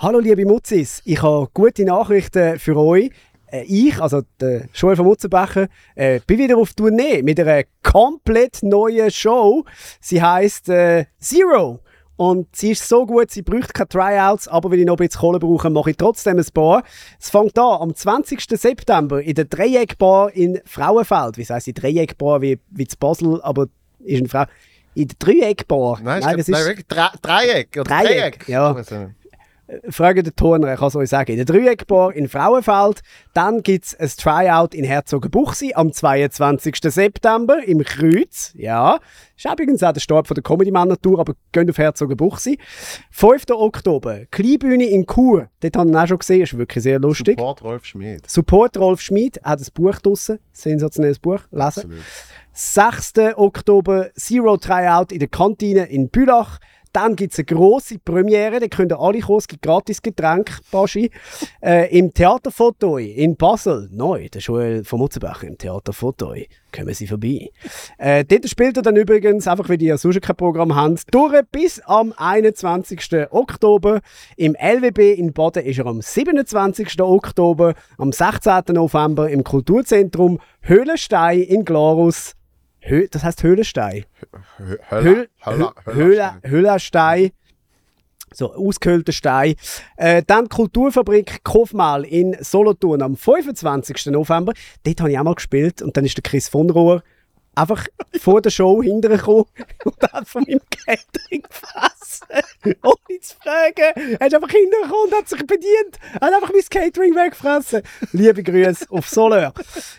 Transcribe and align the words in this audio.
Hallo 0.00 0.20
liebe 0.20 0.46
Mutzis, 0.46 1.02
ich 1.04 1.20
habe 1.24 1.48
gute 1.52 1.84
Nachrichten 1.84 2.60
für 2.60 2.76
euch. 2.76 3.10
Äh, 3.48 3.64
ich, 3.64 4.00
also 4.00 4.22
der 4.40 4.68
Joel 4.72 4.94
von 4.94 5.06
Mutzenbecher, 5.06 5.66
äh, 5.96 6.20
bin 6.24 6.38
wieder 6.38 6.56
auf 6.56 6.72
Tournee 6.72 7.20
mit 7.24 7.40
einer 7.40 7.64
komplett 7.82 8.62
neuen 8.62 9.10
Show. 9.10 9.64
Sie 10.00 10.22
heißt 10.22 10.68
äh, 10.68 11.06
Zero. 11.18 11.80
Und 12.14 12.54
sie 12.54 12.70
ist 12.70 12.88
so 12.88 13.06
gut, 13.06 13.32
sie 13.32 13.42
braucht 13.42 13.74
keine 13.74 13.88
Tryouts, 13.88 14.46
aber 14.46 14.70
wenn 14.70 14.78
ich 14.78 14.86
noch 14.86 14.94
ein 14.94 15.04
bisschen 15.04 15.18
Kohle 15.20 15.40
brauche, 15.40 15.68
mache 15.68 15.90
ich 15.90 15.96
trotzdem 15.96 16.38
ein 16.38 16.46
paar. 16.54 16.84
Es 17.18 17.30
fängt 17.30 17.58
an 17.58 17.80
am 17.80 17.92
20. 17.92 18.40
September 18.40 19.20
in 19.20 19.34
der 19.34 19.46
Dreieckbar 19.46 20.32
in 20.32 20.60
Frauenfeld. 20.64 21.38
Wie 21.38 21.44
heißt 21.44 21.66
die 21.66 21.74
Dreieckbar 21.74 22.40
wie, 22.40 22.60
wie 22.70 22.86
zu 22.86 22.96
Basel, 22.98 23.42
aber 23.42 23.66
ist 23.98 24.18
eine 24.20 24.28
Frau. 24.28 24.44
In 24.94 25.08
der 25.08 25.16
Dreieckbar. 25.18 25.98
Nein, 26.04 26.20
nein, 26.20 26.36
das 26.36 26.48
ist 26.48 26.52
nein, 26.52 26.84
Dreieck. 27.20 27.76
Oder 27.76 27.82
Dreieck, 27.82 28.38
Dreieck. 28.38 28.48
ja. 28.48 28.72
Also. 28.72 29.10
Frage 29.90 30.22
den 30.22 30.34
Turner, 30.34 30.72
ich 30.72 30.78
kann 30.78 30.88
es 30.88 30.96
euch 30.96 31.10
sagen. 31.10 31.32
In 31.32 31.36
der 31.36 31.44
Dreieckbar 31.44 32.14
in 32.14 32.28
Frauenfeld. 32.28 33.02
Dann 33.34 33.62
gibt 33.62 33.84
es 33.84 33.94
ein 33.94 34.08
Tryout 34.08 34.74
in 34.74 34.84
Herzogenbuchsee 34.84 35.74
am 35.74 35.92
22. 35.92 36.76
September 36.82 37.62
im 37.62 37.84
Kreuz. 37.84 38.52
Ja, 38.54 38.98
ist 39.36 39.44
übrigens 39.44 39.82
auch 39.82 39.92
der 39.92 40.00
Start 40.00 40.26
von 40.26 40.34
der 40.34 40.42
Comedy-Männer-Tour, 40.42 41.20
aber 41.20 41.34
geht 41.52 41.68
auf 41.68 41.78
Herzogenbuchsee. 41.78 42.58
5. 43.10 43.44
Oktober, 43.50 44.20
Kleinbühne 44.30 44.86
in 44.86 45.06
Chur. 45.06 45.48
Dort 45.60 45.76
haben 45.76 45.92
wir 45.92 46.02
auch 46.02 46.08
schon 46.08 46.18
gesehen, 46.18 46.42
ist 46.42 46.56
wirklich 46.56 46.82
sehr 46.82 46.98
lustig. 46.98 47.38
Support 47.38 47.62
Rolf 47.62 47.84
Schmid. 47.84 48.30
Support 48.30 48.78
Rolf 48.78 49.00
Schmid, 49.00 49.40
hat 49.44 49.60
ein 49.60 49.66
Buch 49.74 49.98
draussen. 49.98 50.38
Sensationelles 50.52 51.18
Buch, 51.18 51.40
lesen. 51.50 51.60
Absolut. 51.60 51.98
6. 52.52 53.12
Oktober, 53.36 54.10
Zero 54.16 54.56
Tryout 54.56 55.12
in 55.12 55.20
der 55.20 55.28
Kantine 55.28 55.84
in 55.84 56.08
Bülach. 56.08 56.58
Dann 56.92 57.16
gibt 57.16 57.32
es 57.32 57.38
eine 57.38 57.46
grosse 57.46 57.98
Premiere, 57.98 58.60
da 58.60 58.68
können 58.68 58.92
alle 58.92 59.20
kommen, 59.20 59.38
es 59.38 59.48
gibt 59.48 59.62
gratis 59.62 60.02
Getränke, 60.02 60.54
Baschi. 60.70 61.10
Äh, 61.62 61.96
Im 61.96 62.12
Theaterfoto 62.12 62.98
in 62.98 63.36
Basel, 63.36 63.88
neu, 63.92 64.28
der 64.28 64.40
Joel 64.40 64.84
von 64.84 64.98
Mutzenbach 64.98 65.42
im 65.42 65.56
Theaterfoto. 65.56 66.34
Kommen 66.74 66.94
Sie 66.94 67.06
vorbei. 67.06 67.50
Äh, 67.96 68.24
dort 68.24 68.48
spielt 68.48 68.76
er 68.76 68.82
dann 68.82 68.96
übrigens, 68.96 69.48
einfach 69.48 69.68
weil 69.68 69.78
die 69.78 69.86
ja 69.86 69.96
sonst 69.96 70.20
kein 70.20 70.36
Programm 70.36 70.74
haben, 70.74 70.98
durch 71.10 71.42
bis 71.50 71.80
am 71.80 72.12
21. 72.16 73.28
Oktober. 73.30 74.00
Im 74.36 74.54
LWB 74.54 75.14
in 75.14 75.32
Baden 75.32 75.64
ist 75.64 75.78
er 75.78 75.86
am 75.86 76.02
27. 76.02 77.00
Oktober, 77.00 77.74
am 77.96 78.12
16. 78.12 78.62
November 78.74 79.30
im 79.30 79.44
Kulturzentrum 79.44 80.38
Höhlenstein 80.60 81.40
in 81.40 81.64
Glarus 81.64 82.34
Hö 82.80 83.06
das 83.10 83.24
heißt 83.24 83.42
Höhlenstein. 83.42 84.04
Höhl 84.88 85.28
Höhle 85.84 86.40
Höhlenstein. 86.42 87.30
So, 88.32 88.52
ausgehöhlter 88.52 89.12
Stein. 89.12 89.54
Äh, 89.96 90.22
dann 90.26 90.48
Kulturfabrik 90.48 91.42
Kofmal 91.44 92.04
in 92.04 92.36
Solothurn 92.40 93.00
am 93.00 93.16
25. 93.16 94.06
November. 94.06 94.52
Dort 94.84 95.00
habe 95.00 95.10
ich 95.10 95.18
auch 95.18 95.24
mal 95.24 95.34
gespielt 95.34 95.80
und 95.80 95.96
dann 95.96 96.04
ist 96.04 96.16
der 96.16 96.22
Chris 96.22 96.48
von 96.48 96.68
Rohr 96.68 97.02
einfach 97.54 97.86
vor 98.20 98.40
der 98.40 98.50
Show 98.50 98.82
hintergekommen 98.82 99.46
und 99.84 100.12
hat 100.12 100.28
von 100.28 100.44
meinem 100.46 100.60
Catering 100.70 101.42
gefressen. 101.42 101.97
Ohne 102.82 103.20
zu 103.20 103.36
fragen. 103.36 104.16
Er 104.18 104.26
ist 104.26 104.34
einfach 104.34 104.50
hintergekommen 104.50 105.04
und 105.06 105.14
hat 105.14 105.28
sich 105.28 105.46
bedient. 105.46 105.98
Er 106.20 106.28
hat 106.28 106.34
einfach 106.34 106.52
mein 106.52 106.62
Catering 106.68 107.14
weggefressen. 107.14 107.82
Liebe 108.12 108.42
Grüße 108.42 108.86
auf 108.90 109.08
Soler. 109.08 109.52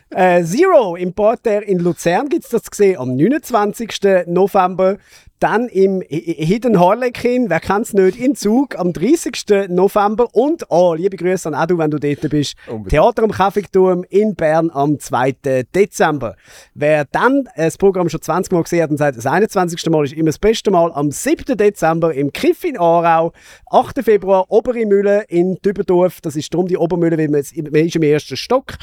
Äh, 0.10 0.44
Zero 0.44 0.96
im 0.96 1.14
Porter 1.14 1.64
in 1.64 1.80
Luzern 1.80 2.30
gibt 2.30 2.46
es 2.46 2.50
das 2.52 2.70
gesehen 2.70 2.98
am 2.98 3.16
29. 3.16 4.26
November. 4.28 4.98
Dann 5.40 5.70
im 5.70 6.02
Hidden 6.02 6.80
Harlequin, 6.82 7.50
wer 7.50 7.62
kennt 7.62 7.86
es 7.86 7.94
nicht, 7.94 8.20
in 8.20 8.36
Zug 8.36 8.78
am 8.78 8.92
30. 8.92 9.70
November. 9.70 10.28
Und, 10.34 10.66
oh, 10.68 10.94
liebe 10.94 11.16
Grüße 11.16 11.48
an 11.48 11.54
Edu, 11.54 11.78
wenn 11.78 11.90
du 11.90 11.98
dort 11.98 12.30
bist, 12.30 12.56
Unbedingt. 12.68 12.90
Theater 12.90 13.24
am 13.24 13.32
Kaffeeturm 13.32 14.04
in 14.10 14.36
Bern 14.36 14.70
am 14.70 15.00
2. 15.00 15.64
Dezember. 15.74 16.36
Wer 16.74 17.06
dann 17.06 17.48
das 17.56 17.78
Programm 17.78 18.10
schon 18.10 18.22
20 18.22 18.52
Mal 18.52 18.64
gesehen 18.64 18.84
hat 18.84 18.90
und 18.90 18.98
sagt, 18.98 19.18
das 19.18 19.26
21. 19.26 19.90
Mal 19.90 20.04
ist 20.04 20.14
immer 20.14 20.26
das 20.26 20.40
beste 20.40 20.72
Mal, 20.72 20.92
am 20.92 21.10
7. 21.10 21.58
Dezember 21.58 22.14
im 22.14 22.34
Kiff 22.34 22.66
in 22.66 22.78
Aarau, 22.78 23.32
8. 23.72 24.04
Februar 24.04 24.46
Obere 24.50 24.86
Mühle 24.86 25.24
in 25.30 25.56
Dübendorf, 25.64 26.20
das 26.20 26.36
ist 26.36 26.54
darum 26.54 26.68
die 26.68 26.76
Obermühle, 26.76 27.18
weil 27.18 27.30
man, 27.30 27.44
man 27.72 27.86
ist 27.86 27.96
im 27.96 28.04
ersten 28.04 28.36
Stock. 28.36 28.74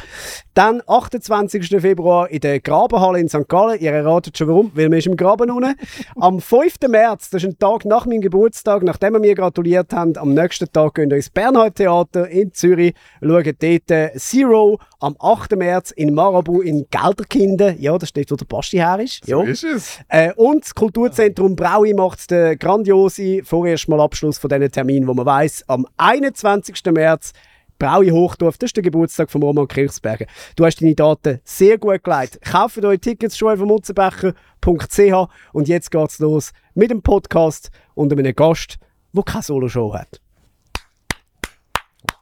Dann 0.54 0.80
28. 0.86 1.68
Februar 1.80 2.30
in 2.30 2.40
der 2.40 2.60
Grabenhalle 2.60 3.20
in 3.20 3.28
St. 3.28 3.46
Gallen, 3.46 3.78
ihr 3.78 3.92
erratet 3.92 4.38
schon 4.38 4.48
warum, 4.48 4.72
weil 4.74 4.88
man 4.88 4.98
ist 4.98 5.06
im 5.06 5.18
Graben 5.18 5.50
unten. 5.50 5.74
Am 6.18 6.40
5. 6.46 6.76
März, 6.88 7.30
das 7.30 7.42
ist 7.42 7.48
ein 7.48 7.58
Tag 7.58 7.84
nach 7.84 8.06
meinem 8.06 8.20
Geburtstag, 8.20 8.84
nachdem 8.84 9.14
wir 9.14 9.18
mir 9.18 9.34
gratuliert 9.34 9.92
haben, 9.92 10.16
am 10.16 10.32
nächsten 10.32 10.70
Tag 10.70 10.94
gehen 10.94 11.10
wir 11.10 11.16
ins 11.16 11.28
Bernhard 11.28 11.74
Theater 11.74 12.28
in 12.28 12.52
Zürich, 12.52 12.94
schauen 13.20 13.56
dort 13.58 14.20
Zero 14.20 14.78
am 15.00 15.16
8. 15.18 15.56
März 15.56 15.90
in 15.90 16.14
Marabu 16.14 16.60
in 16.60 16.86
Gelderkinden. 16.88 17.76
Ja, 17.80 17.98
das 17.98 18.10
steht, 18.10 18.30
wo 18.30 18.36
der 18.36 18.44
Basti 18.44 18.76
her 18.76 19.00
ist. 19.00 19.26
So 19.26 19.42
ist 19.42 19.64
es. 19.64 19.98
Äh, 20.06 20.32
und 20.34 20.62
das 20.62 20.72
Kulturzentrum 20.72 21.56
Braui 21.56 21.94
macht 21.94 22.30
den 22.30 22.56
grandiose, 22.60 23.42
vorerst 23.42 23.88
mal 23.88 24.00
Abschluss 24.00 24.38
von 24.38 24.48
diesen 24.48 24.70
Termin, 24.70 25.08
wo 25.08 25.14
man 25.14 25.26
weiß, 25.26 25.64
am 25.66 25.84
21. 25.96 26.76
März 26.92 27.32
Braui 27.78 28.10
Hochdorf, 28.10 28.58
das 28.58 28.68
ist 28.68 28.76
der 28.76 28.82
Geburtstag 28.82 29.30
von 29.30 29.42
Roman 29.42 29.68
Kirchsberger. 29.68 30.26
Du 30.56 30.64
hast 30.64 30.80
deine 30.80 30.94
Daten 30.94 31.40
sehr 31.44 31.78
gut 31.78 32.02
geleitet. 32.04 32.42
Kauft 32.42 32.82
euch 32.84 33.00
Tickets 33.00 33.36
schon 33.36 33.52
auf 33.52 33.58
mutzenbecher.ch 33.60 35.28
und 35.52 35.68
jetzt 35.68 35.90
geht's 35.90 36.18
los 36.18 36.52
mit 36.74 36.90
dem 36.90 37.02
Podcast 37.02 37.70
und 37.94 38.12
einem 38.12 38.34
Gast, 38.34 38.78
der 39.12 39.22
keine 39.22 39.42
Solo-Show 39.42 39.94
hat. 39.94 40.20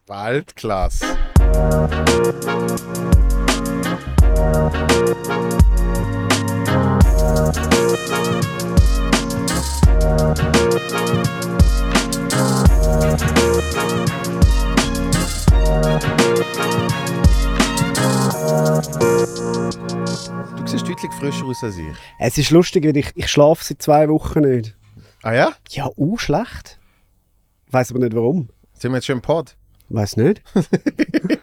Waldklasse. 0.06 1.06
Du 20.56 20.66
siehst 20.66 20.86
deutlich 20.86 21.12
frischer 21.12 21.46
aus 21.46 21.64
als 21.64 21.78
ich. 21.78 21.86
Es 22.18 22.36
ist 22.36 22.50
lustig, 22.50 22.84
weil 22.84 22.96
ich, 22.96 23.10
ich 23.14 23.28
schlafe 23.28 23.64
seit 23.64 23.80
zwei 23.80 24.08
Wochen 24.08 24.40
nicht. 24.40 24.76
Ah 25.22 25.32
ja? 25.32 25.52
Ja, 25.70 25.88
uh, 25.96 26.18
schlecht. 26.18 26.78
Weiß 27.70 27.90
aber 27.90 28.00
nicht 28.00 28.14
warum. 28.14 28.50
Sind 28.74 28.92
wir 28.92 28.98
jetzt 28.98 29.06
schon 29.06 29.16
im 29.16 29.22
Pod? 29.22 29.56
Weiß 29.88 30.16
nicht. 30.16 30.42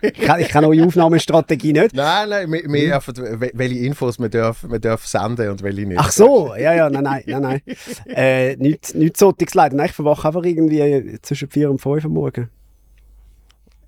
ich, 0.02 0.14
kann, 0.14 0.40
ich 0.40 0.50
kann 0.50 0.66
eure 0.66 0.86
Aufnahmestrategie 0.86 1.74
nicht. 1.74 1.96
Nein, 1.96 2.30
nein, 2.30 2.52
wir, 2.52 2.64
wir 2.68 2.96
einfach, 2.96 3.14
welche 3.16 3.80
Infos 3.80 4.20
wir 4.20 4.30
dürfen, 4.30 4.72
wir 4.72 4.80
dürfen 4.80 5.08
senden 5.08 5.50
und 5.50 5.64
welche 5.64 5.86
nicht. 5.86 6.00
Ach 6.00 6.12
so, 6.12 6.54
ja, 6.56 6.74
ja, 6.74 6.90
nein, 6.90 7.04
nein, 7.04 7.24
nein, 7.26 7.42
nein. 7.42 7.62
äh, 8.08 8.56
nicht, 8.58 8.94
nicht 8.96 9.18
so, 9.18 9.34
leider. 9.54 9.76
Nein, 9.76 9.88
ich 9.88 9.94
verwache 9.94 10.28
einfach 10.28 10.44
irgendwie 10.44 11.20
zwischen 11.22 11.50
4 11.50 11.72
und 11.72 11.80
5 11.80 12.06
Uhr 12.06 12.12
morgen. 12.12 12.50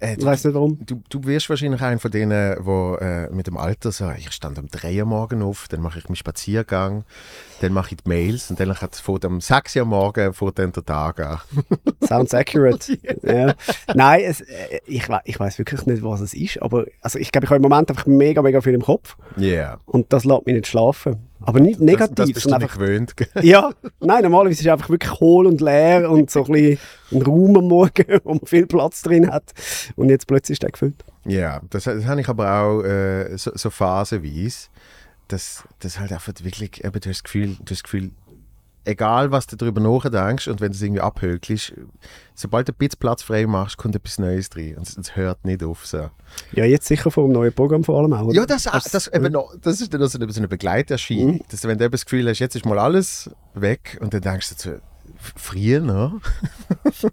Äh, 0.03 0.15
ich 0.17 0.25
weiß 0.25 0.43
nicht 0.43 0.53
warum. 0.53 0.77
Du, 0.85 1.01
du 1.09 1.23
wirst 1.23 1.49
wahrscheinlich 1.49 1.81
einer 1.81 1.99
von 1.99 2.11
denen, 2.11 2.29
der 2.31 3.29
äh, 3.29 3.33
mit 3.33 3.47
dem 3.47 3.57
Alter 3.57 3.91
so, 3.91 4.11
ich 4.11 4.31
stand 4.31 4.59
um 4.59 4.67
3 4.67 4.99
Uhr 4.99 5.05
morgen 5.05 5.41
auf, 5.41 5.67
dann 5.69 5.81
mache 5.81 5.99
ich 5.99 6.09
meinen 6.09 6.17
Spaziergang, 6.17 7.05
dann 7.61 7.71
mache 7.71 7.95
ich 7.95 8.03
die 8.03 8.09
Mails 8.09 8.49
und 8.49 8.59
dann 8.59 8.73
fährt 8.75 9.25
am 9.25 9.39
6 9.39 9.77
Uhr 9.77 9.85
morgen 9.85 10.33
fährt 10.33 10.59
dann 10.59 10.73
der 10.73 10.85
Tag 10.85 11.19
an. 11.21 11.39
Sounds 12.07 12.33
accurate. 12.33 12.97
ja. 13.23 13.53
Nein, 13.93 14.21
es, 14.25 14.41
äh, 14.41 14.81
ich, 14.85 15.07
ich 15.23 15.39
weiß 15.39 15.57
wirklich 15.57 15.85
nicht, 15.85 16.03
was 16.03 16.19
es 16.19 16.33
ist, 16.33 16.61
aber 16.61 16.85
also 17.01 17.17
ich 17.17 17.31
glaube, 17.31 17.45
ich 17.45 17.49
habe 17.49 17.57
im 17.57 17.69
Moment 17.69 17.89
einfach 17.89 18.05
mega, 18.05 18.41
mega 18.41 18.59
viel 18.59 18.73
im 18.73 18.81
Kopf. 18.81 19.15
Ja. 19.37 19.47
Yeah. 19.47 19.79
Und 19.85 20.11
das 20.11 20.25
lässt 20.25 20.45
mich 20.45 20.55
nicht 20.55 20.67
schlafen. 20.67 21.29
Aber 21.45 21.59
nicht 21.59 21.79
negativ. 21.79 22.15
Das, 22.15 22.27
das 22.27 22.33
bist 22.33 22.45
du 22.45 22.53
einfach 22.53 22.73
gewöhnt. 22.73 23.13
ja, 23.41 23.71
nein, 23.99 24.23
normalerweise 24.23 24.59
ist 24.59 24.61
es 24.61 24.67
einfach 24.67 24.89
wirklich 24.89 25.19
hohl 25.19 25.45
und 25.45 25.61
leer 25.61 26.09
und 26.09 26.29
so 26.31 26.45
ein 26.45 26.51
bisschen 26.51 26.79
ein 27.11 27.21
Raum 27.21 27.57
am 27.57 27.67
Morgen, 27.67 28.19
wo 28.23 28.33
man 28.35 28.45
viel 28.45 28.65
Platz 28.65 29.01
drin 29.01 29.29
hat. 29.29 29.51
Und 29.95 30.09
jetzt 30.09 30.27
plötzlich 30.27 30.55
ist 30.55 30.63
der 30.63 30.71
gefüllt. 30.71 31.03
Ja, 31.25 31.61
das, 31.69 31.83
das 31.85 32.05
habe 32.05 32.21
ich 32.21 32.29
aber 32.29 32.61
auch 32.61 32.81
äh, 32.83 33.37
so, 33.37 33.51
so 33.55 33.69
phasenweise, 33.69 34.67
dass 35.27 35.63
das 35.79 35.99
halt 35.99 36.11
einfach 36.11 36.33
wirklich, 36.41 36.83
eben, 36.83 36.99
du 36.99 37.09
hast 37.09 37.17
das 37.19 37.23
Gefühl, 37.23 37.47
du 37.47 37.61
hast 37.61 37.71
das 37.71 37.83
Gefühl 37.83 38.11
egal 38.85 39.31
was 39.31 39.47
du 39.47 39.55
darüber 39.55 39.81
nachdenkst 39.81 40.47
und 40.47 40.61
wenn 40.61 40.71
du 40.71 40.75
es 40.75 40.81
irgendwie 40.81 41.01
abhökelst, 41.01 41.73
sobald 42.35 42.67
du 42.67 42.73
ein 42.73 42.77
bisschen 42.77 42.99
Platz 42.99 43.23
frei 43.23 43.45
machst, 43.45 43.77
kommt 43.77 43.95
etwas 43.95 44.19
Neues 44.19 44.49
drin 44.49 44.77
und 44.77 44.87
es 44.87 45.15
hört 45.15 45.45
nicht 45.45 45.63
auf. 45.63 45.85
So. 45.85 46.09
Ja, 46.53 46.65
jetzt 46.65 46.87
sicher 46.87 47.11
vor 47.11 47.27
dem 47.27 47.33
neuen 47.33 47.53
Programm 47.53 47.83
vor 47.83 47.99
allem 47.99 48.13
auch. 48.13 48.25
Oder? 48.25 48.35
Ja, 48.35 48.45
das, 48.45 48.63
das, 48.63 48.85
das, 48.85 49.07
eben 49.07 49.31
noch, 49.31 49.53
das 49.61 49.81
ist 49.81 49.93
dann 49.93 50.05
so 50.07 50.17
eine, 50.17 50.31
so 50.31 50.39
eine 50.39 50.47
Begleiterscheinung, 50.47 51.35
mhm. 51.35 51.41
dass 51.49 51.63
wenn 51.63 51.77
du 51.77 51.89
das 51.89 52.05
Gefühl 52.05 52.27
hast, 52.29 52.39
jetzt 52.39 52.55
ist 52.55 52.65
mal 52.65 52.79
alles 52.79 53.29
weg 53.53 53.97
und 54.01 54.13
dann 54.13 54.21
denkst 54.21 54.55
du 54.63 54.81
früher 55.35 55.79
noch. 55.79 56.19
ich 56.83 57.03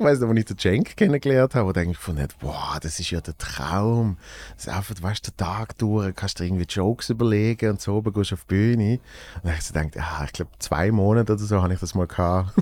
weiß 0.00 0.20
noch, 0.20 0.28
als 0.28 0.38
ich 0.38 0.44
den 0.44 0.58
Cenk 0.58 0.96
kennengelernt 0.96 1.54
habe, 1.54 1.74
wo 1.74 1.80
ich 1.80 1.96
von 1.98 2.16
boah, 2.40 2.78
das 2.80 3.00
ist 3.00 3.10
ja 3.10 3.20
der 3.20 3.36
Traum. 3.38 4.16
Das 4.54 4.66
ist 4.66 4.72
einfach, 4.72 4.94
weißt 5.00 5.26
du, 5.26 5.30
den 5.30 5.36
Tag 5.36 5.78
durch, 5.78 6.14
kannst 6.14 6.40
du 6.40 6.44
irgendwie 6.44 6.64
Jokes 6.64 7.10
überlegen 7.10 7.70
und 7.70 7.80
so, 7.80 7.94
oben 7.94 8.12
gehst 8.12 8.30
du 8.30 8.34
auf 8.34 8.44
die 8.44 8.54
Bühne. 8.54 8.92
Und 8.94 9.44
dann 9.44 9.52
habe 9.52 9.58
ich 9.60 9.66
so 9.66 9.74
gedacht, 9.74 9.98
ah, 9.98 10.24
ich 10.24 10.32
glaube, 10.32 10.50
zwei 10.58 10.90
Monate 10.90 11.32
oder 11.32 11.42
so 11.42 11.62
habe 11.62 11.74
ich 11.74 11.80
das 11.80 11.94
mal 11.94 12.06
gehabt. 12.06 12.52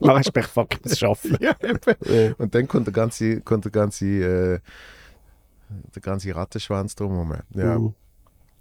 Dann 0.00 0.16
hast 0.16 0.34
du 0.34 0.42
fuck, 0.42 0.74
ich 0.74 0.84
muss 0.84 0.98
schaffen. 0.98 1.36
ja, 1.40 1.54
eben. 1.62 2.34
Und 2.38 2.54
dann 2.54 2.66
kommt 2.66 2.86
der 2.86 2.92
ganze, 2.92 3.40
kommt 3.40 3.64
der 3.64 3.72
ganze, 3.72 4.06
äh, 4.06 4.60
der 5.94 6.02
ganze 6.02 6.34
Rattenschwanz 6.34 6.94
drumherum. 6.94 7.34
Ja. 7.54 7.78
Mhm. 7.78 7.94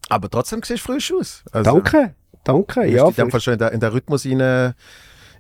Aber 0.10 0.30
trotzdem 0.30 0.62
siehst 0.64 0.88
du 0.88 0.94
frisch 0.94 1.14
aus. 1.14 1.44
Also, 1.52 1.72
Danke, 1.72 2.16
danke. 2.54 2.82
Du 2.82 2.88
Ja, 2.96 3.12
Fall 3.12 3.42
schon 3.42 3.54
in 3.54 3.60
den, 3.60 3.70
in 3.70 3.80
den 3.80 3.90
Rhythmus 3.92 4.26
rein, 4.26 4.74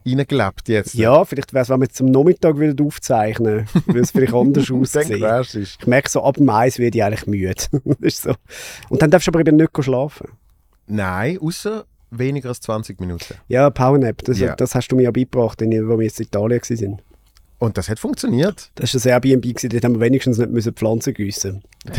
reingelebt 0.05 0.69
jetzt. 0.69 0.93
ja, 0.93 1.23
vielleicht 1.25 1.53
wäre 1.53 1.63
es, 1.63 1.69
wenn 1.69 1.79
wir 1.81 1.85
jetzt 1.87 1.99
am 2.01 2.07
Nachmittag 2.07 2.59
wieder 2.59 2.83
aufzeichnen, 2.83 3.67
würde 3.85 3.99
es 3.99 4.11
vielleicht 4.11 4.33
anders 4.33 4.71
aussehen. 4.71 5.23
Ich 5.79 5.87
merke 5.87 6.09
so, 6.09 6.23
ab 6.23 6.35
dem 6.37 6.49
Eis 6.49 6.79
werde 6.79 6.97
ich 6.97 7.03
eigentlich 7.03 7.27
müde. 7.27 7.55
so. 8.09 8.33
Und 8.89 9.01
dann 9.01 9.11
darfst 9.11 9.27
du 9.27 9.31
aber 9.31 9.39
eben 9.41 9.57
nicht 9.57 9.71
schlafen. 9.81 10.29
Nein, 10.87 11.37
außer 11.41 11.85
weniger 12.11 12.49
als 12.49 12.61
20 12.61 12.99
Minuten. 12.99 13.35
Ja, 13.47 13.69
Powernap, 13.69 14.23
das, 14.23 14.39
Ja. 14.39 14.55
das 14.55 14.73
hast 14.73 14.87
du 14.87 14.95
mir 14.95 15.03
ja 15.03 15.11
beigebracht, 15.11 15.61
wenn 15.61 15.69
wir 15.71 15.87
wo 15.87 15.97
wir 15.99 16.05
jetzt 16.05 16.19
in 16.19 16.25
Italien 16.27 16.61
waren. 16.61 17.01
Und 17.59 17.77
das 17.77 17.89
hat 17.89 17.99
funktioniert. 17.99 18.71
Das 18.75 18.95
war 18.95 19.01
ein 19.17 19.23
Airbnb, 19.23 19.61
dort 19.69 19.83
haben 19.83 19.93
wir 19.95 19.99
wenigstens 20.01 20.37
nicht 20.37 20.49
müssen 20.49 20.73
Pflanzen 20.73 21.13
gießen 21.13 21.61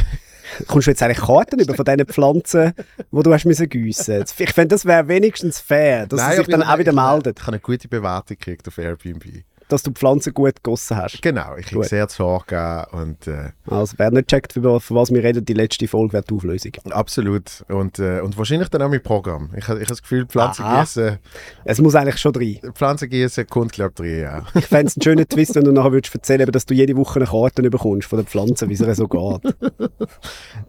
Kommst 0.66 0.86
du 0.86 0.90
jetzt 0.90 1.02
eigentlich 1.02 1.18
Karten 1.18 1.60
über 1.60 1.74
von 1.74 1.84
diesen 1.84 2.06
Pflanzen, 2.06 2.72
die 3.10 3.22
du 3.22 3.32
hast 3.32 3.44
müssen 3.44 3.68
giessen? 3.68 4.24
Ich 4.38 4.52
finde, 4.52 4.68
das 4.68 4.84
wäre 4.84 5.08
wenigstens 5.08 5.60
fair, 5.60 6.06
dass 6.06 6.20
sie 6.30 6.36
sich 6.36 6.46
dann 6.46 6.62
auch 6.62 6.78
wieder 6.78 6.92
meldet, 6.92 7.38
Ich 7.38 7.42
habe 7.42 7.54
eine 7.54 7.60
gute 7.60 7.88
Bewertung 7.88 8.36
gekriegt 8.36 8.66
auf 8.68 8.78
Airbnb. 8.78 9.24
Dass 9.72 9.82
du 9.82 9.90
die 9.90 9.98
Pflanzen 9.98 10.34
gut 10.34 10.56
gegossen 10.56 10.96
hast. 10.96 11.20
Genau, 11.22 11.56
ich 11.56 11.70
Gut. 11.70 11.86
sehr 11.86 12.06
zu 12.08 12.18
Sorge 12.18 12.86
und 12.92 13.26
äh, 13.26 13.50
Also, 13.66 13.94
wer 13.96 14.10
nicht 14.10 14.28
checkt, 14.28 14.52
für 14.52 14.80
für 14.80 14.94
was 14.94 15.10
wir 15.10 15.22
reden, 15.22 15.44
die 15.44 15.54
letzte 15.54 15.88
Folge 15.88 16.12
wäre 16.12 16.24
die 16.28 16.34
Auflösung. 16.34 16.72
absolut. 16.90 17.64
Und, 17.68 17.98
äh, 17.98 18.20
und 18.20 18.36
wahrscheinlich 18.36 18.68
dann 18.68 18.82
auch 18.82 18.90
mit 18.90 19.02
Programm. 19.02 19.50
Ich, 19.52 19.64
ich 19.64 19.68
habe 19.68 19.84
das 19.84 20.02
Gefühl, 20.02 20.26
Pflanzen 20.26 20.64
Aha. 20.64 20.80
gießen, 20.80 21.18
Es 21.64 21.80
muss 21.80 21.94
eigentlich 21.94 22.18
schon 22.18 22.34
rein. 22.34 22.58
Pflanzen 22.74 23.08
gießen 23.08 23.46
kommt, 23.46 23.72
glaube 23.72 23.92
ich, 23.94 23.96
drin, 23.96 24.20
ja. 24.20 24.42
Ich 24.54 24.66
fände 24.66 24.86
es 24.88 24.96
einen 24.96 25.02
schönen 25.02 25.28
Twist, 25.28 25.54
wenn 25.54 25.64
du 25.64 25.72
nachher 25.72 25.92
würdest 25.92 26.14
erzählen 26.14 26.40
würdest, 26.40 26.54
dass 26.56 26.66
du 26.66 26.74
jede 26.74 26.96
Woche 26.96 27.20
eine 27.20 27.26
Karte 27.26 27.62
bekommst 27.62 28.08
von 28.08 28.18
den 28.18 28.26
Pflanzen, 28.26 28.68
wie 28.68 28.74
es 28.74 28.96
so 28.96 29.08
geht. 29.08 29.54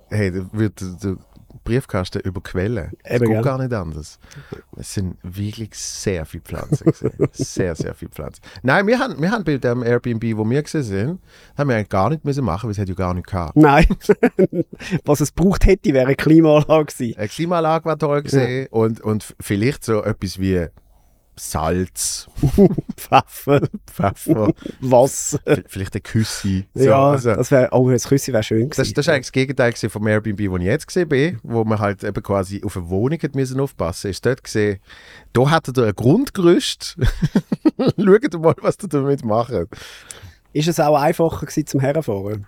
Hey, 0.09 0.33
wird 0.51 0.81
der, 0.81 0.89
der 1.03 1.17
Briefkasten 1.63 2.21
überquellen. 2.21 2.91
Es 3.03 3.15
Eben, 3.15 3.25
geht 3.25 3.33
gell? 3.35 3.43
gar 3.43 3.57
nicht 3.57 3.73
anders. 3.73 4.19
Es 4.77 4.93
sind 4.93 5.17
wirklich 5.23 5.75
sehr 5.75 6.25
viele 6.25 6.43
Pflanzen 6.43 6.91
sehr, 7.31 7.75
sehr 7.75 7.93
viele 7.93 8.11
Pflanzen. 8.11 8.41
Nein, 8.63 8.87
wir 8.87 8.99
haben, 8.99 9.21
wir 9.21 9.31
haben 9.31 9.43
bei 9.43 9.57
dem 9.57 9.83
Airbnb, 9.83 10.37
wo 10.37 10.49
wir 10.49 10.61
gesehen 10.61 10.83
sind, 10.83 11.19
haben 11.57 11.69
wir 11.69 11.75
eigentlich 11.75 11.89
gar 11.89 12.09
nicht 12.09 12.25
müssen 12.25 12.43
machen, 12.43 12.67
weil 12.67 12.71
es 12.71 12.77
ja 12.77 12.85
gar 12.85 13.13
nicht 13.13 13.27
gehabt. 13.27 13.55
Nein. 13.55 13.85
was 15.05 15.21
es 15.21 15.31
braucht 15.31 15.65
hätte, 15.65 15.93
wäre 15.93 16.07
eine 16.07 16.15
Klimaanlage 16.15 16.85
gewesen. 16.85 17.17
Eine 17.17 17.27
Klimaanlage 17.27 17.85
war 17.85 17.97
toll 17.97 18.23
gesehen 18.23 18.67
und, 18.71 19.01
und 19.01 19.35
vielleicht 19.39 19.83
so 19.83 20.03
etwas 20.03 20.39
wie 20.39 20.67
Salz, 21.35 22.27
Pfeffer, 22.97 23.61
Pfeffer, 23.89 24.53
Wasser. 24.81 25.39
vielleicht 25.67 25.95
ein 25.95 26.03
Küssi. 26.03 26.65
So, 26.73 26.83
ja, 26.83 27.09
also, 27.11 27.33
das 27.35 27.49
wäre, 27.51 27.69
oh, 27.71 27.89
das 27.89 28.07
Küssi 28.07 28.31
wäre 28.33 28.43
schön 28.43 28.69
das, 28.69 28.77
gewesen. 28.77 28.93
das 28.93 29.05
ist 29.05 29.09
eigentlich 29.09 29.25
das 29.27 29.31
Gegenteil 29.31 29.71
gewesen 29.71 29.89
vom 29.89 30.07
Airbnb, 30.07 30.39
wo 30.51 30.57
ich 30.57 30.63
jetzt 30.63 30.87
gesehen 30.87 31.09
bin, 31.09 31.39
wo 31.43 31.63
man 31.63 31.79
halt 31.79 32.03
eben 32.03 32.21
quasi 32.21 32.61
auf 32.63 32.77
eine 32.77 32.89
Wohnung 32.89 33.19
hat 33.21 33.33
müssen 33.35 33.59
aufpassen 33.59 34.11
ist 34.11 34.25
dort 34.25 34.43
gesehen, 34.43 34.79
da 35.33 35.49
hattet 35.49 35.77
ihr 35.77 35.85
ein 35.87 35.95
Grundgerüst. 35.95 36.97
Schaut 37.77 38.41
mal, 38.41 38.55
was 38.61 38.77
ihr 38.83 38.89
damit 38.89 39.25
macht. 39.25 39.53
Ist 40.53 40.67
es 40.67 40.79
auch 40.79 40.95
einfacher 40.99 41.45
gewesen 41.45 41.65
zum 41.65 41.79
Herfahren? 41.79 42.45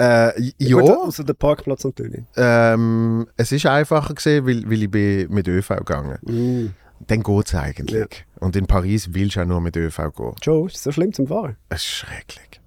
Äh, 0.00 0.40
ja, 0.58 0.78
Gut, 0.78 0.90
außer 0.90 1.22
der 1.22 1.34
Parkplatz 1.34 1.84
natürlich. 1.84 2.22
ähm, 2.36 3.26
es 3.36 3.52
ist 3.52 3.66
einfacher 3.66 4.14
gesehen, 4.14 4.46
weil, 4.46 4.68
weil 4.68 4.82
ich 4.84 4.90
bin 4.90 5.28
mit 5.30 5.46
ÖV 5.48 5.68
gegangen 5.76 6.18
Mm. 6.22 6.66
Dann 7.06 7.22
geht 7.22 7.46
es 7.46 7.54
eigentlich. 7.54 8.24
Und 8.40 8.56
in 8.56 8.66
Paris 8.66 9.12
willst 9.12 9.36
du 9.36 9.42
auch 9.42 9.46
nur 9.46 9.60
mit 9.60 9.76
ÖV 9.76 10.12
gehen. 10.14 10.34
Joe, 10.42 10.66
ist 10.66 10.76
es 10.76 10.82
so 10.82 10.92
schlimm 10.92 11.12
zum 11.12 11.26
Fahren? 11.26 11.56
Es 11.68 11.78
ist 11.78 11.86
schrecklich. 11.86 12.60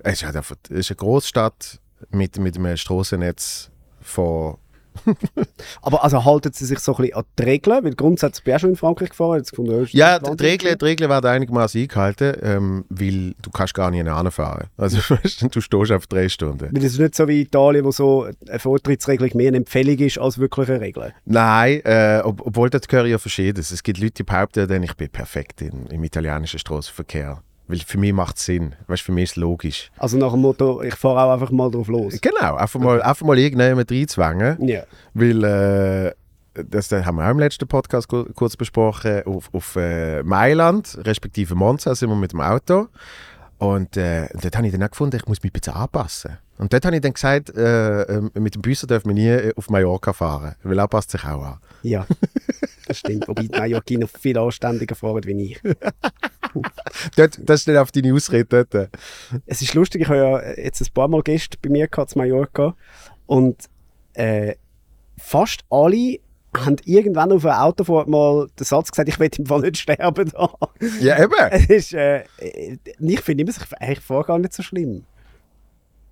Es 0.00 0.14
ist, 0.14 0.24
halt 0.24 0.36
einfach, 0.36 0.56
es 0.64 0.78
ist 0.78 0.90
eine 0.90 0.96
Großstadt 0.96 1.80
mit, 2.10 2.38
mit 2.38 2.56
einem 2.56 2.76
Straßennetz 2.76 3.70
von. 4.00 4.58
Aber 5.82 6.04
also 6.04 6.24
halten 6.24 6.52
sie 6.52 6.64
sich 6.64 6.78
so 6.78 6.92
ein 6.96 7.02
bisschen 7.02 7.16
an 7.16 7.24
die 7.38 7.42
Regeln? 7.42 7.84
Weil 7.84 7.94
grundsätzlich 7.94 8.44
bin 8.44 8.52
ich 8.52 8.56
auch 8.56 8.60
schon 8.60 8.70
in 8.70 8.76
Frankreich 8.76 9.10
gefahren. 9.10 9.38
Jetzt 9.38 9.50
gefunden, 9.50 9.82
ist 9.82 9.92
Ja, 9.92 10.18
das 10.18 10.36
die 10.36 10.44
Regeln, 10.44 10.76
die 10.78 10.84
Regeln 10.84 11.10
werden 11.10 11.26
einigermaßen 11.26 11.80
eingehalten, 11.80 12.36
ähm, 12.42 12.84
weil 12.88 13.34
du 13.42 13.50
kannst 13.50 13.74
gar 13.74 13.90
nicht 13.90 14.06
fahren. 14.32 14.68
Also 14.76 14.98
du, 15.40 15.48
du 15.48 15.60
stehst 15.60 15.92
auf 15.92 16.06
drei 16.06 16.28
Stunden. 16.28 16.68
Weil 16.72 16.84
es 16.84 16.92
ist 16.92 17.00
nicht 17.00 17.14
so 17.14 17.28
wie 17.28 17.42
Italien, 17.42 17.84
wo 17.84 17.90
so 17.90 18.26
eine 18.48 18.58
Vortrittsregelung 18.58 19.30
mehr 19.34 19.48
eine 19.48 19.58
Empfehlung 19.58 19.98
ist 19.98 20.18
als 20.18 20.38
wirklich 20.38 20.68
eine 20.68 20.80
Regel. 20.80 21.14
Nein, 21.24 21.80
äh, 21.84 22.20
ob, 22.24 22.46
obwohl 22.46 22.70
das 22.70 22.86
gehört 22.86 23.08
ja 23.08 23.18
Verschiedenes. 23.18 23.70
Es 23.70 23.82
gibt 23.82 23.98
Leute, 23.98 24.14
die 24.14 24.22
behaupten, 24.24 24.82
ich 24.82 24.94
bin 24.94 25.08
perfekt 25.08 25.62
in, 25.62 25.86
im 25.86 26.04
italienischen 26.04 26.58
Straßenverkehr. 26.58 27.42
Weil 27.68 27.78
für 27.80 27.98
mich 27.98 28.12
macht 28.14 28.38
es 28.38 28.46
Sinn. 28.46 28.74
Weißt, 28.86 29.02
für 29.02 29.12
mich 29.12 29.24
ist 29.24 29.30
es 29.32 29.36
logisch. 29.36 29.90
Also 29.98 30.16
nach 30.16 30.32
dem 30.32 30.40
Motto, 30.40 30.82
ich 30.82 30.94
fahre 30.94 31.22
auch 31.22 31.32
einfach 31.34 31.50
mal 31.50 31.70
drauf 31.70 31.88
los. 31.88 32.18
Genau, 32.20 32.54
einfach 32.56 32.80
mal, 32.80 33.02
einfach 33.02 33.26
mal 33.26 33.38
irgendjemand 33.38 33.90
reinzwängen. 33.92 34.66
Ja. 34.66 34.84
Weil, 35.14 35.44
äh, 35.44 36.12
das 36.66 36.90
haben 36.90 37.16
wir 37.16 37.26
auch 37.26 37.30
im 37.30 37.38
letzten 37.38 37.68
Podcast 37.68 38.08
ku- 38.08 38.24
kurz 38.34 38.56
besprochen, 38.56 39.22
auf, 39.26 39.48
auf 39.52 39.76
äh, 39.76 40.22
Mailand, 40.22 40.98
respektive 41.04 41.54
Monza, 41.54 41.94
sind 41.94 42.08
wir 42.08 42.16
mit 42.16 42.32
dem 42.32 42.40
Auto. 42.40 42.88
Und 43.58 43.96
äh, 43.96 44.28
dort 44.40 44.56
habe 44.56 44.66
ich 44.66 44.72
dann 44.72 44.82
auch 44.84 44.90
gefunden, 44.90 45.16
ich 45.16 45.26
muss 45.26 45.42
mich 45.42 45.50
ein 45.50 45.60
bisschen 45.60 45.74
anpassen. 45.74 46.38
Und 46.58 46.72
dort 46.72 46.84
habe 46.86 46.96
ich 46.96 47.02
dann 47.02 47.12
gesagt, 47.12 47.50
äh, 47.56 48.02
äh, 48.02 48.30
mit 48.34 48.54
dem 48.54 48.62
Büsser 48.62 48.86
dürfen 48.86 49.08
wir 49.08 49.14
nie 49.14 49.28
äh, 49.28 49.52
auf 49.56 49.68
Mallorca 49.68 50.12
fahren, 50.12 50.54
weil 50.62 50.78
er 50.78 50.88
passt 50.88 51.10
sich 51.10 51.22
auch 51.24 51.42
an. 51.42 51.58
Ja, 51.82 52.06
das 52.86 52.98
stimmt. 52.98 53.28
Wobei 53.28 53.42
die 53.42 53.48
Mallorquiner 53.56 54.08
viel 54.08 54.38
anständiger 54.38 54.94
fahren 54.94 55.22
wie 55.24 55.52
ich. 55.52 55.60
Dort, 57.16 57.38
das 57.42 57.60
ist 57.60 57.68
nicht 57.68 57.76
auf 57.76 57.92
deine 57.92 58.14
Ausrede 58.14 58.64
dort. 58.64 58.90
Es 59.46 59.62
ist 59.62 59.74
lustig, 59.74 60.02
ich 60.02 60.08
habe 60.08 60.18
ja 60.18 60.62
jetzt 60.62 60.80
ein 60.80 60.92
paar 60.92 61.08
Mal 61.08 61.22
Gäste 61.22 61.56
bei 61.60 61.68
mir 61.68 61.88
gehabt, 61.88 62.14
in 62.14 62.18
Mallorca. 62.20 62.74
Und 63.26 63.56
äh, 64.14 64.54
fast 65.16 65.64
alle 65.70 66.18
haben 66.56 66.76
irgendwann 66.84 67.32
auf 67.32 67.44
einer 67.44 67.62
Autofahrt 67.62 68.08
mal 68.08 68.48
den 68.58 68.64
Satz 68.64 68.90
gesagt, 68.90 69.08
ich 69.08 69.18
will 69.18 69.30
im 69.36 69.46
Fall 69.46 69.60
nicht 69.60 69.78
sterben. 69.78 70.30
Da. 70.30 70.50
Ja, 71.00 71.22
eben. 71.22 71.34
Es 71.50 71.66
ist, 71.66 71.94
äh, 71.94 72.24
ich 72.38 73.20
finde 73.20 73.42
immer, 73.44 73.52
ich, 73.90 74.00
fahre 74.00 74.24
gar 74.24 74.38
nicht 74.38 74.52
so 74.52 74.62
schlimm. 74.62 75.04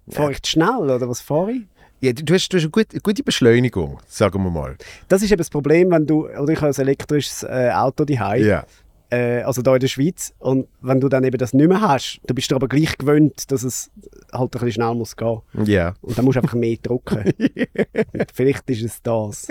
Fahre 0.09 0.33
ich 0.33 0.43
zu 0.43 0.53
schnell 0.53 0.77
oder 0.77 1.09
was 1.09 1.21
fahre 1.21 1.53
ich? 1.53 1.63
Ja, 2.01 2.13
du, 2.13 2.25
du 2.25 2.35
hast, 2.35 2.49
du 2.51 2.59
hast 2.59 2.65
eine 2.65 2.71
gute, 2.71 3.01
gute 3.01 3.23
Beschleunigung, 3.23 3.99
sagen 4.07 4.43
wir 4.45 4.51
mal. 4.51 4.77
Das 5.09 5.23
ist 5.23 5.31
eben 5.31 5.39
das 5.39 5.51
Problem, 5.51 5.91
wenn 5.91 6.07
du, 6.07 6.29
oder 6.29 6.53
ich 6.53 6.61
habe 6.61 6.69
ein 6.69 6.81
elektrisches 6.81 7.43
äh, 7.43 7.71
Auto 7.73 8.05
daheim, 8.05 8.45
Ja. 8.45 8.65
Äh, 9.11 9.43
also 9.43 9.63
da 9.63 9.75
in 9.75 9.81
der 9.81 9.89
Schweiz, 9.89 10.35
und 10.39 10.69
wenn 10.81 11.01
du 11.01 11.09
dann 11.09 11.25
eben 11.25 11.39
das 11.39 11.55
nicht 11.55 11.69
mehr 11.69 11.81
hast, 11.81 12.21
du 12.27 12.35
bist 12.35 12.51
dir 12.51 12.57
aber 12.57 12.69
gleich 12.69 12.99
gewöhnt, 12.99 13.51
dass 13.51 13.63
es 13.63 13.91
halt 14.33 14.43
ein 14.43 14.51
bisschen 14.51 14.73
schnell 14.73 14.95
muss 14.95 15.17
gehen. 15.17 15.41
Ja, 15.65 15.95
Und 16.03 16.19
dann 16.19 16.25
musst 16.25 16.37
du 16.37 16.41
einfach 16.43 16.55
mehr 16.55 16.77
drücken. 16.83 17.33
Vielleicht 18.35 18.69
ist 18.71 18.83
es 18.83 19.03
das. 19.03 19.49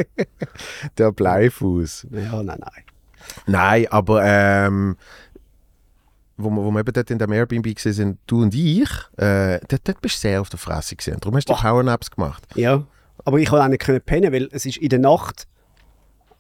der 0.97 1.11
Bleifuß. 1.11 2.07
Ja, 2.11 2.43
nein, 2.43 2.59
nein. 2.59 2.83
Nein, 3.47 3.87
aber 3.89 4.21
ähm, 4.23 4.97
wo, 6.37 6.49
wir, 6.49 6.63
wo 6.63 6.71
wir 6.71 6.79
eben 6.81 6.93
dort 6.93 7.11
in 7.11 7.17
dem 7.17 7.31
Airbnb 7.31 7.75
gesehen 7.75 7.93
sind, 7.93 8.19
du 8.27 8.41
und 8.41 8.53
ich, 8.53 8.89
äh, 9.17 9.59
dort, 9.67 9.87
dort 9.87 10.01
bist 10.01 10.15
du 10.15 10.19
sehr 10.19 10.41
auf 10.41 10.49
der 10.49 10.59
Fresse 10.59 10.95
gesehen. 10.95 11.17
Darum 11.19 11.35
hast 11.35 11.49
du 11.49 11.53
die 11.53 11.59
Powernaps 11.61 12.11
gemacht. 12.11 12.45
Ja, 12.55 12.85
aber 13.23 13.39
ich 13.39 13.49
konnte 13.49 13.63
auch 13.63 13.69
nicht 13.69 13.81
können 13.81 14.01
pennen, 14.01 14.33
weil 14.33 14.49
es 14.51 14.65
ist 14.65 14.77
in 14.77 14.89
der 14.89 14.99
Nacht 14.99 15.47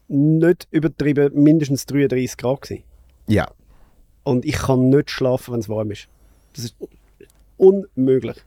nicht 0.07 0.67
übertrieben 0.71 1.31
mindestens 1.33 1.85
33 1.85 2.37
Grad 2.37 2.61
gewesen. 2.61 2.83
Ja. 3.27 3.47
Und 4.23 4.45
ich 4.45 4.55
kann 4.55 4.89
nicht 4.89 5.11
schlafen, 5.11 5.53
wenn 5.53 5.59
es 5.59 5.69
warm 5.69 5.91
ist. 5.91 6.07
Das 6.53 6.65
ist 6.65 6.75
unmöglich. 7.57 8.37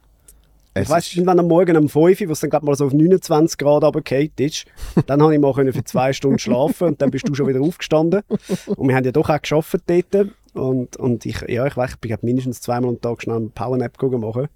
Es 0.75 0.85
ich 0.85 0.91
weiss, 0.91 1.13
irgendwann 1.13 1.41
am 1.41 1.49
Morgen 1.49 1.77
um 1.77 1.89
5 1.89 2.21
Uhr, 2.21 2.29
wo 2.29 2.33
es 2.33 2.41
dann 2.41 2.51
gerade 2.51 2.65
mal 2.65 2.75
so 2.77 2.87
auf 2.87 2.93
29 2.93 3.59
Grad 3.59 3.83
runtergefallen 3.83 4.31
ist, 4.39 4.67
dann 5.07 5.23
habe 5.23 5.35
ich 5.35 5.41
mal 5.41 5.53
können 5.53 5.73
für 5.73 5.85
zwei 5.85 6.13
Stunden 6.13 6.39
schlafen 6.39 6.89
und 6.89 7.03
dann 7.03 7.11
bist 7.11 7.29
du 7.29 7.35
schon 7.35 7.49
wieder 7.49 7.61
aufgestanden. 7.61 8.23
Und 8.67 8.89
wir 8.89 8.95
haben 8.95 9.05
ja 9.05 9.13
doch 9.13 9.29
auch 9.29 9.43
gearbeitet 9.43 10.07
dort. 10.11 10.29
Und, 10.55 10.97
und 10.97 11.27
ich, 11.27 11.41
ja, 11.49 11.67
ich 11.67 11.77
weiß, 11.77 11.93
ich 11.93 11.99
bin 11.99 12.17
mindestens 12.23 12.61
zweimal 12.61 12.91
am 12.91 13.01
Tag 13.01 13.23
schnell 13.23 13.37
einen 13.37 13.51
Powernap 13.51 14.01
machen. 14.03 14.49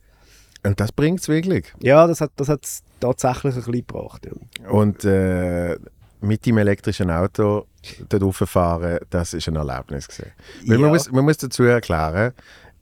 Und 0.64 0.80
das 0.80 0.92
bringt 0.92 1.20
es 1.20 1.28
wirklich. 1.28 1.72
Ja, 1.80 2.06
das 2.06 2.20
hat 2.20 2.32
das 2.36 2.48
hat's 2.48 2.82
tatsächlich 3.00 3.54
ein 3.54 3.56
bisschen 3.56 3.72
gebracht. 3.72 4.26
Ja. 4.26 4.70
Und 4.70 5.04
äh, 5.04 5.76
mit 6.22 6.46
dem 6.46 6.58
elektrischen 6.58 7.10
Auto 7.10 7.66
dort 8.08 8.22
rauffahren, 8.22 8.98
das 9.10 9.34
ist 9.34 9.48
ein 9.48 9.56
Erlebnis 9.56 10.08
gewesen. 10.08 10.32
Weil 10.66 10.78
man, 10.78 10.86
Ja. 10.86 10.92
muss, 10.92 11.10
man 11.12 11.24
muss 11.24 11.36
dazu 11.38 11.62
erklären, 11.64 12.32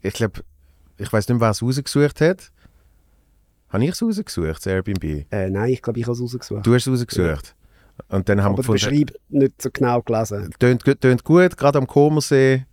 ich 0.02 0.14
glaube, 0.14 0.42
ich 0.98 1.12
weiß 1.12 1.28
nicht, 1.28 1.40
wer 1.40 1.50
es 1.50 1.62
rausgesucht 1.62 2.20
hat. 2.20 2.50
Habe 3.70 3.84
ich 3.84 3.90
es 3.90 4.02
rausgesucht, 4.02 4.56
das 4.56 4.66
Airbnb? 4.66 5.04
Äh, 5.30 5.48
nein, 5.50 5.70
ich 5.70 5.80
glaube, 5.82 5.98
ich 6.00 6.04
habe 6.06 6.12
es 6.14 6.20
rausgesucht. 6.20 6.66
Du 6.66 6.74
hast 6.74 6.86
es 6.86 6.92
rausgesucht. 6.92 7.54
Und 8.08 8.28
dann 8.28 8.42
haben 8.42 8.54
aber 8.54 8.66
wir 8.66 8.74
gefunden, 8.74 9.04
Beschreib 9.06 9.20
nicht 9.28 9.62
so 9.62 9.70
genau 9.72 10.00
gelesen. 10.02 10.50
tönt, 10.58 10.84
gu- 10.84 10.94
tönt 10.94 11.22
gut, 11.24 11.56
gerade 11.56 11.78
am 11.78 11.86
Comersee. 11.86 12.64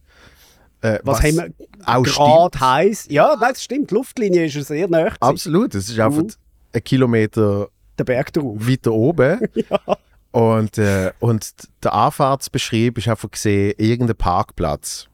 Äh, 0.81 0.99
Was, 1.03 1.21
haben 1.21 1.35
wir 1.37 1.49
auch 1.85 2.03
gerade 2.03 2.59
heiß? 2.59 3.07
Ja, 3.09 3.35
nein, 3.39 3.49
das 3.53 3.63
stimmt. 3.63 3.91
Die 3.91 3.95
Luftlinie 3.95 4.45
ist 4.45 4.53
sehr 4.67 4.87
nah. 4.87 5.11
Absolut, 5.19 5.73
es 5.75 5.89
ist 5.89 5.99
einfach 5.99 6.21
Mhm. 6.23 6.29
ein 6.73 6.83
Kilometer 6.83 7.67
Der 7.97 8.03
Berg 8.03 8.31
drauf. 8.33 8.55
weiter 8.59 8.91
oben. 8.93 9.39
Und, 10.37 10.77
äh, 10.77 11.13
und 11.19 11.51
der 11.83 11.93
Anfahrtsbeschrieb 11.93 12.99
ist 12.99 13.07
einfach 13.07 13.31
gesehen, 13.31 13.73
irgendein 13.79 14.17
Parkplatz. 14.17 15.07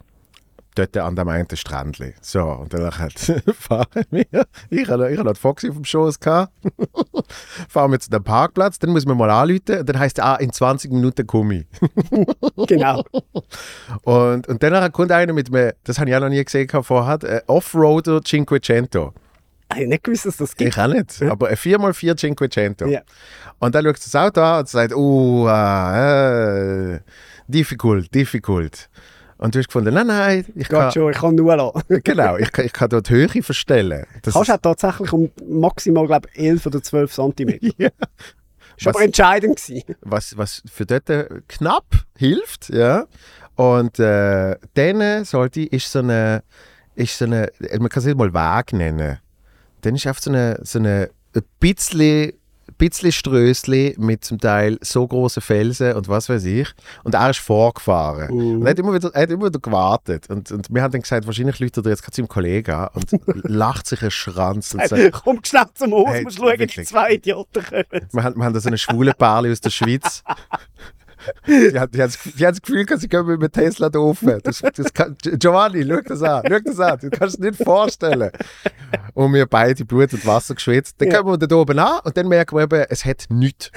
dort 0.76 0.98
an 0.98 1.16
dem 1.16 1.30
einen 1.30 1.48
Strändli. 1.56 2.14
So, 2.20 2.44
und 2.44 2.74
dann 2.74 2.98
halt 2.98 3.18
fahren 3.58 4.04
wir. 4.12 4.46
Ich 4.70 4.90
hatte 4.90 5.10
ich 5.10 5.24
noch 5.24 5.38
Foxy 5.38 5.70
auf 5.70 5.76
dem 5.76 5.86
Schoß. 5.86 6.20
gehabt. 6.20 6.52
fahren 7.70 7.92
wir 7.94 8.02
zu 8.02 8.10
dem 8.10 8.22
Parkplatz, 8.22 8.80
dann 8.80 8.90
muss 8.90 9.06
man 9.06 9.18
mal 9.18 9.30
anrufen. 9.30 9.80
Und 9.80 9.88
dann 9.88 9.98
heisst 9.98 10.20
es, 10.20 10.26
ah, 10.26 10.36
in 10.36 10.52
20 10.52 10.92
Minuten 10.92 11.26
komme 11.26 11.60
ich. 11.60 11.68
Genau. 12.68 13.06
Und, 14.04 14.48
und 14.50 14.62
dann 14.62 14.92
kommt 14.92 15.12
einer 15.14 15.32
mit 15.32 15.52
mir, 15.52 15.74
das 15.86 16.00
habe 16.00 16.10
ich 16.10 16.16
auch 16.18 16.20
noch 16.20 16.30
nie 16.30 16.44
gesehen 16.44 16.68
vorher, 16.84 17.24
äh, 17.24 17.42
Offroader 17.48 18.22
Cinquecento. 18.22 19.14
Ich 19.74 19.82
habe 19.82 19.88
nicht 19.88 20.04
gewusst, 20.04 20.26
dass 20.26 20.38
das 20.38 20.56
gibt. 20.56 20.72
Ich 20.72 20.78
auch 20.80 20.88
nicht, 20.88 21.22
aber 21.22 21.50
ein 21.50 21.56
4x4 21.56 22.18
Cinquecento. 22.18 22.86
Ja. 22.88 23.02
Und 23.60 23.76
dann 23.76 23.86
schaut 23.86 23.98
das 23.98 24.16
Auto 24.16 24.42
an 24.42 24.60
und 24.60 24.70
sagt, 24.70 24.94
oh, 24.94 25.48
äh, 25.48 27.00
difficult, 27.48 28.14
difficult. 28.14 28.90
Und 29.38 29.54
du 29.54 29.60
hast 29.60 29.68
gefunden, 29.68 29.94
nein, 29.94 30.08
nein, 30.08 30.46
ich 30.56 30.70
kann, 30.70 30.86
Geht 30.86 30.94
schon, 30.94 31.12
ich 31.12 31.18
kann 31.18 31.36
nur 31.36 31.56
lassen. 31.56 31.84
genau, 32.04 32.38
ich 32.38 32.52
kann, 32.52 32.66
ich 32.66 32.72
kann 32.72 32.90
dort 32.90 33.10
die 33.10 33.14
Höhe 33.14 33.44
verstellen. 33.44 34.06
Das 34.22 34.36
Kannst 34.36 34.52
auch 34.52 34.58
tatsächlich 34.58 35.12
um 35.12 35.30
maximal, 35.46 36.08
glaube 36.08 36.30
ich, 36.34 36.40
11 36.40 36.66
oder 36.66 36.82
12 36.82 37.14
cm. 37.14 37.60
Ja. 37.78 37.90
Ist 38.78 38.88
aber 38.88 39.04
entscheidend 39.04 39.58
gewesen. 39.58 39.96
was, 40.02 40.36
was 40.38 40.64
für 40.72 40.86
dort 40.86 41.10
äh, 41.10 41.28
knapp 41.48 41.86
hilft, 42.18 42.70
ja. 42.70 43.06
Und 43.56 44.00
äh, 44.00 44.56
dann 44.74 45.26
sollte 45.26 45.62
ist 45.62 45.92
so 45.92 46.00
eine, 46.00 46.44
ist 46.96 47.18
so 47.18 47.26
eine, 47.26 47.52
man 47.78 47.90
kann 47.90 48.00
es 48.00 48.06
nicht 48.06 48.18
mal 48.18 48.34
Weg 48.34 48.74
nennen. 48.74 49.20
Dann 49.84 49.96
ist 49.96 50.08
einfach 50.08 50.22
so 50.22 50.32
eine, 50.32 50.60
so 50.64 50.80
eine 50.80 51.10
ein 51.36 51.44
bisschen, 51.60 52.34
bisschen 52.78 53.12
Strössli 53.12 53.96
mit 53.98 54.24
zum 54.24 54.40
Teil 54.40 54.78
so 54.82 55.08
großen 55.08 55.42
Felsen 55.42 55.94
und 55.94 56.08
was 56.08 56.30
weiß 56.30 56.46
ich. 56.46 56.70
Und 57.04 57.16
er 57.16 57.30
ist 57.30 57.40
vorgefahren. 57.40 58.34
Mhm. 58.36 58.56
Und 58.58 58.66
er 58.66 58.72
hat 58.72 58.80
immer 58.80 58.94
wieder, 58.94 59.12
er 59.14 59.22
hat 59.24 59.30
immer 59.30 59.48
wieder 59.48 59.60
gewartet. 59.60 60.30
Und, 60.30 60.52
und 60.52 60.68
wir 60.74 60.82
haben 60.82 60.92
dann 60.92 61.02
gesagt, 61.02 61.26
wahrscheinlich 61.26 61.60
läutet 61.60 61.86
er 61.86 61.90
jetzt 61.92 62.04
gerade 62.04 62.16
seinem 62.16 62.28
Kollegen 62.28 62.72
an 62.72 62.90
und 62.94 63.12
lacht 63.44 63.88
sich 63.88 64.02
einen 64.02 64.12
Schranz 64.12 64.74
und 64.74 64.88
sagt, 64.88 65.12
Komm 65.24 65.40
schnell 65.44 65.66
zum 65.74 65.94
Haus, 65.94 66.08
Hey, 66.10 66.24
musst 66.24 66.38
schauen, 66.38 66.54
die 66.54 66.60
wirklich. 66.60 66.88
zwei 66.88 67.14
Idioten 67.14 67.64
kommen. 67.64 68.08
Wir 68.12 68.24
haben, 68.24 68.36
wir 68.38 68.46
haben 68.46 68.54
da 68.54 68.60
so 68.60 68.70
eine 68.70 68.78
schwule 68.78 69.14
Paarli 69.14 69.52
aus 69.52 69.62
der 69.62 69.70
Schweiz. 69.70 70.24
Die 71.48 71.80
hat, 71.80 71.94
die, 71.94 72.02
hat, 72.02 72.18
die 72.38 72.46
hat 72.46 72.52
das 72.56 72.62
Gefühl, 72.62 72.86
sie 72.98 73.08
können 73.08 73.28
mit 73.28 73.42
dem 73.42 73.52
Tesla 73.52 73.90
da 73.90 74.00
rauf. 74.00 74.24
Das, 74.44 74.62
das 74.62 74.94
kann, 74.94 75.16
Giovanni, 75.22 75.86
schau 75.88 76.02
das 76.02 76.22
an, 76.24 76.44
schau 76.48 76.60
das 76.64 76.80
an, 76.80 77.00
du 77.00 77.10
kannst 77.10 77.36
es 77.36 77.40
nicht 77.40 77.64
vorstellen. 77.64 78.32
Und 79.14 79.34
wir 79.34 79.46
beide 79.46 79.86
Blut 79.86 80.14
und 80.14 80.26
Wasser 80.26 80.56
geschwitzt. 80.56 80.96
Dann 81.00 81.10
Ja. 81.12 81.22
kommen 81.22 81.40
wir 81.42 81.48
da 81.48 81.56
oben 81.56 81.80
an 81.80 82.00
und 82.04 82.16
dann 82.18 82.28
merken 82.28 82.56
wir 82.58 82.64
eben, 82.64 82.86
es 82.90 83.06
hat 83.06 83.26
nichts. 83.30 83.72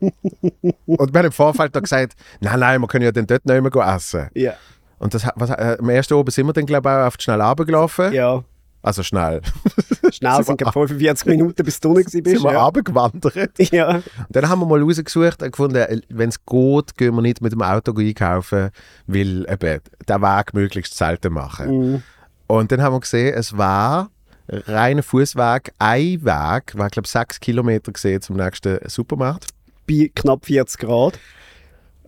und 0.00 1.12
wir 1.12 1.18
haben 1.18 1.26
im 1.26 1.32
Vorfeld 1.32 1.74
da 1.74 1.80
gesagt, 1.80 2.14
nein, 2.40 2.58
nein, 2.60 2.80
wir 2.80 2.86
können 2.88 3.04
ja 3.04 3.12
dann 3.12 3.26
dort 3.26 3.44
nicht 3.46 3.74
mehr 3.74 3.94
essen. 3.94 4.28
Ja. 4.34 4.54
Und 4.98 5.14
das, 5.14 5.26
was, 5.36 5.50
äh, 5.50 5.76
am 5.78 5.88
ersten 5.90 6.14
oben 6.14 6.30
sind 6.30 6.46
wir 6.46 6.52
dann, 6.52 6.66
glaube 6.66 6.88
ich, 6.88 6.94
auch 6.94 7.06
oft 7.06 7.22
schnell 7.22 7.40
runtergelaufen. 7.40 8.12
ja. 8.12 8.42
Also 8.82 9.02
schnell. 9.02 9.42
Schnell 10.12 10.36
Sind 10.36 10.46
sind 10.46 10.60
wir- 10.60 10.64
gerade 10.64 10.72
45 10.88 11.26
Minuten, 11.26 11.64
bis 11.64 11.80
du 11.80 11.94
sind 12.02 12.22
bist. 12.22 12.42
wir 12.42 12.52
Ja. 12.52 12.64
runtergewandert. 12.64 13.34
ja. 13.72 13.96
Und 13.96 14.04
Dann 14.30 14.48
haben 14.48 14.60
wir 14.60 14.66
mal 14.66 14.80
rausgesucht 14.82 15.42
und 15.42 15.50
gefunden, 15.52 16.02
wenn 16.08 16.28
es 16.28 16.44
geht, 16.46 16.96
gehen 16.96 17.14
wir 17.14 17.22
nicht 17.22 17.40
mit 17.42 17.52
dem 17.52 17.62
Auto 17.62 17.92
einkaufen, 17.98 18.70
weil 19.06 19.46
eben 19.50 19.80
den 20.08 20.22
Weg 20.22 20.54
möglichst 20.54 20.96
selten 20.96 21.32
machen. 21.32 21.92
Mhm. 21.92 22.02
Und 22.46 22.72
dann 22.72 22.80
haben 22.80 22.94
wir 22.94 23.00
gesehen, 23.00 23.34
es 23.34 23.56
war 23.58 24.10
reiner 24.48 25.02
Fußweg, 25.02 25.72
ein 25.78 26.24
Weg, 26.24 26.78
war 26.78 26.88
glaube 26.88 27.04
ich 27.04 27.10
sechs 27.10 27.38
Kilometer 27.40 27.92
gesehen 27.92 28.22
zum 28.22 28.36
nächsten 28.36 28.78
Supermarkt. 28.88 29.48
Bei 29.86 30.10
knapp 30.14 30.46
40 30.46 30.80
Grad. 30.80 31.18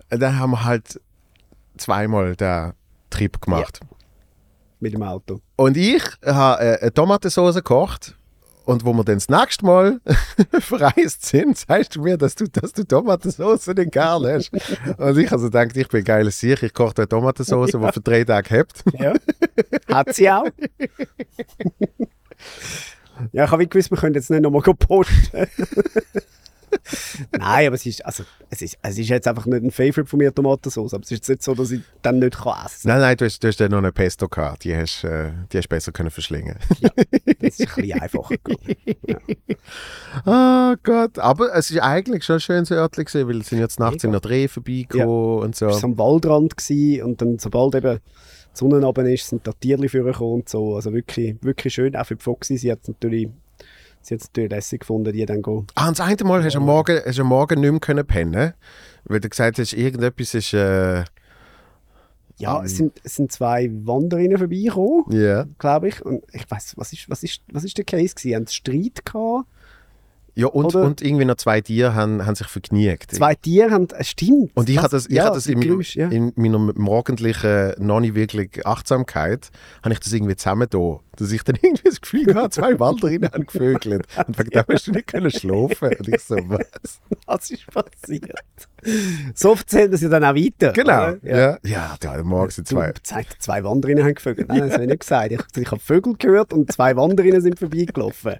Und 0.09 0.19
dann 0.19 0.39
haben 0.39 0.51
wir 0.51 0.63
halt 0.63 0.99
zweimal 1.77 2.35
den 2.35 2.73
Trip 3.09 3.39
gemacht. 3.41 3.79
Mit 4.81 4.93
dem 4.93 5.03
Auto. 5.03 5.41
Und 5.55 5.77
ich 5.77 6.03
habe 6.25 6.63
äh, 6.63 6.79
eine 6.81 6.93
Tomatensauce 6.93 7.55
gekocht. 7.55 8.15
Und 8.63 8.85
wo 8.85 8.93
wir 8.93 9.03
dann 9.03 9.15
das 9.15 9.27
nächste 9.27 9.65
Mal 9.65 9.99
verreist 10.59 11.25
sind, 11.25 11.57
sagst 11.57 11.95
du 11.95 12.03
mir, 12.03 12.15
dass 12.15 12.35
du, 12.35 12.47
dass 12.47 12.71
du 12.73 12.83
Tomatensauce 12.85 13.67
nicht 13.67 13.91
gern 13.91 14.23
hast. 14.23 14.51
Und 14.97 15.17
ich 15.17 15.31
also 15.31 15.45
gedacht, 15.45 15.75
ich 15.75 15.87
bin 15.87 16.01
ein 16.01 16.03
geiles 16.03 16.39
Sieg, 16.39 16.61
ich 16.61 16.73
koche 16.73 16.93
eine 16.97 17.09
Tomatensauce, 17.09 17.71
die 17.71 17.91
für 17.91 18.01
drei 18.01 18.23
Tage 18.23 18.49
hebt. 18.51 18.83
Ja. 18.99 19.13
Hat 19.91 20.13
sie 20.13 20.29
auch. 20.29 20.45
ja, 23.31 23.45
ich 23.45 23.51
habe 23.51 23.65
gewusst, 23.67 23.89
wir 23.89 23.97
können 23.97 24.13
jetzt 24.13 24.29
nicht 24.29 24.43
nochmal 24.43 24.61
posten. 24.61 25.47
Nein, 27.37 27.67
aber 27.67 27.75
es 27.75 27.85
ist, 27.85 28.05
also, 28.05 28.23
es, 28.49 28.61
ist, 28.61 28.77
es 28.81 28.97
ist 28.97 29.09
jetzt 29.09 29.27
einfach 29.27 29.45
nicht 29.45 29.63
ein 29.63 29.71
Favorite 29.71 30.05
von 30.05 30.17
mir, 30.17 30.33
Tomatensauce. 30.33 30.93
Aber 30.93 31.03
es 31.03 31.11
ist 31.11 31.17
jetzt 31.17 31.29
nicht 31.29 31.43
so, 31.43 31.53
dass 31.53 31.71
ich 31.71 31.81
dann 32.01 32.19
nicht 32.19 32.37
kann 32.37 32.65
essen 32.65 32.87
Nein, 32.87 32.99
nein, 32.99 33.17
du 33.17 33.25
hast, 33.25 33.43
du 33.43 33.47
hast 33.47 33.59
dann 33.59 33.71
noch 33.71 33.79
eine 33.79 33.91
Pesto 33.91 34.27
gehabt, 34.27 34.63
die 34.63 34.75
hast, 34.75 35.03
äh, 35.03 35.31
die 35.51 35.57
hast 35.57 35.67
besser 35.67 35.91
können 35.91 36.11
verschlingen. 36.11 36.57
Das 37.41 37.59
ist 37.59 37.69
ein 37.69 37.81
bisschen 37.81 38.01
einfacher. 38.01 38.35
gegangen. 38.37 39.37
oh 40.25 40.75
Gott, 40.83 41.19
aber 41.19 41.55
es 41.55 41.71
ist 41.71 41.79
eigentlich 41.79 42.23
schon 42.23 42.39
schön 42.39 42.65
so 42.65 42.75
örtlich 42.75 43.07
gewesen, 43.07 43.27
weil 43.27 43.41
es 43.41 43.49
sind 43.49 43.59
jetzt 43.59 43.79
nachts 43.79 44.03
in 44.03 44.11
der 44.11 44.21
Dreh 44.21 44.47
vorbeigekommen 44.47 45.39
und 45.39 45.55
so. 45.55 45.69
Ich 45.69 45.75
war 45.75 45.83
am 45.83 45.97
Waldrand 45.97 46.57
gewesen 46.57 47.03
und 47.03 47.21
dann, 47.21 47.39
sobald 47.39 47.75
eben 47.75 47.99
die 48.53 48.57
Sonne 48.57 48.83
runter 48.83 49.05
ist, 49.05 49.27
sind 49.27 49.47
da 49.47 49.53
Tierchen 49.53 49.89
vorgekommen 49.89 50.33
und 50.33 50.49
so. 50.49 50.75
Also 50.75 50.93
wirklich, 50.93 51.35
wirklich 51.41 51.73
schön, 51.73 51.95
auch 51.95 52.05
für 52.05 52.15
die 52.15 52.23
Foxy. 52.23 52.57
Sie 52.57 52.71
hat 52.71 52.79
es 52.81 52.89
natürlich, 52.89 53.29
sie 54.01 54.15
hat's 54.15 54.27
natürlich 54.27 54.51
lässig 54.51 54.81
gefunden, 54.81 55.13
die 55.13 55.25
dann 55.25 55.41
go. 55.41 55.65
Ah, 55.75 55.87
und 55.87 55.97
das 55.97 56.05
eine 56.05 56.23
Mal 56.23 56.43
hast 56.43 56.53
du 56.53 56.59
am 56.59 56.65
Morgen, 56.65 56.99
hast 57.05 57.19
am 57.19 57.27
Morgen 57.27 57.59
nicht 57.61 57.71
mehr 57.71 57.79
können 57.79 58.05
pennen 58.05 58.53
weil 59.05 59.19
du 59.19 59.29
gesagt 59.29 59.57
hast, 59.57 59.73
irgendetwas 59.73 60.33
ist... 60.35 60.53
Äh, 60.53 61.03
Ja, 62.37 62.63
es 62.63 62.77
sind, 62.77 62.99
es 63.03 63.15
sind 63.15 63.31
zwei 63.31 63.69
Wanderinnen 63.71 64.37
vorbeigekommen, 64.37 65.05
ja. 65.11 65.45
glaube 65.59 65.89
ich. 65.89 66.03
Und 66.03 66.23
ich 66.33 66.49
weiß, 66.49 66.73
was 66.77 66.93
ist, 66.93 67.09
was 67.09 67.23
ist, 67.23 67.41
was 67.51 67.63
ist 67.63 67.77
der 67.77 67.85
Case 67.85 68.15
gewesen? 68.15 68.35
Haben 68.35 68.47
sie 68.47 68.55
Streit 68.55 69.05
gehabt? 69.05 69.47
Ja, 70.33 70.47
und, 70.47 70.65
Oder- 70.65 70.83
und 70.83 71.01
irgendwie 71.01 71.25
noch 71.25 71.35
zwei 71.35 71.59
Tiere 71.61 71.93
haben, 71.93 72.25
haben 72.25 72.35
sich 72.35 72.47
vergnügt. 72.47 73.11
Zwei 73.11 73.35
Tiere 73.35 73.71
haben, 73.71 73.87
äh, 73.89 74.03
stimmt. 74.03 74.51
Und 74.53 74.69
ich 74.69 74.77
hatte 74.77 74.95
das, 74.95 75.07
ich 75.07 75.15
ja, 75.15 75.25
hatte 75.25 75.35
das 75.35 75.47
meinem, 75.47 75.61
Geräusche, 75.61 75.99
ja. 75.99 76.09
in 76.09 76.31
meiner 76.35 76.57
morgendlichen, 76.57 77.73
noch 77.79 77.99
nicht 77.99 78.15
wirklich 78.15 78.65
Achtsamkeit, 78.65 79.49
habe 79.83 79.93
ich 79.93 79.99
das 79.99 80.13
irgendwie 80.13 80.35
zusammen 80.35 80.67
da. 80.69 80.99
Dass 81.17 81.31
ich 81.31 81.43
dann 81.43 81.57
irgendwie 81.61 81.89
das 81.89 81.99
Gefühl 81.99 82.33
hatte, 82.33 82.51
zwei 82.51 82.79
Walderinnen 82.79 83.29
haben 83.31 83.45
gevögelt. 83.45 84.05
Und 84.25 84.39
wegen 84.39 84.49
dem 84.51 84.63
hast 84.69 84.87
du 84.87 84.91
nicht 84.91 85.07
können 85.07 85.31
schlafen. 85.31 85.89
Und 85.99 86.07
ich 86.07 86.21
so, 86.21 86.35
was? 86.47 87.01
Was 87.25 87.51
ist 87.51 87.67
passiert? 87.67 88.31
so 89.35 89.51
erzählt 89.53 89.93
das 89.93 90.01
ja 90.01 90.09
dann 90.09 90.23
auch 90.23 90.35
weiter. 90.35 90.71
Genau. 90.71 91.09
oder? 91.09 91.17
Ja, 91.23 91.37
ja, 91.63 91.95
ja 92.01 92.13
am 92.13 92.27
Morgen 92.27 92.51
sind 92.51 92.71
Du, 92.71 92.75
zwei. 92.75 92.93
zwei. 93.03 93.25
zwei 93.37 93.63
Wanderinnen 93.63 94.03
haben 94.03 94.15
gevögelt. 94.15 94.47
Nein, 94.47 94.61
das 94.61 94.73
habe 94.73 94.83
ich 94.83 94.89
nicht 94.89 95.01
gesagt. 95.01 95.31
Ich, 95.31 95.41
ich 95.57 95.71
habe 95.71 95.81
Vögel 95.81 96.15
gehört 96.17 96.53
und 96.53 96.71
zwei 96.71 96.95
Wanderinnen 96.95 97.41
sind 97.41 97.59
vorbeigelaufen. 97.59 98.35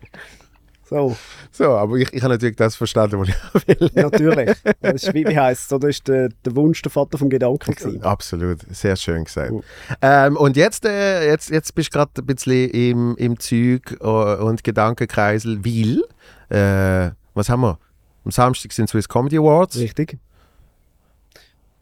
So, 0.92 1.16
So, 1.52 1.72
aber 1.78 1.96
ich, 1.96 2.12
ich 2.14 2.22
habe 2.22 2.34
natürlich 2.34 2.58
das 2.58 2.76
verstanden, 2.76 3.18
was 3.22 3.30
ich 3.30 3.68
will. 3.80 3.90
natürlich. 3.96 4.58
Das 4.82 5.04
ist, 5.04 5.14
wie, 5.14 5.26
wie 5.26 5.40
heisst 5.40 5.68
es? 5.68 5.74
Oder 5.74 5.88
ist 5.88 6.06
der, 6.06 6.28
der 6.44 6.54
Wunsch 6.56 6.82
der 6.82 6.92
Vater 6.92 7.18
vom 7.18 7.30
Gedanken 7.30 7.74
gewesen? 7.74 8.04
Absolut, 8.04 8.60
sehr 8.70 8.98
schön 8.98 9.24
gesagt. 9.24 9.52
Oh. 9.54 9.64
Ähm, 10.02 10.36
und 10.36 10.58
jetzt, 10.58 10.84
äh, 10.86 11.26
jetzt, 11.30 11.50
jetzt 11.50 11.74
bist 11.76 11.94
du 11.94 11.98
gerade 11.98 12.12
ein 12.18 12.26
bisschen 12.26 12.70
im, 12.72 13.16
im 13.16 13.40
Zeug 13.40 13.98
äh, 14.02 14.06
und 14.06 14.66
Gedankenkreisel, 14.66 15.64
weil, 15.64 16.04
äh, 16.50 17.12
was 17.36 17.48
haben 17.48 17.62
wir? 17.62 17.80
Am 18.26 18.32
Samstag 18.32 18.74
sind 18.74 18.90
Swiss 18.90 19.08
Comedy 19.08 19.38
Awards. 19.38 19.78
Richtig. 19.78 20.18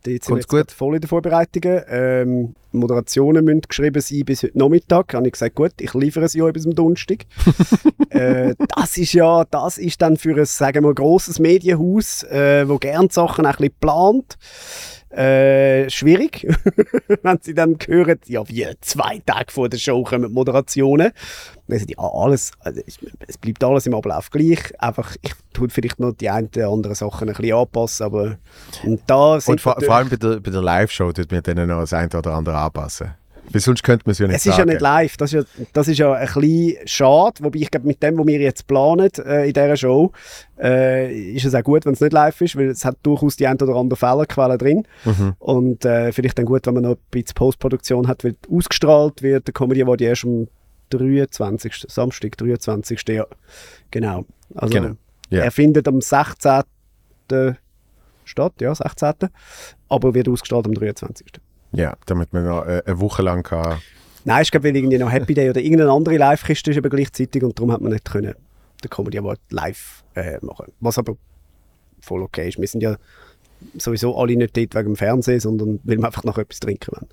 Dort 0.04 0.24
sind 0.24 0.26
Kommt's 0.26 0.46
jetzt 0.46 0.48
gut? 0.50 0.72
voll 0.72 0.96
in 0.96 1.02
den 1.02 1.08
Vorbereitungen. 1.08 1.82
Ähm, 1.90 2.56
Moderationen 2.72 3.46
müssen 3.46 3.62
geschrieben 3.62 4.02
sein 4.02 4.26
bis 4.26 4.44
heute 4.44 4.58
Nachmittag. 4.58 5.14
Habe 5.14 5.28
ich 5.28 5.34
gesagt, 5.34 5.56
gut, 5.56 5.74
ich 5.80 5.94
liefere 5.94 6.28
sie 6.28 6.42
euch 6.42 6.54
bis 6.54 6.66
am 6.66 6.76
Donnerstag. 6.76 7.26
äh, 8.10 8.56
das 8.76 8.98
ist 8.98 9.14
ja, 9.14 9.44
das 9.46 9.78
ist 9.78 10.02
dann 10.02 10.18
für 10.18 10.36
ein, 10.36 10.46
sagen 10.46 10.84
wir, 10.84 10.94
grosses 10.94 11.40
Medienhaus, 11.40 12.24
äh, 12.24 12.68
wo 12.68 12.78
gern 12.78 13.08
die 13.08 13.14
Sachen 13.14 13.46
auch 13.46 13.52
ein 13.52 13.58
bisschen 13.58 13.76
plant. 13.80 14.38
Äh, 15.12 15.90
schwierig, 15.90 16.46
wenn 17.24 17.40
sie 17.42 17.56
dann 17.56 17.78
hören, 17.88 18.20
ja, 18.28 18.48
wie 18.48 18.68
zwei 18.82 19.20
Tage 19.26 19.52
vor 19.52 19.68
der 19.68 19.80
Show 19.80 20.04
kommen 20.04 20.32
Moderationen. 20.32 21.12
Dann 21.68 21.80
sagen 21.80 21.88
die, 21.88 21.96
ja, 21.98 22.12
alles, 22.14 22.52
also 22.60 22.80
es, 22.86 23.00
es 23.28 23.38
bleibt 23.40 23.64
alles 23.64 23.88
im 23.88 23.96
Ablauf 23.96 24.30
gleich. 24.30 24.60
Einfach, 24.80 25.16
ich 25.24 25.34
tue 25.52 25.68
vielleicht 25.70 26.00
noch 26.00 26.12
die 26.12 26.30
einen 26.30 26.50
oder 26.56 26.70
anderen 26.70 26.96
Sachen 26.96 27.28
ein 27.28 27.34
bisschen 27.34 27.56
anpassen, 27.56 28.06
aber 28.06 28.38
und 28.84 29.02
da 29.08 29.42
sind 29.42 29.54
Und 29.54 29.62
vor, 29.62 29.78
vor 29.84 29.96
allem 29.96 30.10
bei 30.10 30.16
der, 30.16 30.40
bei 30.42 30.52
der 30.52 30.62
Live-Show 30.62 31.12
tut 31.12 31.32
mir 31.32 31.42
dann 31.42 31.68
noch 31.68 31.80
das 31.80 31.94
eine 31.94 32.10
oder 32.16 32.34
andere 32.34 32.59
anpassen. 32.66 33.14
Weil 33.52 33.62
sonst 33.62 33.82
könnte 33.82 34.04
man 34.06 34.12
es 34.12 34.20
ja 34.20 34.28
nicht 34.28 34.36
Es 34.36 34.46
ist 34.46 34.58
ja 34.60 34.66
nicht 34.66 34.80
live, 34.80 35.18
das 35.18 35.34
ist 35.34 35.44
ja, 35.58 35.66
das 35.74 35.88
ist 35.88 35.98
ja 35.98 36.14
ein 36.14 36.28
bisschen 36.28 36.78
schade, 36.88 37.44
wobei 37.44 37.58
ich 37.60 37.72
glaube, 37.72 37.88
mit 37.88 38.04
dem, 38.04 38.16
was 38.20 38.28
wir 38.28 38.40
jetzt 38.40 38.68
planen 38.68 39.10
äh, 39.26 39.48
in 39.48 39.54
dieser 39.54 39.76
Show, 39.76 40.12
äh, 40.62 41.12
ist 41.34 41.46
es 41.46 41.56
auch 41.56 41.64
gut, 41.64 41.84
wenn 41.88 41.94
es 41.94 42.00
nicht 42.00 42.14
live 42.14 42.40
ist, 42.42 42.56
weil 42.56 42.68
es 42.70 42.86
hat 42.86 42.98
durchaus 43.02 43.38
die 43.38 43.48
ein 43.48 43.60
oder 43.60 43.74
andere 43.76 43.98
Fehlerquelle 43.98 44.56
drin 44.60 44.84
Mhm. 45.04 45.34
und 45.40 45.84
äh, 45.84 46.12
vielleicht 46.12 46.38
dann 46.38 46.46
gut, 46.46 46.68
wenn 46.68 46.76
man 46.76 46.84
noch 46.84 46.92
ein 46.92 46.98
bisschen 47.10 47.34
Postproduktion 47.34 48.08
hat, 48.08 48.24
weil 48.24 48.36
ausgestrahlt 48.52 49.24
wird, 49.24 49.48
der 49.48 49.54
Comedy 49.56 49.82
Award 49.82 50.02
erst 50.02 50.26
am 50.26 50.48
23. 50.92 51.86
Samstag, 51.88 52.38
23. 52.38 53.02
Ja, 53.10 53.26
genau. 53.90 54.26
Also 54.54 54.74
Genau, 54.74 54.92
ja. 55.32 55.42
er 55.44 55.52
findet 55.52 55.88
am 55.88 56.02
16. 56.02 56.62
statt, 58.26 58.54
ja, 58.62 58.76
16. 58.76 59.30
Aber 59.88 60.14
wird 60.14 60.30
ausgestrahlt 60.30 60.68
am 60.68 60.76
23. 60.76 61.26
Ja, 61.72 61.96
damit 62.06 62.34
man 62.34 62.46
noch 62.46 62.66
äh, 62.66 62.82
eine 62.86 63.00
Woche 63.00 63.22
lang 63.22 63.44
kann 63.44 63.80
Nein, 64.26 64.42
ich 64.42 64.52
glaube, 64.52 64.68
weil 64.68 64.76
irgendwie 64.76 64.98
noch 64.98 65.12
Happy 65.12 65.34
Day 65.34 65.50
oder 65.50 65.62
irgendeine 65.62 65.92
andere 65.92 66.18
Live-Kiste 66.18 66.72
ist 66.72 66.78
eben 66.78 66.90
gleichzeitig 66.90 67.42
und 67.44 67.58
darum 67.58 67.72
hat 67.72 67.82
man 67.82 67.92
nicht 67.94 68.06
können 68.12 68.36
den 68.84 68.90
Comedy 68.90 69.18
Award 69.18 69.40
live 69.50 70.04
äh, 70.16 70.38
machen. 70.42 70.72
Was 70.80 70.98
aber 70.98 71.16
voll 72.02 72.22
okay 72.22 72.50
ist. 72.50 72.60
Wir 72.60 72.68
sind 72.68 72.82
ja 72.82 72.98
sowieso 73.78 74.18
alle 74.18 74.36
nicht 74.36 74.56
dort 74.56 74.76
wegen 74.76 74.90
dem 74.90 74.96
Fernsehen, 74.96 75.40
sondern 75.40 75.80
weil 75.84 75.98
wir 75.98 76.06
einfach 76.06 76.24
noch 76.24 76.38
etwas 76.38 76.60
trinken 76.60 76.92
wollen. 76.96 77.08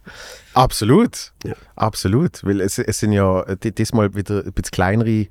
Absolut. 0.54 1.32
Ja. 1.44 1.54
Absolut. 1.74 2.44
Weil 2.44 2.60
es, 2.60 2.78
es 2.78 2.98
sind 2.98 3.12
ja 3.12 3.42
äh, 3.42 3.56
di- 3.56 3.72
diesmal 3.72 4.14
wieder 4.14 4.44
ein 4.44 4.52
bisschen 4.52 4.70
kleinere 4.72 5.26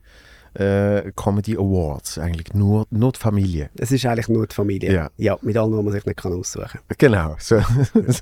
äh, 0.55 1.11
Comedy 1.15 1.55
Awards. 1.57 2.17
Eigentlich 2.17 2.53
nur, 2.53 2.85
nur 2.89 3.11
die 3.11 3.19
Familie. 3.19 3.69
Es 3.77 3.91
ist 3.91 4.05
eigentlich 4.05 4.29
nur 4.29 4.47
die 4.47 4.55
Familie. 4.55 5.09
Ja. 5.17 5.37
mit 5.41 5.57
allem, 5.57 5.73
was 5.77 5.83
man 5.83 5.93
sich 5.93 6.05
nicht 6.05 6.17
kann 6.17 6.33
aussuchen 6.33 6.67
kann. 6.67 6.81
Genau. 6.97 7.35
So, 7.39 7.61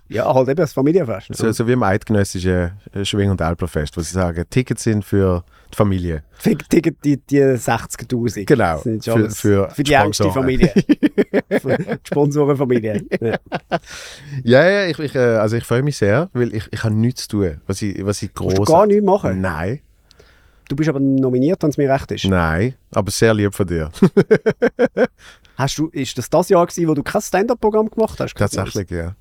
Ja, 0.10 0.34
halt 0.34 0.50
eben 0.50 0.56
das 0.58 0.74
Familienfest. 0.74 1.36
so, 1.36 1.52
so 1.52 1.68
wie 1.68 1.74
im 1.74 1.84
eidgenössischen 1.84 2.72
äh, 2.94 3.06
Schwing- 3.06 3.30
und 3.32 3.42
Alperfest, 3.42 3.96
wo 3.98 4.02
sie 4.02 4.14
sagen, 4.14 4.44
Tickets 4.50 4.84
sind 4.84 5.06
für 5.06 5.44
die 5.72 5.76
Familie. 5.78 6.24
Für 6.34 6.56
die, 6.56 6.82
die, 7.04 7.18
die 7.18 7.42
60'000. 7.42 8.46
Genau, 8.46 8.78
für- 8.80 9.14
alles 9.14 9.40
für 9.40 9.70
für 9.70 9.84
die 9.84 9.94
engste. 9.94 10.32
Familie. 10.32 10.72
die 10.76 11.98
Sponsorenfamilie. 12.04 13.04
Ja. 13.22 13.38
Ja, 14.44 14.70
ja, 14.70 14.86
ich, 14.88 15.00
ich, 15.00 15.16
äh, 15.16 15.20
also 15.20 15.56
ich 15.56 15.64
freue 15.64 15.84
mich 15.84 15.98
sehr, 15.98 16.30
weil 16.34 16.54
ich, 16.54 16.68
ich 16.72 16.84
habe 16.84 16.94
nichts 16.96 17.24
zu 17.24 17.30
tun, 17.38 17.62
was 17.68 17.82
ich, 17.82 18.06
was 18.06 18.22
ich 18.22 18.34
groß 18.34 18.54
du 18.56 18.64
gar 18.64 18.86
nichts 18.86 19.04
machen? 19.06 19.42
Nein, 19.42 19.80
Du 20.70 20.76
bist 20.76 20.90
aber 20.90 21.00
nominiert, 21.00 21.62
wenn 21.64 21.70
es 21.70 21.78
mir 21.78 21.90
recht 21.90 22.12
ist. 22.12 22.26
nein, 22.26 22.76
aber 22.92 23.12
sehr 23.12 23.34
lieb 23.34 23.54
von 23.54 23.68
dir. 23.68 23.92
Hast 25.56 25.78
du, 25.78 25.88
ist 25.90 26.18
das 26.18 26.30
das 26.30 26.50
Jahr 26.50 26.66
gewesen, 26.66 26.88
wo 26.88 26.94
du 26.94 27.04
kein 27.04 27.22
Stand-Up-Programm 27.22 27.90
gemacht 27.90 28.20
hast? 28.20 28.34
Tatsächlich, 28.36 28.90
ja. 28.90 29.16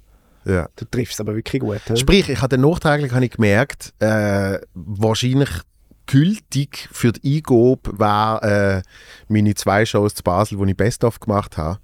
ja. 0.47 0.69
Du 0.77 0.85
triffst 0.87 1.15
es 1.15 1.21
aber 1.21 1.35
wirklich 1.35 1.61
gut. 1.61 1.81
hä? 1.87 1.97
Sprich, 1.97 2.29
ich 2.31 2.41
habe 2.41 2.57
nachträglich 2.57 3.13
habe 3.13 3.25
ich 3.25 3.33
gemerkt, 3.33 3.93
äh, 3.99 4.59
wahrscheinlich 4.75 5.51
gültig 6.07 6.89
für 6.91 7.13
die 7.13 7.37
Eingabe 7.37 7.81
war 7.99 8.43
äh, 8.43 8.83
meine 9.29 9.55
zwei 9.55 9.85
Shows 9.85 10.15
zu 10.15 10.23
Basel, 10.23 10.59
wo 10.59 10.65
ich 10.65 10.77
Best-of 10.77 11.21
gemacht 11.21 11.57
habe. 11.59 11.79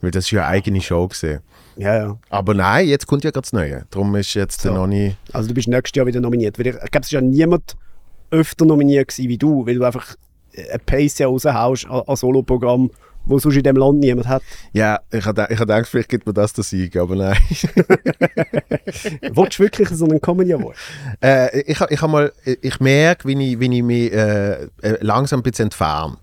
Weil 0.00 0.10
das 0.10 0.24
ist 0.24 0.32
ja 0.32 0.42
eine 0.42 0.48
eigene 0.50 0.80
Show 0.80 1.06
gesehen. 1.06 1.40
Ja, 1.76 1.96
ja. 1.96 2.18
Aber 2.28 2.54
nein, 2.54 2.88
jetzt 2.88 3.06
kommt 3.06 3.22
ja 3.24 3.30
gerade 3.30 3.42
das 3.42 3.52
Neue. 3.52 3.86
Darum 3.90 4.14
ist 4.16 4.34
jetzt 4.34 4.60
So. 4.62 4.74
noch 4.74 4.86
nicht. 4.88 5.16
Also 5.32 5.48
du 5.48 5.54
bist 5.54 5.68
nächstes 5.68 5.96
Jahr 5.96 6.06
wieder 6.06 6.20
nominiert. 6.20 6.58
Weil 6.58 6.66
ich, 6.66 6.74
ich 6.74 6.80
glaube, 6.90 7.00
es 7.02 7.06
ist 7.06 7.12
ja 7.12 7.20
niemand 7.20 7.76
öfter 8.32 8.64
nominiert 8.64 9.08
gewesen 9.08 9.28
wie 9.28 9.38
du, 9.38 9.66
weil 9.66 9.76
du 9.76 9.84
einfach 9.84 10.16
ein 10.56 10.80
Pace 10.84 11.18
ja 11.18 11.26
raushaust 11.28 11.86
an, 11.86 12.16
Soloprogramm, 12.16 12.90
wo 13.24 13.38
sonst 13.38 13.56
in 13.56 13.62
dem 13.62 13.76
Land 13.76 14.00
niemand 14.00 14.26
hat. 14.26 14.42
Ja, 14.72 15.00
ich 15.10 15.24
habe 15.24 15.46
ich 15.48 15.58
gedacht, 15.58 15.86
vielleicht 15.86 16.08
gibt 16.08 16.26
mir 16.26 16.32
das 16.32 16.52
den 16.52 16.64
Sieg, 16.64 16.96
aber 16.96 17.14
nein. 17.14 17.36
Willst 19.32 19.58
du 19.58 19.62
wirklich 19.62 19.88
so 19.90 20.04
einen 20.04 20.20
Comedy 20.20 20.52
Award? 20.52 20.76
Äh, 21.22 21.60
ich, 21.60 21.80
ich, 21.80 22.02
mal, 22.02 22.32
ich 22.44 22.80
merke, 22.80 23.28
wie 23.28 23.52
ich, 23.52 23.60
wie 23.60 23.76
ich 23.76 23.82
mich 23.82 24.12
äh, 24.12 24.64
äh, 24.64 24.98
langsam 25.00 25.40
ein 25.40 25.42
bisschen 25.44 25.66
entferne. 25.66 26.16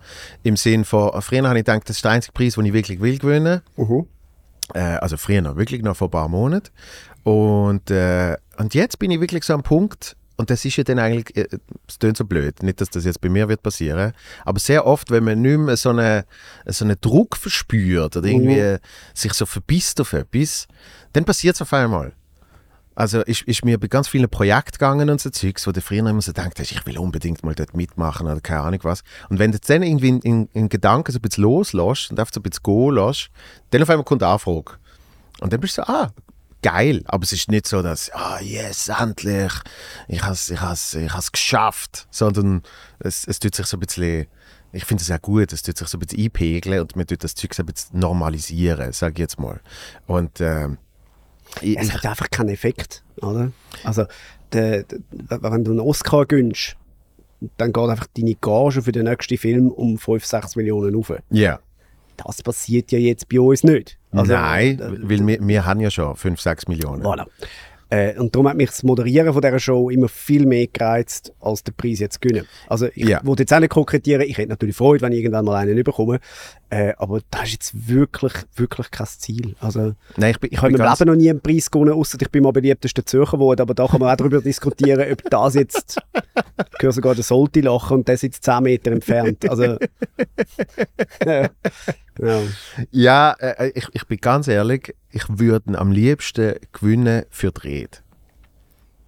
Im 0.43 0.57
Sinne 0.57 0.83
von, 0.83 1.09
früher 1.21 1.47
habe 1.47 1.57
ich 1.59 1.65
gedacht, 1.65 1.87
das 1.87 1.95
ist 1.97 2.05
der 2.05 2.11
einzige 2.11 2.33
Preis, 2.33 2.55
den 2.55 2.65
ich 2.65 2.73
wirklich 2.73 2.99
will 2.99 3.17
gewinnen. 3.17 3.61
Mhm. 3.77 4.05
Äh, 4.73 4.79
also 4.79 5.17
früher 5.17 5.41
noch, 5.41 5.55
wirklich 5.55 5.81
noch 5.81 5.95
vor 5.95 6.09
ein 6.09 6.11
paar 6.11 6.27
Monaten. 6.27 6.69
Und, 7.23 7.91
äh, 7.91 8.35
und 8.57 8.73
jetzt 8.73 8.99
bin 8.99 9.11
ich 9.11 9.21
wirklich 9.21 9.43
so 9.43 9.53
am 9.53 9.63
Punkt, 9.63 10.15
und 10.39 10.49
das 10.49 10.63
ist 10.63 10.77
ja 10.77 10.85
dann 10.85 10.99
eigentlich, 10.99 11.35
äh, 11.35 11.49
es 11.85 11.99
klingt 11.99 12.15
so 12.15 12.23
blöd, 12.23 12.63
nicht, 12.63 12.79
dass 12.79 12.89
das 12.89 13.03
jetzt 13.03 13.19
bei 13.19 13.27
mir 13.27 13.49
wird 13.49 13.61
passieren, 13.61 14.13
aber 14.45 14.57
sehr 14.57 14.85
oft, 14.85 15.11
wenn 15.11 15.25
man 15.25 15.41
nicht 15.41 15.57
mehr 15.57 15.75
so 15.75 15.89
einen 15.89 16.23
so 16.65 16.85
eine 16.85 16.95
Druck 16.95 17.35
verspürt 17.35 18.15
oder 18.15 18.25
irgendwie 18.25 18.57
äh, 18.57 18.79
sich 19.13 19.33
so 19.33 19.45
verbisst 19.45 19.99
auf 19.99 20.13
etwas, 20.13 20.67
dann 21.11 21.25
passiert 21.25 21.55
es 21.55 21.61
auf 21.61 21.73
einmal. 21.73 22.13
Also 22.95 23.21
ist, 23.21 23.41
ist 23.41 23.65
mir 23.65 23.77
bei 23.77 23.87
ganz 23.87 24.07
vielen 24.07 24.29
Projekten 24.29 24.71
gegangen 24.71 25.09
und 25.09 25.19
so 25.19 25.29
Zeugs, 25.29 25.67
wo 25.67 25.73
du 25.73 25.81
früher 25.81 26.07
immer 26.07 26.21
so 26.21 26.31
denkst, 26.31 26.61
ich 26.61 26.85
will 26.85 26.97
unbedingt 26.97 27.43
mal 27.43 27.53
dort 27.53 27.75
mitmachen 27.75 28.25
oder 28.25 28.39
keine 28.39 28.61
Ahnung 28.61 28.79
was. 28.83 29.03
Und 29.29 29.39
wenn 29.39 29.51
du 29.51 29.59
dann 29.59 29.83
irgendwie 29.83 30.07
in, 30.07 30.21
in, 30.21 30.49
in 30.53 30.69
Gedanken 30.69 31.11
so 31.11 31.19
ein 31.19 31.21
bisschen 31.21 31.43
loslässt 31.43 32.11
und 32.11 32.19
einfach 32.19 32.33
so 32.33 32.39
ein 32.39 32.43
bisschen 32.43 32.63
gehen 32.63 32.95
lässt, 32.95 33.29
dann 33.71 33.83
auf 33.83 33.89
einmal 33.89 34.05
kommt 34.05 34.21
die 34.21 34.25
Anfrage. 34.25 34.71
Und 35.41 35.51
dann 35.51 35.59
bist 35.59 35.77
du 35.77 35.81
so, 35.81 35.91
ah, 35.91 36.11
geil. 36.61 37.01
Aber 37.05 37.23
es 37.23 37.33
ist 37.33 37.49
nicht 37.49 37.67
so, 37.67 37.81
dass, 37.81 38.11
ah, 38.11 38.39
yes, 38.41 38.89
endlich, 38.89 39.51
ich 40.07 40.21
habe 40.21 40.33
es 40.33 40.49
ich 40.49 40.59
has, 40.61 40.93
ich 40.93 41.11
has 41.13 41.31
geschafft. 41.31 42.07
Sondern 42.11 42.63
es, 42.99 43.25
es 43.27 43.39
tut 43.39 43.55
sich 43.55 43.65
so 43.65 43.77
ein 43.77 43.81
bisschen, 43.81 44.27
ich 44.71 44.85
finde 44.85 45.01
es 45.01 45.11
auch 45.11 45.21
gut, 45.21 45.51
es 45.53 45.63
tut 45.63 45.77
sich 45.77 45.87
so 45.87 45.97
ein 45.97 46.01
bisschen 46.01 46.23
einpegeln 46.23 46.81
und 46.81 46.95
man 46.95 47.07
tut 47.07 47.23
das 47.23 47.35
Zeug 47.35 47.53
so 47.53 47.63
ein 47.63 47.65
bisschen 47.67 47.99
normalisieren, 47.99 48.91
sage 48.91 49.13
ich 49.13 49.19
jetzt 49.19 49.39
mal. 49.39 49.59
Und 50.07 50.41
ähm, 50.41 50.77
ich, 51.61 51.77
Es 51.77 51.93
hat 51.93 52.05
einfach 52.05 52.29
keinen 52.29 52.49
Effekt, 52.49 53.03
oder? 53.21 53.51
Also, 53.83 54.05
der, 54.51 54.83
der, 54.83 54.97
wenn 55.11 55.63
du 55.63 55.71
einen 55.71 55.79
Oscar 55.79 56.25
gönnst, 56.25 56.75
dann 57.57 57.71
geht 57.71 57.89
einfach 57.89 58.07
deine 58.15 58.35
Gage 58.35 58.81
für 58.81 58.91
den 58.91 59.05
nächsten 59.05 59.37
Film 59.37 59.69
um 59.71 59.97
5, 59.97 60.25
6 60.25 60.55
Millionen 60.55 60.95
rauf. 60.95 61.13
ja. 61.29 61.59
Das 62.17 62.41
passiert 62.43 62.91
ja 62.91 62.99
jetzt 62.99 63.29
bei 63.29 63.39
uns 63.39 63.63
nicht. 63.63 63.97
Also, 64.11 64.33
Nein, 64.33 64.79
äh, 64.79 65.09
weil 65.09 65.27
wir, 65.27 65.39
wir 65.47 65.65
haben 65.65 65.79
ja 65.81 65.91
schon 65.91 66.15
5, 66.15 66.39
6 66.41 66.67
Millionen. 66.67 67.03
Voilà. 67.03 67.25
Äh, 67.91 68.19
und 68.19 68.35
darum 68.35 68.47
hat 68.47 68.55
mich 68.55 68.69
das 68.69 68.83
Moderieren 68.83 69.33
von 69.33 69.41
dieser 69.41 69.57
Show 69.59 69.89
immer 69.89 70.07
viel 70.07 70.45
mehr 70.45 70.67
gereizt, 70.67 71.33
als 71.39 71.63
den 71.63 71.73
Preis 71.73 71.97
jetzt 71.97 72.15
zu 72.15 72.19
gewinnen. 72.19 72.45
Also 72.67 72.85
ich 72.93 73.07
Ja. 73.07 73.19
wollte 73.23 73.41
jetzt 73.43 73.51
auch 73.53 73.59
nicht 73.59 73.71
kokettieren, 73.71 74.21
ich 74.21 74.37
hätte 74.37 74.49
natürlich 74.49 74.75
Freude, 74.75 75.01
wenn 75.01 75.11
ich 75.11 75.19
irgendwann 75.19 75.45
mal 75.45 75.55
einen 75.55 75.83
bekomme, 75.83 76.19
äh, 76.69 76.93
aber 76.97 77.21
das 77.31 77.45
ist 77.45 77.51
jetzt 77.53 77.87
wirklich, 77.89 78.33
wirklich 78.55 78.91
kein 78.91 79.07
Ziel. 79.07 79.55
Also 79.59 79.93
Nein, 80.17 80.31
ich 80.31 80.39
bin, 80.39 80.51
ich 80.53 80.61
habe 80.61 80.71
ganz, 80.73 80.99
Leben 80.99 81.09
noch 81.11 81.17
nie 81.17 81.31
einen 81.31 81.41
Preis 81.41 81.71
gewonnen, 81.71 81.93
außer 81.93 82.19
ich 82.21 82.29
bin 82.29 82.43
mal 82.43 82.51
beliebtester 82.51 83.03
Zürcher 83.03 83.37
geworden, 83.37 83.61
aber 83.61 83.73
da 83.73 83.87
kann 83.87 83.99
man 83.99 84.11
auch 84.11 84.17
darüber 84.17 84.39
diskutieren, 84.39 85.11
ob 85.11 85.23
das 85.27 85.55
jetzt, 85.55 85.99
ich 86.77 86.83
höre 86.83 86.91
sogar 86.91 87.15
den 87.15 87.23
Solti 87.23 87.61
lachen 87.61 87.97
und 87.97 88.07
der 88.07 88.17
sitzt 88.17 88.43
10 88.43 88.61
Meter 88.61 88.91
entfernt. 88.91 89.49
Also, 89.49 89.63
ja. 91.25 91.49
Ja. 92.21 92.41
Ja, 92.91 93.31
äh, 93.39 93.71
ich, 93.75 93.87
ich 93.93 94.05
bin 94.07 94.17
ganz 94.17 94.47
ehrlich, 94.47 94.95
ich 95.11 95.23
würde 95.27 95.77
am 95.77 95.91
liebsten 95.91 96.55
gewinnen 96.73 97.23
für 97.29 97.51
die 97.51 97.61
Rede. 97.61 97.97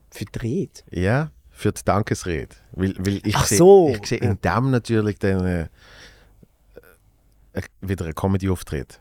Verdreht. 0.10 0.84
Ja, 0.90 1.32
für 1.52 1.72
die 1.72 1.84
Dankesrede. 1.84 2.56
Weil, 2.72 2.96
weil 2.98 3.22
ich 3.26 3.36
Ach 3.36 3.46
sehe 3.46 3.58
so, 3.58 3.96
ich 4.02 4.08
sehe 4.08 4.20
in 4.20 4.40
dem 4.42 4.72
natürlich 4.72 5.20
dann 5.20 5.46
äh, 5.46 5.68
äh, 7.54 7.62
wieder 7.82 8.06
einen 8.06 8.16
Comedy-Auftritt. 8.16 9.00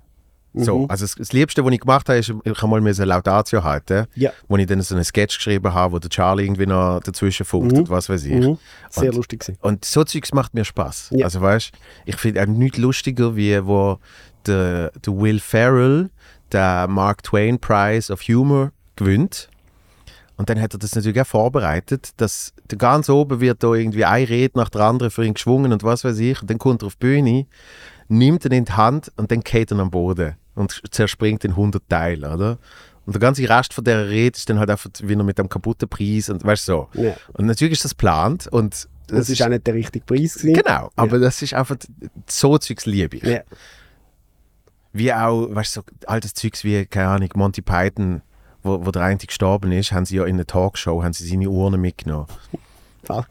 So, 0.53 0.81
Mhm. 0.81 0.87
also 0.91 1.05
das, 1.05 1.15
das 1.15 1.33
Liebste, 1.33 1.65
was 1.65 1.73
ich 1.73 1.81
gemacht 1.81 2.09
habe, 2.09 2.19
ist, 2.19 2.29
ich 2.45 2.63
habe 2.63 2.69
mal 2.69 2.79
eine 2.79 2.91
Laudatio 2.93 3.63
halten, 3.63 4.07
Ja. 4.17 4.33
wo 4.49 4.57
ich 4.57 4.67
dann 4.67 4.81
so 4.83 4.95
einen 4.97 5.05
Sketch 5.05 5.37
geschrieben 5.39 5.73
habe, 5.73 5.93
wo 5.95 5.99
der 6.01 6.11
Charlie 6.11 6.45
irgendwie 6.45 6.67
noch 6.67 7.01
dazwischen 7.01 7.47
funkt 7.47 7.73
Mhm. 7.73 7.79
und 7.79 7.89
was 7.91 8.09
weiß 8.09 8.25
ich. 8.25 8.33
Mhm. 8.47 8.59
Sehr 8.91 9.11
Und- 9.11 9.17
lustig 9.17 9.41
gewesen. 9.41 9.59
Und 9.61 9.85
so 9.85 10.03
Zeugs 10.03 10.33
macht 10.35 10.55
mir 10.55 10.65
Spaß. 10.65 11.11
Ja. 11.13 11.27
Also 11.27 11.41
weißt, 11.41 11.71
ich 12.07 12.17
finde 12.17 12.43
auch 12.43 12.47
nichts 12.47 12.79
lustiger, 12.79 13.37
wie 13.37 13.65
wo 13.65 13.99
der, 14.47 14.91
der 15.07 15.17
Will 15.17 15.39
Ferrell 15.39 16.11
der 16.51 16.89
Mark 16.89 17.23
Twain 17.23 17.61
Prize 17.61 18.13
of 18.13 18.21
Humor 18.23 18.73
gewinnt. 18.97 19.49
Und 20.37 20.49
dann 20.49 20.59
hat 20.61 20.73
er 20.75 20.79
das 20.79 20.95
natürlich 20.97 21.21
auch 21.21 21.27
vorbereitet, 21.27 22.11
dass 22.17 22.55
ganz 22.79 23.09
oben 23.11 23.41
wird 23.41 23.63
da 23.63 23.75
irgendwie 23.75 24.07
eine 24.07 24.27
Rede 24.29 24.59
nach 24.59 24.71
der 24.71 24.81
anderen 24.81 25.11
für 25.11 25.25
ihn 25.25 25.35
geschwungen 25.35 25.71
und 25.73 25.83
was 25.85 26.03
weiß 26.03 26.19
ich. 26.19 26.41
Und 26.41 26.49
dann 26.51 26.59
kommt 26.59 26.83
er 26.83 26.87
auf 26.87 26.95
die 26.97 27.07
Bühne, 27.07 27.47
nimmt 28.11 28.45
ihn 28.45 28.53
in 28.53 28.65
die 28.65 28.73
Hand 28.73 29.11
und 29.17 29.31
dann 29.31 29.41
geht 29.41 29.71
er 29.71 29.79
am 29.79 29.91
Boden 29.91 30.37
und 30.55 30.83
zerspringt 30.91 31.45
in 31.45 31.53
100 31.53 31.83
Teile, 31.89 32.35
oder? 32.35 32.59
Und 33.07 33.15
der 33.15 33.21
ganze 33.21 33.49
Rest 33.49 33.73
von 33.73 33.85
der 33.85 34.09
Rede 34.09 34.37
ist 34.37 34.49
dann 34.51 34.59
halt 34.59 34.71
einfach 34.71 34.91
wieder 35.03 35.23
mit 35.23 35.39
einem 35.39 35.49
kaputten 35.49 35.89
Preis 35.89 36.29
und 36.29 36.45
weißt 36.45 36.69
du 36.69 36.73
so. 36.73 36.89
Ja. 37.01 37.15
Und 37.33 37.47
natürlich 37.47 37.73
ist 37.73 37.85
das 37.85 37.93
geplant 37.93 38.47
und 38.49 38.89
Das 39.07 39.29
ist 39.29 39.43
auch 39.43 39.49
nicht 39.49 39.67
der 39.67 39.75
richtige 39.75 40.05
Preis 40.05 40.35
gewesen. 40.35 40.55
Genau, 40.55 40.91
aber 40.97 41.19
das 41.19 41.41
ist 41.43 41.55
einfach 41.55 41.77
so 42.29 42.59
Zeugs 42.59 42.87
liebe 42.87 43.17
ich. 43.17 43.23
Ja. 43.23 43.41
Wie 44.93 45.13
auch, 45.13 45.55
weißt 45.55 45.77
du, 45.77 45.81
so 45.81 45.87
altes 46.07 46.35
Zeugs 46.35 46.63
wie, 46.65 46.85
keine 46.87 47.09
Ahnung, 47.09 47.31
Monty 47.35 47.63
Python, 47.63 48.23
wo, 48.63 48.85
wo 48.85 48.91
der 48.91 49.03
eine 49.03 49.19
gestorben 49.19 49.73
ist, 49.73 49.93
haben 49.93 50.05
sie 50.05 50.17
ja 50.17 50.25
in 50.25 50.35
einer 50.37 50.47
Talkshow 50.47 51.03
haben 51.03 51.13
sie 51.13 51.27
seine 51.27 51.49
Urne 51.49 51.79
mitgenommen, 51.79 52.27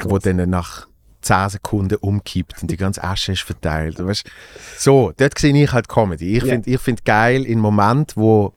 wo 0.04 0.18
dann 0.18 0.50
nach 0.50 0.89
10 1.22 1.50
Sekunden 1.50 1.96
umkippt 1.98 2.62
und 2.62 2.72
die 2.72 2.78
ganze 2.78 3.04
Asche 3.04 3.34
ist 3.34 3.42
verteilt. 3.42 4.00
Weißt, 4.04 4.30
so, 4.78 5.12
dort 5.18 5.38
sehe 5.38 5.54
ich 5.64 5.72
halt 5.72 5.88
Comedy. 5.90 6.38
Ich 6.38 6.44
Ja. 6.44 6.54
finde 6.54 6.78
find 6.78 7.06
geil, 7.06 7.46
in 7.46 7.60
Moment, 7.60 8.16
wo 8.16 8.54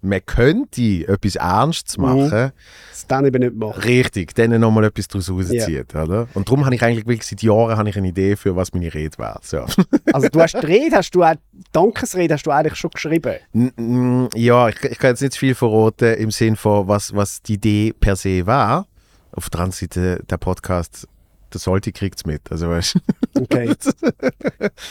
man 0.00 0.24
könnte 0.24 1.08
etwas 1.08 1.34
Ernstes 1.34 1.98
Mhm. 1.98 2.04
machen, 2.04 2.52
Das 2.90 3.06
dann 3.08 3.26
eben 3.26 3.40
nicht 3.42 3.56
machen. 3.56 3.80
Richtig, 3.82 4.32
dann 4.36 4.60
nochmal 4.60 4.84
etwas 4.84 5.08
daraus 5.08 5.28
rauszieht, 5.28 5.92
oder? 5.96 6.28
Und 6.34 6.46
darum 6.48 6.64
habe 6.64 6.74
ich 6.76 6.82
eigentlich 6.84 7.04
wirklich 7.06 7.26
seit 7.26 7.42
Jahren 7.42 7.76
habe 7.76 7.88
ich 7.88 7.96
eine 7.96 8.06
Idee 8.06 8.36
für 8.36 8.54
was 8.54 8.72
meine 8.72 8.94
Rede 8.94 9.18
wäre. 9.18 9.40
So. 9.42 9.64
Also 10.12 10.28
du 10.28 10.40
hast 10.40 10.54
die 10.54 10.64
Rede, 10.66 10.96
hast 10.96 11.10
du 11.16 11.24
auch, 11.24 11.34
Dankesrede 11.72 12.34
hast 12.34 12.44
du 12.46 12.52
eigentlich 12.52 12.76
schon 12.76 12.90
geschrieben. 12.92 13.34
N- 13.52 14.28
ja, 14.36 14.68
ich, 14.68 14.80
ich 14.84 14.98
kann 15.00 15.10
jetzt 15.10 15.20
nicht 15.22 15.36
viel 15.36 15.56
verraten 15.56 16.14
im 16.14 16.30
Sinn 16.30 16.54
von, 16.54 16.86
was, 16.86 17.12
was 17.16 17.42
die 17.42 17.54
Idee 17.54 17.92
per 17.92 18.14
se 18.14 18.46
war. 18.46 18.86
Auf 19.32 19.50
der 19.50 19.60
anderen 19.62 19.72
Seite, 19.80 20.22
der 20.30 20.36
Podcast, 20.36 21.08
der 21.52 21.60
sollte 21.60 21.92
kriegt 21.92 22.18
es 22.18 22.26
mit. 22.26 22.50
Also, 22.50 22.68
weißt. 22.68 22.98
Okay. 23.38 23.72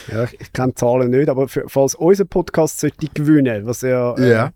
ja, 0.09 0.23
ich, 0.39 0.53
kenne 0.53 0.73
Zahlen 0.73 1.09
nicht, 1.09 1.27
aber 1.27 1.49
für, 1.49 1.65
falls 1.67 1.95
unser 1.95 2.23
Podcast 2.23 2.79
sollte 2.79 3.07
gewinnen, 3.13 3.65
was 3.65 3.81
ja, 3.81 4.13
äh, 4.15 4.29
Ja. 4.29 4.51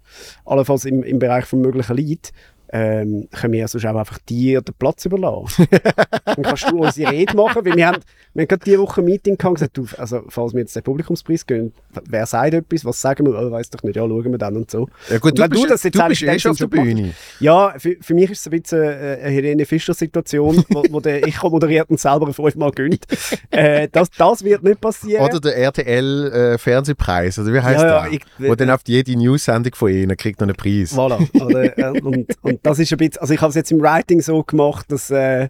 allenfalls 0.46 0.86
im, 0.86 1.04
im 1.04 1.20
Bereich 1.20 1.44
von 1.46 1.60
möglichen 1.60 1.98
liegt, 1.98 2.32
ähm, 2.72 3.28
können 3.32 3.54
wir 3.54 3.68
sonst 3.68 3.86
auch 3.86 3.96
einfach 3.96 4.18
dir 4.20 4.62
den 4.62 4.74
Platz 4.78 5.06
überlassen. 5.06 5.68
dann 6.26 6.44
kannst 6.44 6.70
du 6.70 6.80
unsere 6.80 7.12
Rede 7.12 7.36
machen, 7.36 7.66
weil 7.66 7.76
wir 7.76 7.88
haben, 7.88 7.98
wir 8.34 8.42
haben 8.44 8.48
gerade 8.48 8.64
diese 8.64 8.80
Woche 8.80 9.02
ein 9.02 9.06
Meeting 9.06 9.38
gehabt 9.38 9.50
und 9.50 9.54
gesagt, 9.56 9.78
du, 9.78 10.02
also, 10.02 10.22
falls 10.30 10.54
wir 10.54 10.62
jetzt 10.62 10.76
den 10.76 10.84
Publikumspreis 10.84 11.46
gehen, 11.46 11.74
wer 12.08 12.26
sagt 12.26 12.54
etwas, 12.54 12.86
was 12.86 13.02
sagen 13.02 13.26
wir, 13.26 13.34
oh, 13.38 13.52
weiß 13.52 13.70
doch 13.72 13.84
nicht, 13.84 13.96
ja, 13.96 14.04
schauen 14.04 14.32
wir 14.32 14.38
dann 14.38 14.56
und 14.56 14.72
so. 14.72 14.88
Ja 15.10 15.18
gut, 15.20 15.38
du 15.38 15.44
wenn 15.44 15.50
bist, 15.50 15.64
du 15.64 15.68
das 15.68 15.84
jetzt 15.84 15.98
du 15.98 16.08
bist 16.08 16.22
eh 16.24 16.40
schon 16.40 16.52
auf 16.52 16.58
der 16.58 16.68
Bühne. 16.68 17.14
Ja, 17.40 17.74
für, 17.78 17.98
für 18.00 18.14
mich 18.14 18.32
ist 18.32 18.40
es 18.40 18.48
ein 18.52 18.62
bisschen 18.62 18.82
äh, 18.84 19.18
eine 19.22 19.30
Helene 19.32 19.66
Fischer-Situation, 19.66 20.64
wo, 20.70 20.84
wo 20.90 21.00
der 21.00 21.28
ich 21.28 21.42
moderiert 21.44 21.90
und 21.90 22.00
selber 22.00 22.32
fünfmal 22.34 22.72
gönnt. 22.72 23.06
Äh, 23.50 23.88
das, 23.92 24.10
das 24.12 24.44
wird 24.44 24.64
nicht 24.64 24.80
passieren. 24.80 25.24
Oder 25.26 25.40
der 25.40 25.58
RTL 25.58 26.58
äh, 26.58 26.58
oder 26.72 27.54
wie 27.54 27.60
heißt 27.62 27.82
Ja, 27.82 27.88
ja, 27.88 28.04
der? 28.04 28.14
ich- 28.14 28.22
Wo 28.40 28.56
dann 28.56 28.70
auf 28.70 28.82
jede 28.86 29.16
News-Sendung 29.16 29.76
von 29.76 29.92
ihnen 29.92 30.16
kriegt 30.18 30.40
noch 30.40 30.48
einen 30.48 30.56
Preis. 30.56 30.96
Voilà. 30.96 31.20
Oder, 31.42 31.78
äh, 31.78 32.00
und, 32.02 32.28
und 32.42 32.61
das 32.64 32.80
ist 32.80 32.92
ein 32.92 32.98
bisschen, 32.98 33.18
also 33.22 33.34
ich 33.34 33.42
habe 33.42 33.50
es 33.50 33.56
jetzt 33.56 33.72
im 33.72 33.82
Writing 33.82 34.22
so 34.22 34.44
gemacht, 34.44 34.92
dass 34.92 35.10
äh, 35.12 35.50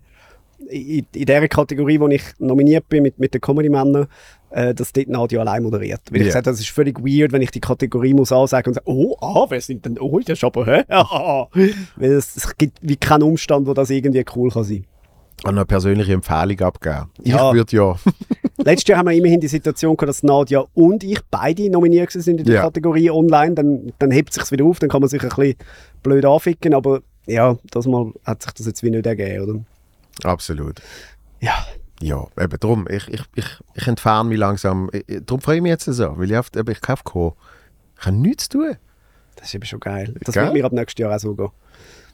in, 0.69 1.05
in 1.13 1.25
der 1.25 1.47
Kategorie, 1.47 1.99
wo 1.99 2.07
ich 2.07 2.23
nominiert 2.39 2.87
bin 2.87 3.03
mit, 3.03 3.19
mit 3.19 3.33
den 3.33 3.41
Comedy-Männern, 3.41 4.07
äh, 4.51 4.73
dass 4.73 4.93
dort 4.93 5.07
Nadia 5.07 5.39
allein 5.39 5.63
moderiert. 5.63 6.01
Weil 6.09 6.17
ich 6.17 6.21
Ja. 6.21 6.27
gesagt 6.27 6.47
habe, 6.47 6.53
das 6.53 6.59
ist 6.61 6.69
völlig 6.69 6.99
weird, 6.99 7.31
wenn 7.31 7.41
ich 7.41 7.51
die 7.51 7.59
Kategorie 7.61 8.13
muss 8.13 8.31
ansagen 8.31 8.69
und 8.69 8.73
sagen, 8.75 8.85
oh, 8.87 9.15
ah, 9.21 9.45
wer 9.49 9.61
sind 9.61 9.85
denn, 9.85 9.97
oh, 9.99 10.19
das 10.19 10.37
ist 10.37 10.43
aber, 10.43 10.65
hä? 10.65 10.83
Weil 11.95 12.11
es, 12.11 12.35
es 12.35 12.55
gibt 12.57 12.77
wie 12.81 12.95
keinen 12.97 13.23
Umstand, 13.23 13.65
wo 13.67 13.73
das 13.73 13.89
irgendwie 13.89 14.23
cool 14.35 14.51
kann 14.51 14.63
sein. 14.63 14.85
Und 15.43 15.55
noch 15.55 15.61
eine 15.61 15.65
persönliche 15.65 16.13
Empfehlung 16.13 16.59
abgeben. 16.59 17.09
Ja. 17.23 17.49
Ich 17.49 17.55
würde 17.55 17.75
ja. 17.75 17.95
Letztes 18.63 18.87
Jahr 18.87 18.99
haben 18.99 19.09
wir 19.09 19.15
immerhin 19.15 19.39
die 19.39 19.47
Situation 19.47 19.95
gehabt, 19.97 20.09
dass 20.09 20.23
Nadia 20.23 20.63
und 20.73 21.03
ich 21.03 21.19
beide 21.29 21.69
nominiert 21.69 22.11
sind 22.11 22.39
in 22.39 22.45
der 22.45 22.55
Ja. 22.55 22.61
Kategorie 22.63 23.09
online. 23.11 23.55
Dann, 23.55 23.93
dann 23.99 24.11
hebt 24.11 24.33
sich 24.33 24.49
wieder 24.51 24.65
auf, 24.65 24.79
dann 24.79 24.89
kann 24.89 25.01
man 25.01 25.09
sich 25.09 25.21
ein 25.23 25.29
bisschen 25.29 25.55
blöd 26.03 26.25
anficken, 26.25 26.73
aber 26.73 27.01
ja, 27.27 27.57
das 27.71 27.85
Mal 27.85 28.11
hat 28.23 28.41
sich 28.43 28.51
das 28.53 28.65
jetzt 28.65 28.83
wie 28.83 28.89
nicht 28.91 29.05
ergeben, 29.05 29.43
oder? 29.49 30.29
Absolut. 30.29 30.81
Ja. 31.39 31.65
Ja, 32.01 32.25
eben 32.39 32.57
darum. 32.59 32.87
Ich, 32.89 33.07
ich, 33.09 33.21
ich, 33.35 33.45
ich 33.75 33.87
entferne 33.87 34.27
mich 34.29 34.39
langsam. 34.39 34.89
Ich- 34.91 35.21
Darum 35.25 35.39
freue 35.39 35.57
ich 35.57 35.61
mich 35.61 35.69
jetzt 35.69 35.85
so, 35.85 36.17
weil 36.17 36.31
ich, 36.31 36.37
oft, 36.37 36.55
eben, 36.55 36.71
ich 36.71 36.81
kann 36.81 36.97
kommen. 37.03 37.33
Ich 37.99 38.05
habe 38.07 38.15
nichts 38.17 38.49
zu 38.49 38.57
tun. 38.57 38.75
Das 39.35 39.47
ist 39.47 39.55
eben 39.55 39.65
schon 39.65 39.79
geil. 39.79 40.13
Das 40.21 40.33
Gell? 40.33 40.43
wird 40.45 40.53
mir 40.53 40.65
ab 40.65 40.71
nächstes 40.71 40.99
Jahr 40.99 41.15
auch 41.15 41.19
so 41.19 41.35
gehen. 41.35 41.49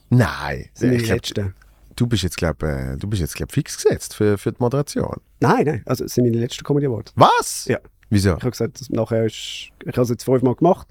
Nein. 0.09 0.65
Das 0.73 0.79
sind 0.81 0.97
glaub, 0.97 1.09
letzten. 1.09 1.53
Du 1.97 2.07
bist 2.07 2.23
jetzt, 2.23 2.37
glaube 2.37 2.65
äh, 2.67 2.97
du 2.97 3.07
bist 3.07 3.21
jetzt, 3.21 3.35
glaub, 3.35 3.51
fix 3.51 3.75
gesetzt 3.83 4.15
für, 4.15 4.37
für 4.37 4.53
die 4.53 4.57
Moderation. 4.59 5.17
Nein, 5.41 5.65
nein, 5.65 5.83
also 5.85 6.05
es 6.05 6.13
sind 6.13 6.23
meine 6.23 6.37
letzten 6.37 6.63
Comedy 6.63 6.85
Awards. 6.87 7.11
Was? 7.15 7.65
Ja. 7.65 7.79
Wieso? 8.09 8.29
Ich 8.37 8.41
habe 8.41 8.51
gesagt, 8.51 8.81
nachher 8.89 9.25
ist, 9.25 9.35
ich 9.35 9.87
habe 9.87 10.01
es 10.01 10.09
jetzt 10.09 10.23
fünfmal 10.23 10.55
gemacht. 10.55 10.87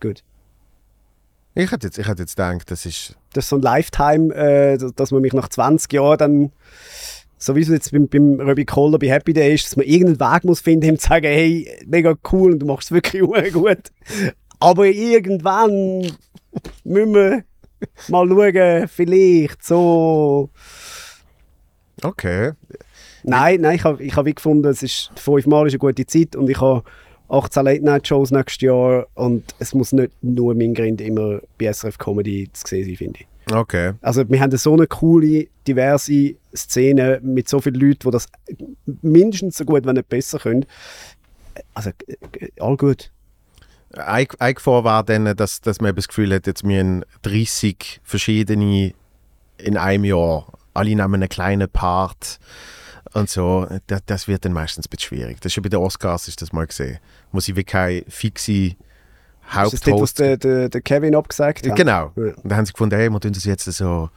Gut. 0.00 0.22
Ich 1.54 1.70
hätte 1.70 1.88
jetzt, 1.88 1.98
ich 1.98 2.08
hätte 2.08 2.22
jetzt 2.22 2.36
gedacht, 2.36 2.70
das 2.70 2.86
ist. 2.86 3.16
Das 3.34 3.44
ist 3.44 3.50
so 3.50 3.56
ein 3.56 3.62
Lifetime, 3.62 4.34
äh, 4.34 4.78
dass- 4.96 5.10
man 5.10 5.20
mich 5.20 5.32
nach 5.34 5.48
20 5.48 5.92
Jahren 5.92 6.16
dann, 6.18 6.52
so 7.36 7.54
wie 7.56 7.60
es 7.60 7.68
jetzt 7.68 7.92
beim, 7.92 8.08
beim 8.08 8.40
Robbie 8.40 8.64
Kohler 8.64 8.98
bei 8.98 9.08
Happy 9.08 9.32
Day 9.32 9.54
ist, 9.54 9.66
dass 9.66 9.76
man 9.76 9.84
irgendeinen 9.86 10.32
Weg 10.34 10.44
muss 10.44 10.60
finden, 10.60 10.86
ihm 10.86 10.98
zu 10.98 11.08
sagen, 11.08 11.26
hey, 11.26 11.68
mega 11.86 12.14
cool 12.32 12.52
und 12.52 12.60
du 12.60 12.66
machst 12.66 12.90
es 12.90 12.92
wirklich 12.92 13.22
gut. 13.52 13.78
Aber 14.60 14.86
irgendwann 14.86 16.10
müssen 16.84 17.14
wir 17.14 17.44
mal 18.08 18.28
schauen, 18.28 18.88
vielleicht 18.88 19.64
so. 19.64 20.50
Okay. 22.02 22.52
Nein, 23.22 23.60
nein, 23.60 23.76
ich 23.76 23.84
habe 23.84 24.02
ich 24.02 24.16
hab 24.16 24.26
wie 24.26 24.34
gefunden, 24.34 24.66
es 24.68 24.82
ist 24.82 25.10
fünfmal 25.16 25.66
ist 25.66 25.74
eine 25.74 25.78
gute 25.78 26.06
Zeit 26.06 26.36
und 26.36 26.48
ich 26.48 26.60
habe 26.60 26.82
18 27.28 27.64
Late-Night-Shows 27.64 28.30
nächstes 28.30 28.62
Jahr 28.62 29.06
und 29.14 29.54
es 29.58 29.74
muss 29.74 29.92
nicht 29.92 30.12
nur 30.22 30.54
mein 30.54 30.74
Grund 30.74 31.00
immer 31.00 31.40
bei 31.58 31.72
SRF 31.72 31.98
Comedy 31.98 32.48
zu 32.52 32.66
sehen 32.66 32.86
sein, 32.86 32.96
finde 32.96 33.20
ich. 33.20 33.26
Okay. 33.52 33.92
Also 34.00 34.28
wir 34.28 34.40
haben 34.40 34.56
so 34.56 34.72
eine 34.72 34.86
coole, 34.86 35.46
diverse 35.66 36.34
Szene 36.54 37.20
mit 37.22 37.48
so 37.48 37.60
vielen 37.60 37.76
Leuten, 37.80 37.98
die 38.04 38.10
das 38.10 38.28
mindestens 39.02 39.58
so 39.58 39.64
gut, 39.64 39.86
wenn 39.86 39.96
nicht 39.96 40.08
besser 40.08 40.38
können. 40.38 40.66
Also, 41.74 41.90
äh, 42.06 42.48
all 42.60 42.76
gut. 42.76 43.10
Eine 43.96 44.28
eine 44.38 44.54
Gefahr 44.54 44.84
war 44.84 45.02
dann, 45.02 45.36
dass, 45.36 45.60
dass 45.60 45.80
man 45.80 45.94
das 45.94 46.08
Gefühl 46.08 46.32
hat, 46.34 46.46
jetzt 46.46 46.64
müssen 46.64 47.04
30 47.22 48.00
verschiedene 48.04 48.92
in 49.58 49.76
einem 49.76 50.04
Jahr, 50.04 50.46
alle 50.74 50.90
nehmen 50.94 51.14
einen 51.14 51.28
kleinen 51.28 51.68
Part 51.68 52.38
und 53.12 53.28
so. 53.28 53.66
Das, 53.86 54.00
das 54.06 54.28
wird 54.28 54.44
dann 54.44 54.52
meistens 54.52 54.86
ein 54.86 54.90
bisschen 54.90 55.16
schwierig. 55.16 55.40
Das 55.40 55.46
ist 55.46 55.54
schon 55.54 55.62
bei 55.62 55.68
den 55.68 55.80
Oscars 55.80 56.28
ist 56.28 56.42
das 56.42 56.52
mal 56.52 56.66
gesehen, 56.66 56.98
wo 57.32 57.40
sie 57.40 57.56
wirklich 57.56 57.66
keine 57.66 58.04
fixe 58.08 58.52
Ist 58.52 58.76
das 59.52 59.72
was 59.72 59.86
Haupthost... 59.86 60.18
der, 60.18 60.36
der, 60.36 60.68
der 60.68 60.80
Kevin 60.80 61.14
abgesagt 61.14 61.66
hat? 61.66 61.76
Genau. 61.76 62.12
Ja. 62.16 62.22
Und 62.22 62.44
dann 62.44 62.58
haben 62.58 62.66
sie 62.66 62.72
gefunden, 62.72 62.96
hey, 62.96 63.10
wir 63.10 63.20
tun 63.20 63.32
das 63.32 63.44
jetzt 63.44 63.64
so... 63.64 64.10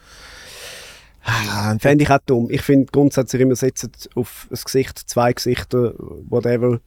Ah, 1.26 1.76
Fände 1.80 2.04
ich 2.04 2.10
auch 2.10 2.20
dumm. 2.26 2.50
Ich 2.50 2.62
finde 2.62 2.92
grundsätzlich 2.92 3.42
immer 3.42 3.56
setzen 3.56 3.92
auf 4.16 4.46
das 4.50 4.66
Gesicht, 4.66 5.00
zwei 5.10 5.32
Gesichter, 5.32 5.94
whatever. 5.98 6.82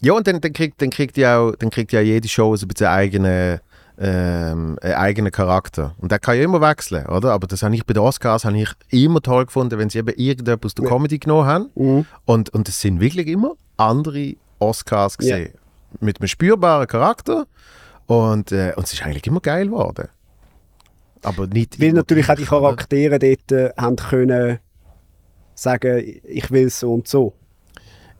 Ja, 0.00 0.14
und 0.14 0.26
dann, 0.26 0.40
dann, 0.40 0.52
kriegt, 0.52 0.80
dann, 0.80 0.90
kriegt 0.90 1.16
ja 1.16 1.38
auch, 1.38 1.54
dann 1.56 1.70
kriegt 1.70 1.92
ja 1.92 2.00
jede 2.00 2.28
Show 2.28 2.56
so 2.56 2.64
ein 2.64 2.68
bisschen 2.68 2.86
einen 2.86 2.98
eigenen, 2.98 3.60
ähm, 3.98 4.78
einen 4.80 4.94
eigenen 4.94 5.32
Charakter. 5.32 5.94
Und 5.98 6.10
der 6.10 6.18
kann 6.18 6.36
ja 6.36 6.44
immer 6.44 6.60
wechseln, 6.60 7.06
oder? 7.06 7.32
Aber 7.32 7.46
das 7.46 7.62
habe 7.62 7.74
ich 7.74 7.84
bei 7.84 7.92
den 7.92 8.02
Oscars 8.02 8.44
habe 8.44 8.58
ich 8.58 8.70
immer 8.88 9.20
toll 9.20 9.46
gefunden, 9.46 9.78
wenn 9.78 9.90
sie 9.90 9.98
eben 9.98 10.14
irgendetwas 10.16 10.70
aus 10.70 10.74
der 10.76 10.84
Ja. 10.86 10.90
Comedy 10.90 11.18
genommen 11.18 11.46
haben. 11.46 11.70
Mhm. 11.74 12.06
Und, 12.24 12.50
und 12.50 12.68
es 12.68 12.80
sind 12.80 13.00
wirklich 13.00 13.26
immer 13.26 13.54
andere 13.76 14.36
Oscars 14.58 15.18
gesehen. 15.18 15.52
Mit 16.00 16.20
einem 16.20 16.28
spürbaren 16.28 16.86
Charakter. 16.86 17.46
Und, 18.06 18.52
äh, 18.52 18.72
und 18.76 18.84
es 18.84 18.92
ist 18.94 19.04
eigentlich 19.04 19.26
immer 19.26 19.40
geil 19.40 19.66
geworden. 19.66 20.08
Aber 21.22 21.46
nicht 21.46 21.80
Weil 21.80 21.92
natürlich 21.92 22.28
auch 22.30 22.34
die? 22.34 22.44
Charaktere 22.44 23.18
dort 23.18 23.52
äh, 23.52 23.70
haben 23.76 23.96
können 23.96 24.58
sagen, 25.54 26.02
ich 26.24 26.50
will 26.50 26.70
so 26.70 26.94
und 26.94 27.06
so. 27.06 27.34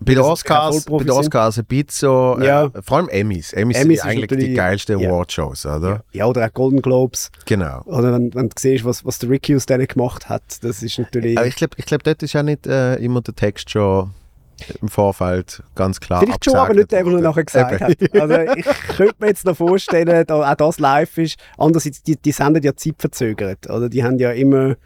Bei 0.03 0.15
den 0.15 0.23
es 0.23 0.27
Oscars, 0.29 0.85
bei 0.87 0.99
den. 0.99 1.11
Oscars 1.11 1.59
ein 1.59 1.65
bisschen 1.67 1.89
so, 1.91 2.39
äh, 2.41 2.47
Ja. 2.47 2.71
vor 2.83 2.97
allem 2.99 3.09
Emmys. 3.11 3.53
Emmys, 3.53 3.77
Emmys 3.77 4.01
sind 4.01 4.11
eigentlich 4.11 4.41
die 4.49 4.55
geilsten 4.55 4.99
ja. 4.99 5.09
Awardshows, 5.09 5.67
oder? 5.67 6.03
Ja, 6.13 6.27
oder 6.27 6.47
auch 6.47 6.53
Golden 6.55 6.81
Globes. 6.83 7.31
Genau. 7.45 7.83
Oder 7.85 8.13
wenn, 8.15 8.33
wenn 8.35 8.49
du 8.49 8.55
siehst, 8.59 8.85
was, 8.85 9.05
was 9.05 9.19
der 9.19 9.29
Ricky 9.31 9.55
aus 9.57 9.67
denen 9.67 9.87
gemacht 9.87 10.29
hat, 10.29 10.43
das 10.63 10.83
ist 10.83 10.99
natürlich... 10.99 11.37
Aber 11.37 11.47
ich 11.47 11.57
glaube, 11.57 11.75
ich 11.77 11.85
glaub, 11.87 12.03
dort 12.03 12.23
ist 12.23 12.33
ja 12.33 12.43
nicht 12.43 12.67
äh, 12.67 12.97
immer 12.97 13.21
der 13.21 13.35
Text 13.35 13.71
schon 13.71 14.11
im 14.83 14.89
Vorfeld 14.89 15.63
ganz 15.75 16.01
klar 16.01 16.21
Vielleicht 16.21 16.45
schon, 16.45 16.55
aber 16.55 16.75
nicht 16.75 16.93
der, 16.93 17.03
der 17.05 17.13
er 17.15 17.21
nachher 17.21 17.45
gesagt 17.45 17.81
Eben. 17.81 18.13
hat. 18.13 18.21
Also 18.21 18.53
ich 18.57 18.67
könnte 18.97 19.15
mir 19.21 19.29
jetzt 19.29 19.47
noch 19.47 19.57
vorstellen, 19.57 20.25
da 20.27 20.51
auch 20.53 20.55
das 20.55 20.79
live 20.79 21.17
ist. 21.19 21.39
Andererseits, 21.57 22.03
die, 22.03 22.17
die 22.17 22.33
senden 22.33 22.63
ja 22.63 22.75
zeitverzögert. 22.77 23.71
Oder? 23.71 23.89
Die 23.89 24.05
haben 24.05 24.19
ja 24.19 24.33
immer 24.33 24.77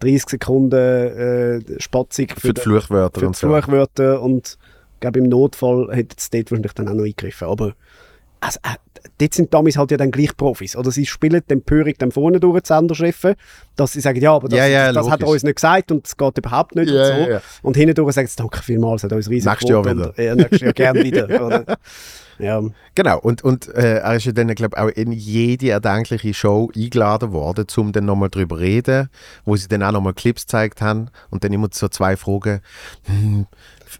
30 0.00 0.28
Sekunden 0.28 0.74
äh, 0.76 1.60
Spatzig 1.80 2.32
Für 2.38 2.48
die 2.48 2.54
den- 2.54 2.62
Fluchwörter 2.62 3.20
für 3.20 3.26
und 3.28 3.36
die 3.36 3.40
so. 3.40 3.48
Fluchwörter 3.48 4.20
und 4.20 4.58
ich 4.58 4.61
glaube, 5.02 5.18
im 5.18 5.28
Notfall 5.28 5.88
hätte 5.92 6.16
es 6.18 6.30
dort 6.30 6.50
wahrscheinlich 6.50 6.72
dann 6.72 6.88
auch 6.88 6.94
noch 6.94 7.04
eingegriffen. 7.04 7.48
Aber 7.48 7.74
also, 8.40 8.58
äh, 8.62 8.76
dort 9.18 9.34
sind 9.34 9.54
damals 9.54 9.76
halt 9.76 9.90
ja 9.90 9.96
dann 9.96 10.10
gleich 10.10 10.36
Profis. 10.36 10.74
Oder 10.74 10.90
sie 10.90 11.06
spielen 11.06 11.42
die 11.48 11.52
Empörung 11.52 11.92
dann 11.98 12.10
vorne 12.10 12.40
durch, 12.40 12.60
die 12.62 12.68
Senderchefe, 12.68 13.36
dass 13.76 13.92
sie 13.92 14.00
sagen, 14.00 14.20
ja, 14.20 14.32
aber 14.32 14.48
das, 14.48 14.58
Ja, 14.58 14.66
ja, 14.66 14.92
das, 14.92 15.04
das 15.04 15.12
hat 15.12 15.22
er 15.22 15.28
uns 15.28 15.42
nicht 15.42 15.56
gesagt 15.56 15.92
und 15.92 16.06
es 16.06 16.16
geht 16.16 16.38
überhaupt 16.38 16.74
nicht 16.74 16.90
Ja, 16.90 17.16
und 17.16 17.26
so. 17.26 17.40
Und 17.62 17.76
hinten 17.76 17.94
durch 17.94 18.14
sagen 18.14 18.26
sie, 18.26 18.36
danke 18.36 18.62
vielmals, 18.62 19.04
hat 19.04 19.12
uns 19.12 19.28
riesig 19.30 19.48
Nächstes 19.48 19.70
Jahr 19.70 19.84
wieder. 19.84 20.08
Und, 20.08 20.18
ja, 20.18 20.34
nächstes 20.34 20.60
Jahr 20.60 20.72
gerne 20.72 21.04
wieder. 21.04 21.66
Ja, 22.38 22.62
Genau, 22.94 23.20
und, 23.20 23.44
und 23.44 23.68
äh, 23.68 23.98
er 23.98 24.16
ist 24.16 24.26
ja 24.26 24.32
dann, 24.32 24.48
glaube 24.54 24.76
ich, 24.76 24.82
auch 24.82 24.88
in 24.88 25.12
jede 25.12 25.70
erdenkliche 25.70 26.34
Show 26.34 26.70
eingeladen 26.74 27.32
worden, 27.32 27.66
um 27.76 27.92
dann 27.92 28.04
nochmal 28.04 28.30
drüber 28.30 28.58
reden, 28.58 29.08
wo 29.44 29.56
sie 29.56 29.68
dann 29.68 29.82
auch 29.82 29.92
nochmal 29.92 30.12
Clips 30.12 30.42
gezeigt 30.42 30.82
haben 30.82 31.08
und 31.30 31.44
dann 31.44 31.52
immer 31.52 31.68
so 31.70 31.88
zwei 31.88 32.16
Fragen. 32.16 32.60
Hm, 33.04 33.46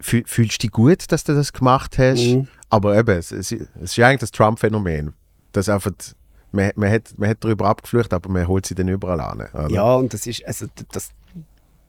fühl- 0.01 0.25
fühlst 0.27 0.63
du 0.63 0.67
dich 0.67 0.71
gut, 0.73 1.11
dass 1.13 1.25
du 1.25 1.35
das 1.35 1.53
gemacht 1.53 1.99
hast? 1.99 2.25
Mhm. 2.25 2.49
Aber 2.71 2.97
eben, 2.97 3.17
es, 3.19 3.33
es, 3.33 3.53
es 3.53 3.69
ist 3.83 3.97
ja 3.97 4.09
eigentlich 4.09 4.21
das 4.21 4.31
Trump-Phänomen. 4.31 5.13
Das 5.53 5.69
einfach, 5.69 5.93
man, 6.53 6.71
man, 6.77 6.91
hat, 6.91 7.13
man 7.19 7.29
hat 7.29 7.39
darüber 7.45 7.67
abgeflucht, 7.67 8.13
aber 8.13 8.31
man 8.31 8.49
holt 8.49 8.67
sie 8.67 8.75
dann 8.75 8.89
überall 8.89 9.21
an. 9.21 9.49
Oder? 9.53 9.69
ja, 9.71 9.95
und 9.95 10.15
das 10.15 10.27
ist, 10.27 10.47
also, 10.47 10.67
das, 10.93 11.11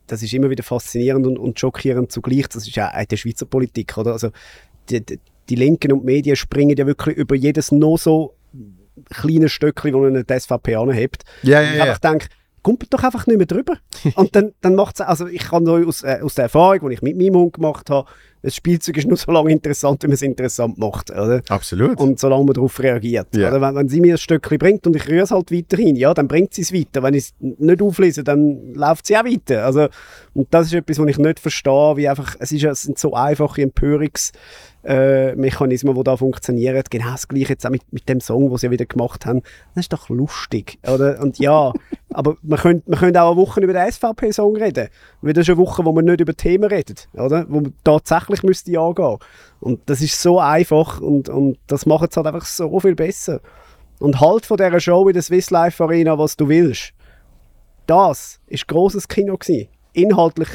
das 0.06 0.22
ist 0.22 0.34
immer 0.34 0.50
wieder 0.50 0.62
faszinierend 0.62 1.26
und, 1.26 1.38
und 1.38 1.58
schockierend 1.58 2.12
zugleich. 2.12 2.48
Das 2.48 2.66
ist 2.66 2.76
ja 2.76 2.92
auch 2.94 3.04
der 3.04 3.16
Schweizer 3.16 3.46
Politik, 3.46 3.96
oder? 3.96 4.12
Also, 4.12 4.30
die, 4.90 5.04
die, 5.04 5.18
die 5.48 5.54
Linken 5.54 5.92
und 5.92 6.00
die 6.00 6.06
Medien 6.06 6.36
springen 6.36 6.76
ja 6.76 6.86
wirklich 6.86 7.16
über 7.16 7.34
jedes 7.34 7.72
noch 7.72 7.96
so 7.96 8.34
kleine 9.10 9.48
Stöckchen, 9.48 9.92
das 9.92 10.00
ihnen 10.10 10.26
die 10.26 10.40
SVP 10.40 10.76
anhebt. 10.76 11.24
Ja, 11.42 11.60
Und 11.60 11.64
ja, 11.66 11.70
ich 11.72 11.76
ja. 11.78 11.84
einfach 11.84 11.98
denke, 11.98 12.28
kumpelt 12.64 12.92
doch 12.92 13.04
einfach 13.04 13.28
nicht 13.28 13.36
mehr 13.36 13.46
drüber. 13.46 13.76
und 14.16 14.34
dann, 14.34 14.52
dann 14.60 14.74
macht 14.74 14.96
es, 14.96 15.02
also 15.02 15.28
ich 15.28 15.42
kann 15.42 15.62
nur 15.62 15.86
aus, 15.86 16.02
äh, 16.02 16.18
aus 16.20 16.34
der 16.34 16.44
Erfahrung, 16.44 16.88
die 16.88 16.94
ich 16.94 17.02
mit 17.02 17.16
meinem 17.16 17.36
Hund 17.36 17.52
gemacht 17.52 17.88
habe, 17.90 18.10
das 18.44 18.56
Spielzeug 18.56 18.98
ist 18.98 19.08
nur 19.08 19.16
so 19.16 19.32
lange 19.32 19.50
interessant, 19.50 20.02
wie 20.02 20.06
man 20.06 20.14
es 20.14 20.22
interessant 20.22 20.76
macht. 20.76 21.10
Oder? 21.10 21.40
Absolut. 21.48 21.98
Und 21.98 22.20
solange 22.20 22.44
man 22.44 22.52
darauf 22.52 22.78
reagiert. 22.78 23.34
Ja. 23.34 23.48
Oder 23.48 23.62
wenn, 23.62 23.74
wenn 23.74 23.88
sie 23.88 24.02
mir 24.02 24.14
ein 24.14 24.18
Stückchen 24.18 24.58
bringt 24.58 24.86
und 24.86 24.94
ich 24.94 25.08
rühre 25.08 25.22
es 25.22 25.30
halt 25.30 25.50
weiterhin, 25.50 25.96
ja, 25.96 26.12
dann 26.12 26.28
bringt 26.28 26.52
sie 26.52 26.60
es 26.60 26.70
weiter. 26.70 27.02
Wenn 27.02 27.14
ich 27.14 27.24
es 27.24 27.34
nicht 27.40 27.80
auflese, 27.80 28.22
dann 28.22 28.74
läuft 28.74 29.06
sie 29.06 29.16
auch 29.16 29.24
weiter. 29.24 29.64
Also, 29.64 29.88
und 30.34 30.52
das 30.52 30.66
ist 30.66 30.74
etwas, 30.74 30.98
was 30.98 31.08
ich 31.08 31.18
nicht 31.18 31.40
verstehe, 31.40 31.96
wie 31.96 32.06
einfach, 32.06 32.36
es, 32.38 32.52
ist, 32.52 32.64
es 32.64 32.82
sind 32.82 32.98
so 32.98 33.14
einfache 33.14 33.62
Empörungs- 33.62 34.32
äh, 34.84 35.34
Mechanismen, 35.34 35.94
die 35.94 36.04
da 36.04 36.16
funktionieren. 36.16 36.82
Genau 36.90 37.12
das 37.12 37.28
gleiche 37.28 37.50
jetzt 37.50 37.66
auch 37.66 37.70
mit, 37.70 37.82
mit 37.90 38.08
dem 38.08 38.20
Song, 38.20 38.48
den 38.48 38.58
sie 38.58 38.66
ja 38.66 38.72
wieder 38.72 38.86
gemacht 38.86 39.26
haben. 39.26 39.42
Das 39.74 39.84
ist 39.84 39.92
doch 39.92 40.08
lustig. 40.08 40.78
Oder? 40.86 41.20
Und 41.20 41.38
ja, 41.38 41.72
aber 42.10 42.36
wir 42.42 42.58
können, 42.58 42.82
wir 42.86 42.98
können 42.98 43.16
auch 43.16 43.32
eine 43.32 43.40
Woche 43.40 43.60
über 43.60 43.72
den 43.72 43.90
SVP-Song 43.90 44.56
reden. 44.56 44.88
Weil 45.22 45.32
das 45.32 45.42
ist 45.42 45.50
eine 45.50 45.58
Woche, 45.58 45.84
wo 45.84 45.92
wir 45.92 46.02
nicht 46.02 46.20
über 46.20 46.34
Themen 46.34 46.68
reden, 46.68 46.96
oder? 47.14 47.46
Wo 47.48 47.60
man 47.60 47.72
tatsächlich 47.82 48.33
müsste 48.42 48.78
angehen. 48.78 49.18
Und 49.60 49.80
das 49.86 50.00
ist 50.00 50.20
so 50.20 50.40
einfach 50.40 51.00
und, 51.00 51.28
und 51.28 51.58
das 51.66 51.86
macht 51.86 52.10
es 52.10 52.16
halt 52.16 52.26
einfach 52.26 52.44
so 52.44 52.80
viel 52.80 52.94
besser. 52.94 53.40
Und 53.98 54.20
halt 54.20 54.44
von 54.44 54.56
dieser 54.56 54.80
Show 54.80 55.08
in 55.08 55.14
der 55.14 55.22
Swiss 55.22 55.50
Life 55.50 55.82
Arena, 55.82 56.18
was 56.18 56.36
du 56.36 56.48
willst. 56.48 56.92
Das 57.86 58.40
ist 58.46 58.66
großes 58.68 59.08
Kino 59.08 59.36
gewesen. 59.36 59.68
Inhaltlich 59.92 60.48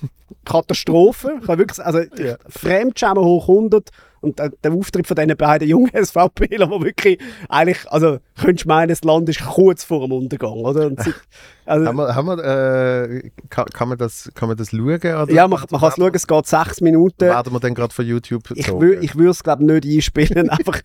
Katastrophe. 0.44 1.38
Ich 1.40 1.48
wirklich, 1.48 1.84
also 1.84 2.00
Ja. 2.16 2.36
Fremdschämen 2.48 3.24
hoch 3.24 3.48
100 3.48 3.90
und 4.26 4.38
der, 4.38 4.50
der 4.50 4.72
Auftritt 4.72 5.06
von 5.06 5.14
diesen 5.14 5.36
beiden 5.36 5.68
jungen 5.68 5.90
SVPler, 6.04 6.68
wo 6.70 6.82
wirklich 6.82 7.18
eigentlich, 7.48 7.90
also 7.90 8.18
könntest 8.38 8.64
du 8.64 8.68
meinen, 8.68 8.88
das 8.88 9.02
Land 9.04 9.28
ist 9.28 9.44
kurz 9.44 9.84
vor 9.84 10.06
dem 10.06 10.12
Untergang, 10.12 10.52
oder? 10.52 10.86
Und 10.86 11.02
sie, 11.02 11.12
also, 11.64 11.86
Haben 11.86 11.96
wir, 11.96 12.14
haben 12.14 12.26
wir, 12.26 12.44
äh, 12.44 13.30
kann, 13.48 13.66
kann, 13.66 13.88
man 13.88 13.98
das, 13.98 14.30
kann 14.34 14.48
man 14.48 14.56
das 14.56 14.70
schauen? 14.70 14.96
Oder? 14.96 15.30
ja, 15.30 15.48
man, 15.48 15.62
man 15.70 15.80
kann 15.80 15.88
es 15.90 15.96
schauen, 15.96 16.14
es 16.14 16.26
geht 16.26 16.46
sechs 16.46 16.80
Minuten. 16.80 17.26
Werden 17.26 17.52
wir 17.52 17.60
dann 17.60 17.74
gerade 17.74 17.94
von 17.94 18.04
YouTube 18.04 18.50
Ich, 18.54 18.68
wür, 18.68 19.00
ich 19.02 19.14
würde 19.16 19.30
es, 19.30 19.42
glaube 19.42 19.62
ich, 19.62 19.84
nicht 19.84 19.96
einspielen. 19.96 20.50
Einfach, 20.56 20.80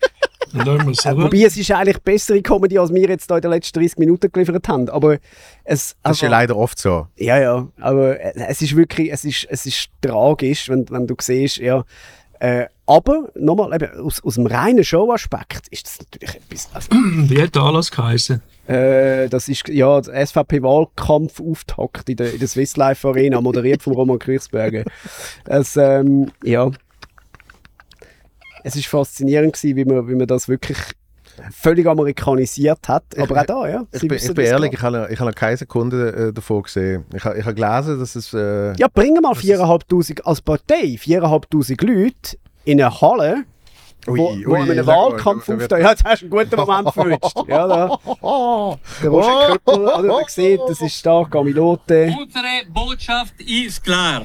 äh, 0.54 1.16
wobei 1.16 1.44
es 1.44 1.56
ist 1.56 1.70
eigentlich 1.70 1.98
bessere 2.02 2.42
Comedy, 2.42 2.78
als 2.78 2.92
wir 2.92 3.08
jetzt 3.08 3.30
da 3.30 3.36
in 3.36 3.42
den 3.42 3.50
letzten 3.50 3.78
30 3.78 3.98
Minuten 3.98 4.30
geliefert 4.30 4.68
haben. 4.68 4.88
Aber 4.90 5.18
es, 5.64 5.96
das 6.02 6.16
ist 6.16 6.22
ja 6.22 6.28
also- 6.28 6.30
leider 6.30 6.56
oft 6.56 6.78
so. 6.78 7.06
Ja, 7.16 7.38
ja, 7.40 7.68
aber 7.80 8.20
äh, 8.20 8.32
es 8.48 8.60
ist 8.62 8.76
wirklich, 8.76 9.10
es 9.12 9.24
ist, 9.24 9.46
es 9.48 9.66
ist 9.66 9.88
tragisch, 10.00 10.68
wenn, 10.68 10.88
wenn 10.90 11.06
du 11.06 11.14
siehst, 11.18 11.58
ja. 11.58 11.84
Äh, 12.42 12.66
aber 12.86 13.30
nochmal, 13.36 13.72
eben, 13.72 14.00
aus, 14.00 14.20
aus 14.24 14.34
dem 14.34 14.46
reinen 14.46 14.82
Show-Aspekt 14.82 15.68
ist 15.68 15.86
das 15.86 16.00
natürlich 16.00 16.34
etwas. 16.34 16.68
Also, 16.74 16.88
Wie 17.30 17.40
hat 17.40 17.54
der 17.54 17.62
Anlass 17.62 17.92
geheißen? 17.92 18.42
äh, 18.66 19.28
das 19.28 19.46
ist 19.46 19.68
ja 19.68 20.00
der 20.00 20.26
SVP-Wahlkampf-Auftakt 20.26 22.08
in 22.08 22.16
der, 22.16 22.32
in 22.32 22.40
der 22.40 22.48
Swiss 22.48 22.76
Life 22.76 23.06
Arena, 23.06 23.40
moderiert 23.40 23.80
von 23.80 23.92
Roman 23.92 24.18
Kirchsberger. 24.18 24.82
Es, 25.44 25.76
ähm, 25.76 26.32
ja. 26.42 26.68
Es 28.64 28.74
ist 28.74 28.88
faszinierend 28.88 29.52
gewesen, 29.52 29.76
wie 29.76 29.84
man, 29.84 30.08
wie 30.08 30.16
man 30.16 30.26
das 30.26 30.48
wirklich 30.48 30.78
völlig 31.50 31.86
amerikanisiert 31.86 32.88
hat. 32.88 33.04
Aber 33.18 33.40
auch 33.40 33.46
da, 33.46 33.68
ja. 33.68 33.84
Ich 33.92 34.00
bin, 34.00 34.12
ich 34.12 34.34
bin 34.34 34.44
ehrlich, 34.44 34.72
ich 34.72 34.82
habe, 34.82 34.98
noch- 35.02 35.08
ich 35.08 35.18
habe 35.18 35.30
noch 35.30 35.34
keine 35.36 35.56
Sekunde 35.56 36.28
äh, 36.28 36.32
davon 36.32 36.62
gesehen. 36.62 37.04
Ich 37.14 37.24
habe, 37.24 37.38
ich 37.38 37.44
habe 37.44 37.54
gelesen, 37.54 37.98
dass 37.98 38.14
es... 38.16 38.32
Äh, 38.34 38.74
Ja, 38.76 38.88
bringen 38.92 39.22
mal 39.22 39.32
4'500 39.32 40.22
als 40.22 40.40
Partei, 40.40 40.96
4'500 41.00 41.84
Leute 41.86 42.36
in 42.64 42.80
eine 42.82 43.00
Halle, 43.00 43.44
wo, 44.06 44.12
Ui, 44.32 44.44
wo 44.46 44.52
ui, 44.54 44.60
in 44.64 44.70
einem 44.72 44.86
Wahlkampf 44.86 45.48
auftritt. 45.48 45.70
Ja, 45.70 45.90
jetzt 45.90 46.04
hast 46.04 46.22
du 46.22 46.26
einen 46.26 46.48
guten 46.48 46.56
Moment 46.60 46.90
verwünscht. 46.94 47.36
Ja, 47.48 47.66
da. 47.68 47.98
Der 49.02 49.10
Roger 49.10 49.46
Köppel, 49.64 49.88
also 49.88 50.08
man 50.08 50.24
sieht, 50.26 50.60
das 50.68 50.80
ist 50.80 50.94
stark, 50.96 51.30
Gamilote. 51.30 52.12
Unsere 52.20 52.44
Botschaft 52.72 53.34
ist 53.40 53.82
klar. 53.84 54.22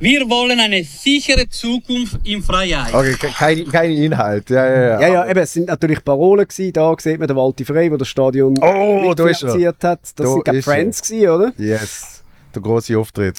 Wir 0.00 0.28
wollen 0.28 0.60
eine 0.60 0.84
sichere 0.84 1.48
Zukunft 1.48 2.18
in 2.24 2.42
Freiheit. 2.42 2.92
Okay, 2.92 3.14
ke- 3.14 3.28
kein, 3.28 3.64
kein 3.70 3.90
Inhalt. 3.92 4.50
Ja, 4.50 4.66
ja, 4.66 4.80
ja. 4.82 5.00
Ja, 5.00 5.08
ja, 5.08 5.30
eben, 5.30 5.38
es 5.40 5.52
sind 5.52 5.68
natürlich 5.68 6.04
Parolen 6.04 6.46
gewesen. 6.46 6.72
Da 6.72 6.94
sieht 6.98 7.18
man 7.18 7.28
den 7.28 7.36
Walti 7.36 7.64
Frey, 7.64 7.88
der 7.88 7.98
das 7.98 8.08
Stadion 8.08 8.54
Oh, 8.60 9.14
da 9.14 9.26
ist 9.28 9.42
er. 9.42 9.48
mitfinanziert 9.54 9.84
hat. 9.84 10.00
Das 10.02 10.14
Da 10.14 10.26
sind. 10.52 10.62
Friends 10.64 11.02
gewesen, 11.02 11.28
oder? 11.30 11.52
Yes. 11.56 12.22
Der 12.54 12.60
große 12.62 12.98
Auftritt. 12.98 13.38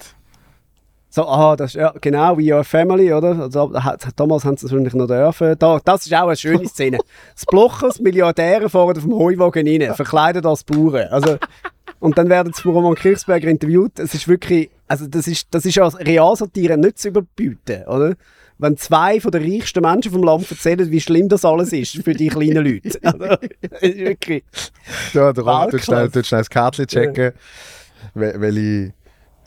So, 1.10 1.26
aha, 1.28 1.56
das 1.56 1.72
ist, 1.76 1.80
ja, 1.80 1.94
genau, 2.02 2.38
wie 2.38 2.52
Your 2.52 2.64
Family, 2.66 3.14
oder? 3.14 3.40
Also, 3.44 3.72
damals 4.18 4.44
haben 4.44 4.58
sie 4.58 4.66
es 4.66 4.72
wahrscheinlich 4.72 4.94
noch 4.96 5.08
dürfen. 5.08 5.56
Da, 5.60 5.80
das 5.86 6.06
ist 6.06 6.14
auch 6.14 6.28
eine 6.28 6.36
schöne 6.36 6.68
Szene. 6.68 6.98
Das 7.36 7.46
Blochers, 7.46 8.00
Milliardäre 8.02 8.70
fahren 8.70 8.98
auf 8.98 9.04
dem 9.04 9.14
Heuwagen 9.14 9.68
rein, 9.68 9.96
verkleidet 9.96 10.46
als 10.46 10.64
Bauern. 10.64 11.08
Also, 11.12 11.38
und 12.06 12.18
dann 12.18 12.30
werden 12.30 12.54
sie 12.54 12.62
von 12.62 12.72
Roman 12.74 12.96
Kirchsberger 12.96 13.48
interviewt. 13.50 14.00
Es 14.00 14.14
ist 14.14 14.28
wirklich, 14.28 14.70
also 14.88 15.08
das 15.08 15.28
ist, 15.28 15.48
das 15.52 15.66
ist 15.66 15.78
als 15.80 16.00
Realsatire 16.00 16.78
nicht 16.78 17.00
zu 17.00 17.10
überbieten, 17.10 17.84
oder? 17.88 18.16
Wenn 18.58 18.78
zwei 18.78 19.20
von 19.20 19.32
den 19.32 19.44
reichsten 19.44 19.82
Menschen 19.82 20.14
vom 20.14 20.24
Land 20.24 20.50
erzählen, 20.50 20.90
wie 20.90 21.02
schlimm 21.02 21.28
das 21.28 21.44
alles 21.44 21.74
ist 21.74 22.02
für 22.04 22.14
die 22.14 22.28
kleinen 22.30 22.64
Leute. 22.66 22.98
Also, 23.04 23.18
das 23.70 23.82
ist 23.82 23.98
wirklich. 23.98 24.44
Ja, 25.14 25.34
tut 25.34 25.46
Weltklasse. 25.46 25.80
schnell, 25.84 26.24
schnell 26.24 26.40
das 26.42 26.50
Kärtchen 26.50 26.88
checken, 26.88 27.34
wel- 28.16 28.40
welche 28.40 28.94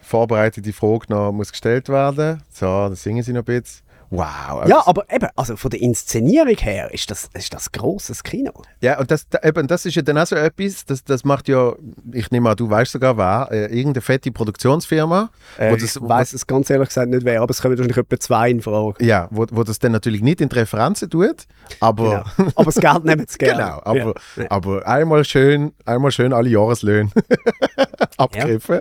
vorbereitete 0.02 0.72
Frage 0.74 1.06
noch 1.08 1.32
muss 1.32 1.50
gestellt 1.52 1.88
werden. 1.88 2.42
So, 2.52 2.66
dann 2.66 2.96
singen 2.96 3.22
sie 3.22 3.32
noch 3.32 3.42
ein 3.42 3.44
bisschen. 3.62 3.82
Wow. 4.10 4.66
Ja, 4.66 4.82
aber 4.86 5.04
eben, 5.12 5.28
also 5.36 5.56
von 5.56 5.70
der 5.70 5.80
Inszenierung 5.82 6.56
her 6.56 6.92
ist 6.94 7.10
das, 7.10 7.28
ist 7.34 7.52
das 7.52 7.70
grosses 7.72 8.22
Kino. 8.24 8.52
Ja, 8.80 8.98
und 8.98 9.10
das, 9.10 9.28
da- 9.28 9.40
eben, 9.46 9.66
das 9.66 9.84
ist 9.84 9.96
ja 9.96 10.02
dann 10.02 10.16
auch 10.16 10.26
so 10.26 10.34
etwas, 10.36 10.86
das, 10.86 11.04
das 11.04 11.24
macht 11.24 11.46
ja, 11.48 11.74
ich 12.12 12.30
nehme 12.30 12.48
an, 12.50 12.56
du 12.56 12.70
weißt 12.70 12.92
sogar 12.92 13.16
wer, 13.18 13.48
äh, 13.50 13.66
irgendeine 13.66 14.00
fette 14.00 14.30
Produktionsfirma, 14.32 15.28
Äh, 15.58 15.76
das, 15.76 15.96
ich 15.96 16.02
weiss 16.02 16.32
es 16.32 16.46
ganz 16.46 16.70
ehrlich 16.70 16.88
gesagt 16.88 17.10
nicht 17.10 17.24
wer, 17.24 17.42
aber 17.42 17.50
es 17.50 17.60
kommen 17.60 17.76
wahrscheinlich 17.76 17.98
etwa 17.98 18.18
zwei 18.18 18.50
in 18.50 18.62
Frage. 18.62 19.04
ja, 19.04 19.28
wo, 19.30 19.44
wo 19.50 19.62
das 19.62 19.78
dann 19.78 19.92
natürlich 19.92 20.22
nicht 20.22 20.40
in 20.40 20.48
die 20.48 20.56
Referenzen 20.56 21.10
tut, 21.10 21.46
aber 21.80 22.24
Genau. 22.38 22.48
Aber 22.54 22.64
das 22.64 22.76
Geld 22.76 23.04
nehmen 23.04 23.26
sie 23.28 23.36
gerne. 23.38 23.62
Genau, 23.62 23.80
aber, 23.84 24.14
Ja. 24.36 24.46
aber 24.50 24.86
einmal 24.86 25.24
schön, 25.24 25.72
einmal 25.84 26.12
schön 26.12 26.32
alle 26.32 26.48
Jahreslöhne 26.48 27.10
abgriffen. 28.18 28.80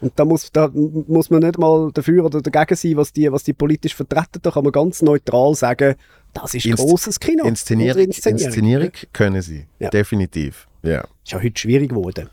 Und 0.00 0.12
da 0.16 0.24
muss, 0.24 0.50
da 0.52 0.68
muss 0.72 1.30
man 1.30 1.40
nicht 1.40 1.58
mal 1.58 1.90
dafür 1.92 2.24
oder 2.24 2.40
dagegen 2.42 2.76
sein, 2.76 2.96
was 2.96 3.12
die, 3.12 3.30
was 3.32 3.44
die 3.44 3.52
politisch 3.52 3.94
vertreten. 3.94 4.40
Da 4.42 4.50
kann 4.50 4.64
man 4.64 4.72
ganz 4.72 5.00
neutral 5.02 5.54
sagen, 5.54 5.94
das 6.34 6.54
ist 6.54 6.66
Insz- 6.66 6.76
grosses 6.76 7.18
Kino. 7.20 7.44
Inszenierung, 7.44 7.92
Oder 8.02 8.04
Inszenierung. 8.04 8.90
Können 9.12 9.42
sie, 9.42 9.66
Ja. 9.78 9.90
definitiv. 9.90 10.66
Ja. 10.82 11.00
Ist 11.24 11.32
ja 11.32 11.42
heute 11.42 11.58
schwierig 11.60 11.90
geworden, 11.90 12.28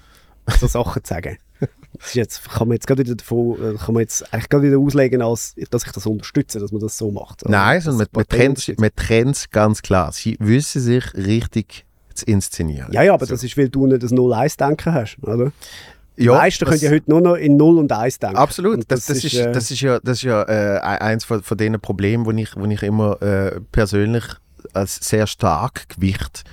so 0.59 0.67
Sachen 0.67 1.03
zu 1.03 1.13
sagen. 1.13 1.37
Das 1.93 2.07
ist 2.09 2.15
jetzt, 2.15 2.49
kann 2.49 2.67
man 2.69 2.75
jetzt 2.75 2.87
gerade 2.87 3.03
wieder 3.03 3.15
davon, 3.15 3.55
äh, 3.55 3.77
kann 3.77 3.93
man 3.93 4.01
jetzt 4.01 4.31
eigentlich 4.33 4.47
gerade 4.49 4.63
wieder 4.67 4.77
auslegen, 4.77 5.21
als, 5.21 5.55
dass 5.71 5.85
ich 5.85 5.91
das 5.91 6.05
unterstütze, 6.05 6.59
dass 6.59 6.71
man 6.71 6.79
das 6.81 6.97
so 6.97 7.11
macht. 7.11 7.43
Also, 7.43 7.51
Nein, 7.51 7.81
sondern 7.81 8.07
man, 8.13 8.25
man 8.79 8.89
trennt 8.95 9.35
es 9.35 9.49
ganz 9.49 9.81
klar. 9.81 10.11
Sie 10.13 10.37
wissen 10.39 10.81
sich 10.81 11.13
richtig 11.15 11.85
zu 12.13 12.25
inszenieren. 12.25 12.91
Ja, 12.93 13.01
ja, 13.03 13.13
aber 13.13 13.25
So. 13.25 13.33
das 13.33 13.43
ist, 13.43 13.57
weil 13.57 13.69
du 13.69 13.85
nicht 13.87 14.01
das 14.03 14.11
0-1-Denken 14.11 14.93
hast, 14.93 15.17
oder? 15.23 15.51
Die 16.19 16.25
Ja, 16.25 16.33
meisten 16.33 16.65
das- 16.65 16.73
können 16.79 16.83
ja 16.83 16.91
heute 16.95 17.09
nur 17.09 17.21
noch 17.21 17.35
in 17.35 17.55
0 17.57 17.77
und 17.79 17.91
1 17.91 18.19
denken. 18.19 18.35
Absolut. 18.35 18.75
Und 18.75 18.91
Das, 18.91 19.05
das, 19.05 19.23
ist, 19.23 19.33
äh, 19.35 19.51
das 19.51 19.71
ist 19.71 19.81
ja, 19.81 19.99
das 19.99 20.17
ist 20.17 20.23
ja 20.23 20.43
äh, 20.43 20.79
eins 20.79 21.23
von, 21.23 21.41
von 21.41 21.57
den 21.57 21.79
Problemen, 21.79 22.25
wo 22.25 22.31
ich, 22.31 22.55
wo 22.55 22.65
ich 22.65 22.83
immer 22.83 23.21
äh, 23.21 23.59
persönlich 23.71 24.25
als 24.73 24.95
sehr 24.97 25.25
stark 25.27 25.87
gewicht, 25.89 26.43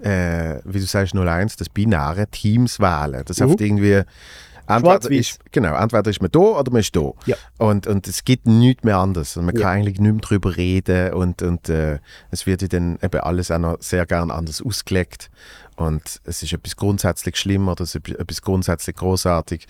äh, 0.00 0.56
wie 0.64 0.80
du 0.80 0.86
sagst, 0.86 1.14
01, 1.14 1.56
das 1.56 1.68
binäre 1.68 2.26
Teams 2.26 2.80
wählen. 2.80 3.22
Das 3.24 3.38
Mhm. 3.40 3.56
irgendwie 3.58 4.02
entweder 4.66 5.10
ist, 5.10 5.38
genau, 5.52 5.76
entweder 5.76 6.10
ist 6.10 6.20
man 6.20 6.30
da 6.30 6.38
oder 6.40 6.72
man 6.72 6.80
ist 6.80 6.96
da. 6.96 7.10
Ja. 7.26 7.36
Und, 7.58 7.86
und 7.86 8.08
es 8.08 8.24
gibt 8.24 8.46
nichts 8.46 8.82
mehr 8.82 8.96
anderes. 8.98 9.36
Und 9.36 9.46
man 9.46 9.54
Ja. 9.54 9.62
kann 9.62 9.78
eigentlich 9.78 10.00
nicht 10.00 10.10
mehr 10.12 10.20
drüber 10.20 10.56
reden 10.56 11.12
und, 11.12 11.42
und 11.42 11.68
äh, 11.68 11.98
es 12.30 12.46
wird 12.46 12.72
dann 12.72 12.98
eben 13.02 13.20
alles 13.20 13.50
auch 13.50 13.58
noch 13.58 13.76
sehr 13.80 14.06
gern 14.06 14.30
anders 14.30 14.60
ausgelegt. 14.62 15.30
Und 15.76 16.20
es 16.24 16.42
ist 16.42 16.52
etwas 16.52 16.76
grundsätzlich 16.76 17.36
schlimm 17.36 17.68
oder 17.68 17.82
es 17.82 17.94
ist 17.94 18.08
etwas 18.08 18.42
grundsätzlich 18.42 18.94
großartig 18.96 19.66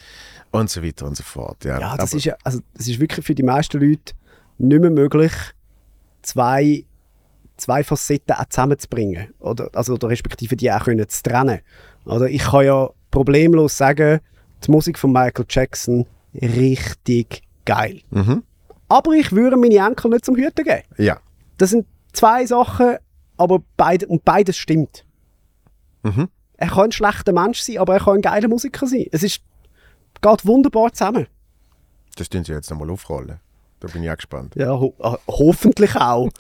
und 0.50 0.68
so 0.68 0.82
weiter 0.82 1.06
und 1.06 1.16
so 1.16 1.22
fort. 1.22 1.64
Ja, 1.64 1.80
Ja, 1.80 1.96
das 1.96 2.10
Aber- 2.10 2.18
ist 2.18 2.24
ja, 2.24 2.36
also 2.44 2.60
das 2.74 2.88
ist 2.88 3.00
wirklich 3.00 3.24
für 3.24 3.34
die 3.34 3.42
meisten 3.42 3.80
Leute 3.80 4.12
nicht 4.58 4.80
mehr 4.80 4.90
möglich, 4.90 5.32
zwei, 6.22 6.84
zwei 7.56 7.82
Facetten 7.84 8.34
auch 8.36 8.44
zusammenzubringen. 8.48 9.32
Oder, 9.40 9.70
also, 9.72 9.94
oder 9.94 10.08
respektive 10.08 10.56
die 10.56 10.70
auch 10.70 10.84
können 10.84 11.08
zu 11.08 11.22
trennen. 11.22 11.60
Oder 12.04 12.28
ich 12.28 12.42
kann 12.42 12.64
ja 12.66 12.90
problemlos 13.10 13.76
sagen, 13.76 14.20
die 14.66 14.70
Musik 14.70 14.98
von 14.98 15.12
Michael 15.12 15.46
Jackson 15.48 16.06
richtig 16.34 17.42
geil. 17.64 18.00
Mhm. 18.10 18.42
Aber 18.88 19.12
ich 19.12 19.32
würde 19.32 19.56
meine 19.56 19.76
Enkel 19.76 20.10
nicht 20.10 20.24
zum 20.24 20.36
Hüten 20.36 20.64
geben. 20.64 20.82
Ja. 20.98 21.18
Das 21.56 21.70
sind 21.70 21.86
zwei 22.12 22.44
Sachen, 22.46 22.96
aber 23.36 23.60
beide, 23.76 24.06
und 24.06 24.24
beides 24.24 24.56
stimmt. 24.56 25.03
Mhm. 26.04 26.28
Er 26.56 26.68
kann 26.68 26.84
ein 26.84 26.92
schlechter 26.92 27.32
Mensch 27.32 27.60
sein, 27.60 27.78
aber 27.78 27.94
er 27.94 28.00
kann 28.00 28.14
ein 28.14 28.22
geiler 28.22 28.48
Musiker 28.48 28.86
sein. 28.86 29.06
Es 29.10 29.22
ist, 29.22 29.40
geht 30.22 30.46
wunderbar 30.46 30.92
zusammen. 30.92 31.26
Das 32.16 32.28
tun 32.28 32.44
sie 32.44 32.52
jetzt 32.52 32.70
nochmal 32.70 32.90
aufrollen. 32.90 33.40
Da 33.80 33.88
bin 33.88 34.04
ich 34.04 34.10
auch 34.10 34.16
gespannt. 34.16 34.54
Ja, 34.56 34.70
ho 34.78 34.94
ah, 35.00 35.18
hoffentlich 35.26 35.96
auch. 35.96 36.30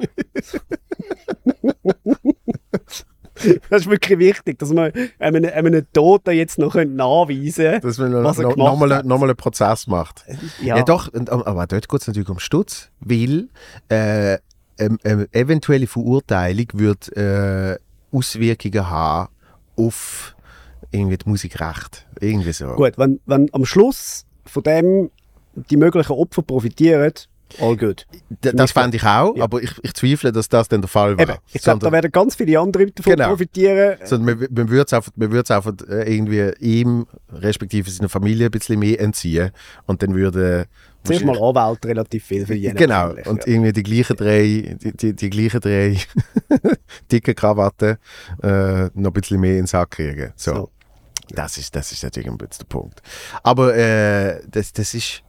das 3.68 3.82
ist 3.82 3.90
wirklich 3.90 4.18
wichtig, 4.18 4.58
dass 4.58 4.70
man 4.70 4.92
einem, 5.18 5.44
einem 5.44 5.86
Toten 5.92 6.30
jetzt 6.30 6.58
noch 6.58 6.74
nachweisen 6.74 7.64
können, 7.64 7.80
Dass 7.82 7.98
man 7.98 8.12
noch, 8.12 8.24
was 8.24 8.38
noch, 8.38 8.56
noch, 8.56 8.76
mal, 8.78 9.02
noch 9.02 9.18
mal 9.18 9.28
einen 9.28 9.36
Prozess 9.36 9.86
macht. 9.86 10.24
Ja, 10.62 10.76
Ja, 10.76 10.84
doch, 10.84 11.12
aber 11.12 11.66
dort 11.66 11.88
geht 11.88 12.00
es 12.00 12.06
natürlich 12.06 12.30
um 12.30 12.38
Stutz, 12.38 12.90
weil 13.00 13.48
äh, 13.88 14.38
ähm, 14.78 14.98
ähm, 15.04 15.26
eventuelle 15.32 15.86
Verurteilung 15.86 16.66
wird 16.74 17.14
äh, 17.16 17.76
Auswirkungen 18.10 18.88
haben 18.88 19.33
auf 19.76 20.34
irgendwie 20.90 21.16
das 21.16 21.26
Musikrecht. 21.26 22.06
Irgendwie 22.20 22.52
so. 22.52 22.68
Gut, 22.74 22.96
wenn, 22.96 23.20
wenn 23.26 23.48
am 23.52 23.64
Schluss 23.64 24.24
von 24.44 24.62
dem 24.62 25.10
die 25.70 25.76
möglichen 25.76 26.12
Opfer 26.12 26.42
profitieren, 26.42 27.12
all 27.60 27.76
good. 27.76 28.06
D 28.28 28.52
das 28.52 28.72
fände 28.72 28.96
ich 28.96 29.04
auch, 29.04 29.38
aber 29.38 29.62
ich, 29.62 29.72
ich 29.82 29.94
zweifle, 29.94 30.32
dass 30.32 30.48
das 30.48 30.68
dann 30.68 30.80
der 30.80 30.88
Fall. 30.88 31.12
Eben, 31.20 31.34
ich 31.52 31.62
glaube, 31.62 31.84
da 31.84 31.92
werden 31.92 32.10
ganz 32.10 32.34
viele 32.34 32.58
andere 32.58 32.86
davon 32.86 33.12
Genau. 33.12 33.28
profitieren. 33.28 33.98
sondern 34.04 34.38
man, 34.38 34.48
man 34.50 34.68
würde 34.68 34.84
es 34.86 34.92
einfach, 34.92 35.12
man 35.16 35.30
einfach 35.50 35.72
irgendwie 35.88 36.50
ihm, 36.60 37.06
respektive 37.32 37.90
seiner 37.90 38.08
Familie, 38.08 38.46
ein 38.46 38.50
bisschen 38.50 38.78
mehr 38.78 39.00
entziehen. 39.00 39.50
Und 39.86 40.02
dann 40.02 40.14
würde. 40.14 40.66
Zuerst 41.04 41.24
mal 41.24 41.38
Anwälte 41.38 41.88
relativ 41.88 42.24
viel 42.24 42.46
verdienen. 42.46 42.76
Genau, 42.76 43.10
eigentlich, 43.10 43.26
und 43.26 43.46
ja. 43.46 43.52
irgendwie 43.52 43.72
die 43.72 43.82
gleichen 43.82 44.16
drei, 44.16 44.76
die, 44.82 44.92
die, 44.96 45.14
die 45.14 45.30
gleichen 45.30 45.60
drei 45.60 45.98
dicke 47.12 47.34
Krawatten 47.34 47.98
äh, 48.42 48.84
noch 48.94 49.10
ein 49.10 49.12
bisschen 49.12 49.40
mehr 49.40 49.52
in 49.52 49.56
den 49.58 49.66
Sack 49.66 49.92
kriegen. 49.92 50.32
So. 50.36 50.54
So. 50.54 50.70
Das, 51.30 51.56
ist, 51.58 51.74
das 51.74 51.90
ist 51.92 52.02
natürlich 52.02 52.28
ein 52.28 52.38
bisschen 52.38 52.58
der 52.60 52.66
Punkt. 52.66 53.02
Aber 53.42 53.74
äh, 53.74 54.40
das, 54.48 54.72
das 54.72 54.94
ist, 54.94 55.22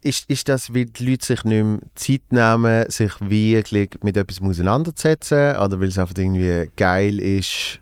ist. 0.00 0.28
Ist 0.30 0.48
das, 0.48 0.72
weil 0.72 0.86
die 0.86 1.10
Leute 1.10 1.26
sich 1.26 1.44
nicht 1.44 1.64
mehr 1.64 1.80
Zeit 1.94 2.22
nehmen, 2.30 2.90
sich 2.90 3.12
wirklich 3.20 3.90
mit 4.02 4.16
etwas 4.16 4.40
auseinanderzusetzen? 4.40 5.56
Oder 5.56 5.80
weil 5.80 5.88
es 5.88 5.98
einfach 5.98 6.16
irgendwie 6.16 6.70
geil 6.76 7.18
ist, 7.18 7.80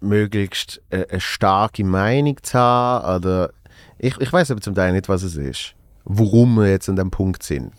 möglichst 0.00 0.80
äh, 0.90 1.06
eine 1.08 1.20
starke 1.20 1.84
Meinung 1.84 2.36
zu 2.42 2.58
haben? 2.58 3.16
Oder 3.16 3.52
ich, 4.02 4.20
ich 4.20 4.32
weiß 4.32 4.50
aber 4.50 4.60
zum 4.60 4.74
Teil 4.74 4.92
nicht, 4.92 5.08
was 5.08 5.22
es 5.22 5.36
ist. 5.36 5.74
Warum 6.04 6.56
wir 6.56 6.68
jetzt 6.68 6.88
an 6.88 6.96
dem 6.96 7.10
Punkt 7.10 7.42
sind. 7.42 7.72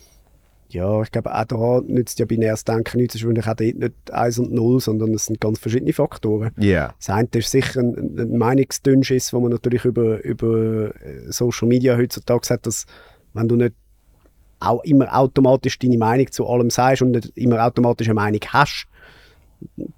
Ja, 0.69 1.01
ich 1.03 1.11
glaube, 1.11 1.35
auch 1.35 1.43
da 1.43 1.81
nützt 1.85 2.17
ja 2.17 2.25
binäres 2.25 2.63
Denken 2.63 2.97
nichts. 2.97 3.13
Es 3.13 3.21
ist 3.21 3.27
wahrscheinlich 3.27 3.47
auch 3.47 3.55
dort 3.55 3.75
nicht 3.75 4.11
1 4.11 4.39
und 4.39 4.53
0, 4.53 4.79
sondern 4.79 5.13
es 5.13 5.25
sind 5.25 5.39
ganz 5.39 5.59
verschiedene 5.59 5.93
Faktoren. 5.93 6.51
Ja. 6.57 6.95
Das 6.97 7.09
eine 7.09 7.27
ist 7.33 7.51
sicher 7.51 7.81
ein, 7.81 8.15
ein 8.17 8.37
Meinungsdünnschiss, 8.37 9.33
wo 9.33 9.41
man 9.41 9.51
natürlich 9.51 9.85
über, 9.85 10.23
über 10.23 10.95
äh, 10.95 11.29
Social 11.31 11.67
Media 11.67 11.95
heutzutage 11.95 12.49
hat, 12.49 12.65
dass 12.65 12.85
wenn 13.33 13.49
du 13.49 13.57
nicht 13.57 13.75
auch 14.61 14.83
immer 14.83 15.13
automatisch 15.15 15.77
deine 15.77 15.97
Meinung 15.97 16.31
zu 16.31 16.47
allem 16.47 16.69
sagst 16.69 17.01
und 17.01 17.11
nicht 17.11 17.37
immer 17.37 17.63
automatisch 17.63 18.07
eine 18.07 18.15
Meinung 18.15 18.39
hast, 18.47 18.87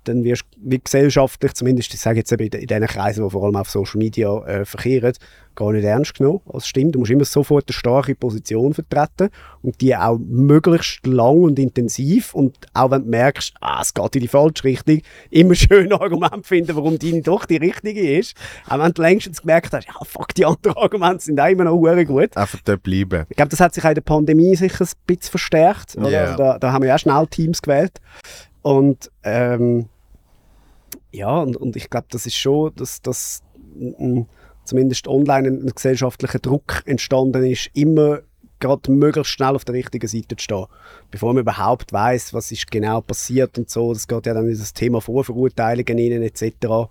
dann 0.03 0.23
wirst 0.23 0.43
du 0.43 0.71
wie 0.71 0.79
gesellschaftlich, 0.79 1.53
zumindest 1.53 1.93
ich 1.93 1.99
sage 1.99 2.19
jetzt 2.19 2.31
eben 2.31 2.47
in, 2.47 2.67
diesen 2.67 2.87
Kreisen, 2.87 3.23
die 3.23 3.29
vor 3.29 3.43
allem 3.43 3.55
auf 3.55 3.69
Social 3.69 3.97
Media 3.97 4.37
äh, 4.45 4.65
verkehren, 4.65 5.13
gar 5.55 5.71
nicht 5.71 5.85
ernst 5.85 6.15
genommen. 6.15 6.41
Das 6.51 6.67
stimmt, 6.67 6.95
du 6.95 6.99
musst 6.99 7.11
immer 7.11 7.25
sofort 7.25 7.65
eine 7.67 7.73
starke 7.73 8.13
Position 8.15 8.73
vertreten 8.73 9.29
und 9.61 9.79
die 9.81 9.95
auch 9.95 10.17
möglichst 10.19 11.05
lang 11.07 11.41
und 11.41 11.59
intensiv 11.59 12.33
und 12.33 12.57
auch 12.73 12.91
wenn 12.91 13.03
du 13.03 13.09
merkst, 13.09 13.53
ah, 13.61 13.79
es 13.81 13.93
geht 13.93 14.15
in 14.15 14.21
die 14.21 14.27
falsche 14.27 14.65
Richtung, 14.65 15.01
immer 15.29 15.55
schön 15.55 15.91
Argument 15.93 16.45
finden, 16.45 16.75
warum 16.75 16.99
deine 16.99 17.21
doch 17.21 17.45
die 17.45 17.57
richtige 17.57 18.17
ist. 18.17 18.35
Auch 18.67 18.79
wenn 18.79 18.91
du 18.91 19.01
längstens 19.01 19.41
gemerkt 19.41 19.73
hast, 19.73 19.87
ja 19.87 19.93
fuck, 20.03 20.33
die 20.35 20.45
anderen 20.45 20.77
Argumente 20.77 21.23
sind 21.23 21.39
auch 21.39 21.47
immer 21.47 21.63
noch 21.63 21.77
gut. 22.05 22.35
Einfach 22.35 22.59
dort 22.63 22.83
bleiben. 22.83 23.25
Ich 23.29 23.37
glaube, 23.37 23.49
das 23.49 23.59
hat 23.59 23.73
sich 23.73 23.83
auch 23.83 23.89
in 23.89 23.95
der 23.95 24.01
Pandemie 24.01 24.55
sicher 24.55 24.85
ein 24.85 24.89
bisschen 25.07 25.31
verstärkt. 25.31 25.95
Ja. 25.95 26.21
Also 26.21 26.37
da, 26.37 26.59
da 26.59 26.71
haben 26.71 26.83
wir 26.83 26.89
ja 26.89 26.95
auch 26.95 26.99
schnell 26.99 27.27
Teams 27.27 27.61
gewählt. 27.61 28.01
Und 28.65 29.11
ähm, 29.21 29.89
ja, 31.11 31.37
und, 31.37 31.55
und 31.55 31.75
ich 31.75 31.87
glaube, 31.87 32.07
das 32.09 32.25
ist 32.25 32.35
schon, 32.35 32.73
dass, 32.73 32.99
dass 32.99 33.43
zumindest 34.63 35.07
online 35.07 35.49
ein, 35.49 35.67
gesellschaftlicher 35.67 36.39
Druck 36.39 36.81
entstanden 36.87 37.45
ist, 37.45 37.69
immer 37.75 38.21
gerade 38.59 38.91
möglichst 38.91 39.33
schnell 39.33 39.55
auf 39.55 39.65
der 39.65 39.75
richtigen 39.75 40.07
Seite 40.07 40.35
zu 40.35 40.43
stehen. 40.43 40.65
Bevor 41.11 41.35
man 41.35 41.41
überhaupt 41.41 41.93
weiß, 41.93 42.33
was 42.33 42.51
ist 42.51 42.71
genau 42.71 43.01
passiert 43.01 43.55
und 43.59 43.69
so. 43.69 43.93
Das 43.93 44.07
geht 44.07 44.25
ja 44.25 44.33
dann 44.33 44.49
in 44.49 44.57
das 44.57 44.73
Thema 44.73 44.99
Vorverurteilungen 44.99 46.23
etc 46.23 46.89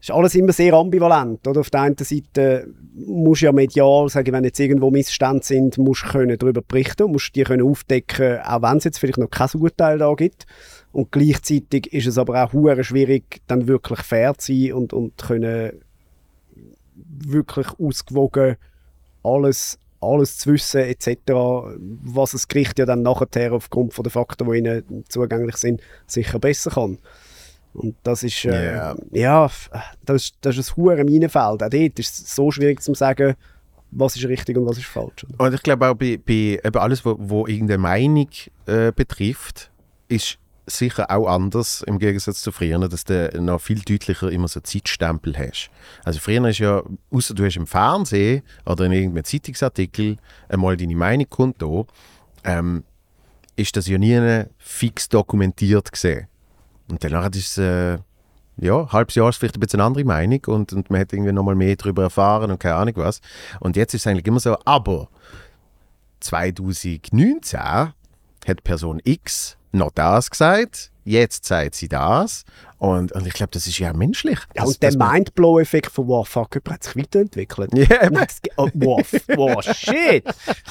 ist 0.00 0.10
alles 0.10 0.34
immer 0.34 0.52
sehr 0.52 0.72
ambivalent. 0.74 1.46
Oder? 1.46 1.60
Auf 1.60 1.70
der 1.70 1.82
einen 1.82 1.96
Seite 1.98 2.66
musst 2.94 3.42
du 3.42 3.46
ja 3.46 3.52
medial 3.52 4.08
sagen, 4.08 4.32
wenn 4.32 4.44
jetzt 4.44 4.58
irgendwo 4.58 4.90
Missstände 4.90 5.44
sind, 5.44 5.76
musst 5.78 6.04
du 6.04 6.08
können 6.08 6.38
darüber 6.38 6.62
berichten, 6.62 7.10
musst 7.10 7.34
die 7.36 7.44
können 7.44 7.66
aufdecken, 7.66 8.38
auch 8.40 8.62
wenn 8.62 8.78
es 8.78 8.84
jetzt 8.84 8.98
vielleicht 8.98 9.18
noch 9.18 9.30
kein 9.30 9.48
Urteil 9.54 9.98
da 9.98 10.14
gibt. 10.14 10.46
Und 10.92 11.12
gleichzeitig 11.12 11.92
ist 11.92 12.06
es 12.06 12.18
aber 12.18 12.42
auch 12.42 12.52
hure 12.52 12.82
schwierig, 12.82 13.42
dann 13.46 13.68
wirklich 13.68 14.00
fair 14.00 14.36
zu 14.38 14.52
sein 14.52 14.72
und, 14.72 14.92
und 14.92 15.18
können 15.18 15.72
wirklich 16.94 17.66
ausgewogen 17.78 18.56
alles, 19.22 19.78
alles 20.00 20.38
zu 20.38 20.54
wissen 20.54 20.80
etc., 20.80 21.16
was 22.02 22.32
das 22.32 22.48
Gericht 22.48 22.78
ja 22.78 22.86
dann 22.86 23.02
nachher 23.02 23.52
aufgrund 23.52 23.96
der 23.96 24.10
Fakten, 24.10 24.50
die 24.50 24.58
ihnen 24.58 25.04
zugänglich 25.08 25.56
sind, 25.56 25.82
sicher 26.06 26.38
besser 26.38 26.70
kann. 26.70 26.98
Und 27.72 27.94
das 28.02 28.22
ist, 28.22 28.44
äh, 28.44 28.74
Ja. 28.74 28.96
ja, 29.12 29.50
das, 30.04 30.32
das 30.40 30.56
ist 30.56 30.70
ein 30.70 30.76
hohes 30.76 31.04
Minenfeld. 31.04 31.42
Auch 31.44 31.56
dort 31.56 31.74
ist 31.74 31.98
es 31.98 32.34
so 32.34 32.50
schwierig 32.50 32.82
zu 32.82 32.94
sagen, 32.94 33.34
was 33.92 34.16
ist 34.16 34.26
richtig 34.26 34.56
und 34.56 34.66
was 34.66 34.78
ist 34.78 34.86
falsch. 34.86 35.26
Und 35.38 35.54
ich 35.54 35.62
glaube 35.62 35.88
auch 35.88 35.94
bei, 35.94 36.18
bei 36.24 36.60
eben 36.62 36.76
alles, 36.76 37.04
wo, 37.04 37.16
wo 37.18 37.46
irgendeine 37.46 37.78
Meinung 37.78 38.28
äh, 38.66 38.92
betrifft, 38.92 39.70
ist 40.08 40.38
sicher 40.66 41.10
auch 41.10 41.26
anders 41.26 41.82
im 41.86 41.98
Gegensatz 41.98 42.42
zu 42.42 42.52
früher, 42.52 42.78
dass 42.88 43.04
du 43.04 43.30
noch 43.40 43.60
viel 43.60 43.80
deutlicher 43.80 44.30
immer 44.30 44.48
so 44.48 44.60
Zeitstempel 44.60 45.36
hast. 45.36 45.70
Also 46.04 46.20
früher 46.20 46.46
ist 46.48 46.58
ja, 46.58 46.82
außer 47.10 47.34
du 47.34 47.44
hast 47.44 47.56
im 47.56 47.66
Fernsehen 47.66 48.42
oder 48.64 48.84
in 48.84 48.92
irgendeinem 48.92 49.24
Zeitungsartikel 49.24 50.16
einmal 50.48 50.76
deine 50.76 50.94
Meinung 50.94 51.28
kundtun, 51.28 51.86
ähm, 52.44 52.84
ist 53.56 53.76
das 53.76 53.88
ja 53.88 53.98
nie 53.98 54.44
fix 54.58 55.08
dokumentiert 55.08 55.90
gesehen. 55.90 56.28
Und 56.90 57.02
danach 57.04 57.28
ist 57.30 57.36
es 57.36 57.58
äh, 57.58 57.98
ja, 58.56 58.80
ein 58.80 58.92
halbes 58.92 59.14
Jahr 59.14 59.28
ist 59.30 59.36
vielleicht 59.38 59.56
ein 59.56 59.60
bisschen 59.60 59.80
eine 59.80 59.86
andere 59.86 60.04
Meinung 60.04 60.40
und, 60.48 60.72
und 60.74 60.90
man 60.90 61.00
hat 61.00 61.12
irgendwie 61.12 61.32
nochmal 61.32 61.54
mehr 61.54 61.76
darüber 61.76 62.02
erfahren 62.02 62.50
und 62.50 62.58
keine 62.58 62.74
Ahnung 62.74 62.94
was. 62.96 63.20
Und 63.60 63.76
jetzt 63.76 63.94
ist 63.94 64.02
es 64.02 64.06
eigentlich 64.06 64.26
immer 64.26 64.40
so, 64.40 64.56
aber 64.64 65.08
2019 66.20 67.58
hat 67.60 68.64
Person 68.64 69.00
X 69.04 69.56
noch 69.72 69.90
das 69.92 70.30
gesagt, 70.30 70.90
jetzt 71.04 71.44
sagt 71.46 71.74
sie 71.74 71.88
das. 71.88 72.44
Und, 72.78 73.12
und 73.12 73.26
ich 73.26 73.32
glaube, 73.34 73.50
das 73.52 73.66
ist 73.66 73.78
ja 73.78 73.92
menschlich. 73.92 74.38
Ja, 74.54 74.62
Das- 74.64 74.74
und 74.74 74.82
der 74.82 74.96
Mindblow-Effekt 74.96 75.90
von 75.90 76.08
wow, 76.08 76.26
fuck, 76.28 76.54
jemand 76.54 76.70
hat 76.74 76.84
sich 76.84 76.96
weiterentwickelt. 76.96 77.70
Es 78.28 78.42
geht- 78.42 78.52
oh, 78.56 78.68
wow, 78.74 79.00
f- 79.00 79.24
wow, 79.36 79.62
shit. 79.62 80.24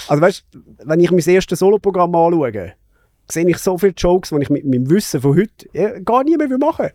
Also 0.07 0.21
weißt 0.21 0.45
du, 0.51 0.59
wenn 0.83 0.99
ich 0.99 1.11
mein 1.11 1.19
erstes 1.19 1.59
Soloprogramm 1.59 2.13
anschaue, 2.15 2.73
sehe 3.31 3.47
ich 3.47 3.57
so 3.57 3.77
viele 3.77 3.93
Jokes, 3.95 4.29
die 4.29 4.37
ich 4.41 4.49
mit 4.49 4.65
meinem 4.65 4.89
Wissen 4.89 5.21
von 5.21 5.35
heute 5.35 5.67
ja, 5.73 5.99
gar 5.99 6.23
nie 6.23 6.37
mehr 6.37 6.47
machen 6.57 6.85
will. 6.85 6.93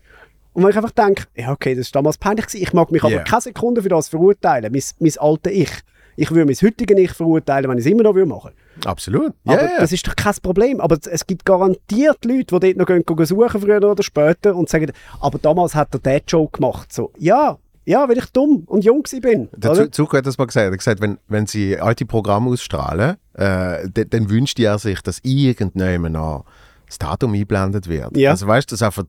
Und 0.53 0.63
wenn 0.63 0.71
ich 0.71 0.77
einfach 0.77 0.93
denke, 0.93 1.25
ja 1.35 1.51
okay, 1.53 1.75
das 1.75 1.93
war 1.95 2.01
damals 2.03 2.19
peinlich, 2.19 2.47
gewesen, 2.47 2.63
ich 2.63 2.73
mag 2.73 2.91
mich 2.93 3.03
Ja. 3.03 3.09
aber 3.09 3.19
keine 3.25 3.41
Sekunde 3.43 3.83
für 3.83 3.89
das 3.89 4.09
verurteilen, 4.09 4.73
mein, 4.73 4.83
mein 5.01 5.13
alter 5.19 5.51
Ich. 5.51 5.71
Ich 6.17 6.31
würde 6.31 6.45
mein 6.45 6.55
heutiges 6.55 6.97
Ich 6.99 7.11
verurteilen, 7.13 7.69
wenn 7.69 7.79
ich 7.79 7.85
es 7.87 7.91
immer 7.91 8.05
noch 8.05 8.15
machen 8.15 8.27
würde. 8.27 8.89
Absolut. 8.89 9.33
Aber 9.45 9.63
Ja, 9.63 9.69
ja. 9.69 9.81
das 9.81 9.91
ist 9.93 10.07
doch 10.07 10.15
kein 10.15 10.35
Problem. 10.43 10.81
Aber 10.81 10.97
es 11.11 11.27
gibt 11.27 11.45
garantiert 11.45 12.25
Leute, 12.25 12.45
die 12.61 12.61
dort 12.61 12.77
noch 12.77 12.87
gehen, 12.87 13.05
gehen 13.05 13.27
suchen, 13.27 13.61
früher 13.61 13.83
oder 13.83 14.03
später, 14.03 14.55
und 14.55 14.69
sagen, 14.69 14.93
aber 15.21 15.39
damals 15.39 15.75
hat 15.75 15.93
er 15.95 15.99
den 15.99 16.21
Joke 16.29 16.59
gemacht. 16.59 16.93
So, 16.93 17.11
ja, 17.19 17.59
ja, 17.85 18.09
weil 18.09 18.19
ich 18.19 18.27
dumm 18.27 18.65
und 18.67 18.85
jung 18.85 19.03
bin. 19.21 19.49
Der 19.57 19.73
oder? 19.73 19.85
Zu- 19.85 19.91
Zuko 19.91 20.17
hat 20.17 20.27
das 20.27 20.39
mal 20.39 20.47
gesagt. 20.47 20.65
Er 20.67 20.71
hat 20.73 20.79
gesagt, 20.79 21.01
wenn, 21.01 21.19
wenn 21.29 21.47
sie 21.47 21.79
alte 21.79 22.07
Programme 22.07 22.51
ausstrahlen, 22.51 23.17
äh, 23.35 23.89
dann, 23.93 24.11
dann 24.11 24.31
wünscht 24.31 24.59
er 24.61 24.79
sich, 24.79 25.01
dass 25.03 25.19
irgendjemand 25.23 26.15
noch 26.15 26.45
das 26.87 26.99
Datum 26.99 27.33
eingeblendet 27.33 27.89
wird. 27.89 28.17
Ja. 28.17 28.31
Also 28.31 28.47
weißt 28.47 28.71
du, 28.71 28.75
dass 28.75 28.83
einfach 28.83 29.05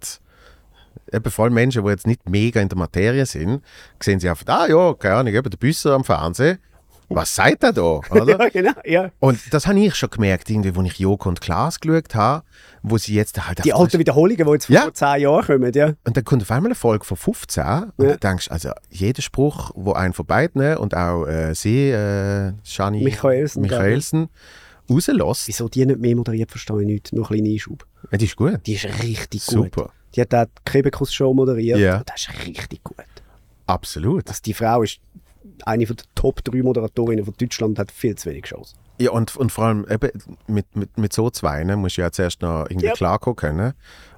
eben 1.11 1.31
vor 1.31 1.45
allem 1.45 1.53
Menschen, 1.53 1.83
die 1.83 1.89
jetzt 1.89 2.07
nicht 2.07 2.27
mega 2.29 2.61
in 2.61 2.69
der 2.69 2.77
Materie 2.77 3.25
sind, 3.25 3.61
sehen 4.01 4.19
sie 4.19 4.29
einfach, 4.29 4.45
ah 4.47 4.67
ja, 4.67 4.93
keine 4.93 5.15
Ahnung, 5.15 5.33
eben 5.33 5.49
der 5.49 5.57
Büsser 5.57 5.93
am 5.93 6.03
Fernsehen. 6.03 6.57
Was 7.09 7.35
sagt 7.35 7.63
er 7.63 7.71
da? 7.73 7.81
Oder? 8.09 8.39
Ja, 8.39 8.49
genau. 8.49 8.71
Ja. 8.83 9.11
Und 9.19 9.39
das 9.53 9.67
habe 9.67 9.79
ich 9.79 9.95
schon 9.95 10.09
gemerkt, 10.09 10.49
irgendwie, 10.49 10.71
als 10.77 10.87
ich 10.91 10.99
Joko 10.99 11.29
und 11.29 11.39
Klaas 11.41 11.79
geschaut 11.79 12.15
habe, 12.15 12.43
wo 12.81 12.97
sie 12.97 13.13
jetzt 13.15 13.47
halt 13.47 13.63
Die 13.63 13.73
alten 13.73 13.99
Wiederholungen, 13.99 14.45
die 14.45 14.51
jetzt 14.53 14.69
Ja. 14.69 14.81
vor 14.81 14.93
zehn 14.93 15.21
Jahren 15.21 15.45
kommen, 15.45 15.71
ja. 15.73 15.93
Und 16.03 16.17
dann 16.17 16.23
kommt 16.23 16.41
auf 16.41 16.51
einmal 16.51 16.69
eine 16.69 16.75
Folge 16.75 17.05
von 17.05 17.17
15 17.17 17.63
und 17.97 18.05
Ja. 18.05 18.11
du 18.13 18.17
denkst, 18.17 18.49
also 18.51 18.69
jeder 18.89 19.21
Spruch, 19.21 19.71
wo 19.75 19.93
einen 19.93 20.13
von 20.13 20.25
beiden 20.25 20.77
und 20.77 20.95
auch 20.95 21.25
äh, 21.25 21.53
sie, 21.53 21.89
äh, 21.89 22.53
Shani 22.63 23.03
Michaelsen, 23.03 23.61
Michaelsen 23.61 24.29
rauslässt, 24.89 25.47
Wieso 25.47 25.67
die 25.69 25.85
nicht 25.85 25.99
mehr 25.99 26.15
moderiert, 26.15 26.51
verstehe 26.51 26.79
ich 26.81 26.85
nicht. 26.87 27.13
Noch 27.13 27.31
ein 27.31 27.37
kleiner 27.37 27.49
Einschub. 27.53 27.85
ja, 28.11 28.17
die 28.17 28.25
ist 28.25 28.35
gut. 28.35 28.59
Die 28.65 28.73
ist 28.73 28.85
richtig 29.03 29.45
gut. 29.47 29.55
Super. 29.75 29.89
Die 30.15 30.21
hat 30.21 30.33
auch 30.33 30.45
die 30.45 30.71
Kebekus-Show 30.71 31.33
moderiert. 31.33 31.79
Ja. 31.79 31.97
Und 31.97 32.09
das 32.09 32.21
ist 32.21 32.45
richtig 32.47 32.83
gut. 32.83 32.95
Absolut. 33.65 34.27
Also 34.29 34.41
die 34.45 34.53
Frau 34.53 34.83
ist 34.83 34.99
eine 35.65 35.85
von 35.87 35.95
der 35.95 36.05
Top 36.15 36.43
3 36.43 36.61
Moderatorinnen 36.63 37.25
von 37.25 37.33
Deutschland 37.37 37.79
hat 37.79 37.91
viel 37.91 38.15
zu 38.15 38.29
wenig 38.29 38.45
Chance. 38.45 38.75
Ja, 38.99 39.11
und, 39.11 39.35
und 39.35 39.51
vor 39.51 39.65
allem 39.65 39.85
eben 39.89 40.09
mit, 40.47 40.75
mit, 40.75 40.97
mit 40.97 41.13
so 41.13 41.29
zwei 41.29 41.63
ne, 41.63 41.75
musst 41.75 41.97
du 41.97 42.01
ja 42.01 42.11
zuerst 42.11 42.41
noch 42.41 42.65
irgendwie 42.69 42.87
Ja. 42.87 42.93
klarkommen 42.93 43.35
können. 43.35 43.73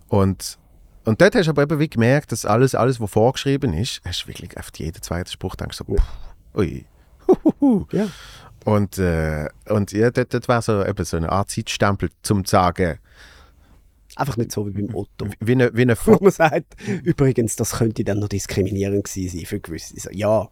Und, 0.07 0.57
und 1.05 1.19
dort 1.21 1.35
hast 1.35 1.45
du 1.47 1.51
aber 1.51 1.63
eben 1.63 1.79
wie 1.79 1.89
gemerkt, 1.89 2.31
dass 2.31 2.45
alles, 2.45 2.75
alles 2.75 2.99
was 3.01 3.09
vorgeschrieben 3.11 3.73
ist, 3.73 4.01
hast 4.05 4.23
du 4.23 4.27
wirklich 4.27 4.55
auf 4.57 4.69
jeden 4.75 5.01
zweiten 5.01 5.29
Spruch 5.29 5.55
denkst 5.55 5.77
so, 5.77 5.83
pff, 5.85 6.03
ui. 6.55 6.85
Huhuhu. 7.27 7.85
Ja. 7.91 8.07
Und, 8.65 8.97
äh, 8.97 9.47
und 9.69 9.91
ja, 9.93 10.11
dort, 10.11 10.33
dort 10.33 10.47
war 10.47 10.61
so, 10.61 10.85
eben 10.85 11.05
so 11.05 11.17
eine 11.17 11.31
Art 11.31 11.49
Zeitstempel, 11.49 12.09
zum 12.21 12.45
zu 12.45 12.51
sagen, 12.51 12.99
Einfach 14.15 14.37
nicht 14.37 14.51
so 14.51 14.65
wie 14.65 14.71
beim 14.71 14.95
Otto. 14.95 15.27
wie 15.39 15.51
eine, 15.51 15.73
wie 15.75 15.83
eine 15.83 15.95
Wo 16.05 16.17
man 16.19 16.31
sagt, 16.31 16.75
übrigens, 17.03 17.55
das 17.55 17.73
könnte 17.73 18.03
dann 18.03 18.19
noch 18.19 18.29
diskriminierend 18.29 19.03
gewesen 19.03 19.37
sein 19.37 19.45
für 19.45 19.59
gewisse. 19.59 20.11
Ja, 20.13 20.47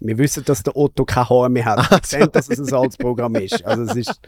Wir 0.00 0.18
wissen, 0.18 0.44
dass 0.44 0.62
der 0.62 0.76
Otto 0.76 1.04
kein 1.04 1.28
Haar 1.28 1.48
mehr 1.48 1.64
hat. 1.64 1.90
Wir 1.90 2.00
sehen, 2.04 2.28
dass 2.32 2.48
es 2.48 2.58
ein 2.58 2.64
Salzprogramm 2.64 3.34
ist. 3.36 3.64
Also 3.64 3.82
es 3.84 3.96
ist... 3.96 4.20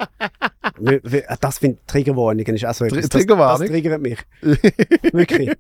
Das 1.41 1.59
finde 1.59 1.79
Triggerwarnungen 1.87 2.55
ist 2.55 2.65
auch 2.65 2.75
so 2.75 2.85
etwas. 2.85 2.99
Das, 2.99 3.09
das 3.09 3.21
Triggerwarnung? 3.21 3.69
triggert 3.69 4.01
mich. 4.01 4.19
wirklich. 5.13 5.51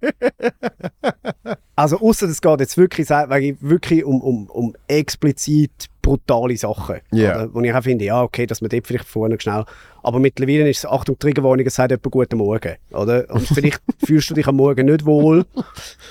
Also 1.74 2.00
außer 2.00 2.28
es 2.28 2.40
geht 2.40 2.61
jetzt 2.61 2.76
wirklich, 2.76 3.09
weil 3.11 3.56
wirklich 3.61 4.04
um, 4.04 4.20
um, 4.20 4.46
um 4.46 4.74
explizit 4.86 5.88
brutale 6.09 6.56
Sachen. 6.56 7.00
Ja. 7.12 7.36
Oder? 7.36 7.54
Wo 7.54 7.61
ich 7.61 7.72
auch 7.72 7.82
finde, 7.82 8.04
ja, 8.06 8.22
okay, 8.22 8.46
dass 8.46 8.61
man 8.61 8.70
dort 8.70 8.86
vielleicht 8.86 9.04
vorne 9.04 9.38
schnell. 9.38 9.64
Aber 10.02 10.20
mittlerweile 10.20 10.70
ist 10.70 10.78
es, 10.78 10.86
Achtung, 10.86 11.18
Triggerwarnung, 11.18 11.66
es 11.66 11.74
sagt 11.74 11.90
jemand 11.90 12.11
Guten 12.11 12.38
Morgen. 12.38 12.76
Oder? 12.92 13.28
Und 13.30 13.46
vielleicht 13.46 13.82
fühlst 14.04 14.30
du 14.30 14.34
dich 14.34 14.46
am 14.46 14.56
Morgen 14.56 14.86
nicht 14.86 15.04
wohl. 15.04 15.44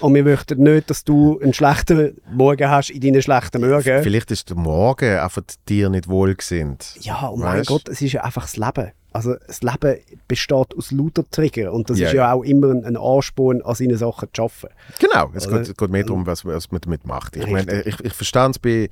Und 0.01 0.13
wir 0.13 0.23
möchten 0.23 0.61
nicht, 0.61 0.89
dass 0.89 1.03
du 1.03 1.39
einen 1.39 1.53
schlechten 1.53 2.21
Morgen 2.31 2.69
hast 2.69 2.91
in 2.91 3.01
deinen 3.01 3.21
schlechten 3.21 3.61
Morgen. 3.61 4.03
Vielleicht 4.03 4.29
ist 4.29 4.49
der 4.49 4.57
Morgen 4.57 5.17
einfach 5.17 5.41
dir 5.67 5.89
nicht 5.89 6.07
wohlgesinnt. 6.07 6.95
Ja, 6.99 7.29
oh 7.31 7.37
mein 7.37 7.59
Weißt? 7.59 7.69
Gott, 7.69 7.89
es 7.89 8.01
ist 8.01 8.11
ja 8.11 8.23
einfach 8.23 8.43
das 8.43 8.57
Leben. 8.57 8.91
Also 9.13 9.35
das 9.47 9.63
Leben 9.63 9.97
besteht 10.27 10.77
aus 10.77 10.91
lauter 10.91 11.23
Trigger 11.31 11.73
und 11.73 11.89
das 11.89 11.97
Ja, 11.97 12.07
ist 12.07 12.13
ja 12.13 12.33
auch 12.33 12.43
immer 12.43 12.69
ein, 12.69 12.85
ein 12.85 12.97
Ansporn, 12.97 13.63
an 13.63 13.73
seinen 13.73 13.97
Sachen 13.97 14.29
zu 14.31 14.43
arbeiten. 14.43 14.75
Genau, 14.99 15.31
es 15.33 15.49
geht, 15.49 15.75
geht 15.75 15.89
mehr 15.89 16.03
darum, 16.03 16.27
was, 16.27 16.45
was 16.45 16.71
man 16.71 16.81
damit 16.81 17.03
macht. 17.07 17.35
Ich, 17.35 17.47
meine, 17.47 17.81
ich, 17.81 17.99
ich 17.99 18.13
verstehe 18.13 18.49
es 18.51 18.59
bei, 18.59 18.89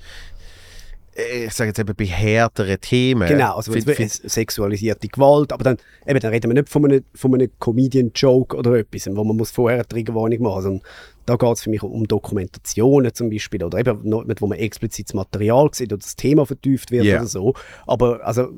ich 1.16 1.54
sage 1.54 1.70
jetzt 1.70 1.80
eben 1.80 1.96
bei 1.96 2.06
härteren 2.06 2.80
Themen. 2.82 3.28
Genau, 3.28 3.56
also 3.56 3.72
Find- 3.72 3.90
find, 3.90 4.12
sexualisierte 4.12 5.08
Gewalt, 5.08 5.54
aber 5.54 5.64
dann, 5.64 5.78
eben, 6.06 6.20
dann 6.20 6.32
reden 6.32 6.50
wir 6.52 6.56
nicht 6.56 6.70
von 6.70 6.84
einem, 6.86 7.06
von 7.14 7.34
einem 7.34 7.50
Comedian-Joke 7.60 8.58
oder 8.58 8.74
etwas, 8.76 9.08
wo 9.16 9.24
man 9.24 9.38
muss 9.38 9.52
vorher 9.52 9.78
eine 9.80 9.88
Triggerwarnung 9.88 10.42
machen 10.42 10.62
sondern 10.62 10.82
da 11.26 11.38
geht 11.38 11.54
es 11.54 11.64
für 11.64 11.70
mich 11.70 11.82
um 11.82 12.06
Dokumentationen 12.08 13.14
zum 13.14 13.30
Beispiel 13.30 13.64
oder 13.64 13.80
eben, 13.80 14.04
wo 14.04 14.48
man 14.48 14.60
explizit 14.60 15.08
das 15.08 15.14
Material 15.14 15.70
sieht 15.72 15.92
oder 15.92 16.02
das 16.02 16.16
Thema 16.16 16.46
vertieft 16.46 16.92
wird 16.92 17.06
Ja. 17.06 17.18
oder 17.20 17.28
so. 17.28 17.54
Aber 17.88 18.24
also... 18.26 18.50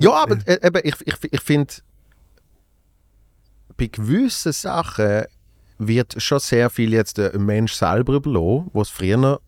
Ja, 0.00 0.12
aber 0.14 0.38
äh, 0.46 0.66
eben, 0.66 0.80
ich, 0.82 0.94
ich, 1.04 1.14
ich 1.30 1.40
finde, 1.42 1.74
bei 3.76 3.86
gewissen 3.86 4.52
Sachen 4.52 5.24
wird 5.78 6.14
schon 6.20 6.38
sehr 6.38 6.70
viel 6.70 6.92
jetzt 6.92 7.18
äh, 7.18 7.32
ein 7.34 7.44
Mensch 7.44 7.74
selber 7.74 8.14
überlassen, 8.14 8.70
was 8.72 8.88
früher 8.88 9.40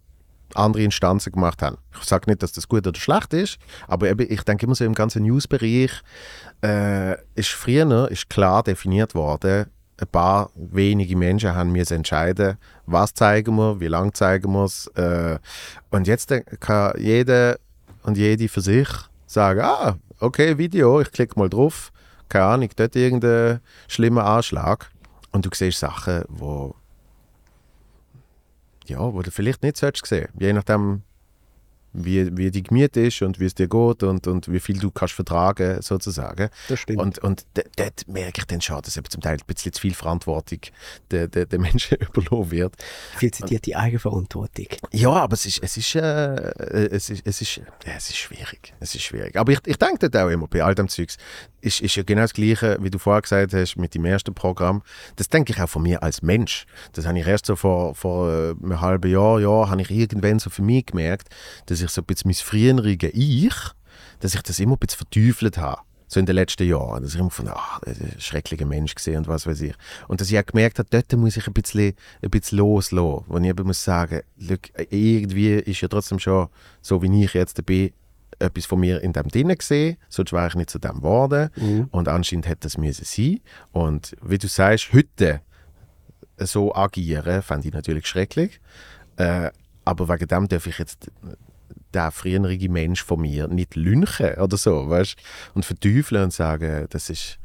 andere 0.55 0.82
Instanzen 0.82 1.32
gemacht 1.32 1.62
haben. 1.62 1.78
Ich 2.01 2.05
sage 2.05 2.30
nicht, 2.30 2.42
dass 2.42 2.53
das 2.53 2.68
gut 2.68 2.86
oder 2.86 2.99
schlecht 2.99 3.32
ist, 3.34 3.59
aber 3.86 4.09
eben, 4.09 4.26
ich 4.30 4.42
denke 4.42 4.66
immer 4.66 4.74
so 4.74 4.84
im 4.84 4.94
ganzen 4.94 5.22
News-Bereich 5.22 5.90
äh, 6.62 7.16
ist 7.34 7.51
früher 7.51 8.11
ist 8.11 8.30
klar 8.30 8.62
definiert 8.62 9.14
worden, 9.14 9.66
ein 10.01 10.07
paar 10.09 10.51
wenige 10.55 11.16
Menschen 11.16 11.55
haben 11.55 11.72
müssen 11.72 11.94
entscheiden, 11.94 12.57
was 12.86 13.14
zeigen 13.14 13.57
wir, 13.57 13.80
wie 13.80 13.88
lange 13.88 14.12
zeigen 14.12 14.53
wir 14.53 14.64
es. 14.64 14.86
Äh, 14.94 15.38
und 15.90 16.07
jetzt 16.07 16.32
kann 16.61 16.92
jeder 16.99 17.59
und 18.05 18.16
jede 18.16 18.49
für 18.49 18.61
sich 18.61 18.88
sagen, 19.26 19.61
ah, 19.61 19.96
okay, 20.20 20.57
Video, 20.57 21.01
ich 21.01 21.11
klicke 21.11 21.38
mal 21.38 21.49
drauf, 21.49 21.90
keine 22.28 22.44
Ahnung, 22.44 22.70
dort 22.76 22.96
irgendein 22.96 23.61
schlimmer 23.88 24.24
Anschlag. 24.24 24.90
Und 25.32 25.44
du 25.44 25.51
siehst 25.53 25.80
Sachen, 25.80 26.24
wo 26.28 26.74
ja, 28.89 29.12
wo 29.12 29.22
du 29.22 29.30
vielleicht 29.30 29.62
nicht 29.62 29.76
solltest 29.76 30.07
sehen. 30.07 30.28
Je 30.39 30.53
nachdem, 30.53 31.03
wie, 31.93 32.36
wie 32.36 32.51
die 32.51 32.62
Gemüte 32.62 33.01
ist 33.01 33.22
und 33.22 33.41
wie 33.41 33.47
es 33.47 33.55
dir 33.55 33.68
geht 33.68 34.03
und, 34.03 34.26
und 34.26 34.51
wie 34.53 34.61
viel 34.61 34.78
du 34.78 34.91
kannst 34.91 35.14
vertragen, 35.14 35.80
sozusagen. 35.80 36.51
Das 36.68 36.80
stimmt. 36.80 37.01
Und, 37.01 37.18
und 37.18 37.47
dort 37.76 38.07
merke 38.09 38.41
ich 38.41 38.45
dann 38.45 38.61
schon, 38.61 38.80
dass 38.82 38.97
eben 38.97 39.09
zum 39.09 39.22
Teil 39.22 39.34
ein 39.34 39.47
bisschen 39.47 39.72
zu 39.72 39.80
viel 39.80 39.95
Verantwortung 39.95 40.61
den, 41.11 41.30
den, 41.30 41.49
den 41.49 41.61
Menschen 41.61 41.99
überlassen 42.14 42.51
wird. 42.51 42.74
Viel 43.16 43.30
zitierte 43.30 43.76
Eigenverantwortung. 43.76 44.66
Ja, 44.93 45.11
aber 45.11 45.34
es 45.34 45.47
ist, 45.47 45.62
es 45.62 45.76
ist, 45.76 45.95
äh, 45.95 46.01
es 46.91 47.11
ist, 47.11 47.26
es 47.26 47.41
ist, 47.41 47.57
ja, 47.57 47.64
es 47.97 48.11
ist 48.11 48.16
schwierig. 48.16 48.74
Es 48.80 48.95
ist 48.95 49.03
schwierig. 49.03 49.36
Aber 49.36 49.53
ich, 49.53 49.61
ich 49.66 49.76
denke 49.76 50.09
dort 50.09 50.16
auch 50.16 50.30
immer, 50.30 50.47
bei 50.47 50.62
all 50.62 50.74
dem 50.74 50.89
Zeugs, 50.89 51.16
ist, 51.61 51.80
ist 51.80 51.96
ja 51.96 52.02
genau 52.02 52.22
das 52.22 52.34
Gleiche, 52.34 52.78
wie 52.80 52.90
du 52.90 52.98
vorher 52.98 53.22
gesagt 53.22 53.52
hast, 53.52 53.76
mit 53.76 53.94
dem 53.94 54.04
ersten 54.04 54.34
Programm. 54.34 54.82
Das 55.16 55.28
denke 55.28 55.52
ich 55.52 55.61
auch 55.61 55.68
von 55.68 55.82
mir 55.82 56.02
als 56.02 56.22
Mensch. 56.22 56.66
Das 56.92 57.06
habe 57.06 57.18
ich 57.18 57.26
erst 57.26 57.46
so 57.46 57.56
vor, 57.56 57.94
vor 57.94 58.30
äh, 58.30 58.54
einem 58.62 58.80
halben 58.80 59.11
Jahr, 59.11 59.40
Jahr, 59.40 59.70
habe 59.70 59.82
ich 59.82 59.90
irgendwann 59.90 60.38
so 60.38 60.50
für 60.50 60.62
mich 60.62 60.86
gemerkt, 60.86 61.28
dass 61.66 61.80
ich 61.80 61.90
so 61.90 62.02
ein 62.02 62.04
bisschen 62.04 62.28
mein 62.28 62.34
früheriges 62.34 63.11
Ich, 63.14 63.54
dass 64.20 64.34
ich 64.34 64.42
das 64.42 64.59
immer 64.59 64.74
ein 64.74 64.78
bisschen 64.78 64.98
verteufelt 64.98 65.59
habe. 65.59 65.82
So 66.11 66.18
in 66.18 66.26
den 66.26 66.36
letzten 66.36 66.66
Jahren. 66.66 67.02
Dass 67.02 67.14
ich 67.14 67.20
immer 67.20 67.30
von, 67.30 67.48
ah, 67.48 67.80
das 67.84 68.00
ein 68.00 68.14
schrecklicher 68.18 68.64
Mensch 68.64 68.94
gesehen 68.94 69.18
und 69.18 69.28
was 69.28 69.46
weiß 69.46 69.61
ich. 69.61 69.74
Und 70.09 70.20
dass 70.20 70.30
ich 70.30 70.38
auch 70.38 70.46
gemerkt 70.46 70.78
habe, 70.78 70.88
dort 70.90 71.12
muss 71.12 71.36
ich 71.36 71.46
ein 71.46 71.52
bisschen, 71.52 71.92
ein 72.22 72.30
bisschen 72.30 72.59
loslassen. 72.59 73.24
Wo 73.26 73.36
ich 73.36 73.44
eben 73.44 73.66
muss 73.66 73.84
sagen, 73.84 74.22
look, 74.38 74.61
irgendwie 74.90 75.54
ist 75.54 75.82
ja 75.82 75.88
trotzdem 75.88 76.18
schon, 76.18 76.48
so 76.80 77.02
wie 77.02 77.24
ich 77.24 77.34
jetzt 77.34 77.64
bin, 77.66 77.92
etwas 78.39 78.66
von 78.66 78.80
mir 78.80 79.03
in 79.03 79.12
dem 79.12 79.28
drin 79.28 79.49
gesehen, 79.49 79.97
sonst 80.09 80.32
wäre 80.32 80.49
ich 80.49 80.55
nicht 80.55 80.70
zu 80.70 80.78
dem 80.78 80.97
geworden. 80.97 81.51
Und 81.91 82.09
anscheinend 82.09 82.47
hätte 82.47 82.61
das 82.62 82.78
müssen 82.78 83.05
sein. 83.05 83.41
Und 83.72 84.16
wie 84.22 84.39
du 84.39 84.49
sagst, 84.49 84.93
heute 84.93 85.41
so 86.39 86.74
agieren, 86.74 87.43
fände 87.43 87.68
ich 87.68 87.74
natürlich 87.74 88.07
schrecklich. 88.07 88.61
Äh, 89.16 89.51
aber 89.84 90.09
wegen 90.09 90.28
dem 90.28 90.49
darf 90.49 90.66
ich 90.66 90.78
jetzt 90.78 91.11
den 91.95 92.11
früheren 92.11 92.72
Mensch 92.72 93.03
von 93.03 93.20
mir 93.20 93.49
nicht 93.49 93.74
lünchen 93.74 94.34
oder 94.34 94.57
so, 94.57 94.89
weißt 94.89 95.16
Und 95.55 95.64
verteufeln 95.64 96.24
und 96.24 96.32
sagen, 96.32 96.86
das 96.91 97.11
ist, 97.11 97.39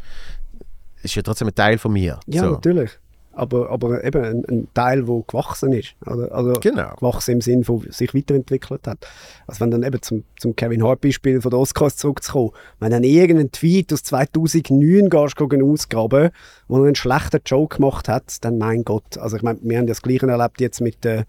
ist 1.01 1.15
ja 1.15 1.21
trotzdem 1.21 1.47
ein 1.47 1.55
Teil 1.55 1.77
von 1.77 1.93
mir. 1.93 2.19
Ja, 2.27 2.43
so. 2.43 2.51
natürlich. 2.51 2.99
Aber, 3.35 3.71
aber 3.71 4.03
eben 4.03 4.23
ein, 4.23 4.45
ein 4.47 4.67
Teil, 4.73 5.03
der 5.03 5.23
gewachsen 5.27 5.73
ist. 5.73 5.95
Oder? 6.05 6.31
Also 6.33 6.53
Genau. 6.61 6.93
gewachsen 6.95 7.31
im 7.31 7.41
Sinn 7.41 7.63
von 7.63 7.83
sich 7.89 8.13
weiterentwickelt 8.13 8.87
hat. 8.87 9.07
Also 9.47 9.61
wenn 9.61 9.71
dann 9.71 9.83
eben 9.83 10.01
zum, 10.01 10.23
zum 10.39 10.55
Kevin 10.55 10.83
Hart 10.83 11.01
Beispiel 11.01 11.41
von 11.41 11.49
den 11.49 11.59
Oscars 11.59 11.97
zurückzukommen, 11.97 12.51
wenn 12.79 12.91
dann 12.91 13.03
irgendein 13.03 13.51
Tweet 13.51 13.91
aus 13.91 14.03
2009 14.03 15.09
gehst, 15.09 15.41
ausgraben, 15.41 16.29
wo 16.67 16.77
er 16.77 16.85
einen 16.85 16.95
schlechten 16.95 17.41
Joke 17.45 17.77
gemacht 17.77 18.07
hat, 18.07 18.43
dann 18.45 18.57
mein 18.57 18.83
Gott. 18.83 19.17
Also 19.17 19.37
ich 19.37 19.41
meine, 19.43 19.59
wir 19.63 19.77
haben 19.77 19.87
ja 19.87 19.93
das 19.93 20.01
Gleiche 20.01 20.27
erlebt 20.27 20.61
jetzt 20.61 20.81
mit 20.81 21.03
den 21.03 21.25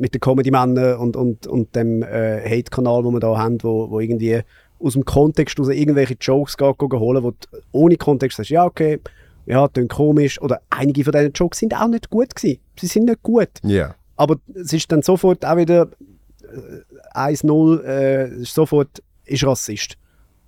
mit 0.00 0.14
den 0.14 0.20
Comedy-Männern 0.20 0.96
und, 0.98 1.14
und, 1.14 1.46
und 1.46 1.76
dem 1.76 2.02
äh, 2.02 2.40
Hate-Kanal, 2.48 3.02
den 3.02 3.12
wir 3.12 3.20
da 3.20 3.36
haben, 3.36 3.62
wo, 3.62 3.90
wo 3.90 4.00
irgendwie 4.00 4.40
aus 4.82 4.94
dem 4.94 5.04
Kontext 5.04 5.60
raus 5.60 5.68
irgendwelche 5.68 6.16
Jokes 6.18 6.56
geht 6.56 6.80
holen, 6.80 7.22
wo 7.22 7.32
du 7.32 7.36
ohne 7.72 7.96
Kontext 7.96 8.38
sagst, 8.38 8.50
ja 8.50 8.64
okay, 8.64 8.98
ja, 9.50 9.68
klingt 9.68 9.90
komisch. 9.90 10.40
Oder 10.40 10.62
einige 10.70 11.02
von 11.04 11.12
diesen 11.12 11.32
Jokes 11.32 11.58
sind 11.58 11.74
auch 11.74 11.88
nicht 11.88 12.08
gut 12.08 12.34
gewesen. 12.34 12.60
Sie 12.78 12.86
sind 12.86 13.06
nicht 13.06 13.22
gut. 13.22 13.48
Ja. 13.62 13.94
Aber 14.16 14.36
es 14.54 14.72
ist 14.72 14.90
dann 14.92 15.02
sofort 15.02 15.44
auch 15.44 15.56
wieder 15.56 15.88
äh, 16.42 17.18
1-0, 17.18 17.82
äh, 17.84 18.28
ist 18.42 18.54
sofort, 18.54 19.02
ist 19.24 19.44
Rassist. 19.44 19.96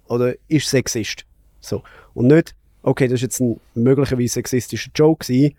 Oder 0.06 0.34
ist 0.46 0.68
Sexist. 0.68 1.24
So. 1.60 1.82
Und 2.14 2.28
nicht, 2.28 2.54
okay, 2.82 3.08
das 3.08 3.14
ist 3.14 3.22
jetzt 3.22 3.40
ein 3.40 3.60
möglicherweise 3.74 4.34
sexistischer 4.34 4.90
Joke 4.94 5.26
gewesen. 5.26 5.56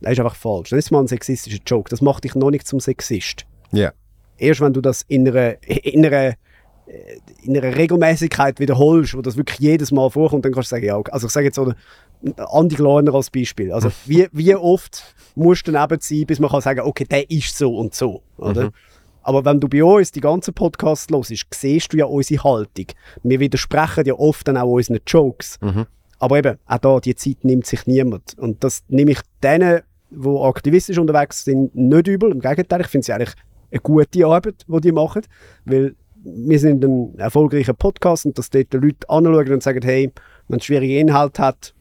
Das 0.00 0.12
ist 0.12 0.20
einfach 0.20 0.36
falsch. 0.36 0.70
Das 0.70 0.78
ist 0.78 0.90
mal 0.90 1.00
ein 1.00 1.08
sexistischer 1.08 1.60
Joke. 1.66 1.90
Das 1.90 2.00
macht 2.00 2.24
dich 2.24 2.34
noch 2.34 2.50
nicht 2.50 2.66
zum 2.66 2.80
Sexist. 2.80 3.44
Ja. 3.72 3.92
Erst 4.38 4.62
wenn 4.62 4.72
du 4.72 4.80
das 4.80 5.02
in 5.08 5.28
einer, 5.28 5.62
in 5.66 6.06
einer, 6.06 6.14
äh, 6.22 6.36
in 7.42 7.58
einer 7.58 7.76
Regelmäßigkeit 7.76 8.58
wiederholst, 8.58 9.14
wo 9.14 9.20
das 9.20 9.36
wirklich 9.36 9.58
jedes 9.58 9.92
Mal 9.92 10.08
vorkommt, 10.08 10.46
dann 10.46 10.52
kannst 10.52 10.70
du 10.70 10.76
sagen, 10.76 10.86
ja, 10.86 10.96
okay. 10.96 11.12
also 11.12 11.26
ich 11.26 11.32
sage 11.32 11.46
jetzt 11.46 11.56
so, 11.56 11.74
Andi 12.36 12.76
Glarner 12.76 13.14
als 13.14 13.30
Beispiel. 13.30 13.72
Also 13.72 13.90
wie, 14.06 14.28
wie 14.32 14.54
oft 14.54 15.14
musst 15.34 15.66
du 15.66 15.72
daneben 15.72 16.00
sein, 16.00 16.26
bis 16.26 16.38
man 16.38 16.50
kann 16.50 16.60
sagen, 16.60 16.80
okay, 16.80 17.04
der 17.04 17.30
ist 17.30 17.56
so 17.56 17.76
und 17.76 17.94
so, 17.94 18.22
oder? 18.36 18.70
Aber 19.22 19.44
wenn 19.44 19.60
du 19.60 19.68
bei 19.68 19.84
uns 19.84 20.12
die 20.12 20.20
ganzen 20.20 20.54
Podcasts 20.54 21.12
hörst, 21.12 21.46
siehst 21.54 21.92
du 21.92 21.98
ja 21.98 22.06
unsere 22.06 22.42
Haltung. 22.42 22.86
Wir 23.22 23.38
widersprechen 23.38 24.06
ja 24.06 24.14
oft 24.14 24.48
dann 24.48 24.56
auch 24.56 24.70
unseren 24.72 25.00
Jokes. 25.06 25.58
Aber 26.18 26.38
eben, 26.38 26.58
auch 26.66 26.78
da, 26.78 27.00
die 27.00 27.14
Zeit 27.14 27.44
nimmt 27.44 27.66
sich 27.66 27.86
niemand. 27.86 28.36
Und 28.38 28.62
das 28.64 28.82
nehme 28.88 29.12
ich 29.12 29.20
denen, 29.42 29.80
die 30.10 30.28
aktivistisch 30.28 30.98
unterwegs 30.98 31.44
sind, 31.44 31.74
nicht 31.74 32.08
übel. 32.08 32.30
Im 32.32 32.40
Gegenteil, 32.40 32.80
ich 32.80 32.88
finde 32.88 33.02
es 33.02 33.10
eigentlich 33.10 33.34
eine 33.70 33.80
gute 33.80 34.26
Arbeit, 34.26 34.66
die 34.66 34.80
die 34.80 34.92
machen. 34.92 35.22
Weil 35.64 35.94
wir 36.22 36.58
sind 36.58 36.84
ein 36.84 37.18
erfolgreicher 37.18 37.74
Podcast 37.74 38.26
und 38.26 38.36
dass 38.36 38.50
dort 38.50 38.72
die 38.72 38.78
Leute 38.78 39.08
anschauen 39.08 39.52
und 39.52 39.62
sagen, 39.62 39.80
hey, 39.82 40.12
wenn 40.48 40.58
es 40.58 40.64
schwierige 40.64 40.98
Inhalte 40.98 41.42
hat, 41.42 41.74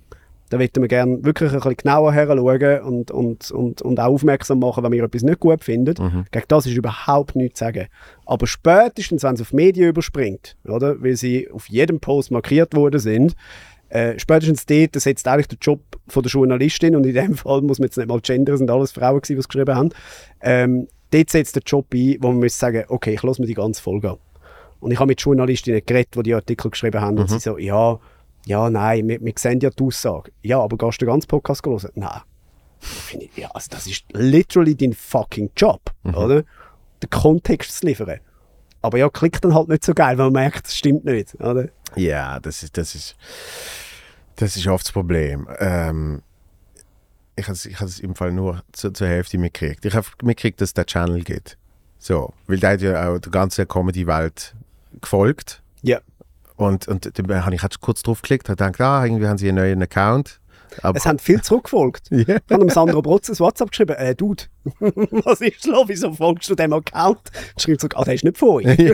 dann 0.50 0.60
möchten 0.60 0.82
wir 0.82 0.88
gerne 0.88 1.24
wirklich 1.24 1.52
ein 1.52 1.58
bisschen 1.58 1.78
genauer 1.78 2.12
heranschauen 2.12 2.82
und, 2.82 3.12
und, 3.12 3.52
und, 3.52 3.82
und 3.82 4.00
auch 4.00 4.08
aufmerksam 4.08 4.60
machen, 4.60 4.84
wenn 4.84 4.92
wir 4.92 5.04
etwas 5.04 5.24
nicht 5.24 5.40
gut 5.40 5.64
finden. 5.64 5.94
Gegen 6.32 6.46
das 6.48 6.66
ist 6.66 6.76
überhaupt 6.76 7.36
nichts 7.36 7.60
zu 7.60 7.66
sagen. 7.66 7.88
Aber 8.26 8.48
spätestens, 8.48 9.24
wenn 9.24 9.36
es 9.36 9.42
auf 9.42 9.54
Medien 9.54 9.90
überspringt, 9.90 10.58
oder, 10.68 11.02
weil 11.02 11.16
sie 11.16 11.50
auf 11.52 11.70
jedem 11.70 12.00
Post 12.00 12.32
markiert 12.32 12.76
worden 12.76 13.00
sind, 13.00 13.36
äh, 13.90 14.20
spätestens 14.20 14.66
dort 14.66 15.00
setzt 15.00 15.28
eigentlich 15.28 15.48
der 15.48 15.58
Job 15.60 15.82
von 16.08 16.24
der 16.24 16.32
Journalistin, 16.32 16.96
und 16.96 17.06
in 17.06 17.14
dem 17.14 17.36
Fall 17.36 17.62
muss 17.62 17.80
man 17.80 17.88
jetzt 17.88 17.98
nicht 17.98 18.08
mal 18.08 18.20
gendern, 18.22 18.58
sind 18.58 18.72
alles 18.72 18.92
Frauen 18.92 19.22
gewesen, 19.22 19.36
die 19.36 19.40
es 19.40 19.48
geschrieben 19.48 19.76
haben, 19.76 19.90
ähm, 20.42 20.88
dort 21.12 21.30
setzt 21.30 21.56
der 21.56 21.64
Job 21.66 21.88
ein, 21.94 22.18
wo 22.22 22.28
man 22.30 22.40
muss 22.40 22.58
sagen, 22.58 22.86
okay, 22.88 23.14
ich 23.14 23.24
lasse 23.24 23.42
mir 23.42 23.48
die 23.48 23.56
ganze 23.56 23.82
Folge 23.82 24.12
an. 24.12 24.18
Und 24.80 24.92
ich 24.92 25.00
habe 25.00 25.08
mit 25.08 25.22
Journalistinnen 25.22 25.82
geredet, 25.86 26.16
die 26.16 26.24
die 26.24 26.34
Artikel 26.34 26.72
geschrieben 26.72 27.02
haben, 27.02 27.18
und 27.18 27.30
sie 27.30 27.40
so, 27.40 27.58
ja, 27.58 28.00
ja, 28.46 28.70
nein, 28.70 29.08
wir, 29.08 29.22
wir 29.22 29.34
sehen 29.38 29.60
ja 29.60 29.70
die 29.70 29.84
Aussage. 29.84 30.32
Ja, 30.42 30.60
aber 30.60 30.78
gehst 30.78 31.02
du 31.02 31.06
den 31.06 31.12
ganzen 31.12 31.28
Podcast 31.28 31.66
hören? 31.66 31.92
Nein. 31.96 32.22
Ich, 33.20 33.36
ja, 33.36 33.50
also 33.52 33.68
das 33.72 33.88
ist 33.88 34.06
literally 34.14 34.76
dein 34.76 34.94
fucking 34.94 35.52
Job, 35.56 35.82
oder? 36.04 36.44
Den 37.04 37.10
Kontext 37.10 37.80
zu 37.80 37.86
liefern. 37.86 38.20
Aber 38.82 38.98
ja, 38.98 39.10
klickt 39.10 39.44
dann 39.44 39.54
halt 39.54 39.68
nicht 39.68 39.84
so 39.84 39.94
geil, 39.94 40.18
weil 40.18 40.26
man 40.26 40.44
merkt, 40.44 40.66
das 40.66 40.78
stimmt 40.78 41.06
nicht. 41.06 41.36
Oder? 41.36 41.70
Ja, 41.96 42.40
das 42.40 42.64
ist, 42.64 42.78
das 42.78 42.96
ist, 42.96 43.16
das 44.38 44.56
ist 44.56 44.68
oft 44.68 44.86
das 44.86 44.94
Problem. 44.94 45.48
Ähm, 45.60 46.22
ich 47.36 47.46
habe 47.46 47.54
es 47.54 47.66
ich 47.66 47.80
es 47.82 48.00
im 48.00 48.16
Fall 48.16 48.32
nur 48.32 48.64
zu, 48.72 48.92
zur 48.92 49.08
Hälfte 49.08 49.38
mitgekriegt. 49.38 49.86
Ich 49.86 49.94
habe 49.94 50.08
mitgekriegt, 50.24 50.62
dass 50.62 50.70
es 50.70 50.74
den 50.74 50.86
Channel 50.86 51.24
gibt. 51.24 51.58
So, 51.98 52.34
weil 52.48 52.60
der 52.60 52.72
hat 52.72 52.82
ja 52.82 53.10
auch 53.10 53.20
der 53.20 53.32
ganzen 53.32 53.68
Comedy-Welt 53.68 54.56
gefolgt. 55.02 55.62
Ja. 55.82 56.00
Und, 56.60 56.88
und 56.88 57.10
dann 57.18 57.46
habe 57.46 57.56
ich 57.56 57.62
halt 57.62 57.80
kurz 57.80 58.04
drauf 58.04 58.22
geklickt 58.22 58.50
und 58.50 58.58
gedacht, 58.58 58.82
ah, 58.82 59.06
irgendwie 59.06 59.28
haben 59.28 59.38
sie 59.38 59.48
einen 59.50 59.58
neuen 59.58 59.82
Account. 59.82 60.40
Aber, 60.84 60.98
Es 60.98 61.06
haben 61.06 61.18
viel 61.18 61.42
zurückgefolgt. 61.42 62.08
Ja. 62.12 62.20
Ich 62.20 62.30
habe 62.52 62.60
dem 62.60 62.70
Sandro 62.70 63.02
Brotz 63.02 63.30
ein 63.30 63.40
WhatsApp 63.40 63.72
geschrieben, 63.72 63.96
äh, 63.96 64.14
Dude, 64.14 64.44
was 64.80 65.42
ist 65.42 65.66
los? 65.66 65.86
Wieso 65.88 66.12
folgst 66.14 66.50
du 66.50 66.56
dem 66.56 66.74
Account? 66.74 67.20
Schreibt 67.58 67.82
zurück, 67.82 67.94
ah, 67.98 68.04
der 68.04 68.14
ist 68.16 68.24
nicht 68.24 68.38
von 68.38 68.50
euch. 68.50 68.66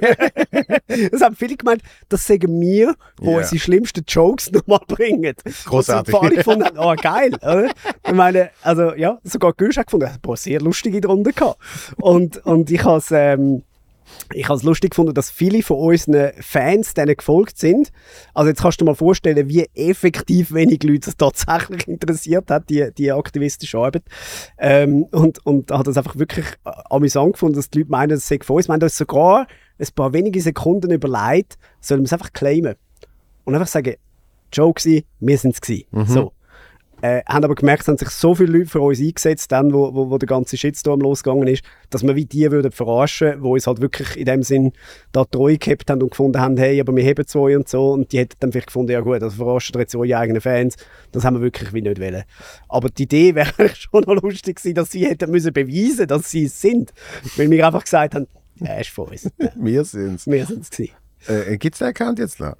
Es 0.87 1.21
haben 1.21 1.35
viele 1.35 1.57
gemeint, 1.57 1.81
das 2.07 2.25
sagen 2.25 2.61
wir, 2.61 2.95
wo 3.19 3.31
Ja. 3.31 3.37
unsere 3.39 3.59
schlimmsten 3.59 4.05
Jokes 4.07 4.51
nochmal 4.51 4.79
bringen. 4.87 5.33
Großartig. 5.65 6.13
Und 6.13 6.23
alle 6.23 6.35
gefunden 6.35 6.63
haben, 6.65 6.77
oh 6.77 6.95
geil, 6.95 7.33
oder? 7.41 7.71
Ich 8.07 8.13
meine, 8.13 8.51
also 8.61 8.93
ja, 8.93 9.19
sogar 9.23 9.53
Gülsch 9.53 9.77
hat 9.77 9.87
gefunden, 9.87 10.09
boah, 10.21 10.37
sehr 10.37 10.61
lustige 10.61 11.01
drunter 11.01 11.31
gehabt. 11.33 11.59
Und, 11.97 12.37
und 12.45 12.71
ich 12.71 12.83
habe 12.83 12.99
es 12.99 13.11
ähm, 13.11 13.63
ich 14.33 14.47
habe 14.47 14.57
es 14.57 14.63
lustig 14.63 14.91
gefunden, 14.91 15.13
dass 15.13 15.29
viele 15.29 15.61
von 15.61 15.77
unseren 15.77 16.31
Fans 16.41 16.93
denen 16.93 17.15
gefolgt 17.15 17.57
sind. 17.57 17.91
Also 18.33 18.49
jetzt 18.49 18.61
kannst 18.61 18.79
du 18.79 18.85
dir 18.85 18.91
mal 18.91 18.95
vorstellen, 18.95 19.47
wie 19.47 19.65
effektiv 19.73 20.53
wenig 20.53 20.83
Leute 20.83 21.09
es 21.09 21.17
tatsächlich 21.17 21.87
interessiert 21.87 22.49
hat, 22.49 22.69
die, 22.69 22.89
die 22.97 23.11
aktivistische 23.11 23.77
Arbeit. 23.77 24.03
Ähm, 24.57 25.03
und, 25.11 25.45
und 25.45 25.71
hat 25.71 25.87
das 25.87 25.97
einfach 25.97 26.15
wirklich 26.17 26.45
äh, 26.65 26.71
amüsant 26.89 27.33
gefunden, 27.33 27.55
dass 27.55 27.69
die 27.69 27.79
Leute 27.79 27.91
meinen, 27.91 28.13
es 28.13 28.27
sei 28.27 28.39
von 28.41 28.57
uns. 28.57 28.67
Wir 28.67 28.73
haben 28.73 28.81
uns 28.81 28.97
sogar 28.97 29.47
ein 29.79 29.87
paar 29.95 30.13
wenige 30.13 30.41
Sekunden 30.41 30.91
überlegt, 30.91 31.57
sollen 31.81 32.01
wir 32.01 32.05
es 32.05 32.13
einfach 32.13 32.33
claimen. 32.33 32.75
Und 33.43 33.53
einfach 33.53 33.67
sagen, 33.67 33.95
Joke 34.51 34.83
war, 34.85 35.01
wir 35.19 35.37
sind 35.37 35.55
es. 35.61 35.85
So. 36.07 36.31
Äh, 37.01 37.21
haben 37.27 37.43
aber 37.43 37.55
gemerkt, 37.55 37.81
es 37.81 37.87
haben 37.87 37.97
sich 37.97 38.09
so 38.09 38.35
viele 38.35 38.57
Leute 38.57 38.69
für 38.69 38.79
uns 38.79 38.99
eingesetzt, 38.99 39.51
dann, 39.51 39.73
wo, 39.73 39.93
wo, 39.93 40.09
wo 40.09 40.17
der 40.17 40.27
ganze 40.27 40.57
Shitstorm 40.57 41.01
losgegangen 41.01 41.47
ist, 41.47 41.63
dass 41.89 42.03
wir 42.03 42.15
wie 42.15 42.25
die 42.25 42.49
würden 42.51 42.71
verarschen, 42.71 43.41
wo 43.41 43.53
uns 43.53 43.67
halt 43.67 43.81
wirklich 43.81 44.15
in 44.17 44.25
dem 44.25 44.43
Sinn 44.43 44.71
da 45.11 45.25
treu 45.25 45.57
gehabt 45.57 45.89
haben 45.89 46.01
und 46.01 46.11
gefunden 46.11 46.39
haben, 46.39 46.57
hey, 46.57 46.79
aber 46.79 46.95
wir 46.95 47.05
haben 47.05 47.27
zwei 47.27 47.57
und 47.57 47.67
so. 47.67 47.91
Und 47.91 48.11
die 48.11 48.19
hätten 48.19 48.37
dann 48.39 48.51
vielleicht 48.51 48.67
gefunden, 48.67 48.91
ja 48.91 49.01
gut, 49.01 49.21
also 49.21 49.35
verarschen 49.35 49.77
jetzt 49.79 49.95
eure 49.95 50.17
eigenen 50.17 50.41
Fans. 50.41 50.77
Das 51.11 51.25
haben 51.25 51.35
wir 51.35 51.41
wirklich 51.41 51.73
wie 51.73 51.81
nicht 51.81 51.99
wollen. 51.99 52.23
Aber 52.69 52.89
die 52.89 53.03
Idee 53.03 53.35
wäre 53.35 53.51
schon 53.75 54.03
noch 54.05 54.21
lustig 54.21 54.57
gewesen, 54.57 54.75
dass 54.75 54.91
sie 54.91 55.05
hätten 55.05 55.31
müssen 55.31 55.53
beweisen, 55.53 56.07
dass 56.07 56.31
sie 56.31 56.45
es 56.45 56.61
sind. 56.61 56.93
Weil 57.35 57.49
wir 57.51 57.65
einfach 57.65 57.83
gesagt 57.83 58.15
haben, 58.15 58.27
er 58.61 58.79
ist 58.79 58.89
von 58.89 59.09
uns. 59.09 59.29
Wir 59.55 59.83
sind 59.83 60.15
es. 60.15 60.27
wir 60.27 60.45
sind 60.45 60.63
es 60.63 60.69
gewesen. 60.69 60.93
Äh, 61.27 61.57
Gibt 61.57 61.75
es 61.75 61.79
den 61.79 61.89
Account 61.89 62.19
jetzt 62.19 62.39
noch? 62.39 62.55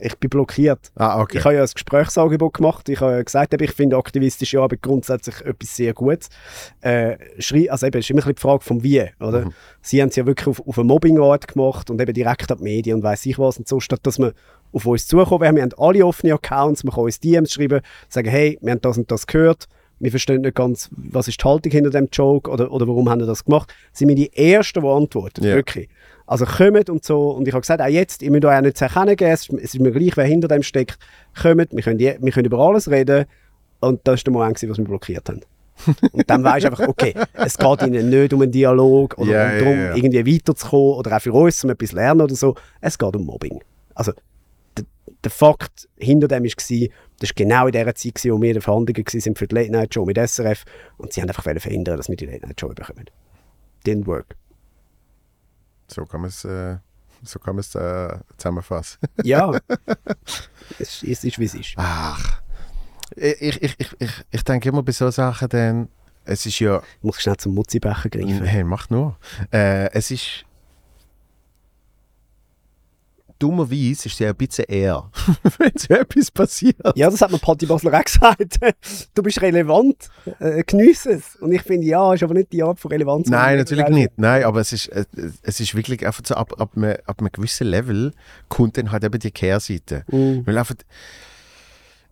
Ich, 0.00 0.18
bin 0.18 0.30
blockiert. 0.30 0.90
Ah, 0.96 1.20
okay. 1.20 1.38
Ich 1.38 1.44
habe 1.44 1.54
ja 1.54 1.62
ein 1.62 1.68
Gesprächsangebot 1.72 2.54
gemacht. 2.54 2.88
Ich 2.88 3.00
habe 3.00 3.12
ja 3.12 3.22
gesagt, 3.22 3.60
ich 3.60 3.72
finde 3.72 3.96
aktivistische 3.96 4.60
Arbeit 4.60 4.82
grundsätzlich 4.82 5.40
etwas 5.42 5.76
sehr 5.76 5.94
Gutes. 5.94 6.28
Äh, 6.80 7.16
also 7.68 7.86
eben, 7.86 7.98
es 7.98 8.06
ist 8.06 8.10
immer 8.10 8.26
ein 8.26 8.34
die 8.34 8.40
Frage 8.40 8.64
vom 8.64 8.82
Wie. 8.82 9.04
Oder? 9.20 9.50
Sie 9.82 10.00
haben 10.02 10.08
es 10.08 10.16
ja 10.16 10.26
wirklich 10.26 10.48
auf, 10.48 10.66
auf 10.66 10.78
eine 10.78 10.86
Mobbingart 10.86 11.48
gemacht 11.48 11.90
und 11.90 12.00
eben 12.00 12.12
direkt 12.12 12.50
an 12.50 12.58
die 12.58 12.64
Medien 12.64 12.96
und 12.96 13.02
weiß 13.02 13.26
ich 13.26 13.38
was 13.38 13.58
und 13.58 13.68
so, 13.68 13.80
statt 13.80 14.00
dass 14.02 14.18
man 14.18 14.32
auf 14.72 14.86
uns 14.86 15.06
zukommen 15.06 15.40
wäre. 15.40 15.54
Wir 15.54 15.62
haben 15.62 15.72
alle 15.78 16.04
offene 16.04 16.34
Accounts, 16.34 16.84
man 16.84 16.94
kann 16.94 17.04
uns 17.04 17.20
DMs 17.20 17.52
schreiben, 17.52 17.80
sagen, 18.08 18.28
hey, 18.28 18.58
wir 18.60 18.72
haben 18.72 18.80
das 18.80 18.98
und 18.98 19.10
das 19.10 19.26
gehört, 19.26 19.68
wir 20.00 20.10
verstehen 20.10 20.42
nicht 20.42 20.56
ganz, 20.56 20.90
was 20.96 21.28
ist 21.28 21.40
die 21.40 21.44
Haltung 21.44 21.72
hinter 21.72 21.90
dem 21.90 22.08
Joke 22.12 22.50
oder, 22.50 22.70
oder 22.72 22.86
warum 22.88 23.08
haben 23.08 23.20
wir 23.20 23.26
das 23.26 23.44
gemacht. 23.44 23.72
Sind 23.92 24.08
wir 24.08 24.16
die 24.16 24.32
Ersten, 24.36 24.82
die 24.82 24.88
antworten, 24.88 25.44
Ja. 25.44 25.54
wirklich. 25.54 25.88
Also 26.26 26.46
kommt 26.46 26.88
und 26.88 27.04
so. 27.04 27.30
Und 27.30 27.46
ich 27.46 27.52
habe 27.52 27.60
gesagt, 27.60 27.82
auch 27.82 27.86
jetzt, 27.86 28.22
ihr 28.22 28.30
müsst 28.30 28.44
euch 28.44 28.56
auch 28.56 28.62
nicht 28.62 28.78
zu 28.78 28.84
erkennen 28.84 29.16
geben, 29.16 29.30
es 29.32 29.48
ist 29.48 29.78
mir 29.78 29.90
gleich, 29.90 30.16
wer 30.16 30.24
hinter 30.24 30.48
dem 30.48 30.62
steckt. 30.62 30.98
Kommt, 31.40 31.72
wir 31.72 31.82
können, 31.82 31.98
je- 31.98 32.16
wir 32.20 32.32
können 32.32 32.46
über 32.46 32.58
alles 32.58 32.90
reden. 32.90 33.26
Und 33.80 34.00
das 34.04 34.20
war 34.20 34.24
der 34.24 34.32
Moment, 34.32 34.56
gewesen, 34.56 34.70
was 34.70 34.78
wir 34.78 34.84
blockiert 34.84 35.28
haben. 35.28 35.40
und 36.12 36.30
dann 36.30 36.44
weisst 36.44 36.64
du 36.64 36.70
einfach, 36.70 36.88
okay, 36.88 37.14
es 37.34 37.58
geht 37.58 37.82
ihnen 37.82 38.08
nicht 38.08 38.32
um 38.32 38.40
einen 38.40 38.52
Dialog 38.52 39.14
oder 39.18 39.22
um 39.22 39.28
ja, 39.28 39.58
darum, 39.58 39.78
ja. 39.78 39.94
irgendwie 39.96 40.34
weiterzukommen 40.34 40.94
oder 40.94 41.16
auch 41.16 41.20
für 41.20 41.32
uns, 41.32 41.64
um 41.64 41.70
etwas 41.70 41.90
zu 41.90 41.96
lernen 41.96 42.20
oder 42.22 42.34
so. 42.34 42.54
Es 42.80 42.96
geht 42.96 43.16
um 43.16 43.26
Mobbing. 43.26 43.60
Also, 43.94 44.12
der, 45.24 45.30
Fakt 45.30 45.88
hinter 45.96 46.28
dem 46.28 46.44
war, 46.44 46.50
das 46.50 47.30
war 47.30 47.34
genau 47.34 47.66
in 47.66 47.72
der 47.72 47.94
Zeit, 47.94 48.14
gewesen, 48.14 48.32
wo 48.32 48.40
wir 48.40 48.54
in 48.54 48.60
Verhandlungen 48.60 49.04
waren 49.04 49.34
für 49.34 49.46
die 49.46 49.54
Late 49.54 49.72
Night 49.72 49.94
Show 49.94 50.04
mit 50.04 50.16
SRF. 50.16 50.64
Und 50.96 51.12
sie 51.12 51.20
haben 51.20 51.28
einfach 51.28 51.42
verhindern, 51.42 51.96
dass 51.96 52.08
wir 52.08 52.16
die 52.16 52.26
Late 52.26 52.46
Night 52.46 52.60
Show 52.60 52.68
bekommen. 52.68 53.06
Didn't 53.84 54.06
work. 54.06 54.36
So 55.88 56.04
kann 56.06 56.22
man 56.22 56.28
es 56.28 56.44
äh, 56.44 56.76
so 57.24 57.38
kann 57.38 57.56
man's, 57.56 57.74
äh, 57.74 58.18
zusammenfassen. 58.36 58.98
Ja, 59.24 59.52
es, 60.78 61.02
es 61.02 61.24
ist, 61.24 61.38
wie 61.38 61.44
es 61.44 61.54
ist. 61.54 61.74
Ach. 61.76 62.40
Ich, 63.16 63.62
ich, 63.62 63.80
ich, 63.80 63.88
ich, 63.98 64.10
ich, 64.30 64.44
denke 64.44 64.68
immer 64.68 64.82
bei 64.82 64.92
so 64.92 65.10
Sachen 65.10 65.48
dann, 65.48 65.88
es 66.24 66.46
ist 66.46 66.58
ja. 66.58 66.82
Ich 66.98 67.02
muss 67.04 67.20
schnell 67.20 67.36
zum 67.36 67.54
Mutzibecher 67.54 68.08
greifen. 68.08 68.44
Hey, 68.44 68.64
mach 68.64 68.90
nur. 68.90 69.16
Äh, 69.52 69.90
es 69.92 70.10
ist. 70.10 70.44
Dummerweise 73.38 74.08
ist 74.08 74.18
ja 74.18 74.30
ein 74.30 74.36
bisschen 74.36 74.64
eher, 74.66 75.10
wenn 75.58 75.72
so 75.76 75.94
etwas 75.94 76.30
passiert. 76.30 76.76
Ja, 76.94 77.10
das 77.10 77.20
hat 77.20 77.30
mir 77.30 77.38
Patti 77.38 77.66
Basler 77.66 77.98
auch 77.98 78.04
gesagt. 78.04 78.58
Du 79.14 79.22
bist 79.22 79.40
relevant, 79.42 80.08
äh, 80.38 80.62
geniesse 80.64 81.12
es. 81.12 81.36
Und 81.36 81.52
ich 81.52 81.62
finde, 81.62 81.86
ja, 81.86 82.14
ist 82.14 82.22
aber 82.22 82.34
nicht 82.34 82.52
die 82.52 82.62
Art 82.62 82.78
von 82.78 82.90
Relevanz. 82.90 83.28
Nein, 83.28 83.58
natürlich 83.58 83.88
nicht. 83.88 84.12
Nein, 84.16 84.44
aber 84.44 84.60
es 84.60 84.72
ist, 84.72 84.88
äh, 84.88 85.04
es 85.42 85.60
ist 85.60 85.74
wirklich 85.74 86.06
einfach 86.06 86.22
so, 86.24 86.34
ab, 86.34 86.54
ab, 86.58 86.72
einem, 86.76 86.96
ab 87.06 87.18
einem 87.18 87.32
gewissen 87.32 87.66
Level 87.66 88.12
kommt 88.48 88.78
dann 88.78 88.92
halt 88.92 89.04
eben 89.04 89.18
die 89.18 89.30
Kehrseite. 89.30 90.04
Mhm. 90.10 90.46
Weil 90.46 90.58
einfach, 90.58 90.76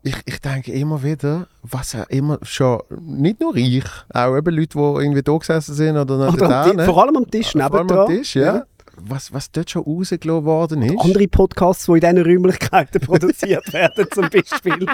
ich, 0.04 0.16
ich 0.24 0.40
denke 0.40 0.72
immer 0.72 1.02
wieder, 1.02 1.46
was 1.62 1.92
ja 1.92 2.02
immer 2.04 2.38
schon, 2.42 2.80
nicht 3.00 3.40
nur 3.40 3.54
ich, 3.54 3.84
auch 4.12 4.36
eben 4.36 4.54
Leute, 4.54 4.76
die 4.76 5.02
irgendwie 5.02 5.22
da 5.22 5.36
gesessen 5.36 5.74
sind 5.74 5.96
oder 5.96 6.28
Oder 6.28 6.48
da, 6.48 6.72
ne? 6.72 6.84
vor 6.84 7.02
allem 7.02 7.16
am 7.16 7.30
Tisch 7.30 7.52
Vor 7.52 7.74
allem 7.74 7.90
am 7.90 8.08
Tisch, 8.08 8.34
ja. 8.34 8.64
Was, 9.04 9.32
was 9.32 9.50
dort 9.50 9.70
schon 9.70 9.82
rausgelassen 9.82 10.44
worden 10.44 10.82
ist. 10.82 11.00
Andere 11.00 11.26
Podcasts, 11.28 11.86
die 11.86 11.92
in 11.92 12.00
diesen 12.00 12.18
Räumlichkeiten 12.18 13.00
produziert 13.06 13.72
werden, 13.72 14.06
zum 14.12 14.28
Beispiel. 14.30 14.86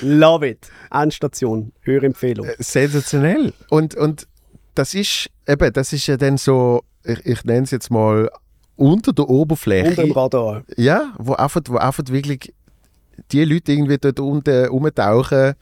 Love 0.00 0.48
it. 0.48 0.70
Endstation. 0.90 1.72
Hörempfehlung. 1.82 2.46
sensationell. 2.58 3.52
Und, 3.68 3.94
und 3.94 4.26
das 4.74 4.94
ist 4.94 5.30
eben, 5.46 5.72
das 5.72 5.92
ist 5.92 6.06
ja 6.06 6.16
dann 6.16 6.38
so, 6.38 6.82
ich, 7.04 7.24
ich 7.26 7.44
nenne 7.44 7.64
es 7.64 7.70
jetzt 7.70 7.90
mal 7.90 8.30
unter 8.76 9.12
der 9.12 9.28
Oberfläche. 9.28 9.90
Unter 9.90 10.02
dem 10.04 10.12
Radar. 10.12 10.62
Ja, 10.76 11.12
wo 11.18 11.34
einfach, 11.34 11.60
wo 11.66 11.76
einfach 11.76 12.04
wirklich 12.08 12.54
die 13.30 13.44
Leute 13.44 13.72
irgendwie 13.72 13.98
dort 13.98 14.20
unten 14.20 14.66
rumtauchen, 14.66 15.54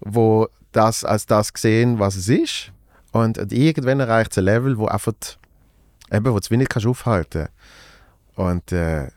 wo 0.00 0.48
das 0.72 1.04
als 1.04 1.26
das 1.26 1.52
sehen, 1.56 1.98
was 1.98 2.16
es 2.16 2.28
ist. 2.28 2.72
Und, 3.12 3.38
und 3.38 3.52
irgendwann 3.52 4.00
erreicht 4.00 4.32
es 4.32 4.38
ein 4.38 4.44
Level, 4.44 4.76
wo 4.76 4.86
einfach, 4.86 5.12
eben, 6.14 6.26
wo 6.26 6.32
du 6.32 6.38
es 6.38 6.50
wie 6.50 6.56
nicht 6.56 6.70
kannst 6.70 6.86
aufhalten 6.86 7.48
Und 8.36 8.72
äh, 8.72 9.08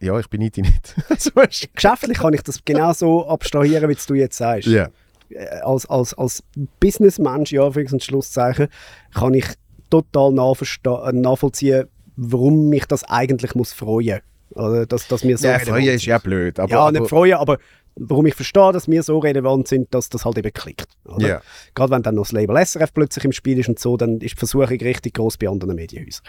ja, 0.00 0.18
ich 0.18 0.28
bin 0.28 0.40
nicht 0.40 0.56
nicht. 0.58 0.94
so 1.18 1.40
ist 1.40 1.68
Geschäftlich 1.74 2.18
kann 2.18 2.34
ich 2.34 2.42
das 2.42 2.64
genau 2.64 2.92
so 2.92 3.26
abstrahieren, 3.26 3.88
wie 3.88 3.96
du 4.06 4.14
jetzt 4.14 4.36
sagst. 4.36 4.68
ja. 4.68 4.88
äh, 5.30 5.46
als, 5.62 5.86
als, 5.86 6.14
als 6.14 6.42
Businessmensch, 6.80 7.52
ja, 7.52 7.62
Anführungs- 7.62 7.92
und 7.92 8.02
Schlusszeichen, 8.02 8.68
kann 9.14 9.34
ich 9.34 9.46
total 9.90 10.32
äh, 10.32 11.12
nachvollziehen, 11.12 11.86
warum 12.16 12.68
mich 12.68 12.86
das 12.86 13.04
eigentlich 13.04 13.54
muss 13.54 13.72
freuen. 13.72 14.20
Oder 14.50 14.86
dass, 14.86 15.08
dass 15.08 15.22
wir 15.22 15.36
so 15.36 15.48
ja, 15.48 15.58
Freuen 15.58 15.94
ist 15.94 16.06
ja 16.06 16.18
blöd. 16.18 16.58
Aber, 16.58 16.70
ja, 16.70 16.80
aber, 16.80 16.92
nicht 16.92 17.08
freuen, 17.08 17.34
aber 17.34 17.58
warum 17.96 18.26
ich 18.26 18.34
verstehe, 18.34 18.72
dass 18.72 18.88
wir 18.88 19.02
so 19.02 19.18
relevant 19.18 19.68
sind, 19.68 19.92
dass 19.94 20.08
das 20.08 20.24
halt 20.24 20.38
eben 20.38 20.52
klickt. 20.52 20.88
Ja. 21.18 21.40
Gerade 21.74 21.90
wenn 21.90 22.02
dann 22.02 22.14
noch 22.14 22.24
das 22.24 22.32
Label 22.32 22.56
SRF 22.64 22.92
plötzlich 22.92 23.24
im 23.24 23.32
Spiel 23.32 23.58
ist 23.58 23.68
und 23.68 23.78
so, 23.78 23.96
dann 23.96 24.20
ist 24.20 24.34
die 24.34 24.38
Versuchung 24.38 24.68
richtig 24.68 25.14
groß 25.14 25.38
bei 25.38 25.48
anderen 25.48 25.74
Medienhäusern. 25.74 26.24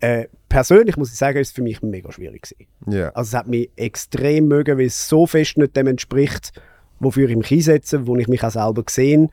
Äh, 0.00 0.26
persönlich 0.48 0.96
muss 0.96 1.10
ich 1.10 1.16
sagen, 1.16 1.38
ist 1.38 1.48
es 1.48 1.54
für 1.54 1.62
mich 1.62 1.82
mega 1.82 2.12
schwierig 2.12 2.42
gewesen. 2.42 2.68
ja. 2.86 3.08
Also 3.10 3.30
es 3.30 3.34
hat 3.34 3.48
mich 3.48 3.70
extrem 3.76 4.46
mögen, 4.46 4.78
weil 4.78 4.86
es 4.86 5.08
so 5.08 5.26
fest 5.26 5.58
nicht 5.58 5.76
dem 5.76 5.88
entspricht, 5.88 6.52
wofür 7.00 7.28
ich 7.28 7.36
mich 7.36 7.50
einsetze, 7.50 8.06
wo 8.06 8.16
ich 8.16 8.28
mich 8.28 8.42
auch 8.44 8.50
selber 8.50 8.84
sehe. 8.88 9.28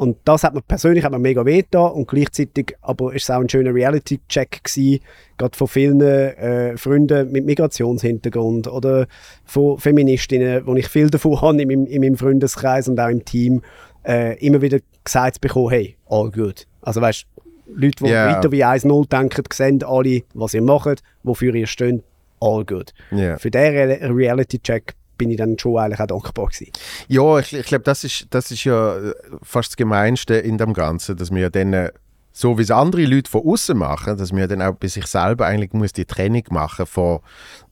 Und 0.00 0.16
das 0.24 0.44
hat 0.44 0.54
mir 0.54 0.62
persönlich 0.62 1.04
hat 1.04 1.12
mir 1.12 1.18
mega 1.18 1.44
wehgetan 1.44 1.92
und 1.92 2.08
gleichzeitig 2.08 2.74
aber 2.80 3.12
ist 3.12 3.24
es 3.24 3.30
auch 3.30 3.40
ein 3.40 3.50
schöner 3.50 3.74
Reality-Check 3.74 4.64
gewesen, 4.64 5.00
gerade 5.36 5.54
von 5.54 5.68
vielen 5.68 6.00
äh, 6.00 6.74
Freunden 6.78 7.30
mit 7.30 7.44
Migrationshintergrund 7.44 8.66
oder 8.66 9.06
von 9.44 9.78
Feministinnen, 9.78 10.66
wo 10.66 10.74
ich 10.74 10.88
viel 10.88 11.10
davon 11.10 11.38
habe 11.42 11.60
in 11.60 11.68
meinem, 11.68 11.84
in 11.84 12.00
meinem 12.00 12.16
Freundeskreis 12.16 12.88
und 12.88 12.98
auch 12.98 13.10
im 13.10 13.26
Team, 13.26 13.60
äh, 14.06 14.38
immer 14.38 14.62
wieder 14.62 14.78
gesagt 15.04 15.42
bekommen, 15.42 15.68
hey, 15.68 15.96
all 16.08 16.30
good. 16.30 16.66
Also 16.80 17.02
weißt 17.02 17.26
Leute, 17.74 18.04
die 18.04 18.10
Ja. 18.10 18.34
weiter 18.34 18.50
wie 18.52 18.64
1-0 18.64 19.06
denken, 19.06 19.44
sehen 19.52 19.84
alle, 19.84 20.22
was 20.32 20.54
ihr 20.54 20.62
macht, 20.62 21.02
wofür 21.24 21.54
ihr 21.54 21.66
steht, 21.66 22.02
all 22.40 22.64
good. 22.64 22.94
Ja. 23.10 23.36
Für 23.36 23.50
diesen 23.50 23.74
Re 23.74 23.98
Reality-Check 24.16 24.94
bin 25.20 25.30
ich 25.30 25.36
dann 25.36 25.58
schon 25.58 25.76
eigentlich 25.78 26.00
auch 26.00 26.06
dankbar 26.06 26.46
gewesen. 26.46 26.72
Ja, 27.08 27.38
ich, 27.38 27.52
ich 27.52 27.66
glaube, 27.66 27.84
das 27.84 28.04
ist, 28.04 28.26
das 28.30 28.50
ist 28.50 28.64
ja 28.64 28.96
äh, 28.96 29.14
fast 29.42 29.70
das 29.70 29.76
Gemeinste 29.76 30.34
in 30.34 30.58
dem 30.58 30.72
Ganzen, 30.72 31.16
dass 31.16 31.30
wir 31.30 31.50
dann 31.50 31.72
äh, 31.74 31.92
so 32.32 32.56
wie 32.58 32.62
es 32.62 32.70
andere 32.70 33.04
Leute 33.04 33.30
von 33.30 33.42
außen 33.46 33.76
machen, 33.76 34.16
dass 34.16 34.32
man 34.32 34.48
dann 34.48 34.62
auch 34.62 34.74
bei 34.74 34.88
sich 34.88 35.06
selber 35.06 35.46
eigentlich 35.46 35.72
muss 35.72 35.92
die 35.92 36.04
Trennung 36.06 36.44
machen 36.50 36.86
von 36.86 37.18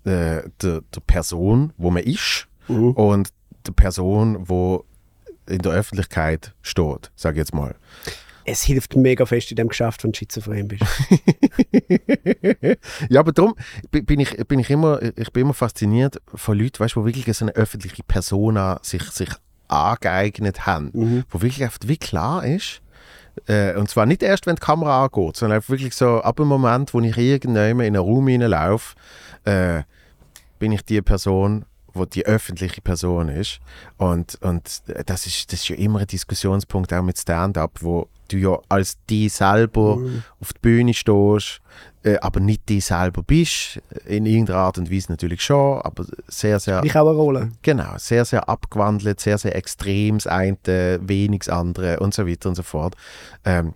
äh, 0.05 0.43
der, 0.63 0.83
der 0.95 1.01
Person, 1.07 1.73
wo 1.79 1.91
man 1.91 2.03
ist 2.03 2.47
Mhm. 2.69 2.91
und 2.93 3.31
der 3.67 3.73
Person, 3.73 4.47
wo 4.47 4.85
in 5.49 5.61
der 5.61 5.73
Öffentlichkeit 5.73 6.53
steht, 6.61 7.11
sage 7.17 7.37
ich 7.37 7.39
jetzt 7.39 7.55
mal. 7.55 7.75
Es 8.51 8.63
hilft 8.63 8.97
mega 8.97 9.27
fest 9.27 9.51
in 9.51 9.57
dem 9.57 9.69
Geschäft, 9.69 10.03
wenn 10.05 10.13
du 10.13 10.19
schizophren 10.19 10.69
bist. 10.69 10.83
ja, 13.09 13.21
aber 13.21 13.33
darum 13.33 13.55
bin 13.91 14.21
ich, 14.21 14.37
bin 14.47 14.59
ich 14.59 14.71
immer, 14.71 15.01
ich 15.17 15.33
bin 15.33 15.43
immer 15.43 15.55
fasziniert 15.55 16.21
von 16.35 16.59
Leuten, 16.59 16.81
weißt, 16.81 16.97
die 16.97 17.05
wirklich 17.05 17.37
so 17.37 17.45
eine 17.45 17.55
öffentliche 17.55 18.03
Persona 18.03 18.79
sich, 18.83 19.03
sich 19.11 19.31
angeeignet 19.69 20.67
haben, 20.67 20.91
Mhm. 20.95 21.25
wo 21.29 21.43
wirklich 21.43 21.63
einfach 21.63 21.81
wie 21.85 21.99
klar 21.99 22.45
ist, 22.45 22.81
äh, 23.47 23.75
und 23.75 23.89
zwar 23.91 24.07
nicht 24.07 24.23
erst, 24.23 24.47
wenn 24.47 24.57
die 24.57 24.61
Kamera 24.61 25.05
angeht, 25.05 25.37
sondern 25.37 25.57
einfach 25.57 25.71
wirklich 25.71 25.95
so 25.95 26.21
ab 26.23 26.37
dem 26.37 26.49
Moment, 26.49 26.95
wo 26.95 27.01
ich 27.01 27.17
irgendwann 27.17 27.81
in 27.81 27.83
einen 27.83 27.97
Raum 27.97 28.27
hineinlaufe, 28.29 28.95
äh, 29.45 29.83
bin 30.59 30.73
ich 30.73 30.83
die 30.83 31.03
Person, 31.03 31.65
wo 31.93 32.05
die 32.05 32.27
öffentliche 32.27 32.81
Person 32.81 33.29
ist. 33.29 33.61
Und, 33.97 34.39
und 34.41 34.83
das, 35.07 35.27
ist, 35.27 35.53
das 35.53 35.61
ist 35.61 35.69
ja 35.69 35.77
immer 35.77 36.01
ein 36.01 36.07
Diskussionspunkt 36.07 36.93
auch 36.93 37.03
mit 37.03 37.19
Stand-up, 37.19 37.79
wo 37.81 38.09
du 38.29 38.37
ja 38.37 38.59
als 38.69 38.97
die 39.11 39.29
selber 39.29 39.99
auf 40.41 40.53
die 40.53 40.59
Bühne 40.61 40.95
stehst, 40.95 41.61
äh, 42.03 42.17
aber 42.19 42.41
nicht 42.41 42.69
die 42.69 42.81
selber 42.81 43.23
bist. 43.23 43.81
In 44.07 44.27
irgendeiner 44.27 44.59
Art 44.61 44.79
und 44.79 44.91
Weise 44.93 45.11
natürlich 45.13 45.43
schon, 45.43 45.81
aber 45.83 46.05
sehr, 46.29 46.61
sehr 46.61 46.83
Ich 46.85 46.95
auch 46.95 47.09
eine 47.09 47.17
Rolle. 47.17 47.53
Genau, 47.63 47.95
sehr, 47.99 48.25
sehr 48.25 48.49
abgewandelt, 48.49 49.21
sehr, 49.21 49.39
sehr 49.39 49.57
extrem, 49.57 50.19
das 50.19 50.27
eine, 50.27 50.57
wenig 51.03 51.41
das 51.41 51.49
andere 51.49 51.99
und 52.01 52.15
so 52.15 52.27
weiter 52.27 52.49
und 52.49 52.55
so 52.55 52.63
fort. 52.63 52.95
Ähm, 53.45 53.75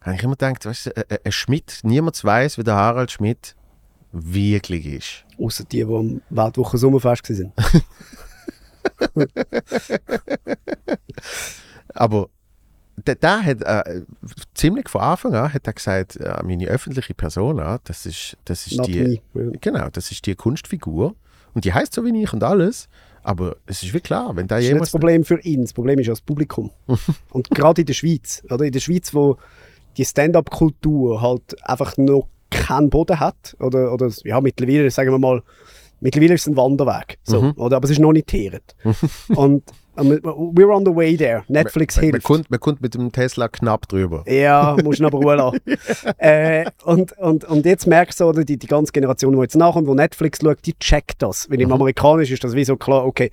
habe 0.00 0.16
ich 0.16 0.22
immer 0.22 0.32
gedacht, 0.36 0.66
weißt 0.66 0.86
du, 0.86 0.96
ein- 0.96 1.18
ein 1.24 1.32
Schmidt, 1.32 1.80
niemand 1.84 2.22
weiß, 2.24 2.58
wie 2.58 2.64
der 2.64 2.74
Harald 2.74 3.10
Schmidt 3.12 3.54
wirklich 4.10 4.84
ist. 4.86 5.24
Außer 5.38 5.64
die, 5.64 5.78
die 5.78 5.82
am 5.84 6.20
Weltwochen 6.28 6.78
Sommerfest 6.78 7.30
waren. 7.30 7.52
Aber 11.94 12.28
der, 13.06 13.14
der 13.16 13.44
hat 13.44 13.62
äh, 13.62 14.02
ziemlich 14.54 14.88
von 14.88 15.00
Anfang 15.00 15.34
an 15.34 15.52
hat 15.52 15.66
er 15.66 15.72
gesagt, 15.72 16.16
äh, 16.16 16.42
meine 16.44 16.66
öffentliche 16.66 17.14
Persona, 17.14 17.78
das 17.84 18.06
ist, 18.06 18.36
das 18.44 18.66
ist 18.66 18.76
Not 18.76 18.86
die, 18.86 19.20
me. 19.32 19.52
Genau, 19.60 19.88
das 19.90 20.10
ist 20.10 20.26
die 20.26 20.34
Kunstfigur 20.34 21.14
und 21.54 21.64
die 21.64 21.72
heißt 21.72 21.94
so 21.94 22.04
wie 22.04 22.22
ich 22.22 22.32
und 22.32 22.42
alles. 22.42 22.88
Aber 23.24 23.56
es 23.66 23.82
ist 23.82 23.94
wie 23.94 24.00
klar, 24.00 24.34
wenn 24.34 24.48
da 24.48 24.56
Das 24.56 24.64
ist 24.64 24.72
nicht 24.72 24.80
das 24.80 24.88
jemand 24.88 25.00
Problem 25.00 25.24
für 25.24 25.40
ihn, 25.42 25.62
das 25.62 25.72
Problem 25.72 25.98
ist 26.00 26.06
ja 26.06 26.12
das 26.12 26.20
Publikum. 26.20 26.70
Und 27.30 27.50
gerade 27.50 27.82
in 27.82 27.86
der 27.86 27.94
Schweiz, 27.94 28.42
oder? 28.50 28.64
In 28.64 28.72
der 28.72 28.80
Schweiz, 28.80 29.14
wo 29.14 29.36
die 29.96 30.04
Stand-up-Kultur 30.04 31.22
halt 31.22 31.56
einfach 31.62 31.96
noch 31.98 32.26
keinen 32.50 32.90
Boden 32.90 33.20
hat, 33.20 33.56
oder, 33.60 33.92
oder 33.92 34.10
ja, 34.24 34.40
mittlerweile, 34.40 34.90
sagen 34.90 35.12
wir 35.12 35.20
mal, 35.20 35.40
mittlerweile 36.00 36.34
ist 36.34 36.42
es 36.42 36.48
ein 36.48 36.56
Wanderweg, 36.56 37.18
so, 37.22 37.52
oder? 37.56 37.76
Aber 37.76 37.84
es 37.84 37.92
ist 37.92 38.00
noch 38.00 38.12
nicht 38.12 38.26
teeret. 38.26 38.74
Und 39.28 39.62
we're 39.96 40.70
on 40.70 40.84
the 40.84 40.94
way 40.94 41.16
there. 41.16 41.44
Netflix 41.48 41.96
man, 41.96 42.04
man, 42.04 42.12
hilft. 42.12 42.26
kommt, 42.26 42.50
man 42.50 42.60
kommt 42.60 42.80
mit 42.80 42.94
dem 42.94 43.12
Tesla 43.12 43.48
knapp 43.48 43.88
drüber. 43.88 44.24
Ja, 44.26 44.76
musst 44.82 45.00
ihn 45.00 45.06
aber 45.06 45.18
Ruhe 45.18 45.34
lassen. 45.36 45.60
äh, 46.18 46.64
und, 46.84 47.12
und, 47.18 47.44
und 47.44 47.66
jetzt 47.66 47.86
merkst 47.86 48.20
du, 48.20 48.24
oder, 48.24 48.44
die, 48.44 48.56
die 48.56 48.66
ganze 48.66 48.92
Generation, 48.92 49.34
die 49.34 49.40
jetzt 49.40 49.56
nachkommt, 49.56 49.86
wo 49.86 49.94
Netflix 49.94 50.38
schaut, 50.42 50.58
die 50.64 50.74
checkt 50.78 51.22
das. 51.22 51.50
Weil 51.50 51.60
im 51.60 51.72
Amerikanisch 51.72 52.30
ist 52.30 52.42
das 52.42 52.54
wie 52.54 52.64
so 52.64 52.76
klar, 52.76 53.04
okay, 53.04 53.30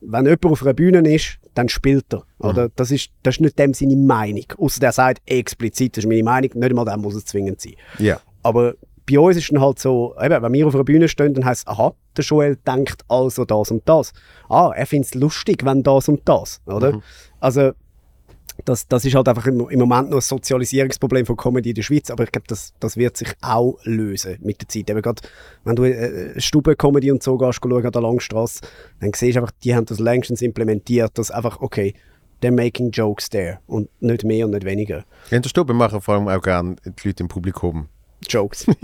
wenn 0.00 0.24
jemand 0.24 0.44
auf 0.46 0.62
einer 0.62 0.74
Bühne 0.74 0.98
ist, 1.12 1.38
dann 1.54 1.68
spielt 1.68 2.12
er. 2.12 2.22
Oder? 2.38 2.68
Das, 2.76 2.92
ist, 2.92 3.10
das 3.24 3.36
ist 3.36 3.40
nicht 3.40 3.58
dem 3.58 3.74
seine 3.74 3.96
Meinung. 3.96 4.44
Außer 4.56 4.78
der 4.78 4.92
sagt 4.92 5.20
explizit, 5.26 5.96
das 5.96 6.04
ist 6.04 6.08
meine 6.08 6.22
Meinung, 6.22 6.50
nicht 6.54 6.70
einmal 6.70 6.84
dem 6.84 7.00
muss 7.00 7.16
es 7.16 7.24
zwingend 7.24 7.60
sein. 7.60 7.74
Ja. 7.98 8.20
Aber 8.44 8.74
bei 9.08 9.18
uns 9.18 9.36
ist 9.36 9.50
dann 9.50 9.60
halt 9.60 9.78
so, 9.78 10.14
eben, 10.20 10.42
wenn 10.42 10.52
wir 10.52 10.66
auf 10.66 10.74
einer 10.74 10.84
Bühne 10.84 11.08
stehen, 11.08 11.34
dann 11.34 11.44
heisst 11.44 11.62
es, 11.62 11.66
aha, 11.66 11.94
der 12.16 12.24
Joel 12.24 12.56
denkt 12.56 13.04
also 13.08 13.44
das 13.44 13.70
und 13.70 13.88
das. 13.88 14.12
Ah, 14.48 14.72
er 14.74 14.86
findet 14.86 15.14
es 15.14 15.20
lustig, 15.20 15.64
wenn 15.64 15.82
das 15.82 16.08
und 16.08 16.28
das, 16.28 16.60
oder? 16.66 17.00
Also, 17.40 17.72
das, 18.64 18.88
das 18.88 19.04
ist 19.04 19.14
halt 19.14 19.28
einfach 19.28 19.46
im, 19.46 19.68
im 19.68 19.78
Moment 19.78 20.10
noch 20.10 20.18
ein 20.18 20.22
Sozialisierungsproblem 20.22 21.26
von 21.26 21.36
Comedy 21.36 21.70
in 21.70 21.74
der 21.76 21.82
Schweiz, 21.82 22.10
aber 22.10 22.24
ich 22.24 22.32
glaube, 22.32 22.46
das, 22.48 22.74
das 22.80 22.96
wird 22.96 23.16
sich 23.16 23.32
auch 23.40 23.78
lösen 23.84 24.36
mit 24.40 24.60
der 24.60 24.68
Zeit. 24.68 24.90
Eben 24.90 25.00
grad, 25.00 25.20
wenn 25.64 25.76
du 25.76 25.84
äh, 25.84 26.40
Stube-Comedy 26.40 27.12
und 27.12 27.22
so 27.22 27.38
gehst, 27.38 27.60
schauen 27.62 27.86
an 27.86 27.92
der 27.92 28.02
Langstrasse, 28.02 28.62
dann 29.00 29.12
siehst 29.14 29.36
du 29.36 29.40
einfach, 29.40 29.52
die 29.62 29.74
haben 29.76 29.86
das 29.86 30.00
längstens 30.00 30.42
implementiert, 30.42 31.16
dass 31.16 31.30
einfach, 31.30 31.60
okay, 31.60 31.94
they're 32.42 32.50
making 32.50 32.90
jokes 32.90 33.30
there 33.30 33.60
und 33.66 33.88
nicht 34.00 34.24
mehr 34.24 34.44
und 34.44 34.52
nicht 34.52 34.64
weniger. 34.64 35.04
In 35.30 35.42
der 35.42 35.48
Stube 35.48 35.72
machen 35.72 36.00
vor 36.00 36.14
allem 36.14 36.28
auch 36.28 36.42
gerne 36.42 36.76
die 36.84 37.08
Leute 37.08 37.22
im 37.22 37.28
Publikum. 37.28 37.88
Jokes. 38.28 38.66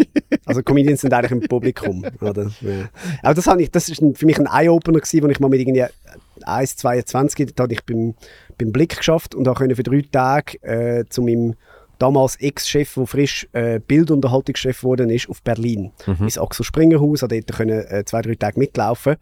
Also 0.47 0.63
Comedians 0.63 1.01
sind 1.01 1.15
eigentlich 1.15 1.33
im 1.33 1.41
Publikum. 1.41 2.05
Oder? 2.21 2.51
Ja. 2.61 2.91
Aber 3.23 3.35
das, 3.35 3.47
ich, 3.59 3.71
das 3.71 3.89
ist 3.89 4.03
für 4.15 4.27
mich 4.27 4.39
ein 4.39 4.47
Eye-Opener 4.47 5.01
gewesen, 5.01 5.23
wo 5.23 5.29
ich 5.29 5.41
mal 5.41 5.49
mit 5.49 5.59
irgendwie 5.59 5.85
1, 6.43 6.77
22, 6.77 7.55
da 7.55 7.65
hatte 7.65 7.73
ich 7.73 7.83
beim, 7.85 8.15
beim 8.59 8.71
Blick 8.71 8.99
geschafft 8.99 9.35
und 9.35 9.47
konnte 9.47 9.75
für 9.75 9.83
drei 9.83 10.05
Tage 10.13 10.63
äh, 10.63 11.07
zu 11.09 11.23
meinem 11.23 11.55
damals 11.99 12.37
Ex-Chef, 12.37 12.93
der 12.95 13.07
frisch 13.07 13.49
äh, 13.53 13.81
Bildunterhaltungschef 13.81 14.81
geworden 14.81 15.09
ist, 15.09 15.31
auf 15.31 15.41
Berlin. 15.43 15.93
Ins 16.21 16.37
Axel 16.37 16.65
Springer 16.65 17.01
Haus, 17.01 17.23
hat 17.23 17.33
dort 17.33 17.53
können, 17.53 17.87
äh, 17.89 18.05
zwei, 18.05 18.21
drei 18.21 18.35
Tage 18.35 18.59
mitlaufen. 18.59 19.17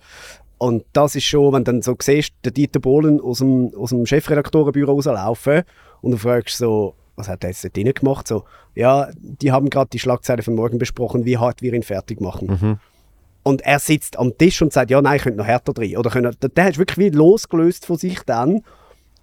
Und 0.58 0.84
das 0.92 1.14
ist 1.14 1.24
schon, 1.24 1.52
wenn 1.52 1.64
du 1.64 1.72
dann 1.72 1.82
so 1.82 1.96
siehst, 2.00 2.34
der 2.44 2.52
Dieter 2.52 2.80
Bohlen 2.80 3.20
aus 3.20 3.38
dem, 3.38 3.72
aus 3.76 3.90
dem 3.90 4.06
Chefredaktorenbüro 4.06 4.92
rauslaufen 4.92 5.62
und 6.00 6.12
du 6.12 6.16
fragst 6.16 6.58
so, 6.58 6.94
was 7.16 7.28
hat 7.28 7.44
er 7.44 7.50
jetzt 7.50 7.64
dort 7.64 7.76
drinnen 7.76 7.94
gemacht? 7.94 8.26
So, 8.26 8.44
ja, 8.74 9.08
die 9.16 9.52
haben 9.52 9.70
gerade 9.70 9.90
die 9.90 9.98
Schlagzeile 9.98 10.42
von 10.42 10.54
morgen 10.54 10.78
besprochen, 10.78 11.24
wie 11.24 11.38
hart 11.38 11.62
wir 11.62 11.72
ihn 11.72 11.82
fertig 11.82 12.20
machen. 12.20 12.80
Und 13.42 13.62
er 13.62 13.78
sitzt 13.78 14.18
am 14.18 14.36
Tisch 14.38 14.62
und 14.62 14.72
sagt, 14.72 14.90
ja, 14.90 15.02
nein, 15.02 15.16
ich 15.16 15.22
könnte 15.22 15.38
noch 15.38 15.46
härter 15.46 15.72
drin. 15.72 15.96
Oder 15.96 16.10
können, 16.10 16.34
der, 16.40 16.68
ist 16.68 16.78
wirklich 16.78 16.98
wie 16.98 17.10
losgelöst 17.10 17.86
von 17.86 17.96
sich 17.96 18.20
dann 18.22 18.62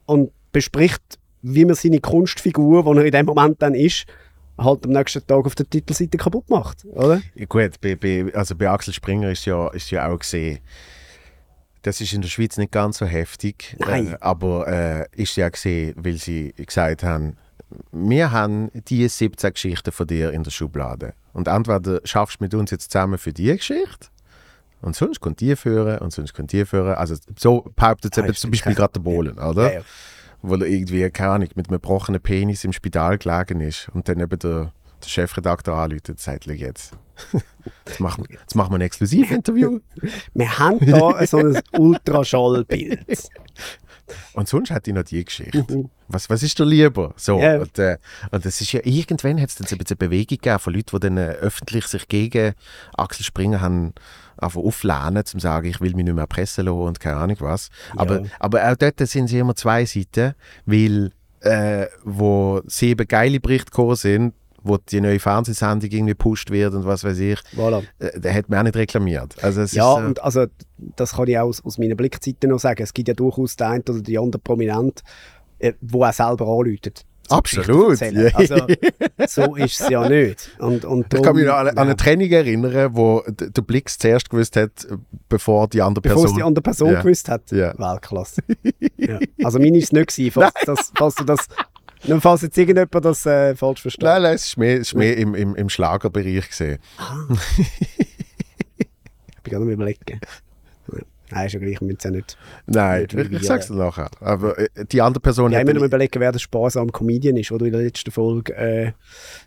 und 0.06 0.32
bespricht, 0.52 1.02
wie 1.42 1.66
man 1.66 1.76
seine 1.76 2.00
Kunstfigur, 2.00 2.84
die 2.84 3.00
er 3.00 3.06
in 3.06 3.12
dem 3.12 3.26
Moment 3.26 3.62
dann 3.62 3.74
ist, 3.74 4.06
halt 4.58 4.86
am 4.86 4.92
nächsten 4.92 5.26
Tag 5.26 5.46
auf 5.46 5.56
der 5.56 5.70
Titelseite 5.70 6.18
kaputt 6.18 6.50
macht, 6.50 6.86
oder? 6.86 7.22
Ja, 7.36 7.46
Gut, 7.46 7.80
bei, 7.80 7.96
bei, 7.96 8.26
also 8.34 8.56
bei 8.56 8.70
Axel 8.70 8.94
Springer 8.94 9.32
ist 9.32 9.46
ja, 9.46 9.70
ist 9.70 9.90
ja 9.92 10.10
auch 10.10 10.20
gesehen, 10.20 10.60
das 11.82 12.02
ist 12.02 12.12
in 12.12 12.22
der 12.22 12.28
Schweiz 12.28 12.58
nicht 12.58 12.74
ganz 12.74 12.98
so 12.98 13.06
heftig, 13.06 13.78
äh, 13.88 14.16
aber 14.20 14.68
äh, 14.68 15.06
ist 15.16 15.38
ja 15.38 15.48
gesehen, 15.48 15.96
weil 15.98 16.18
sie 16.18 16.54
gesagt 16.58 17.04
haben, 17.04 17.38
wir 17.92 18.32
haben 18.32 18.70
die 18.74 19.08
17 19.08 19.54
Geschichten 19.54 19.92
von 19.92 20.08
dir 20.08 20.32
in 20.32 20.44
der 20.44 20.52
Schublade. 20.52 21.14
Und 21.34 21.48
entweder 21.48 22.02
schaffst 22.04 22.40
du 22.40 22.44
mit 22.44 22.54
uns 22.54 22.72
jetzt 22.72 22.92
zusammen 22.92 23.18
für 23.18 23.34
die 23.34 23.56
Geschichte 23.56 24.08
und 24.82 24.96
sonst 24.96 25.20
kommt 25.20 25.40
die 25.42 25.56
führen 25.56 26.00
und 26.00 26.12
sonst 26.12 26.34
kommt 26.34 26.52
die 26.52 26.66
führen. 26.66 26.96
Also 26.96 27.16
so 27.38 27.70
behauptet 27.76 28.18
Ah, 28.18 28.34
zum 28.34 28.52
Beispiel 28.52 28.76
gerade 28.76 28.94
der 28.94 29.02
Bohlen, 29.02 29.38
oder? 29.38 29.68
Ja, 29.68 29.80
ja. 29.80 29.86
Wo 30.42 30.56
er 30.56 30.68
irgendwie, 30.68 31.10
keine 31.10 31.32
Ahnung, 31.32 31.50
mit 31.56 31.68
einem 31.68 31.82
gebrochenen 31.82 32.22
Penis 32.22 32.64
im 32.64 32.72
Spital 32.72 33.18
gelegen 33.18 33.60
ist 33.60 33.90
und 33.94 34.08
dann 34.08 34.20
eben 34.20 34.40
der, 34.40 34.72
der 35.04 35.08
Chefredakteur 35.08 35.76
anruft 35.76 36.10
und 36.10 36.20
sagt, 36.20 36.46
«Schau 36.46 36.52
jetzt, 36.52 36.94
jetzt 37.86 38.00
machen, 38.00 38.24
wir, 38.28 38.40
jetzt 38.40 38.56
machen 38.56 38.72
wir 38.72 38.78
ein 38.78 38.82
Exklusivinterview. 38.82 39.80
Wir 40.34 40.60
haben 40.60 40.80
da 40.80 41.26
so 41.26 41.40
ein 41.40 41.60
Ultraschallbild. 41.78 43.30
Und 44.34 44.48
sonst 44.48 44.72
hat 44.72 44.88
ich 44.88 44.94
noch 44.94 45.04
die 45.04 45.24
Geschichte. 45.24 45.90
Was, 46.08 46.30
was 46.30 46.44
ist 46.44 46.58
dir 46.58 46.66
lieber? 46.66 47.14
So, 47.18 47.38
Mhm. 47.38 47.44
Ja. 47.44 47.58
und, 47.60 47.80
äh, 47.80 47.98
und 48.32 48.46
das 48.46 48.62
ist 48.62 48.72
ja, 48.72 48.82
irgendwann 48.84 49.40
hat 49.42 49.50
es 49.50 49.56
dann 49.56 49.68
so 49.68 49.76
ein 49.76 49.80
bisschen 49.80 49.98
eine 50.00 50.10
Bewegung 50.10 50.38
gegeben 50.38 50.60
von 50.60 50.74
Leuten, 50.74 50.90
die 50.96 51.00
dann 51.00 51.18
äh, 51.18 51.32
öffentlich 51.42 51.86
sich 51.88 52.08
gegen 52.08 52.54
Axel 52.98 53.24
Springer 53.26 53.62
haben 53.62 53.94
einfach 54.38 54.62
auflehnen, 54.62 55.18
um 55.18 55.26
zu 55.26 55.40
sagen, 55.40 55.68
ich 55.68 55.82
will 55.82 55.94
mich 55.96 56.06
nicht 56.06 56.14
mehr 56.16 56.24
erpressen 56.24 56.66
lassen 56.66 56.80
und 56.80 57.00
keine 57.00 57.18
Ahnung 57.18 57.38
was. 57.40 57.70
Aber, 57.96 58.24
aber 58.40 58.72
auch 58.72 58.76
dort 58.76 59.00
sind 59.08 59.28
sie 59.28 59.40
immer 59.40 59.56
zwei 59.56 59.86
Seiten, 59.86 60.34
weil 60.66 61.12
äh, 61.42 61.88
wo 62.04 62.62
sieben 62.66 63.08
geile 63.08 63.40
Berichte 63.40 63.66
gekommen 63.72 63.96
sind, 63.96 64.34
wo 64.64 64.78
die 64.78 65.02
neue 65.02 65.20
Fernsehsendung 65.20 65.90
irgendwie 65.92 66.12
gepusht 66.14 66.52
wird 66.52 66.74
und 66.74 66.86
was 66.86 67.04
weiß 67.04 67.20
ich, 67.20 67.40
Voilà. 67.56 67.84
äh, 68.00 68.20
der 68.20 68.34
hat 68.34 68.50
mir 68.50 68.60
auch 68.60 68.64
nicht 68.64 68.76
reklamiert. 68.76 69.36
Also 69.44 69.60
Ja, 69.62 69.66
ist, 69.66 69.76
äh, 69.76 70.06
und 70.08 70.24
also, 70.24 70.46
das 70.96 71.14
kann 71.14 71.28
ich 71.28 71.38
auch 71.38 71.48
aus, 71.48 71.64
aus 71.64 71.78
meiner 71.78 71.96
Blickseite 71.96 72.48
noch 72.48 72.60
sagen. 72.60 72.82
Es 72.84 72.94
gibt 72.94 73.08
ja 73.08 73.14
durchaus 73.14 73.56
den 73.56 73.68
einen 73.68 73.84
oder 73.90 74.02
die 74.02 74.18
andere 74.18 74.42
Prominent, 74.42 75.02
äh, 75.60 75.74
wo 75.82 76.04
er 76.04 76.14
selber 76.14 76.48
anläutet. 76.48 77.06
so 77.30 77.36
Absolut, 77.36 78.00
ja. 78.02 78.30
Also, 78.34 78.56
so 79.28 79.56
ist 79.56 79.82
es 79.82 79.90
ja 79.90 80.08
nicht. 80.10 80.50
Und, 80.60 80.84
und 80.86 81.14
Ich 81.14 81.22
kann 81.22 81.36
mich 81.36 81.46
noch 81.46 81.52
darum- 81.54 81.68
an, 81.70 81.78
an 81.78 81.88
eine 81.88 81.96
Training 81.96 82.32
erinnern, 82.32 82.90
wo 82.96 83.24
der 83.28 83.62
Blix 83.62 83.98
zuerst 84.00 84.30
gewusst 84.30 84.56
hat, 84.56 84.72
bevor 85.28 85.68
die 85.68 85.82
andere 85.82 86.02
Bevor 86.02 86.18
es 86.18 86.22
Person. 86.24 86.38
die 86.38 86.44
andere 86.44 86.62
Person 86.64 86.92
Ja. 86.94 87.02
gewusst 87.02 87.30
hat. 87.30 87.52
Ja. 87.52 87.78
Weltklasse. 87.78 88.42
ja. 88.98 89.20
Also 89.44 89.60
meine 89.60 89.78
ist 89.78 89.86
es 89.86 89.92
nicht 89.92 90.08
gewesen, 90.16 90.32
falls, 90.32 90.54
das, 90.66 90.92
falls 90.98 91.16
du 91.16 91.24
das... 91.24 91.48
Nur 92.06 92.22
falls 92.22 92.42
jetzt 92.42 92.58
irgendjemand 92.58 93.06
das 93.06 93.26
äh, 93.26 93.56
falsch 93.56 93.82
versteht. 93.82 94.04
Nein, 94.04 94.22
nein, 94.22 94.36
es 94.36 94.46
ist 94.46 94.58
mehr, 94.58 94.76
es 94.76 94.88
ist 94.90 94.96
mehr 94.96 95.18
im, 95.18 95.36
im, 95.36 95.56
im 95.56 95.70
Schlagerbereich 95.70 96.48
gesehen. 96.50 96.80
Ich 98.78 99.44
bin 99.44 99.52
gerade 99.52 99.64
am 99.64 99.70
überlegen. 99.70 100.20
Nein, 101.32 101.46
ist 101.46 101.54
ja 101.54 101.60
gleich, 101.60 101.80
wir 101.80 101.96
ja 102.02 102.12
nicht. 102.12 102.38
Nein, 102.66 103.02
Nicht 103.02 103.14
ich, 103.14 103.32
ich 103.32 103.44
sag's 103.46 103.68
dir 103.68 103.76
nachher. 103.76 104.10
Aber 104.20 104.58
äh, 104.58 104.68
die 104.92 105.02
andere 105.02 105.22
Person 105.22 105.52
Ja, 105.52 105.60
ich 105.60 105.66
muss 105.66 105.76
mir 105.76 105.86
überlegen, 105.86 106.20
wer 106.20 106.32
der 106.32 106.40
sparsame 106.40 106.92
Comedian 106.92 107.38
ist, 107.38 107.52
du 107.52 107.56
in 107.58 107.72
der 107.72 107.82
letzten 107.82 108.12
Folge 108.12 108.56
äh, 108.56 108.94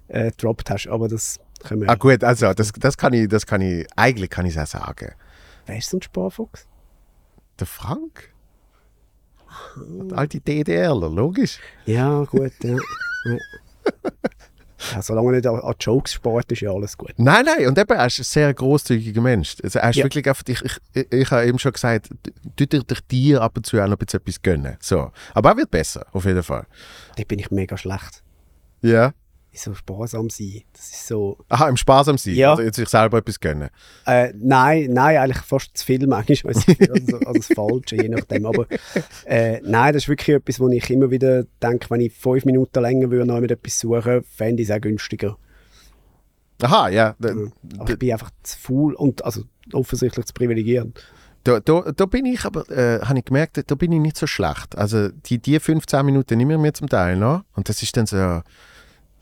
äh, 0.08 0.30
gedroppt 0.30 0.70
hast. 0.70 0.86
Aber 0.86 1.08
das 1.08 1.40
können 1.64 1.82
wir. 1.82 1.90
Ah 1.90 1.96
gut, 1.96 2.22
also 2.22 2.52
das, 2.54 2.70
das 2.72 2.96
kann 2.96 3.12
ich, 3.12 3.28
das 3.28 3.46
kann 3.46 3.60
ich, 3.60 3.86
eigentlich 3.96 4.30
kann 4.30 4.46
ich 4.46 4.56
es 4.56 4.62
auch 4.62 4.80
sagen. 4.80 5.12
Wer 5.66 5.78
ist 5.78 5.90
so 5.90 5.96
ein 5.96 6.02
Sparfuchs? 6.02 6.66
Der 7.58 7.66
Frank? 7.66 8.31
Alte 10.12 10.40
DDRler, 10.40 11.08
logisch. 11.10 11.58
Ja, 11.86 12.24
gut, 12.24 12.52
ja. 12.62 12.76
ja. 13.24 13.36
solange 15.02 15.32
nicht 15.32 15.46
an, 15.46 15.60
Jokes 15.80 16.12
spart, 16.14 16.50
ist 16.52 16.60
ja 16.60 16.70
alles 16.72 16.96
gut. 16.96 17.12
Nein, 17.16 17.44
nein, 17.44 17.66
und 17.68 17.78
eben, 17.78 17.96
er 17.96 18.06
ist 18.06 18.18
ein 18.18 18.24
sehr 18.24 18.52
großzügiger 18.54 19.20
Mensch. 19.20 19.56
Also 19.62 19.78
er 19.78 19.90
ist 19.90 19.96
Ja. 19.96 20.04
wirklich 20.04 20.26
einfach, 20.28 20.42
ich, 20.48 20.62
ich, 20.62 20.76
ich, 20.94 21.12
ich 21.12 21.30
habe 21.30 21.46
eben 21.46 21.58
schon 21.58 21.72
gesagt, 21.72 22.10
du 22.56 22.66
dir 22.66 22.82
dir 23.10 23.42
ab 23.42 23.56
und 23.56 23.64
zu 23.66 23.78
auch 23.78 23.86
noch 23.86 23.92
ein 23.92 23.98
bisschen 23.98 24.20
etwas 24.20 24.42
gönnen. 24.42 24.76
So. 24.80 25.10
Aber 25.34 25.50
er 25.50 25.56
wird 25.56 25.70
besser, 25.70 26.06
auf 26.12 26.24
jeden 26.24 26.42
Fall. 26.42 26.66
Da 27.16 27.22
bin 27.24 27.38
ich 27.38 27.50
mega 27.50 27.76
schlecht. 27.76 28.22
Ja. 28.82 29.12
So 29.54 29.74
sparsam 29.74 30.30
sein. 30.30 30.62
Das 30.72 30.90
ist 30.90 31.06
so. 31.06 31.36
Aha, 31.48 31.68
im 31.68 31.76
Sparsam 31.76 32.16
sein. 32.16 32.34
Ja. 32.34 32.52
Also 32.52 32.62
jetzt 32.62 32.76
sich 32.76 32.88
selber 32.88 33.18
etwas 33.18 33.38
gönnen. 33.38 33.68
Äh, 34.06 34.32
nein, 34.36 34.88
nein, 34.90 35.18
eigentlich 35.18 35.44
fast 35.44 35.76
zu 35.76 35.84
viel 35.84 36.06
manchmal, 36.06 36.54
ich, 36.56 36.80
also, 36.90 37.18
also 37.18 37.32
das 37.32 37.46
Falsche, 37.54 37.96
je 37.96 38.08
nachdem. 38.08 38.46
Aber 38.46 38.66
äh, 39.26 39.60
nein, 39.62 39.92
das 39.92 40.04
ist 40.04 40.08
wirklich 40.08 40.36
etwas, 40.36 40.58
wo 40.58 40.68
ich 40.68 40.88
immer 40.88 41.10
wieder 41.10 41.44
denke, 41.62 41.90
wenn 41.90 42.00
ich 42.00 42.14
fünf 42.14 42.46
Minuten 42.46 42.80
länger 42.80 43.10
würde, 43.10 43.26
noch 43.26 43.40
mit 43.40 43.50
etwas 43.50 43.78
suchen, 43.78 44.22
fände 44.24 44.62
ich 44.62 44.70
es 44.70 44.74
auch 44.74 44.80
günstiger. 44.80 45.36
Aha, 46.62 46.88
ja. 46.88 47.14
Da, 47.18 47.34
Aber 47.78 47.90
ich 47.90 47.98
bin 47.98 48.12
einfach 48.12 48.30
zu 48.42 48.58
faul 48.58 48.94
und 48.94 49.24
also 49.24 49.42
offensichtlich 49.72 50.26
zu 50.26 50.32
privilegiert. 50.32 50.88
da, 51.44 51.60
da, 51.60 51.92
da 51.94 52.06
bin 52.06 52.24
ich 52.24 52.44
aber, 52.44 52.70
äh, 52.70 53.00
habe 53.00 53.18
ich 53.18 53.24
gemerkt, 53.24 53.62
da 53.66 53.74
bin 53.74 53.92
ich 53.92 54.00
nicht 54.00 54.16
so 54.16 54.26
schlecht. 54.26 54.78
Also 54.78 55.08
die, 55.08 55.38
die 55.38 55.58
15 55.58 56.06
Minuten 56.06 56.38
nehme 56.38 56.54
ich 56.54 56.60
mir 56.60 56.72
zum 56.72 56.88
Teil 56.88 57.16
noch. 57.16 57.42
Und 57.54 57.68
das 57.68 57.82
ist 57.82 57.96
dann 57.96 58.06
so, 58.06 58.42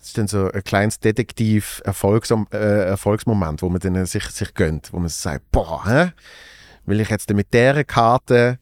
das 0.01 0.09
ist 0.09 0.19
dann 0.19 0.29
so 0.29 0.51
ein 0.51 0.65
kleines 0.65 0.99
Detektiv-Erfolgsmoment, 1.01 2.55
äh, 2.55 2.87
Erfolgsmoment, 2.87 3.61
wo 3.61 3.69
man 3.69 3.81
dann 3.81 4.07
sich, 4.07 4.25
sich 4.25 4.55
gönnt, 4.55 4.93
wo 4.93 4.99
man 4.99 5.11
sagt, 5.11 5.51
boah, 5.53 5.87
hä? 5.87 6.13
will 6.87 7.01
ich 7.01 7.11
jetzt 7.11 7.31
mit 7.33 7.53
dieser 7.53 7.85
Karte 7.85 8.59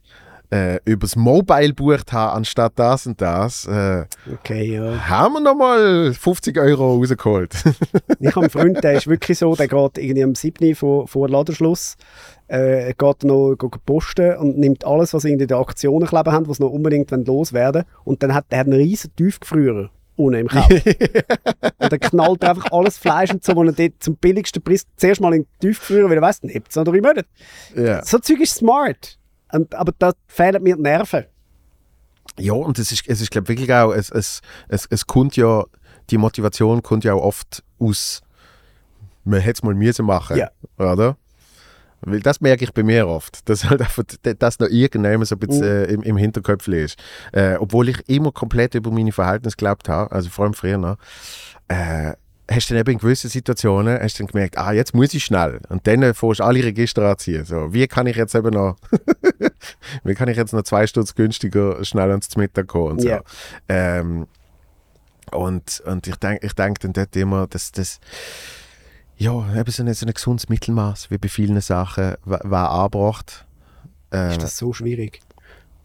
äh, 0.51 0.81
übers 0.85 1.15
Mobile 1.15 1.75
bucht 1.75 2.13
haben, 2.13 2.39
anstatt 2.39 2.73
das 2.77 3.07
und 3.07 3.21
das, 3.21 3.67
äh, 3.67 4.07
Okay, 4.33 4.75
ja. 4.75 5.09
haben 5.09 5.35
wir 5.35 5.41
nochmal 5.41 6.13
50 6.13 6.59
Euro 6.59 6.97
rausgeholt. 6.97 7.55
Ich 8.21 8.31
habe 8.31 8.41
einen 8.41 8.51
Freund, 8.51 8.83
der 8.83 8.95
ist 8.95 9.07
wirklich 9.07 9.39
so, 9.39 9.55
der 9.55 9.69
geht 9.69 9.99
irgendwie 9.99 10.25
am 10.25 10.35
7. 10.35 10.75
vor, 10.75 11.07
vor 11.07 11.29
Ladenschluss, 11.29 11.97
äh, 12.49 12.93
geht 12.95 13.25
noch 13.25 13.55
geht 13.57 13.85
posten 13.87 14.37
und 14.39 14.59
nimmt 14.59 14.85
alles, 14.85 15.15
was 15.15 15.25
irgendwie 15.25 15.45
in 15.45 15.49
den 15.49 15.59
Aktionen 15.59 16.09
kleben 16.09 16.33
haben, 16.33 16.49
was 16.49 16.59
noch 16.59 16.71
unbedingt 16.71 17.11
loswerden 17.11 17.85
Und 18.05 18.23
dann 18.23 18.35
hat 18.35 18.47
er 18.49 18.61
einen 18.61 18.73
riesen 18.73 19.15
Tiefgefrierer 19.15 19.91
unten 20.19 20.41
im 20.41 20.49
Keller. 20.49 20.69
und 21.79 21.93
dann 21.93 22.01
knallt 22.01 22.43
er 22.43 22.51
einfach 22.51 22.71
alles 22.73 22.99
Fleisch 22.99 23.31
und 23.31 23.43
so, 23.45 23.55
wo 23.57 23.65
er 23.65 23.73
dort 23.73 23.93
zum 24.01 24.17
billigsten 24.17 24.63
Preis 24.63 24.85
zuerst 24.97 25.21
mal 25.21 25.33
in 25.35 25.43
den 25.43 25.49
Tiefgefrierer, 25.61 26.09
weil 26.11 26.17
er 26.19 26.23
weiss, 26.23 26.41
dann 26.41 26.51
hebt 26.51 26.69
es 26.71 26.77
noch 26.77 26.85
drei 26.85 27.01
Monate. 27.01 27.25
ja. 27.75 28.05
So 28.05 28.19
Zeug 28.19 28.41
ist 28.41 28.55
smart. 28.57 29.19
Und, 29.53 29.75
aber 29.75 29.93
da 29.99 30.13
fehlen 30.27 30.63
mir 30.63 30.77
die 30.77 30.83
Nerven. 30.83 31.25
Ja, 32.39 32.53
und 32.53 32.79
es 32.79 32.93
ist, 32.93 33.05
es 33.09 33.21
ist 33.21 33.31
glaube 33.31 33.49
wirklich 33.49 33.73
auch, 33.73 33.93
es, 33.93 34.11
es, 34.11 34.41
es, 34.69 34.87
es 34.91 35.07
kommt 35.07 35.37
ja, 35.37 35.65
die 36.11 36.19
Motivation 36.19 36.83
kommt 36.83 37.05
ja 37.05 37.15
auch 37.15 37.23
oft 37.23 37.65
aus, 37.81 38.21
man 39.25 39.41
hätte 39.41 39.59
es 39.59 39.63
mal 39.63 39.75
müssen 39.75 40.05
machen, 40.07 40.37
Ja. 40.37 40.51
oder? 40.79 41.17
Weil 42.01 42.21
das 42.21 42.41
merke 42.41 42.65
ich 42.65 42.73
bei 42.73 42.83
mir 42.83 43.09
oft, 43.09 43.41
dass 43.49 43.65
halt 43.69 43.83
einfach 43.83 44.05
das 44.39 44.59
noch 44.59 44.69
irgendjemand 44.69 45.27
so 45.27 45.35
ein 45.35 45.39
bisschen 45.39 45.59
Mhm. 45.61 45.65
äh, 45.65 45.85
im, 45.85 46.03
im 46.03 46.17
Hinterkopf 46.17 46.69
ist. 46.69 46.99
Äh, 47.33 47.57
obwohl 47.57 47.89
ich 47.89 48.09
immer 48.09 48.33
komplett 48.33 48.75
über 48.75 48.91
meine 48.91 49.13
Verhältnisse 49.13 49.57
geglaubt 49.57 49.89
habe, 49.89 50.13
also 50.13 50.29
vor 50.31 50.45
allem 50.45 50.55
früher 50.55 50.79
noch, 50.79 50.97
äh, 51.69 52.13
hast 52.51 52.71
du 52.71 52.75
dann 52.75 52.81
eben 52.81 52.93
in 52.93 52.99
gewissen 52.99 53.29
Situationen 53.29 54.01
hast 54.01 54.19
dann 54.19 54.27
gemerkt, 54.27 54.57
ah, 54.57 54.73
jetzt 54.73 54.95
muss 54.95 55.13
ich 55.13 55.25
schnell. 55.25 55.61
Und 55.69 55.87
dann 55.87 56.03
äh, 56.03 56.15
fährst 56.15 56.41
du 56.41 56.45
alle 56.45 56.65
Register 56.65 57.03
anziehen. 57.11 57.45
So, 57.45 57.73
wie 57.75 57.87
kann 57.87 58.07
ich 58.07 58.17
jetzt 58.17 58.35
eben 58.35 58.55
noch, 58.55 58.77
wie 60.05 60.15
kann 60.15 60.29
ich 60.29 60.37
jetzt 60.37 60.53
noch 60.55 60.63
zwei 60.63 60.87
Stunden 60.87 61.11
günstiger 61.15 61.85
schnell 61.85 62.11
ans 62.11 62.35
Mittag 62.37 62.69
kommen 62.69 62.93
und 62.93 63.03
so. 63.03 63.09
Ja. 63.09 63.23
Ähm, 63.69 64.27
und, 65.31 65.83
und 65.85 66.07
ich 66.07 66.17
denke 66.17 66.47
ich 66.47 66.55
denk 66.55 66.81
dann 66.81 66.95
dort 66.95 67.15
immer, 67.17 67.47
dass 67.47 67.71
das, 67.71 68.01
ja, 69.19 69.55
eben 69.61 69.71
so 69.71 69.83
ein, 69.83 69.93
so 69.95 70.07
ein 70.07 70.13
gesundes 70.15 70.49
Mittelmaß, 70.49 71.11
wie 71.11 71.19
bei 71.19 71.29
vielen 71.29 71.61
Sachen, 71.61 72.15
wa- 72.25 72.41
war 72.45 72.71
angebracht. 72.71 73.47
Äh, 74.13 74.31
Ist 74.33 74.43
das 74.43 74.57
so 74.57 74.73
schwierig? 74.73 75.21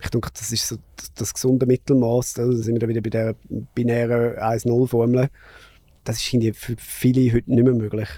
Ich 0.02 0.10
denke, 0.10 0.30
das 0.34 0.52
ist 0.52 0.68
so 0.68 0.76
das, 0.98 1.14
das 1.14 1.34
gesunde 1.34 1.66
Mittelmaß. 1.66 2.34
Da 2.36 2.52
sind 2.52 2.74
wir 2.76 2.80
dann 2.80 2.90
wieder 2.90 3.02
bei 3.02 3.10
der 3.10 3.36
binären 3.74 4.36
1-0-Formel. 4.38 5.30
Das 6.04 6.18
ist 6.18 6.34
irgendwie 6.34 6.54
für 6.54 6.76
viele 6.78 7.34
heute 7.34 7.50
nicht 7.50 7.64
mehr 7.64 7.74
möglich. 7.74 8.10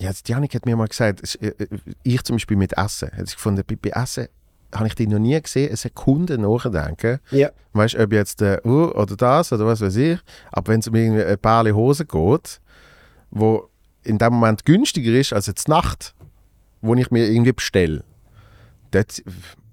Ja, 0.00 0.08
jetzt 0.08 0.28
Janik 0.28 0.54
hat 0.54 0.66
mir 0.66 0.76
mal 0.76 0.88
gesagt, 0.88 1.20
es- 1.22 1.34
äh, 1.36 1.48
äh, 1.58 1.66
ich 2.02 2.22
zum 2.24 2.36
Beispiel 2.36 2.56
mit 2.56 2.76
Essen, 2.76 3.10
hat 3.12 3.26
sich 3.26 3.36
gefunden, 3.36 3.62
bei, 3.66 3.76
bei 3.76 3.90
Essen 3.90 4.28
habe 4.74 4.86
ich 4.86 4.94
die 4.94 5.06
noch 5.06 5.18
nie 5.18 5.38
gesehen, 5.40 5.68
eine 5.68 5.76
Sekunde 5.76 6.38
nachdenken. 6.38 7.18
Ja. 7.30 7.50
Weißt 7.74 7.94
du, 7.94 8.02
ob 8.02 8.12
jetzt 8.12 8.40
äh, 8.40 8.58
uh, 8.64 8.90
oder 8.92 9.16
das 9.16 9.52
oder 9.52 9.66
was 9.66 9.80
weiß 9.82 9.96
ich. 9.96 10.18
Aber 10.50 10.72
wenn 10.72 10.80
es 10.80 10.88
um 10.88 10.94
irgendwie 10.94 11.22
ein 11.24 11.38
paar 11.38 11.64
Hosen 11.72 12.06
geht, 12.08 12.60
wo 13.30 13.68
in 14.04 14.18
dem 14.18 14.34
Moment 14.34 14.64
günstiger 14.64 15.12
ist 15.12 15.32
als 15.32 15.46
jetzt 15.46 15.68
Nacht, 15.68 16.14
wo 16.80 16.94
ich 16.94 17.10
mir 17.10 17.28
irgendwie 17.28 17.52
bestelle, 17.52 18.04
dort 18.90 19.22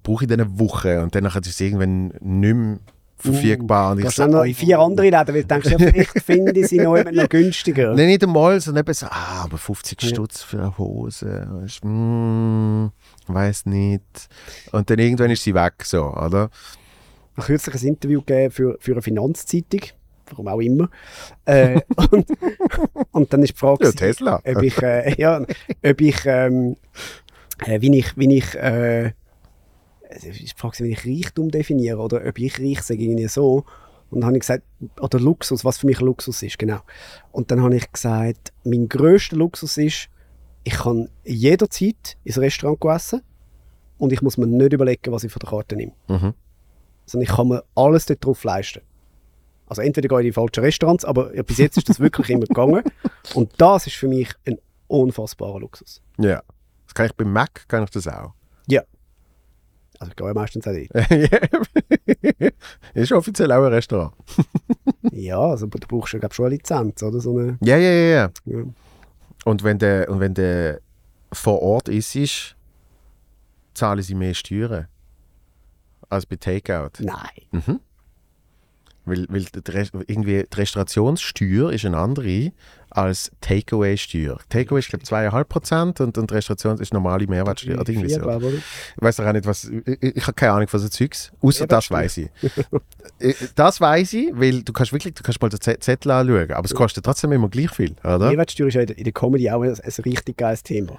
brauche 0.02 0.24
ich 0.24 0.28
dann 0.28 0.40
eine 0.40 0.58
Woche 0.58 1.02
und 1.02 1.14
dann 1.14 1.24
ist 1.24 1.46
es 1.46 1.60
irgendwann 1.60 2.08
nicht 2.20 2.54
mehr 2.54 2.78
verfügbar. 3.20 3.92
und 3.92 3.98
ich 3.98 4.04
Gehst 4.04 4.16
so, 4.16 4.22
dann 4.22 4.32
noch 4.32 4.44
in 4.44 4.54
vier 4.54 4.78
andere 4.78 5.10
Läden, 5.10 5.34
weil 5.34 5.42
du 5.42 5.46
denkst, 5.46 5.70
ja, 5.70 5.78
vielleicht 5.78 6.20
finde 6.24 6.58
ich 6.58 6.68
sie 6.68 6.78
noch, 6.78 6.96
noch 7.04 7.28
günstiger. 7.28 7.94
Nein, 7.94 8.06
nicht 8.06 8.24
einmal, 8.24 8.60
sondern 8.60 8.84
eben 8.84 8.94
so, 8.94 9.06
ah, 9.06 9.42
aber 9.44 9.58
50 9.58 10.00
Stutz 10.00 10.42
für 10.42 10.58
eine 10.58 10.78
Hose, 10.78 11.46
weisst, 11.50 11.84
mm, 11.84 12.86
weiß 13.26 13.66
nicht. 13.66 14.28
Und 14.72 14.88
dann 14.88 14.98
irgendwann 14.98 15.30
ist 15.30 15.42
sie 15.42 15.54
weg, 15.54 15.84
so, 15.84 16.04
oder? 16.06 16.50
Ich 17.32 17.36
habe 17.36 17.46
kürzlich 17.46 17.82
ein 17.82 17.88
Interview 17.88 18.20
gegeben 18.20 18.50
für, 18.50 18.76
für 18.80 18.92
eine 18.92 19.02
Finanzzeitung, 19.02 19.80
warum 20.30 20.48
auch 20.48 20.60
immer. 20.60 20.88
Äh, 21.44 21.80
und, 22.10 22.26
und 23.10 23.32
dann 23.32 23.42
ist 23.42 23.52
die 23.54 23.58
Frage, 23.58 23.84
Ja, 23.86 23.92
Tesla. 23.92 24.42
ob 24.44 24.62
ich, 24.62 24.80
äh, 24.82 25.14
ja, 25.20 25.40
ob 25.40 26.00
ich, 26.00 26.16
ähm, 26.26 26.76
äh, 27.66 27.80
wie 27.80 27.98
ich, 27.98 28.16
wie 28.16 28.36
ich, 28.36 28.54
äh, 28.54 29.12
die 30.22 30.50
Frage, 30.56 30.84
wie 30.84 30.92
ich 30.92 31.06
Reichtum 31.06 31.50
definiere 31.50 31.98
oder 31.98 32.24
ob 32.26 32.38
ich 32.38 32.58
reich 32.58 32.82
sage, 32.82 33.02
irgendwie 33.02 33.28
so. 33.28 33.64
Und 34.10 34.20
dann 34.20 34.26
habe 34.26 34.36
ich 34.36 34.40
gesagt, 34.40 34.64
oder 35.00 35.20
Luxus, 35.20 35.64
was 35.64 35.78
für 35.78 35.86
mich 35.86 36.00
Luxus 36.00 36.42
ist, 36.42 36.58
genau. 36.58 36.80
Und 37.30 37.50
dann 37.50 37.62
habe 37.62 37.76
ich 37.76 37.92
gesagt, 37.92 38.52
mein 38.64 38.88
grösster 38.88 39.36
Luxus 39.36 39.76
ist, 39.76 40.08
ich 40.64 40.74
kann 40.74 41.08
jederzeit 41.24 42.16
ins 42.24 42.38
Restaurant 42.38 42.84
essen 42.84 43.22
und 43.98 44.12
ich 44.12 44.20
muss 44.20 44.36
mir 44.36 44.46
nicht 44.46 44.72
überlegen, 44.72 45.12
was 45.12 45.24
ich 45.24 45.32
von 45.32 45.40
der 45.40 45.50
Karte 45.50 45.76
nehme. 45.76 45.92
Mhm. 46.08 46.34
Sondern 47.06 47.22
ich 47.30 47.34
kann 47.36 47.48
mir 47.48 47.62
alles 47.74 48.06
dort 48.06 48.24
drauf 48.24 48.42
leisten. 48.44 48.80
Also 49.70 49.82
entweder 49.82 50.08
gehe 50.08 50.18
ich 50.18 50.26
in 50.26 50.30
die 50.30 50.32
falschen 50.32 50.64
Restaurants, 50.64 51.04
aber 51.04 51.28
bis 51.44 51.58
jetzt 51.58 51.76
ist 51.76 51.88
das 51.88 52.00
wirklich 52.00 52.28
immer 52.28 52.44
gegangen. 52.44 52.82
Und 53.34 53.52
das 53.58 53.86
ist 53.86 53.94
für 53.94 54.08
mich 54.08 54.28
ein 54.44 54.58
unfassbarer 54.88 55.60
Luxus. 55.60 56.02
Ja. 56.18 56.42
Das 56.86 56.94
kann 56.94 57.06
ich 57.06 57.14
beim 57.14 57.32
Mac, 57.32 57.68
kann 57.68 57.84
ich 57.84 57.90
das 57.90 58.08
auch. 58.08 58.32
Ja. 58.66 58.82
Also 60.00 60.10
ich 60.10 60.16
gehe 60.16 60.26
ja 60.26 60.34
meistens 60.34 60.66
auch 60.66 60.72
dort. 60.72 62.52
ist 62.94 63.12
offiziell 63.12 63.52
auch 63.52 63.64
ein 63.64 63.72
Restaurant. 63.72 64.12
Ja, 65.12 65.40
also 65.40 65.66
du 65.66 65.78
brauchst 65.88 66.12
ja 66.12 66.18
glaub, 66.18 66.34
schon 66.34 66.46
eine 66.46 66.54
Lizenz, 66.56 67.02
oder? 67.02 67.20
So 67.20 67.36
eine, 67.36 67.58
Ja, 67.62 67.76
ja, 67.76 67.90
ja, 67.90 68.04
ja. 68.04 68.30
ja. 68.44 68.64
Und 69.44 69.64
wenn 69.64 69.78
der, 69.78 70.08
und 70.08 70.20
wenn 70.20 70.34
der 70.34 70.80
vor 71.32 71.62
Ort 71.62 71.88
ist, 71.88 72.14
ist, 72.14 72.56
zahlen 73.74 74.02
sie 74.02 74.14
mehr 74.14 74.34
Steuern 74.34 74.88
als 76.08 76.26
bei 76.26 76.36
Takeout. 76.36 76.90
Nein. 77.00 77.80
Weil, 79.06 79.26
weil 79.30 79.44
die, 79.44 79.70
Rest- 79.70 79.92
irgendwie 80.06 80.44
die 80.52 80.56
Restaurationssteuer 80.56 81.72
ist 81.72 81.84
eine 81.84 81.96
andere 81.96 82.52
als 82.90 83.30
Takeaway-Steuer. 83.40 84.38
Takeaway 84.48 84.80
ist, 84.80 84.88
glaube 84.88 85.04
ich, 85.04 85.08
2,5% 85.10 86.02
und, 86.02 86.18
und 86.18 86.32
Restauration 86.32 86.78
ist 86.78 86.92
normale 86.92 87.26
Mehrwertsteuer. 87.26 87.80
Oder 87.80 87.88
irgendwie 87.88 88.10
so. 88.10 88.20
Ich 88.96 89.02
weiß 89.02 89.20
auch 89.20 89.32
nicht, 89.32 89.46
was. 89.46 89.64
Ich, 89.64 90.02
ich 90.16 90.22
habe 90.22 90.34
keine 90.34 90.52
Ahnung 90.52 90.68
von 90.68 90.80
so 90.80 90.88
Zeugs. 90.88 91.32
Außer 91.40 91.66
das 91.66 91.90
weiß 91.90 92.18
ich. 92.18 92.28
Äh, 93.20 93.34
das 93.54 93.80
weiß 93.80 94.12
ich, 94.14 94.30
weil 94.34 94.62
du 94.62 94.72
kannst 94.72 94.92
wirklich, 94.92 95.14
du 95.14 95.22
kannst 95.22 95.40
mal 95.40 95.48
den 95.48 95.60
Zettel 95.60 96.10
anschauen, 96.10 96.50
aber 96.52 96.64
es 96.64 96.74
kostet 96.74 97.04
trotzdem 97.04 97.32
immer 97.32 97.48
gleich 97.48 97.70
viel, 97.70 97.94
oder? 98.02 98.28
Mehrwertsteuer 98.28 98.68
ist 98.68 98.74
ja 98.74 98.80
in 98.82 99.04
der- 99.04 99.12
Comedy 99.12 99.50
auch 99.50 99.62
ein, 99.62 99.70
ein 99.70 100.02
richtig 100.04 100.36
geiles 100.36 100.62
Thema. 100.62 100.98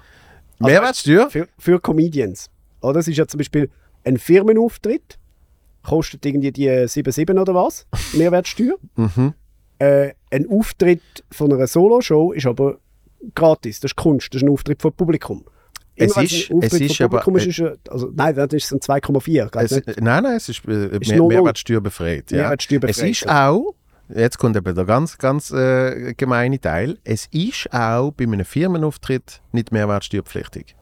Mehrwertsteuer? 0.58 1.28
Für, 1.30 1.48
für 1.58 1.80
Comedians. 1.80 2.48
Oder? 2.80 3.00
Es 3.00 3.08
ist 3.08 3.16
ja 3.16 3.26
zum 3.26 3.38
Beispiel 3.38 3.68
ein 4.04 4.16
Firmenauftritt, 4.18 5.18
kostet 5.82 6.24
irgendwie 6.26 6.52
die 6.52 6.68
7,7 6.68 7.40
oder 7.40 7.54
was, 7.54 7.86
Mehrwertsteuer. 8.14 8.76
Mhm. 8.96 9.34
Äh, 9.78 10.12
ein 10.30 10.48
Auftritt 10.48 11.02
von 11.30 11.52
einer 11.52 11.66
Solo-Show 11.66 12.32
ist 12.32 12.46
aber 12.46 12.78
gratis, 13.34 13.80
das 13.80 13.90
ist 13.92 13.96
Kunst, 13.96 14.32
das 14.34 14.42
ist 14.42 14.46
ein 14.48 14.52
Auftritt 14.52 14.80
vor 14.80 14.92
Publikum. 14.92 15.44
Es 15.94 16.12
Immer 16.16 16.24
ist- 16.24 16.32
es 16.32 16.40
ist 16.80 16.96
vom 16.96 17.10
Publikum 17.10 17.34
aber- 17.34 17.36
ist, 17.42 17.46
ist 17.46 17.58
es- 17.60 17.78
also, 17.90 18.10
nein, 18.14 18.34
das 18.34 18.52
ist 18.52 18.72
ein 18.72 18.80
2,4. 18.80 19.48
glaub 19.50 19.64
Es, 19.64 19.70
nicht. 19.72 20.00
nein, 20.00 20.22
nein, 20.22 20.36
es 20.36 20.48
ist, 20.48 20.66
äh, 20.66 20.86
Ist 20.98 21.08
mehr, 21.08 21.18
null, 21.18 21.18
null. 21.18 21.28
Mehrwertsteuer 21.28 21.80
befreit. 21.80 22.30
Ja. 22.30 22.42
Mehrwertsteuer 22.42 22.84
Es 22.84 22.98
ist 22.98 23.28
auch, 23.28 23.74
jetzt 24.08 24.38
kommt 24.38 24.56
eben 24.56 24.74
der 24.74 24.84
ganz, 24.84 25.18
ganz 25.18 25.50
äh, 25.50 26.14
gemeine 26.14 26.60
Teil, 26.60 26.98
es 27.04 27.26
ist 27.32 27.72
auch 27.72 28.10
bei 28.12 28.24
einem 28.24 28.44
Firmenauftritt 28.44 29.42
nicht 29.52 29.70
mehrwertsteuerpflichtig. 29.72 30.76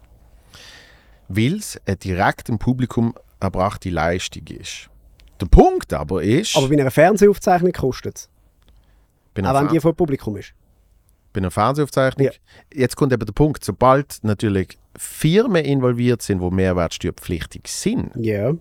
Weil 1.28 1.54
es 1.56 1.80
direkt 2.04 2.48
im 2.48 2.58
Publikum 2.58 3.14
erbrachte 3.40 3.90
Leistung 3.90 4.46
ist. 4.48 4.88
Der 5.40 5.46
Punkt 5.46 5.92
aber 5.92 6.22
ist, 6.22 6.56
Aber 6.56 6.68
bei 6.68 6.78
einer 6.78 6.90
Fernsehaufzeichnung 6.90 7.72
kostet 7.72 8.16
es. 8.16 8.28
Auch 9.44 9.54
wenn 9.54 9.68
die 9.68 9.80
vor 9.80 9.94
Publikum 9.94 10.36
ist. 10.36 10.52
bei 11.32 11.38
einer 11.38 11.50
Fernsehaufzeichnung, 11.50 12.26
Ja. 12.26 12.32
jetzt 12.74 12.96
kommt 12.96 13.12
eben 13.12 13.24
der 13.24 13.32
Punkt, 13.32 13.64
sobald 13.64 14.18
natürlich 14.22 14.78
Firmen 14.96 15.64
involviert 15.64 16.20
sind, 16.22 16.40
die 16.42 16.50
mehrwertsteuerpflichtig 16.50 17.62
sind, 17.68 18.10
Ja. 18.16 18.52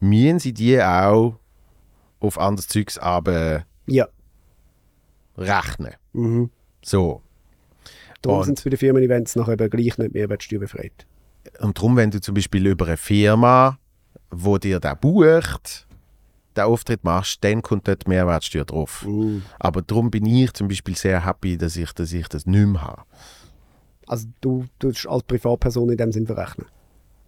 müssen 0.00 0.38
sie 0.40 0.52
die 0.54 0.80
auch 0.82 1.38
auf 2.20 2.38
anderes 2.38 2.66
Zeugs 2.68 2.96
aber 2.98 3.64
Ja. 3.86 4.08
rechnen. 5.36 5.94
Mhm. 6.12 6.50
So. 6.82 7.22
Darum 8.22 8.42
sind 8.44 8.58
es 8.58 8.64
bei 8.64 8.70
den 8.70 8.78
Firmen-Events 8.78 9.36
nachher 9.36 9.52
eben 9.52 9.68
gleich 9.70 9.98
nicht 9.98 10.14
Mehrwertsteuer 10.14 10.60
befreit. 10.60 11.06
Und 11.60 11.76
darum, 11.76 11.96
wenn 11.96 12.10
du 12.10 12.20
zum 12.20 12.34
Beispiel 12.34 12.66
über 12.66 12.86
eine 12.86 12.96
Firma, 12.96 13.78
wo 14.36 14.58
dir 14.58 14.80
da 14.80 14.94
bucht, 14.94 15.86
den 16.56 16.64
Auftritt 16.64 17.04
machst, 17.04 17.42
dann 17.42 17.62
kommt 17.62 17.88
dort 17.88 18.06
Mehrwertsteuer 18.06 18.64
drauf. 18.64 19.04
Mhm. 19.06 19.42
Aber 19.58 19.82
darum 19.82 20.10
bin 20.10 20.26
ich 20.26 20.52
zum 20.52 20.68
Beispiel 20.68 20.96
sehr 20.96 21.24
happy, 21.24 21.56
dass 21.56 21.76
ich, 21.76 21.92
dass 21.92 22.12
ich 22.12 22.28
das 22.28 22.46
nicht 22.46 22.66
mehr 22.66 22.82
habe. 22.82 23.02
Also 24.06 24.26
du 24.40 24.66
tust 24.78 25.06
als 25.08 25.22
Privatperson 25.24 25.90
in 25.90 25.96
dem 25.96 26.12
Sinn 26.12 26.26
verrechnen. 26.26 26.66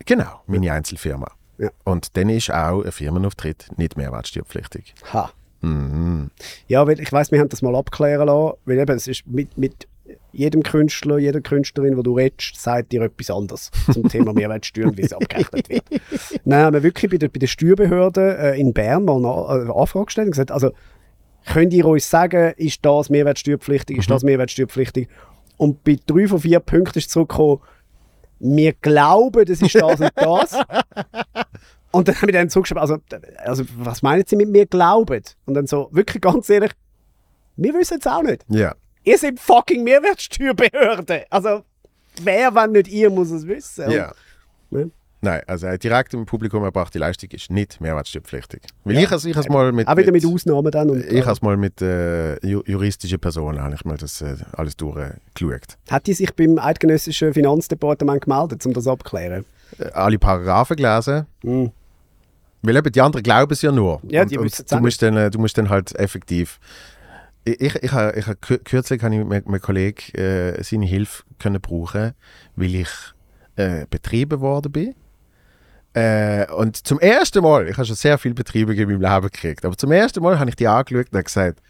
Genau, 0.05 0.43
meine 0.47 0.73
Einzelfirma. 0.73 1.31
Ja. 1.59 1.71
Und 1.85 2.17
dann 2.17 2.29
ist 2.29 2.51
auch 2.51 2.85
ein 2.85 2.93
Firmenauftritt 2.93 3.71
nicht 3.77 3.97
mehrwertsteuerpflichtig. 3.97 4.95
Ha. 5.13 5.31
Mhm. 5.63 6.31
Ja, 6.69 6.87
weil 6.87 7.01
ich 7.01 7.11
weiß, 7.11 7.33
wir 7.33 7.41
haben 7.41 7.49
das 7.49 7.63
mal 7.63 7.75
abklären 7.75 8.27
lassen, 8.27 8.59
weil 8.67 8.79
eben, 8.79 8.97
es 8.97 9.07
ist 9.07 9.27
mit, 9.27 9.57
mit 9.57 9.89
jedem 10.37 10.63
Künstler, 10.63 11.19
jeder 11.19 11.41
Künstlerin, 11.41 11.97
wo 11.97 12.03
du 12.03 12.15
redest, 12.15 12.61
sagt 12.61 12.93
dir 12.93 13.03
etwas 13.03 13.31
anderes 13.31 13.71
zum 13.93 14.09
Thema 14.09 14.33
Mehrwertsteuer 14.33 14.87
und 14.89 14.99
wie 14.99 15.03
es 15.03 15.13
abgerechnet 15.13 15.69
wird. 15.69 15.85
Nein, 16.45 16.65
haben 16.65 16.75
wir 16.75 16.83
wirklich 16.83 17.11
bei 17.11 17.17
der, 17.17 17.29
bei 17.29 17.39
der 17.39 17.47
Steuerbehörde 17.47 18.37
äh, 18.39 18.61
in 18.61 18.73
Bern 18.73 19.05
mal 19.05 19.17
eine, 19.17 19.63
eine 19.63 19.75
Anfrage 19.75 20.07
gestellt 20.07 20.27
und 20.27 20.33
gesagt, 20.33 20.51
also 20.51 20.73
könnt 21.47 21.73
ihr 21.73 21.87
uns 21.87 22.11
sagen, 22.11 22.53
ist 22.57 22.85
das 22.85 23.09
Mehrwertsteuerpflichtig, 23.09 23.99
ist 23.99 24.11
das 24.11 24.23
Mehrwertsteuerpflichtig? 24.25 25.09
Und 25.57 25.83
bei 25.85 25.97
drei 26.07 26.27
von 26.27 26.41
vier 26.41 26.61
Punkten 26.61 26.99
ist 26.99 27.11
zurückgekommen, 27.11 27.61
wir 28.39 28.75
glauben, 28.75 29.47
das 29.47 29.63
ist 29.63 29.75
das 29.75 30.01
und 30.01 30.13
das. 30.15 30.61
Und 31.93 32.09
dann 32.09 32.15
haben 32.17 32.27
wir 32.27 32.35
dann 32.35 32.51
zugeschrieben, 32.51 32.83
also, 32.83 32.99
also 33.39 33.65
was 33.79 34.03
meinen 34.03 34.25
Sie 34.27 34.37
mit 34.37 34.51
mir 34.51 34.67
glauben? 34.67 35.23
Und 35.47 35.55
dann 35.55 35.67
so, 35.67 35.89
wirklich 35.93 36.21
ganz 36.21 36.51
ehrlich, 36.51 36.73
wir 37.57 37.73
wissen 37.73 37.99
es 37.99 38.07
auch 38.07 38.23
nicht. 38.23 38.45
Ja. 38.49 38.75
Ihr 39.07 39.19
seid 39.19 39.39
fucking 39.39 39.85
Mehrwertsteuerbehörde. 39.85 41.27
Also, 41.31 41.63
wer, 42.21 42.53
wenn 42.55 42.73
nicht 42.73 42.89
ihr, 42.89 43.09
muss 43.09 43.31
es 43.31 43.47
wissen. 43.47 43.91
ja. 43.91 44.13
Ne? 44.71 44.91
Nein, 45.21 45.43
also 45.47 45.69
direkt 45.77 46.13
im 46.13 46.27
Publikum 46.27 46.65
erbrachte 46.65 46.99
Leistung 46.99 47.31
ist 47.31 47.51
nicht 47.51 47.81
mehrwertsteuerpflichtig. 47.81 48.63
Weil 48.85 48.99
ich, 48.99 49.11
also 49.11 49.29
ich 49.29 49.37
has 49.37 49.49
mal 49.49 49.73
mit, 49.73 49.89
Auch 49.89 49.97
wieder 49.97 50.13
mit 50.13 50.27
Ausnahmen 50.27 50.71
dann. 50.71 50.91
Und, 50.91 51.05
ich 51.05 51.25
has 51.25 51.41
mal 51.41 51.57
mit 51.57 51.81
äh, 51.81 52.35
ju 52.47 52.63
juristischen 52.67 53.19
Personen 53.19 53.63
habe 53.63 53.75
ich 53.75 53.85
mal 53.85 53.97
das 53.97 54.21
äh, 54.21 54.37
alles 54.53 54.77
durchgeschaut. 54.77 55.79
Hat 55.89 56.07
die 56.07 56.13
sich 56.13 56.35
beim 56.35 56.59
eidgenössischen 56.59 57.33
Finanzdepartement 57.33 58.23
gemeldet, 58.23 58.67
um 58.67 58.73
das 58.73 58.87
abzuklären? 58.87 59.45
Äh, 59.79 59.91
alle 59.93 60.19
Paragraphen 60.19 60.77
gelesen. 60.77 61.27
Mhm. 61.43 61.71
Weil 62.63 62.77
eben 62.77 62.93
die 62.93 63.01
anderen 63.01 63.23
glauben 63.23 63.53
es 63.53 63.63
ja 63.63 63.73
nur. 63.73 64.01
Ja, 64.09 64.23
und, 64.23 64.31
die 64.31 64.39
und 64.39 64.71
du 64.71 64.79
musst, 64.81 65.03
dann, 65.03 65.17
äh, 65.17 65.31
du 65.31 65.39
musst 65.39 65.57
dann 65.57 65.71
halt 65.71 65.95
effektiv. 65.97 66.59
Ich, 67.47 67.61
ich, 67.61 67.75
ich, 67.77 67.93
ha- 67.93 68.13
ich, 68.13 68.27
kürzlich 68.65 69.03
habe 69.05 69.15
ich 69.15 69.25
mit 69.25 69.47
meinem 69.47 69.61
Kollegen 69.61 70.13
äh, 70.19 70.61
seine 70.65 70.85
Hilfe 70.85 71.23
können 71.39 71.61
brauchen, 71.61 72.13
weil 72.57 72.75
ich 72.75 72.89
äh, 73.55 73.87
betrieben 73.89 74.41
worden 74.41 74.73
bin. 74.73 74.95
Äh, 75.95 76.51
und 76.53 76.77
zum 76.87 76.99
ersten 76.99 77.43
Mal, 77.43 77.69
ich 77.69 77.77
habe 77.77 77.87
schon 77.87 77.95
sehr 77.95 78.19
viele 78.19 78.35
Betriebe 78.35 78.75
in 78.75 78.89
meinem 78.89 79.01
Leben 79.01 79.31
gekriegt, 79.31 79.65
aber 79.65 79.77
zum 79.79 79.93
ersten 79.93 80.23
Mal 80.23 80.39
habe 80.41 80.51
ich 80.51 80.57
die 80.57 80.67
angeschaut 80.67 81.07
und 81.13 81.15
habe 81.15 81.23
gesagt, 81.25 81.63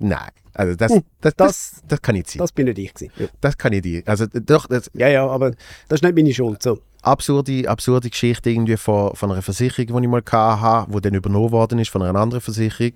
nein, 0.00 0.28
also 0.54 0.74
das, 0.74 0.92
Hm, 0.92 1.04
das, 1.20 1.34
das, 1.36 1.46
das- 1.46 1.82
das, 1.86 2.02
kann 2.02 2.14
nicht 2.16 2.28
sein. 2.28 2.38
Das, 2.38 2.48
Das 2.48 2.52
bin 2.52 2.66
nicht 2.66 2.78
ich. 2.78 2.92
Gewesen. 2.92 3.12
Ja. 3.42 3.50
kann 3.52 3.72
ich 3.72 3.82
dir. 3.82 4.02
Also 4.06 4.26
doch, 4.26 4.66
das, 4.66 4.90
ja, 4.92 5.08
ja, 5.08 5.24
aber 5.26 5.52
das 5.88 6.00
ist 6.00 6.02
nicht 6.02 6.16
meine 6.16 6.34
Schuld. 6.34 6.62
So. 6.62 6.80
Absurde, 7.06 7.68
absurde 7.68 8.10
Geschichte 8.10 8.50
irgendwie 8.50 8.76
von, 8.76 9.14
von 9.14 9.30
einer 9.30 9.42
Versicherung, 9.42 9.86
die 9.86 10.06
ich 10.06 10.10
mal 10.10 10.22
hatte, 10.30 10.92
die 10.92 11.00
dann 11.00 11.14
übernommen 11.14 11.52
worden 11.52 11.78
ist 11.78 11.90
von 11.90 12.02
einer 12.02 12.18
anderen 12.18 12.40
Versicherung. 12.40 12.92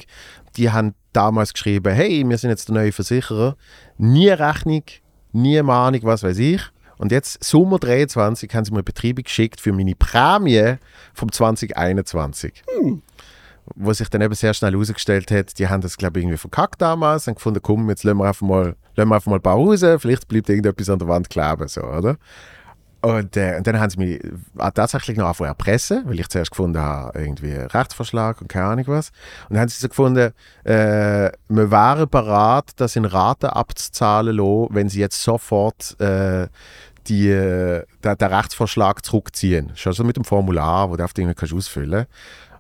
Die 0.57 0.71
haben 0.71 0.95
damals 1.13 1.53
geschrieben, 1.53 1.95
hey, 1.95 2.25
wir 2.29 2.39
sind 2.39 2.51
jetzt 2.51 2.69
der 2.69 2.75
neue 2.75 2.93
Versicherer. 2.93 3.57
Nie 3.99 4.31
Rechnung, 4.31 4.83
nie 5.33 5.63
Mahnung, 5.63 6.01
was 6.03 6.23
weiß 6.23 6.39
ich. 6.39 6.63
Und 6.99 7.13
jetzt, 7.13 7.43
Sommer 7.43 7.79
23, 7.79 8.53
haben 8.55 8.65
sie 8.65 8.73
mir 8.73 8.83
Betriebe 8.83 9.23
geschickt 9.23 9.61
für 9.61 9.73
meine 9.73 9.95
Prämie 9.95 10.75
vom 11.15 11.33
2021. 11.33 12.63
Wo 13.77 13.93
sich 13.93 14.09
dann 14.11 14.21
eben 14.21 14.35
sehr 14.35 14.53
schnell 14.53 14.73
herausgestellt 14.73 15.31
hat, 15.31 15.59
die 15.59 15.69
haben 15.69 15.81
das, 15.81 15.97
glaube 15.97 16.19
ich, 16.19 16.25
irgendwie 16.25 16.37
verkackt 16.37 16.83
damals 16.83 17.29
und 17.29 17.37
gefunden, 17.37 17.61
komm, 17.63 17.89
jetzt 17.89 18.03
lassen 18.03 18.19
wir 18.19 18.27
einfach 18.27 18.47
mal, 18.47 18.77
lassen 18.97 19.09
wir 19.09 19.15
einfach 19.15 19.31
mal 19.31 19.41
Pause, 19.41 19.99
vielleicht 19.99 20.29
bleibt 20.29 20.49
irgendetwas 20.49 20.91
an 20.91 20.99
der 20.99 21.09
Wand 21.09 21.31
kleben, 21.31 21.69
so, 21.69 21.83
oder? 21.83 22.19
Und, 23.03 23.37
äh, 23.37 23.57
und 23.57 23.67
dann 23.67 23.81
haben 23.81 23.89
sie 23.89 23.99
mich 23.99 24.25
äh, 24.25 24.71
tatsächlich 24.75 25.17
noch 25.17 25.25
angefangen 25.25 25.49
erpressen, 25.49 26.03
weil 26.07 26.21
ich 26.21 26.29
zuerst 26.29 26.51
gefunden 26.51 26.79
habe, 26.79 27.19
irgendwie 27.19 27.53
Rechtsverschlag 27.53 28.43
und 28.43 28.49
keine 28.49 28.67
Ahnung 28.67 28.85
was. 28.89 29.09
Und 29.49 29.55
dann 29.55 29.61
haben 29.61 29.69
sie 29.69 29.81
so 29.81 29.89
gefunden, 29.89 30.33
äh, 30.65 31.31
wir 31.49 31.71
wären 31.71 32.09
bereit, 32.11 32.73
das 32.77 32.97
in 32.97 33.07
Raten 33.07 33.47
abzuzahlen 33.47 34.37
lassen, 34.37 34.69
wenn 34.71 34.91
sie 34.91 35.01
jetzt 35.01 35.23
sofort 35.23 35.99
äh, 35.99 36.49
die, 37.07 37.31
äh, 37.31 37.85
den, 38.05 38.19
den 38.19 38.29
Rechtsvorschlag 38.29 39.03
zurückziehen. 39.05 39.73
Schon 39.77 39.95
so 39.95 40.05
mit 40.05 40.17
dem 40.17 40.25
Formular, 40.25 40.91
wo 40.91 40.97
du 40.97 41.05
auf 41.05 41.15
irgendwie 41.17 41.35
kannst 41.35 41.53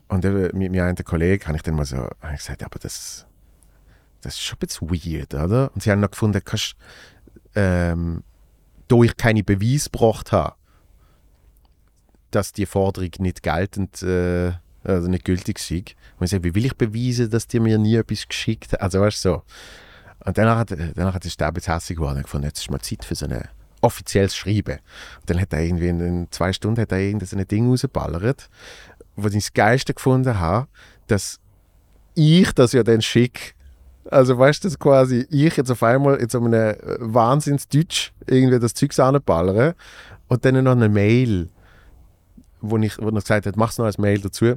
Und 0.09 0.24
eben, 0.24 0.57
mit 0.59 0.72
mir 0.72 0.84
einem 0.84 0.97
Kollegen 0.97 1.47
habe 1.47 1.57
ich 1.57 1.62
dann 1.62 1.74
mal 1.74 1.84
so 1.84 2.09
gesagt, 2.32 2.62
ja, 2.62 2.66
aber 2.66 2.78
das, 2.78 3.26
das 4.22 4.34
ist 4.34 4.43
schon 4.43 4.57
ein 4.57 4.66
bisschen 4.66 4.91
weird, 4.91 5.34
oder? 5.34 5.70
Und 5.74 5.82
sie 5.82 5.91
haben 5.91 6.01
noch 6.01 6.11
gefunden, 6.11 6.41
kannst, 6.43 6.76
ähm, 7.55 8.22
da 8.91 9.03
ich 9.03 9.16
keine 9.16 9.45
Beweise 9.45 9.88
gebracht 9.91 10.32
habe, 10.32 10.55
dass 12.30 12.53
die 12.53 12.66
Forderung 12.66 13.11
nicht 13.18 13.43
geltend, 13.43 14.03
äh, 14.03 14.53
also 14.84 15.09
nicht 15.09 15.24
gültig 15.24 15.59
sei. 15.59 15.84
Und 16.18 16.24
ich 16.24 16.30
sage, 16.30 16.45
wie 16.45 16.55
will 16.55 16.64
ich 16.66 16.76
beweisen, 16.76 17.30
dass 17.30 17.47
die 17.47 17.61
mir 17.61 17.78
nie 17.78 17.97
etwas 17.97 18.26
geschickt 18.26 18.72
haben? 18.72 18.82
Also 18.82 19.01
weißt 19.01 19.24
du 19.24 19.28
so. 19.28 19.43
Und 20.24 20.36
danach, 20.38 20.59
hat- 20.59 20.70
danach 20.95 21.14
hat 21.14 21.41
der 21.41 21.53
bisschen 21.53 21.74
hässlich 21.74 21.97
geworden 21.97 22.18
und 22.18 22.22
gefunden, 22.24 22.47
jetzt 22.47 22.61
ist 22.61 22.70
mal 22.70 22.80
Zeit 22.80 23.05
für 23.05 23.14
so 23.14 23.26
ein 23.26 23.49
offizielles 23.80 24.36
Schreiben. 24.36 24.78
Und 25.20 25.30
dann 25.30 25.41
hat 25.41 25.53
er 25.53 25.61
irgendwie 25.61 25.88
in, 25.88 26.01
in 26.01 26.26
zwei 26.30 26.53
Stunden 26.53 26.80
hat 26.80 26.93
er 26.93 26.99
irgendein 26.99 27.49
Ding 27.49 27.68
rausgeballert, 27.68 28.51
wo 29.16 29.28
ich 29.28 29.34
das 29.34 29.53
Geiste 29.53 29.95
gefunden 29.95 30.38
habe, 30.38 30.68
dass 31.07 31.41
ich 32.14 32.53
das 32.53 32.72
ja 32.72 32.82
dann 32.82 33.03
schicke 33.03 33.55
also 34.05 34.38
weißt 34.38 34.64
du, 34.64 34.68
dass 34.68 34.78
quasi 34.78 35.26
ich 35.30 35.57
jetzt 35.57 35.70
auf 35.70 35.82
einmal 35.82 36.16
in 36.16 36.28
so 36.28 36.38
einem 36.38 36.55
äh, 36.55 36.76
Wahnsinnsdeutsch 37.01 38.12
irgendwie 38.26 38.59
das 38.59 38.74
Zeug 38.74 38.98
anballere 38.98 39.74
und 40.28 40.44
dann 40.44 40.62
noch 40.64 40.72
eine 40.72 40.88
Mail, 40.88 41.48
wo 42.61 42.76
ich 42.78 42.98
wo 42.98 43.07
er 43.07 43.12
gesagt 43.12 43.46
hat, 43.46 43.57
mach's 43.57 43.78
noch 43.78 43.86
als 43.86 43.98
Mail 43.98 44.20
dazu. 44.20 44.55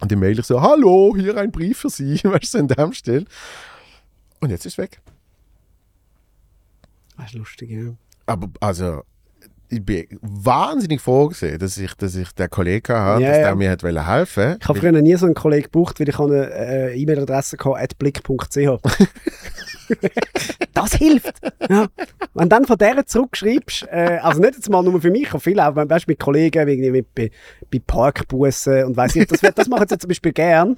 Und 0.00 0.10
die 0.10 0.16
Mail 0.16 0.38
ich 0.38 0.46
so, 0.46 0.62
hallo, 0.62 1.14
hier 1.16 1.36
ein 1.36 1.52
Brief 1.52 1.78
für 1.78 1.90
Sie, 1.90 2.14
weißt 2.24 2.54
du, 2.54 2.58
in 2.58 2.68
dem 2.68 2.92
Stil. 2.92 3.26
Und 4.40 4.50
jetzt 4.50 4.64
ist 4.64 4.74
es 4.74 4.78
weg. 4.78 5.00
Das 7.16 7.26
ist 7.26 7.34
lustig, 7.34 7.70
ja. 7.70 7.92
Aber 8.24 8.48
also, 8.60 9.02
ich 9.70 9.84
bin 9.84 10.06
wahnsinnig 10.20 11.00
froh 11.00 11.28
gewesen, 11.28 11.58
dass 11.58 11.78
ich, 11.78 11.94
dass 11.94 12.16
ich 12.16 12.32
den 12.32 12.50
Kollegen 12.50 12.92
hatte, 12.92 13.22
Ja, 13.22 13.28
dass 13.28 13.38
der 13.38 13.54
mir 13.54 13.70
hat 13.70 13.82
wollen 13.82 14.06
helfen 14.06 14.56
Ich 14.60 14.68
habe 14.68 14.78
früher 14.78 14.92
nie 14.92 15.14
so 15.14 15.26
einen 15.26 15.34
Kollegen 15.34 15.70
gebraucht, 15.70 16.00
weil 16.00 16.08
ich 16.08 16.18
eine 16.18 16.50
äh, 16.52 17.00
E-Mail-Adresse 17.00 17.56
hatte, 17.56 17.96
blick.ch. 17.96 18.56
das 20.74 20.92
hilft. 20.94 21.40
Ja. 21.68 21.86
Wenn 22.34 22.44
du 22.44 22.48
dann 22.48 22.64
von 22.64 22.78
der 22.78 23.06
zurückschreibst, 23.06 23.86
äh, 23.90 24.18
also 24.22 24.40
nicht 24.40 24.56
jetzt 24.56 24.68
mal 24.68 24.82
nur 24.82 25.00
für 25.00 25.10
mich, 25.10 25.32
auch 25.32 25.40
viele, 25.40 25.66
auch 25.66 25.76
weißt, 25.76 26.08
mit 26.08 26.18
Kollegen, 26.18 26.68
irgendwie 26.68 26.90
mit, 26.90 27.14
bei, 27.14 27.30
bei 27.70 27.80
Parkbussen 27.86 28.84
und 28.84 28.96
weiss 28.96 29.14
ich, 29.14 29.26
das, 29.26 29.40
das 29.40 29.68
machen 29.68 29.86
sie 29.88 29.98
zum 29.98 30.08
Beispiel 30.08 30.32
gern. 30.32 30.76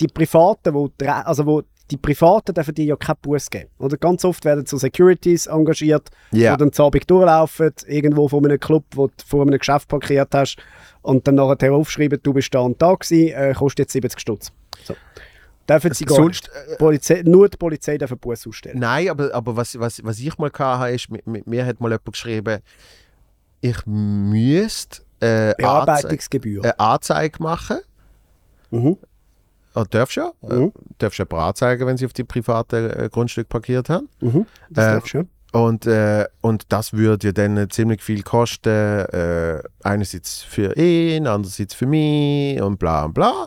Die 0.00 0.06
Privaten, 0.06 0.74
wo, 0.74 0.90
also 1.24 1.44
wo 1.44 1.62
die 1.90 1.96
Privaten 1.96 2.52
dürfen 2.54 2.74
dir 2.74 2.84
ja 2.84 2.96
keinen 2.96 3.16
Bus 3.22 3.48
geben. 3.48 3.70
Oder 3.78 3.96
ganz 3.96 4.24
oft 4.24 4.44
werden 4.44 4.66
so 4.66 4.76
Securities 4.76 5.46
engagiert, 5.46 6.10
Ja. 6.32 6.52
die 6.56 6.58
dann 6.64 6.72
zu 6.72 6.84
Abend 6.84 7.10
durchlaufen, 7.10 7.72
irgendwo 7.86 8.28
von 8.28 8.44
einem 8.44 8.60
Club, 8.60 8.84
wo 8.94 9.06
du 9.06 9.12
vor 9.26 9.42
einem 9.42 9.58
Geschäft 9.58 9.88
parkiert 9.88 10.34
hast 10.34 10.56
und 11.02 11.26
dann 11.26 11.36
nachher 11.36 11.72
aufschreiben, 11.72 12.18
du 12.22 12.32
bist 12.34 12.54
da 12.54 12.60
und 12.60 12.80
da 12.82 12.94
gewesen, 12.94 13.28
äh, 13.34 13.54
kostet 13.54 13.78
jetzt 13.86 13.92
70 13.92 14.20
Stutz. 14.20 14.52
So. 14.84 14.94
Dürfen 15.68 15.92
sie 15.92 16.04
gar 16.04 16.16
Sonst, 16.16 16.50
nicht. 16.68 16.78
Polizei, 16.78 17.22
nur 17.24 17.48
die 17.48 17.56
Polizei 17.58 17.98
darf 17.98 18.10
einen 18.10 18.20
Bus 18.20 18.46
ausstellen. 18.46 18.78
Nein, 18.78 19.08
aber, 19.10 19.34
aber 19.34 19.56
was, 19.56 19.78
was, 19.78 20.02
was 20.02 20.18
ich 20.18 20.36
mal 20.38 20.50
hatte, 20.52 20.94
ist, 20.94 21.10
mit, 21.10 21.26
mit 21.26 21.46
mir 21.46 21.66
hat 21.66 21.80
mal 21.80 21.88
jemand 21.90 22.06
geschrieben, 22.12 22.60
ich 23.60 23.76
müsste 23.86 25.02
äh, 25.20 25.54
Bearbeitungsgebühr. 25.58 26.62
eine 26.64 26.78
Anzeige 26.78 27.42
machen. 27.42 27.78
Mhm. 28.70 28.96
Oh, 29.80 29.84
darfst 29.88 30.16
du 30.16 30.20
ja. 30.22 30.32
Mhm. 30.42 30.64
Äh, 30.64 30.70
darfst 30.98 31.18
du 31.18 31.22
jemanden 31.22 31.48
anzeigen, 31.48 31.86
wenn 31.86 31.96
sie 31.96 32.06
auf 32.06 32.12
die 32.12 32.24
privaten 32.24 32.90
äh, 32.90 33.08
Grundstück 33.12 33.48
parkiert 33.48 33.88
haben. 33.88 34.08
Mhm. 34.20 34.46
Das 34.70 34.84
Äh, 34.86 34.92
darfst 34.94 35.14
du. 35.14 35.28
Und, 35.52 35.86
äh, 35.86 36.26
und 36.40 36.64
das 36.72 36.92
würde 36.92 37.28
ja 37.28 37.32
dann 37.32 37.70
ziemlich 37.70 38.02
viel 38.02 38.22
kosten. 38.22 38.68
Äh, 38.68 39.62
einerseits 39.82 40.42
für 40.42 40.76
ihn, 40.76 41.26
andererseits 41.26 41.74
für 41.74 41.86
mich 41.86 42.60
und 42.60 42.78
bla 42.78 43.04
und 43.04 43.14
bla. 43.14 43.46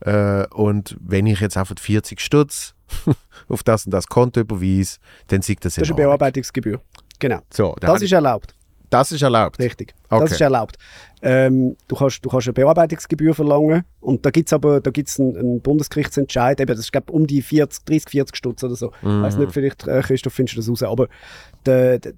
Äh, 0.00 0.46
und 0.48 0.96
wenn 1.00 1.26
ich 1.26 1.40
jetzt 1.40 1.56
einfach 1.56 1.76
40 1.78 2.20
Stutz 2.20 2.74
auf 3.48 3.62
das 3.62 3.84
und 3.86 3.92
das 3.92 4.06
Konto 4.08 4.40
überweise, 4.40 4.98
dann 5.28 5.42
sieht 5.42 5.64
das 5.64 5.74
Das 5.74 5.82
ist 5.84 5.90
eine. 5.90 5.96
Bearbeitungsgebühr. 5.96 6.80
Genau. 7.18 7.38
So, 7.52 7.76
da 7.80 7.88
Das 7.92 8.02
ist 8.02 8.12
erlaubt. 8.12 8.54
Das 8.90 9.12
ist 9.12 9.22
erlaubt. 9.22 9.58
Richtig. 9.58 9.94
Okay. 10.08 10.22
Das 10.22 10.32
ist 10.32 10.40
erlaubt. 10.40 10.76
Ähm, 11.22 11.76
du, 11.88 11.96
kannst, 11.96 12.24
du 12.24 12.28
kannst 12.28 12.46
eine 12.46 12.52
Bearbeitungsgebühr 12.54 13.34
verlangen 13.34 13.84
und 14.00 14.24
da 14.24 14.30
gibt 14.30 14.48
es 14.48 14.52
aber 14.52 14.80
da 14.80 14.90
gibt's 14.90 15.18
einen, 15.18 15.36
einen 15.36 15.60
Bundesgerichtsentscheid, 15.60 16.60
eben, 16.60 16.68
das 16.68 16.78
ist 16.80 16.92
glaub, 16.92 17.10
um 17.10 17.26
die 17.26 17.42
40, 17.42 17.84
30, 17.84 18.10
40 18.10 18.36
Stutz 18.36 18.62
oder 18.64 18.76
so. 18.76 18.92
Ich 19.00 19.08
Mhm. 19.08 19.22
weiß 19.22 19.36
nicht, 19.38 19.52
vielleicht, 19.52 19.86
äh, 19.88 20.02
Christoph, 20.02 20.34
findest 20.34 20.56
du 20.56 20.60
das 20.60 20.70
raus, 20.70 20.82
aber 20.82 21.08
der, 21.64 21.98
der, 21.98 22.12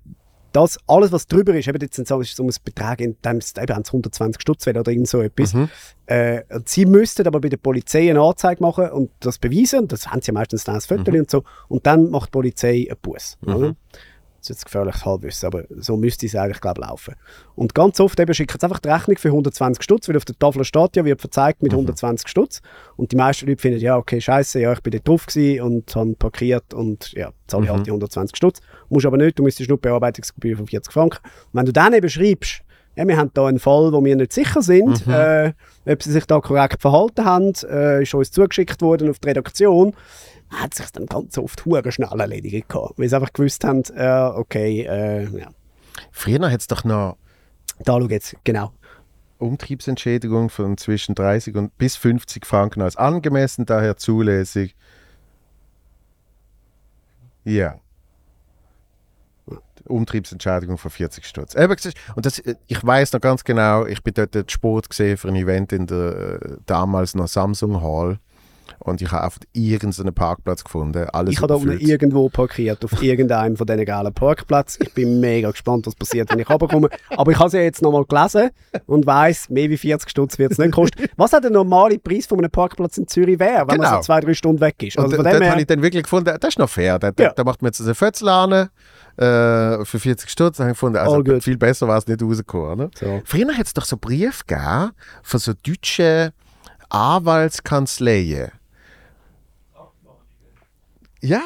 das, 0.53 0.79
alles, 0.87 1.13
was 1.13 1.27
drüber 1.27 1.55
ist, 1.55 1.69
eben 1.69 1.79
jetzt 1.81 1.95
sind 1.95 2.09
so, 2.09 2.21
ist 2.23 2.35
so 2.35 2.43
ein 2.43 2.51
Betrag, 2.65 3.01
in 3.03 3.17
dem 3.23 3.37
es 3.37 3.53
eben 3.57 3.73
120 3.85 4.41
Stutz 4.41 4.65
wäre 4.67 4.81
oder 4.81 4.91
irgend 4.91 5.07
so 5.07 5.21
etwas. 5.21 5.53
Mhm. 5.53 5.69
Äh, 6.07 6.43
sie 6.65 6.87
müssten 6.87 7.27
aber 7.27 7.39
bei 7.41 7.51
der 7.51 7.59
Polizei 7.59 8.09
eine 8.11 8.21
Anzeige 8.23 8.63
machen 8.63 8.89
und 8.91 9.11
das 9.21 9.39
beweisen. 9.39 9.81
Und 9.81 9.93
das 9.93 10.09
haben 10.09 10.23
sie 10.23 10.29
ja 10.29 10.33
meistens 10.33 10.65
dann 10.65 10.77
als 10.77 10.87
Foto 10.87 11.11
Mhm. 11.13 11.19
und 11.21 11.31
so. 11.31 11.45
Und 11.69 11.87
dann 11.87 12.09
macht 12.11 12.29
die 12.29 12.33
Polizei 12.33 12.87
einen 12.89 12.97
Buß. 13.01 13.37
oder? 13.43 13.77
Ist 14.49 14.57
jetzt 14.57 14.65
gefährliches 14.65 15.05
Halbwissen, 15.05 15.47
aber 15.47 15.65
so 15.77 15.99
müsste 15.99 16.25
es 16.25 16.35
eigentlich 16.35 16.63
glaub, 16.63 16.79
laufen. 16.79 17.15
Und 17.55 17.75
ganz 17.75 18.01
oft 18.01 18.19
eben 18.19 18.33
schicken 18.33 18.57
sie 18.59 18.65
einfach 18.65 18.79
die 18.79 18.89
Rechnung 18.89 19.19
für 19.19 19.29
120 19.29 19.83
Stutz, 19.83 20.09
weil 20.09 20.17
auf 20.17 20.25
der 20.25 20.39
Tafel 20.39 20.65
steht 20.65 20.97
ja, 20.97 21.05
wird 21.05 21.21
verzeigt 21.21 21.63
mit 21.63 21.73
120 21.73 22.27
Stutz. 22.27 22.63
Und 22.97 23.13
die 23.13 23.17
meisten 23.17 23.47
Leute 23.47 23.61
finden, 23.61 23.81
ja, 23.81 23.99
okay, 23.99 24.23
scheiße, 24.23 24.59
ja, 24.61 24.73
ich 24.73 24.81
bin 24.81 24.93
dort 24.93 25.07
drauf 25.07 25.27
gewesen 25.27 25.61
und 25.61 25.95
habe 25.95 26.15
parkiert 26.15 26.73
und 26.73 27.13
ja, 27.13 27.31
zahle 27.47 27.65
ich 27.65 27.71
halt 27.71 27.87
die 27.87 27.91
120 27.91 28.35
Stutz. 28.35 28.61
Musst 28.89 29.05
aber 29.05 29.19
nicht, 29.19 29.39
du 29.39 29.43
müsstest 29.43 29.69
nur 29.69 29.79
Bearbeitungsgebühr 29.79 30.57
von 30.57 30.67
40 30.67 30.91
Franken. 30.91 31.19
Und 31.25 31.53
wenn 31.53 31.67
du 31.67 31.73
dann 31.73 31.93
eben 31.93 32.09
schreibst, 32.09 32.63
ja, 32.97 33.07
wir 33.07 33.17
haben 33.17 33.31
da 33.33 33.47
einen 33.47 33.61
Fall, 33.61 33.93
wo 33.93 34.05
wir 34.05 34.17
nicht 34.17 34.33
sicher 34.33 34.61
sind, 34.61 35.07
äh, 35.07 35.53
ob 35.87 36.03
sie 36.03 36.11
sich 36.11 36.27
da 36.27 36.41
korrekt 36.41 36.83
verhalten 36.83 37.25
haben, 37.25 37.53
äh, 37.71 38.03
ist 38.03 38.13
uns 38.13 38.33
zugeschickt 38.33 38.83
worden 38.83 39.09
auf 39.09 39.21
die 39.21 39.29
Redaktion, 39.29 39.95
hat 40.51 40.75
sich 40.75 40.91
dann 40.91 41.07
ganz 41.07 41.39
oft 41.39 41.65
hure 41.65 41.93
schnell 41.93 42.21
erledigt 42.21 42.69
gehabt, 42.69 42.99
weil 42.99 43.09
sie 43.09 43.17
einfach 43.17 43.33
gewusst 43.33 43.65
haben, 43.65 43.83
äh, 43.95 44.31
okay, 44.35 44.83
äh, 44.83 45.25
ja, 45.39 45.49
Früher 46.13 46.51
hat 46.51 46.61
es 46.61 46.67
doch 46.67 46.85
noch 46.85 47.17
da 47.81 48.01
schau 48.01 48.09
jetzt, 48.09 48.37
genau. 48.45 48.73
Umtriebsentschädigung 49.39 50.51
von 50.51 50.77
zwischen 50.77 51.15
30 51.15 51.55
und 51.57 51.77
bis 51.79 51.97
50 51.97 52.45
Franken 52.45 52.83
als 52.83 52.97
angemessen, 52.97 53.67
daher 53.67 53.97
zulässig. 53.97 54.75
Ja. 57.45 57.77
Umtriebsentschädigung 59.85 60.77
von 60.77 60.91
40 60.91 61.25
Stutz. 61.25 61.55
Und 61.55 62.27
das, 62.27 62.41
äh, 62.41 62.57
ich 62.67 62.85
weiß 62.85 63.13
noch 63.13 63.21
ganz 63.21 63.45
genau, 63.45 63.87
ich 63.87 64.03
bin 64.03 64.13
dort 64.15 64.51
Sport 64.51 64.91
gesehen 64.91 65.17
für 65.17 65.29
ein 65.29 65.37
Event 65.37 65.73
in 65.73 65.87
der 65.87 66.41
äh, 66.43 66.57
damals 66.67 67.15
noch 67.15 67.29
Samsung 67.29 67.81
Hall 67.81 68.19
und 68.81 69.03
ich 69.03 69.11
habe 69.13 69.27
auf 69.27 69.39
irgendeinen 69.53 70.15
Parkplatz 70.15 70.65
gefunden. 70.65 71.07
Alles 71.11 71.33
Ich 71.35 71.39
habe 71.39 71.49
da 71.49 71.55
unten 71.55 71.79
irgendwo 71.81 72.29
parkiert, 72.29 72.85
auf 72.85 73.03
irgendeinem 73.03 73.57
von 73.57 73.67
diesen 73.67 73.85
geilen 73.85 74.13
Parkplätzen. 74.15 74.87
Ich 74.87 74.95
bin 74.95 75.21
mega 75.21 75.51
gespannt, 75.51 75.87
was 75.87 75.95
passiert, 75.95 76.31
wenn 76.31 76.39
ich 76.39 76.49
runterkomme. 76.49 76.89
Aber 77.17 77.33
ich 77.33 77.39
habe 77.39 77.49
es 77.49 77.53
ja 77.55 77.61
jetzt 77.61 77.83
nochmal 77.83 78.05
gelesen 78.05 78.51
und 78.87 79.07
weiss, 79.07 79.49
mehr 79.51 79.69
wie 79.71 79.77
40 79.77 80.09
Stutz 80.11 80.39
wird 80.39 80.53
es 80.53 80.59
nicht 80.59 80.73
kosten. 80.73 81.05
Was 81.17 81.33
hat 81.33 81.45
der 81.45 81.51
normale 81.51 81.99
Preis 81.99 82.27
von 82.27 82.39
einem 82.39 82.51
Parkplatz 82.51 82.99
in 82.99 83.07
Zürich 83.09 83.39
wäre, 83.39 83.61
wenn 83.69 83.79
man 83.79 83.87
Genau. 83.87 83.97
so 83.97 84.03
zwei, 84.03 84.21
drei 84.21 84.35
Stunden 84.35 84.61
weg 84.61 84.83
ist? 84.83 84.97
Und 84.97 85.05
Also 85.05 85.17
von 85.17 85.25
dort 85.25 85.45
habe 85.45 85.61
ich 85.61 85.67
dann 85.67 85.83
wirklich 85.83 86.03
gefunden, 86.05 86.37
das 86.41 86.49
ist 86.51 86.59
noch 86.59 86.69
fair. 86.71 86.99
Da, 86.99 87.11
Ja. 87.19 87.33
da 87.33 87.45
macht 87.45 87.63
man 87.63 87.69
jetzt 87.71 87.81
einen 87.81 87.95
Fötzladen 87.95 88.69
äh, 89.17 89.85
für 89.85 89.99
40 89.99 90.31
Stutz. 90.31 90.61
Habe 90.61 90.71
ich 90.71 90.75
gefunden, 90.77 90.99
also 90.99 91.23
viel 91.41 91.57
besser 91.57 91.89
war 91.89 91.99
es 91.99 92.07
nicht 92.07 92.23
rausgekommen. 92.23 92.79
Ne? 92.87 92.91
So. 92.95 93.23
Früher 93.25 93.53
hat 93.57 93.67
es 93.67 93.75
doch 93.75 93.85
so 93.85 93.97
Briefe 93.97 94.45
gegeben 94.47 94.91
von 95.23 95.41
so 95.41 95.53
deutschen 95.67 96.31
Anwaltskanzleien. 96.91 98.51
Ja. 101.21 101.43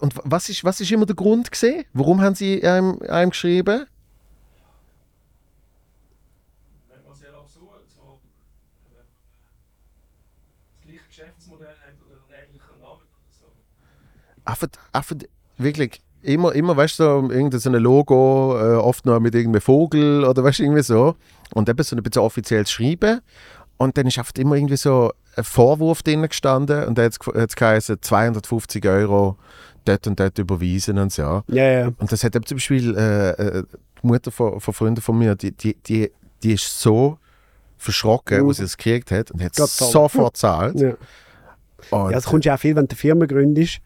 Und 0.00 0.16
wa- 0.16 0.22
was 0.24 0.48
ist, 0.48 0.64
was 0.64 0.80
ist 0.80 0.90
immer 0.90 1.06
der 1.06 1.14
Grund 1.16 1.50
gesehen? 1.50 1.84
Warum 1.92 2.20
haben 2.20 2.34
sie 2.34 2.62
einem, 2.66 3.00
einem 3.02 3.30
geschrieben? 3.30 3.86
Man 6.88 7.14
äh, 8.92 9.02
das 10.72 10.82
gleiche 10.82 11.06
Geschäftsmodell 11.08 11.68
hat 11.68 11.94
oder 12.06 12.20
einen 12.34 12.48
ähnlichen 12.48 12.80
Namen 12.80 13.00
oder 13.00 13.30
so. 13.30 13.46
einfach, 14.44 14.68
einfach 14.92 15.16
wirklich 15.58 16.00
immer, 16.22 16.52
immer 16.54 16.76
weißt 16.76 16.98
du, 17.00 17.04
so 17.04 17.30
irgendein 17.30 17.60
so 17.60 17.70
ein 17.70 17.76
Logo, 17.76 18.58
äh, 18.58 18.74
oft 18.76 19.06
noch 19.06 19.20
mit 19.20 19.34
irgendeinem 19.34 19.62
Vogel 19.62 20.24
oder 20.24 20.42
weißt 20.44 20.58
du, 20.58 20.62
irgendwie 20.64 20.82
so. 20.82 21.16
Und 21.54 21.68
eben 21.68 21.82
so 21.82 21.96
ein 21.96 22.02
bisschen 22.02 22.22
offizielles 22.22 22.70
Schreiben. 22.70 23.20
Und 23.80 23.96
dann 23.96 24.06
ist 24.06 24.18
oft 24.18 24.38
immer 24.38 24.56
irgendwie 24.56 24.76
so 24.76 25.10
ein 25.36 25.42
Vorwurf 25.44 26.02
drin 26.02 26.20
gestanden 26.28 26.84
und 26.84 26.98
da 26.98 27.04
hat 27.04 27.16
es 27.34 27.56
geheißen, 27.56 27.96
250 28.02 28.86
Euro 28.86 29.38
dort 29.86 30.06
und 30.06 30.20
dort 30.20 30.38
überwiesen 30.38 30.98
und 30.98 31.10
so. 31.10 31.42
ja, 31.48 31.64
ja. 31.64 31.86
Und 31.86 32.12
das 32.12 32.22
hat 32.22 32.36
eben 32.36 32.44
zum 32.44 32.56
Beispiel 32.58 32.94
äh, 32.94 33.30
äh, 33.30 33.62
die 34.02 34.06
Mutter 34.06 34.30
von, 34.30 34.60
von 34.60 34.74
Freunden 34.74 35.00
von 35.00 35.16
mir, 35.18 35.34
die, 35.34 35.52
die, 35.52 35.74
die, 35.86 36.10
die 36.42 36.52
ist 36.52 36.78
so 36.78 37.16
verschrocken, 37.78 38.42
Mhm. 38.42 38.48
als 38.48 38.58
sie 38.58 38.64
es 38.64 38.76
gekriegt 38.76 39.10
hat 39.12 39.30
und 39.30 39.42
hat 39.42 39.56
Gott 39.56 39.70
zahlen. 39.70 39.92
sofort 39.92 40.34
gezahlt. 40.34 40.78
ja. 40.78 40.90
Und, 41.90 42.10
Ja, 42.10 42.18
es 42.18 42.26
kommt 42.26 42.44
ja 42.44 42.56
auch 42.56 42.58
viel, 42.58 42.76
wenn 42.76 42.84
du 42.86 42.90
eine 42.90 42.98
Firma 42.98 43.24
gründest, 43.24 43.80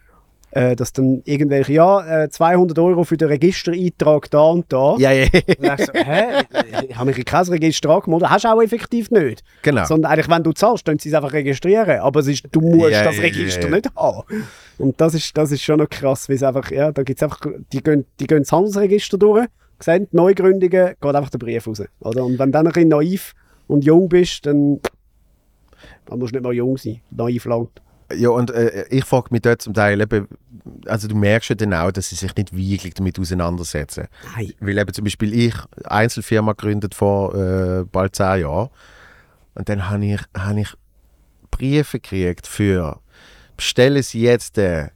äh, 0.55 0.77
dass 0.77 0.93
dann 0.93 1.21
irgendwelche, 1.25 1.73
ja, 1.73 2.25
äh, 2.25 2.31
200 2.31 2.79
Euro 2.79 3.03
für 3.03 3.17
den 3.17 3.27
Registereintrag 3.27 4.31
da 4.31 4.43
und 4.43 4.73
da. 4.73 4.95
ja, 4.99 5.11
ja, 5.11 5.25
Und 5.25 5.81
du 5.81 5.85
so, 5.85 5.93
hä? 5.93 6.45
Ich 6.89 6.97
habe 6.97 7.07
mich 7.07 7.19
in 7.19 7.25
kein 7.25 7.45
Register 7.47 7.91
angemeldet. 7.91 8.31
Hast 8.31 8.45
du 8.45 8.49
auch 8.49 8.63
effektiv 8.63 9.11
nicht. 9.11 9.43
genau. 9.63 9.85
Sondern 9.85 10.13
eigentlich, 10.13 10.29
wenn 10.29 10.45
du 10.45 10.53
zahlst, 10.53 10.87
dann 10.87 10.99
sie 11.01 11.09
es 11.09 11.15
einfach 11.15 11.33
registrieren. 11.33 11.99
Aber 11.99 12.21
es 12.21 12.29
ist, 12.29 12.45
du 12.53 12.61
musst 12.61 12.93
Ja, 12.93 13.03
das 13.03 13.19
Register 13.19 13.63
ja, 13.63 13.69
ja. 13.69 13.75
nicht 13.75 13.91
haben. 13.97 14.23
Und 14.79 15.01
das 15.01 15.15
ist, 15.15 15.37
das 15.37 15.51
ist 15.51 15.63
schon 15.63 15.81
noch 15.81 15.89
krass, 15.89 16.29
weil 16.29 16.37
es 16.37 16.45
einfach, 16.45 16.71
ja, 16.71 16.93
da 16.93 17.03
gibt's 17.03 17.23
einfach, 17.25 17.41
die 17.73 17.83
gehen, 17.83 18.07
die 18.21 18.27
gehen 18.29 18.43
das 18.43 18.53
Handelsregister 18.53 19.19
durch, 19.19 19.47
sehen 19.81 20.07
die 20.13 20.17
Neugründungen, 20.17 20.95
geht 21.01 21.15
einfach 21.15 21.31
der 21.31 21.39
Brief 21.39 21.67
raus. 21.67 21.83
Oder? 21.99 22.25
Und 22.25 22.39
wenn 22.39 22.51
du 22.51 22.53
dann 22.53 22.67
ein 22.69 22.73
bisschen 22.73 22.89
naiv 22.91 23.35
und 23.67 23.85
jung 23.85 24.09
bist, 24.09 24.47
dann, 24.47 24.79
dann 26.07 26.21
musst 26.21 26.33
du 26.33 26.37
nicht 26.37 26.45
mal 26.45 26.55
jung 26.55 26.77
sein. 26.77 27.01
Naiv 27.11 27.45
langt. 27.47 27.83
Ja, 28.13 28.29
und 28.31 28.51
äh, 28.51 28.87
ich 28.91 29.05
frage 29.05 29.29
mich 29.31 29.43
dort 29.43 29.63
zum 29.63 29.75
Teil 29.75 30.01
eben, 30.01 30.29
also 30.87 31.09
du 31.09 31.17
merkst 31.17 31.51
ja 31.51 31.55
dann 31.55 31.75
auch, 31.75 31.91
dass 31.91 32.11
sie 32.11 32.17
sich 32.17 32.35
nicht 32.37 32.55
wirklich 32.55 32.95
damit 32.95 33.19
auseinandersetzen. 33.19 34.09
Nein. 34.37 34.53
Weil 34.61 34.79
eben 34.79 34.93
zum 34.93 35.05
Beispiel 35.05 35.33
ich 35.33 35.55
Einzelfirma 35.85 36.53
gegründet 36.53 36.95
vor 36.95 37.35
äh, 37.35 37.85
bald 37.85 38.15
zehn 38.15 38.43
Jahren 38.43 38.69
und 39.55 39.69
dann 39.69 39.89
habe 39.91 40.05
ich, 40.05 40.21
hab 40.37 40.57
ich 40.57 40.75
Briefe 41.51 42.01
gekriegt 42.01 42.47
für 42.47 43.01
bestellen 43.57 44.03
Sie 44.03 44.23
jetzt 44.23 44.59
äh, 44.59 44.89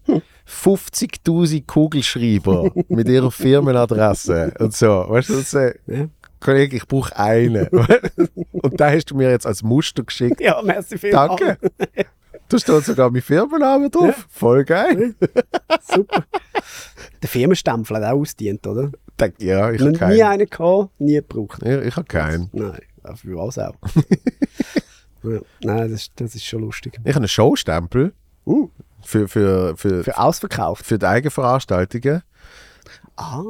50'000 0.47 1.67
Kugelschreiber 1.67 2.71
mit 2.89 3.09
Ihrer 3.09 3.31
Firmenadresse 3.31 4.53
und 4.59 4.75
so. 4.75 5.05
Weißt 5.09 5.29
du, 5.29 5.41
so, 5.41 5.59
Ja. 5.87 6.09
Kollege, 6.41 6.77
ich 6.77 6.87
brauche 6.87 7.17
einen. 7.17 7.67
und 8.53 8.81
da 8.81 8.91
hast 8.91 9.07
du 9.07 9.17
mir 9.17 9.31
jetzt 9.31 9.47
als 9.47 9.63
Muster 9.63 10.05
geschickt. 10.05 10.41
Ja, 10.41 10.63
merci 10.63 10.97
vielmals. 10.97 11.41
Danke. 11.41 11.59
Da 12.49 12.59
steht 12.59 12.85
sogar 12.85 13.11
mein 13.11 13.23
Firmenname 13.23 13.91
drauf. 13.91 14.27
Voll 14.31 14.65
geil. 14.65 15.15
Super. 15.83 16.25
Der 17.23 17.29
Firmenstempel 17.29 17.97
hat 17.97 18.05
auch 18.05 18.19
ausdient, 18.21 18.67
oder? 18.67 18.91
Ja, 19.39 19.71
ich 19.71 19.81
habe 19.81 19.91
Noch 19.93 19.93
nie 19.93 19.99
keinen. 19.99 20.23
einen 20.23 20.47
gehabt, 20.51 21.01
nie 21.01 21.15
gebraucht. 21.17 21.63
Ja, 21.65 21.83
ich 21.83 21.97
habe 21.97 22.07
keinen. 22.07 22.49
Nein, 22.53 22.79
für 23.17 23.37
was 23.37 23.59
auch. 23.59 23.75
ja, 25.25 25.41
nein, 25.63 25.91
das, 25.91 25.93
ist- 25.93 26.13
das 26.17 26.35
ist 26.35 26.45
schon 26.45 26.61
lustig. 26.63 26.95
Ich 27.03 27.09
habe 27.11 27.17
einen 27.19 27.29
Showstempel 27.29 28.13
Uh, 28.47 28.71
für, 29.03 29.29
für, 29.29 29.77
für, 29.77 30.03
für 30.05 30.19
ausverkauft. 30.19 30.87
für 30.87 30.99
die 30.99 31.05
Eigenveranstaltungen. 31.05 32.23
Ah, 33.17 33.43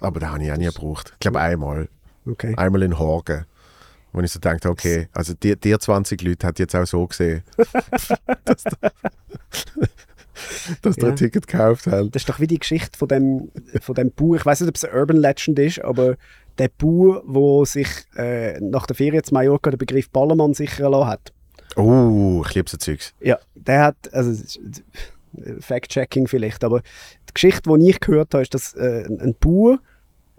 Aber 0.00 0.20
den 0.20 0.30
habe 0.30 0.44
ich 0.44 0.52
auch 0.52 0.56
nie 0.58 0.66
gebraucht. 0.66 1.10
Ich 1.14 1.18
glaube 1.20 1.40
einmal. 1.40 1.88
okay. 2.26 2.54
Einmal 2.58 2.82
in 2.82 2.98
Horgen. 2.98 3.46
Wo 4.14 4.20
ich 4.20 4.30
so 4.30 4.38
dachte, 4.38 4.70
okay, 4.70 5.08
also 5.12 5.34
die, 5.34 5.56
die 5.58 5.76
20 5.76 6.22
Leute 6.22 6.46
hat 6.46 6.58
jetzt 6.60 6.74
auch 6.76 6.86
so 6.86 7.04
gesehen, 7.06 7.42
dass, 8.44 8.62
da- 8.62 8.90
dass 10.82 10.96
Ja. 10.96 11.08
ein 11.08 11.16
Ticket 11.16 11.46
gekauft 11.48 11.86
haben. 11.88 12.10
Das 12.12 12.22
ist 12.22 12.28
doch 12.28 12.38
wie 12.40 12.46
die 12.46 12.58
Geschichte 12.60 12.96
von 12.96 13.08
dem, 13.08 13.50
von 13.80 13.94
dem 13.96 14.12
Bauer. 14.12 14.36
Ich 14.36 14.46
weiß 14.46 14.60
nicht, 14.60 14.68
ob 14.68 14.76
es 14.76 14.84
eine 14.84 14.98
Urban 15.00 15.16
Legend 15.16 15.58
ist, 15.58 15.80
aber 15.82 16.16
der 16.58 16.68
Bauer, 16.78 17.22
der 17.26 17.66
sich 17.66 17.88
äh, 18.16 18.60
nach 18.60 18.86
der 18.86 18.94
Ferien 18.96 19.24
zu 19.24 19.34
Mallorca 19.34 19.70
den 19.70 19.78
Begriff 19.78 20.08
Ballermann 20.10 20.54
sichern 20.54 20.92
lassen 20.92 21.08
hat. 21.08 21.32
Oh, 21.76 22.44
ich 22.46 22.54
liebe 22.54 22.70
so 22.70 22.76
Zeugs. 22.76 23.12
Ja, 23.20 23.38
der 23.56 23.82
hat, 23.82 24.14
also 24.14 24.40
Fact-Checking 25.58 26.28
vielleicht, 26.28 26.62
aber 26.62 26.82
die 27.28 27.34
Geschichte, 27.34 27.68
die 27.76 27.90
ich 27.90 27.98
gehört 27.98 28.32
habe, 28.34 28.42
ist, 28.42 28.54
dass 28.54 28.74
äh, 28.74 29.04
ein- 29.08 29.20
ein 29.20 29.34
Bauer 29.40 29.80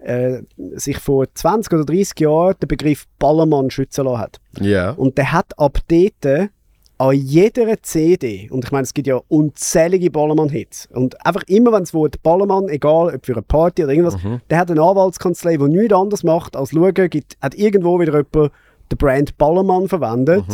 äh, 0.06 0.42
sich 0.74 0.98
vor 0.98 1.26
20 1.32 1.72
oder 1.72 1.84
30 1.84 2.20
Jahren 2.20 2.54
den 2.62 2.68
Begriff 2.68 3.06
Ballermann 3.18 3.70
schützen 3.70 4.04
lassen 4.04 4.18
hat. 4.18 4.40
Ja. 4.60 4.90
Und 4.92 5.18
der 5.18 5.32
hat 5.32 5.58
ab 5.58 5.78
dort 5.88 6.50
an 6.98 7.14
jeder 7.14 7.82
CD, 7.82 8.48
und 8.50 8.64
ich 8.64 8.72
meine, 8.72 8.84
es 8.84 8.94
gibt 8.94 9.06
ja 9.06 9.20
unzählige 9.28 10.10
Ballermann-Hits, 10.10 10.88
und 10.94 11.26
einfach 11.26 11.42
immer, 11.46 11.72
wenn 11.72 11.82
es 11.82 11.92
Wort 11.92 12.22
Ballermann, 12.22 12.68
egal 12.68 13.14
ob 13.14 13.26
für 13.26 13.32
eine 13.32 13.42
Party 13.42 13.84
oder 13.84 13.92
irgendwas, 13.92 14.16
der 14.48 14.58
hat 14.58 14.70
eine 14.70 14.80
Anwaltskanzlei, 14.80 15.58
die 15.58 15.64
nichts 15.64 15.94
anderes 15.94 16.24
macht, 16.24 16.56
als 16.56 16.70
schauen, 16.70 16.94
gibt, 17.10 17.36
hat 17.42 17.54
irgendwo 17.54 18.00
wieder 18.00 18.12
jemand 18.14 18.52
den 18.90 18.98
Brand 18.98 19.36
Ballermann 19.36 19.88
verwendet 19.88 20.44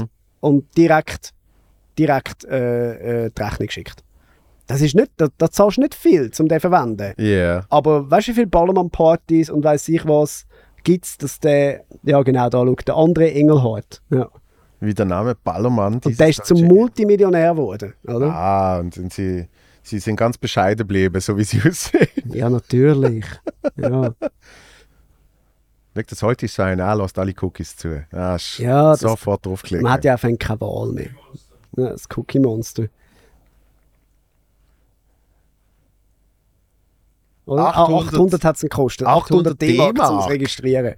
und 0.40 0.76
direkt, 0.76 1.30
direkt 1.98 2.44
äh, 2.44 3.26
äh, 3.26 3.30
die 3.36 3.42
Rechnung 3.42 3.66
geschickt. 3.66 4.03
Das 4.66 4.80
ist 4.80 4.94
nicht, 4.94 5.10
da, 5.16 5.28
da 5.38 5.50
zahlst 5.50 5.76
du 5.76 5.82
nicht 5.82 5.94
viel, 5.94 6.30
um 6.38 6.48
den 6.48 6.60
zu 6.60 6.68
verwenden. 6.68 7.12
Ja. 7.18 7.64
Aber 7.68 8.10
weißt 8.10 8.28
du, 8.28 8.30
wie 8.32 8.34
viele 8.36 8.46
Ballermann-Partys 8.46 9.50
und 9.50 9.64
weiß 9.64 9.88
ich 9.88 10.06
was 10.06 10.46
gibt 10.84 11.04
es, 11.04 11.18
dass 11.18 11.40
der, 11.40 11.84
ja 12.02 12.22
genau, 12.22 12.48
da 12.48 12.64
schaut, 12.64 12.88
der 12.88 12.96
andere 12.96 13.32
Engelhardt. 13.32 14.02
Ja. 14.10 14.28
Wie 14.80 14.94
der 14.94 15.04
Name 15.04 15.34
Ballermann. 15.36 16.00
Und 16.04 16.18
der 16.18 16.28
ist 16.28 16.44
zum 16.44 16.62
Multimillionär 16.62 17.52
geworden, 17.52 17.94
oder? 18.04 18.32
Ah, 18.34 18.78
und 18.80 18.94
sind 18.94 19.12
sie, 19.12 19.48
sie 19.82 20.00
sind 20.00 20.16
ganz 20.16 20.36
bescheiden 20.36 20.78
geblieben, 20.78 21.20
so 21.20 21.36
wie 21.36 21.44
sie 21.44 21.60
aussehen. 21.68 22.08
Ja, 22.32 22.50
natürlich. 22.50 23.24
ja. 23.76 24.12
Schau, 25.94 26.02
das 26.08 26.22
heute 26.22 26.46
ist 26.46 26.54
so 26.54 26.62
ein, 26.62 26.78
er 26.78 26.96
lässt 26.96 27.18
alle 27.18 27.34
Cookies 27.40 27.76
zu. 27.76 28.04
Ah, 28.12 28.38
Ja, 28.56 28.96
sofort 28.96 29.44
draufklicken. 29.46 29.84
Man 29.84 29.92
hat 29.92 30.04
ja 30.04 30.14
einfach 30.14 30.30
keine 30.38 30.60
Wahl 30.62 30.90
mehr. 30.92 31.10
Ja, 31.76 31.90
das 31.90 32.08
Cookie 32.16 32.40
Oder? 37.47 37.76
800 37.76 38.09
800, 38.09 38.14
800 38.14 38.45
hat 38.45 38.57
es 38.57 38.62
gekostet. 38.62 39.07
800 39.07 39.61
D-Mark 39.61 39.97
zum. 39.99 40.18
Registrieren. 40.20 40.95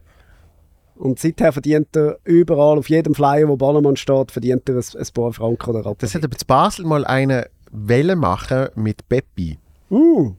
Und 0.97 1.18
seither 1.18 1.53
verdient 1.53 1.97
er 1.97 2.18
überall, 2.24 2.78
auf 2.78 2.88
jedem 2.88 3.14
Flyer, 3.14 3.49
wo 3.49 3.57
Ballermann 3.57 3.97
steht, 3.97 4.30
verdient 4.30 4.68
er 4.68 4.76
ein, 4.76 4.84
ein 4.97 5.07
paar 5.12 5.32
Franken 5.32 5.70
oder 5.70 5.86
ab. 5.86 5.97
Das 5.99 6.14
hat 6.14 6.22
aber 6.22 6.36
in 6.36 6.47
Basel 6.47 6.86
mal 6.86 7.05
eine 7.05 7.49
Welle 7.72 8.14
machen 8.14 8.68
mit 8.76 9.09
Peppi. 9.09 9.59
Mm. 9.88 10.36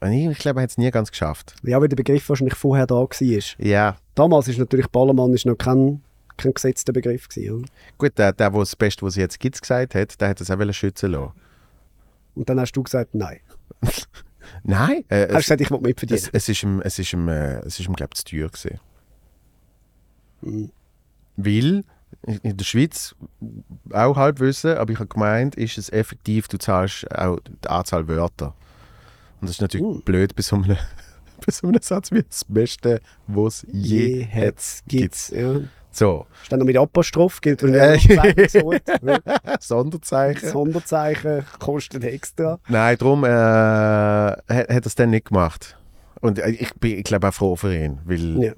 Und 0.00 0.10
ich, 0.10 0.38
glaube, 0.38 0.58
er 0.58 0.64
hat 0.64 0.70
es 0.70 0.78
nie 0.78 0.90
ganz 0.90 1.10
geschafft. 1.12 1.54
Ja, 1.62 1.80
weil 1.80 1.86
der 1.86 1.96
Begriff 1.96 2.28
wahrscheinlich 2.28 2.56
vorher 2.56 2.88
da 2.88 2.96
war. 2.96 3.42
Ja, 3.58 3.96
Damals 4.16 4.48
ist 4.48 4.58
natürlich 4.58 4.88
Ballermann 4.88 5.32
ist 5.32 5.46
noch 5.46 5.56
kein, 5.56 6.02
kein 6.36 6.52
gesetzter 6.52 6.92
Begriff. 6.92 7.28
Gewesen, 7.28 7.60
oder? 7.60 7.68
gut, 7.98 8.18
der, 8.18 8.32
der, 8.32 8.50
der 8.50 8.58
das 8.58 8.74
Beste, 8.74 9.06
was 9.06 9.14
sie 9.14 9.20
jetzt 9.20 9.38
gibt, 9.38 9.60
gesagt 9.60 9.94
hat, 9.94 10.20
der 10.20 10.28
hat 10.28 10.40
das 10.40 10.50
auch 10.50 10.72
schützen 10.72 11.12
lassen. 11.12 11.32
Und 12.34 12.48
dann 12.48 12.58
hast 12.58 12.72
du 12.72 12.82
gesagt, 12.82 13.14
nein. 13.14 13.38
Nein, 14.64 15.04
äh, 15.08 15.22
Hast 15.22 15.30
du 15.30 15.36
es, 15.36 15.44
gesagt, 15.44 15.60
ich 15.60 15.70
will 15.70 15.80
mitverdienen. 15.80 16.22
es, 16.22 16.28
es 16.32 16.48
ist 16.48 16.62
ihm, 16.62 16.80
es 16.82 16.98
ist 16.98 17.12
ihm, 17.12 17.28
äh, 17.28 17.58
es 17.60 17.78
ist 17.80 17.86
ihm 17.86 17.94
glaube 17.94 18.10
ich, 18.14 18.24
zu 18.24 18.36
teuer 18.36 18.48
gewesen. 18.48 18.80
Mhm. 20.42 20.70
Weil 21.36 21.84
in 22.26 22.38
in 22.42 22.56
der 22.56 22.64
Schweiz 22.64 23.14
auch 23.90 24.16
halb 24.16 24.38
wissen, 24.40 24.76
aber 24.76 24.92
ich 24.92 24.98
habe 24.98 25.08
gemeint, 25.08 25.54
ist 25.56 25.78
es 25.78 25.90
effektiv, 25.90 26.46
du 26.48 26.58
zahlst 26.58 27.10
auch 27.16 27.38
die 27.40 27.68
Anzahl 27.68 28.06
Wörter. 28.06 28.54
Und 29.40 29.48
das 29.48 29.52
ist 29.52 29.60
natürlich 29.60 29.86
Uh. 29.86 30.00
blöd 30.04 30.36
bei 30.36 30.42
so 30.42 30.56
einem, 30.56 30.76
so 31.50 31.66
einem 31.68 31.80
Satz 31.82 32.12
wie 32.12 32.22
das 32.22 32.44
Beste, 32.44 33.00
was 33.26 33.66
je, 33.70 34.18
Je 34.18 34.26
hat, 34.26 34.56
gibt's. 34.86 35.30
Ja. 35.34 35.60
So, 35.94 36.26
Steht 36.44 36.58
noch 36.58 36.64
mit 36.64 36.76
Apostroph, 36.78 37.40
gilt 37.42 37.62
wenn 37.62 37.74
Äh. 37.74 37.98
Sonderzeichen. 39.60 40.48
Sonderzeichen 40.48 41.44
kostet 41.58 42.04
extra. 42.04 42.58
Nein, 42.68 42.96
darum 42.98 43.24
äh, 43.24 43.28
hat, 43.28 44.40
hat 44.48 44.68
er 44.70 44.86
es 44.86 44.94
dann 44.94 45.10
nicht 45.10 45.26
gemacht. 45.26 45.76
Und 46.20 46.38
äh, 46.38 46.50
ich 46.50 46.72
bin, 46.76 46.98
ich 46.98 47.04
glaube, 47.04 47.28
auch 47.28 47.34
froh 47.34 47.56
für 47.56 47.76
ihn, 47.76 47.98
weil 48.04 48.42
Ja. 48.42 48.52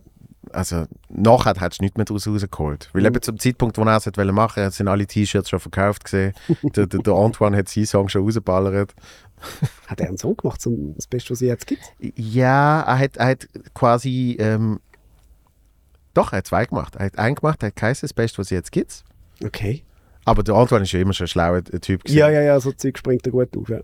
Also 0.54 0.86
nachher 1.08 1.54
hättest 1.60 1.80
du 1.80 1.84
nichts 1.84 1.96
mehr 1.96 2.04
daraus 2.04 2.26
rausgeholt. 2.26 2.90
Weil 2.92 3.06
eben 3.06 3.22
zum 3.22 3.38
Zeitpunkt, 3.38 3.76
wo 3.78 3.82
er 3.82 3.96
es 3.96 4.06
wollte 4.06 4.32
machen, 4.32 4.70
sind 4.70 4.88
alle 4.88 5.06
T-Shirts 5.06 5.50
schon 5.50 5.60
verkauft 5.60 6.04
gesehen. 6.04 6.32
der, 6.62 6.86
der, 6.86 7.00
der 7.00 7.14
Antoine 7.14 7.56
hat 7.56 7.68
seinen 7.68 7.86
Song 7.86 8.08
schon 8.08 8.22
rausgeballert. 8.22 8.94
Hat 9.86 10.00
er 10.00 10.08
einen 10.08 10.18
Song 10.18 10.36
gemacht, 10.36 10.60
zum 10.60 10.94
das 10.94 11.06
Beste, 11.06 11.30
was 11.30 11.42
es 11.42 11.48
jetzt 11.48 11.66
gibt? 11.66 11.82
Ja, 12.16 12.80
er 12.82 12.98
hat, 12.98 13.16
er 13.16 13.26
hat 13.26 13.48
quasi 13.74 14.36
ähm, 14.38 14.80
doch, 16.14 16.32
er 16.32 16.38
hat 16.38 16.46
zwei 16.46 16.64
gemacht. 16.64 16.96
Er 16.96 17.06
hat 17.06 17.18
einen 17.18 17.34
gemacht, 17.34 17.60
der 17.60 17.68
hat 17.68 17.76
geheißen, 17.76 18.06
das 18.06 18.14
Beste, 18.14 18.38
was 18.38 18.46
es 18.46 18.50
jetzt 18.50 18.72
gibt. 18.72 19.04
Okay. 19.44 19.82
Aber 20.24 20.42
der 20.42 20.54
Antoine 20.54 20.84
ist 20.84 20.92
ja 20.92 21.00
immer 21.00 21.12
schon 21.12 21.26
ein 21.26 21.28
schlauer 21.28 21.62
Typ 21.64 22.04
gewesen. 22.04 22.16
Ja, 22.16 22.30
ja, 22.30 22.40
ja, 22.40 22.58
so 22.60 22.72
Zeug 22.72 22.96
springt 22.96 23.26
er 23.26 23.32
gut 23.32 23.54
auf. 23.56 23.68
Ja. 23.68 23.80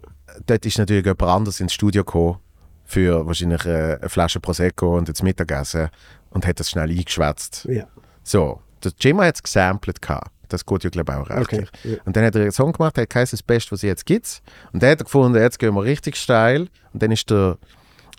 dort 0.46 0.64
ist 0.64 0.78
natürlich 0.78 1.04
jemand 1.04 1.22
anderes 1.22 1.60
ins 1.60 1.74
Studio 1.74 2.04
gekommen 2.04 2.38
für 2.84 3.26
wahrscheinlich 3.26 3.66
äh, 3.66 3.98
eine 4.00 4.08
Flasche 4.08 4.40
Prosecco 4.40 4.96
und 4.96 5.08
jetzt 5.08 5.22
Mittagessen 5.22 5.90
und 6.30 6.46
hat 6.46 6.60
das 6.60 6.70
schnell 6.70 6.90
eingeschwätzt. 6.90 7.66
ja. 7.66 7.86
So, 8.22 8.60
der 8.84 8.92
Jimmy 8.98 9.24
hat 9.24 9.36
es 9.36 9.42
gesampelt 9.42 10.00
gehabt. 10.00 10.30
Das 10.48 10.66
geht 10.66 10.84
ja, 10.84 10.90
glaube 10.90 11.12
ich, 11.12 11.18
auch 11.18 11.30
rechtlich. 11.30 11.68
Okay, 11.68 11.92
ja. 11.92 11.98
Und 12.04 12.16
dann 12.16 12.24
hat 12.24 12.34
er 12.34 12.42
einen 12.42 12.52
Song 12.52 12.72
gemacht, 12.72 12.96
der 12.96 13.02
hat 13.02 13.10
geheißen, 13.10 13.36
das 13.36 13.42
Beste, 13.42 13.72
was 13.72 13.82
jetzt 13.82 14.04
gibt. 14.04 14.42
Und 14.72 14.82
dann 14.82 14.90
hat 14.90 15.00
er 15.00 15.04
gefunden, 15.04 15.40
jetzt 15.40 15.58
gehen 15.58 15.74
wir 15.74 15.82
richtig 15.82 16.16
steil. 16.16 16.68
Und 16.92 17.02
dann 17.02 17.12
ist 17.12 17.30
der 17.30 17.56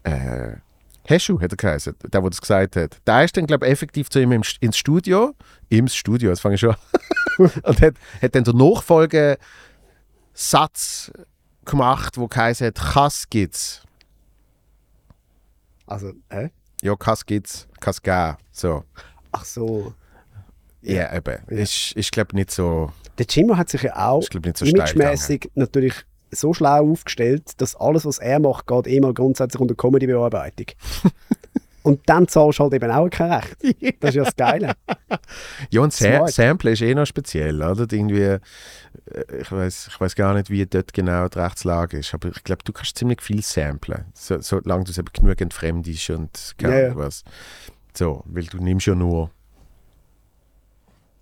äh, 0.04 0.56
Heschu, 1.06 1.40
hat 1.42 1.52
er 1.52 1.58
geheißen, 1.58 1.96
der, 2.02 2.10
der 2.10 2.22
das 2.30 2.42
gesagt 2.42 2.76
hat. 2.78 2.98
Der 3.06 3.24
ist 3.24 3.36
dann, 3.36 3.48
glaube 3.48 3.66
ich, 3.66 3.72
effektiv 3.72 4.10
zu 4.10 4.20
ihm 4.22 4.32
im, 4.32 4.44
ins 4.60 4.78
Studio. 4.78 5.34
Im 5.70 5.88
Studio, 5.88 6.30
das 6.30 6.40
fange 6.40 6.56
ich 6.56 6.62
schon 6.62 6.72
an. 6.72 6.78
und 7.64 7.82
hat, 7.82 7.96
hat 8.22 8.36
dann 8.36 8.44
den 8.44 8.58
Nachfolgesatz 8.58 9.40
gemacht, 11.66 12.18
wo 12.18 12.28
geheißen 12.28 12.68
hat, 12.68 12.76
Kass 12.76 13.30
gibt's. 13.30 13.84
Also, 15.86 16.14
hä? 16.30 16.52
Ja, 16.82 16.96
Kass 16.96 17.26
gibt's, 17.26 17.68
Kass 17.80 18.02
geben. 18.02 18.38
So. 18.52 18.84
Ach 19.32 19.46
so. 19.46 19.94
Ja, 20.82 21.16
eben. 21.16 21.38
Ist, 21.48 21.92
ist 21.94 22.12
glaube 22.12 22.36
nicht 22.36 22.52
so, 22.52 22.92
Der 23.18 23.26
Jimmo 23.30 23.56
hat 23.56 23.70
sich 23.70 23.84
ja 23.84 24.10
auch 24.10 24.24
so 24.24 24.66
imagemäßig 24.66 25.52
natürlich 25.54 25.94
so 26.32 26.54
schlau 26.54 26.92
aufgestellt, 26.92 27.62
dass 27.62 27.76
alles, 27.76 28.06
was 28.06 28.18
er 28.18 28.40
macht, 28.40 28.66
geht 28.66 28.88
eh 28.88 29.00
mal 29.00 29.14
grundsätzlich 29.14 29.60
unter 29.60 29.76
Comedy-Bearbeitung. 29.76 30.68
Und 31.84 32.02
dann 32.08 32.28
zahlst 32.28 32.60
du 32.60 32.64
halt 32.64 32.74
eben 32.74 32.92
auch 32.92 33.10
kein 33.10 33.32
Recht. 33.32 33.56
Das 34.00 34.12
ist 34.12 34.16
ja 34.16 34.24
das 34.24 34.36
Geile. 34.36 34.74
Ja, 35.70 35.82
und 35.82 35.94
Sa. 35.94 36.28
Sample 36.28 36.72
ist 36.72 36.82
eh 36.82 36.94
noch 36.94 37.06
speziell, 37.06 37.62
oder? 37.62 37.86
Irgendwie, 37.92 38.22
äh, 38.22 38.40
ich 39.42 39.52
weiß 39.52 39.88
ich 39.90 40.00
weiß 40.02 40.16
gar 40.16 40.34
nicht, 40.34 40.50
wie 40.50 40.66
dort 40.66 40.94
genau 40.94 41.28
die 41.28 41.40
Rechtslage 41.40 42.00
ist, 42.00 42.14
aber 42.14 42.30
ich 42.30 42.44
glaube, 42.44 42.64
du 42.64 42.74
kannst 42.74 42.98
ziemlich 42.98 43.22
viel 43.22 43.42
samplen, 43.42 44.06
so, 44.14 44.40
solange 44.42 44.86
du 44.86 44.92
es 44.92 44.98
eben 44.98 45.08
genug 45.14 45.40
entfremdest 45.40 46.10
und 46.12 46.56
Ja, 46.62 46.78
ja. 46.78 46.96
Was. 46.96 47.24
So, 47.94 48.24
weil 48.26 48.46
du 48.46 48.58
nimmst 48.58 48.88
ja 48.88 48.96
nur 48.96 49.32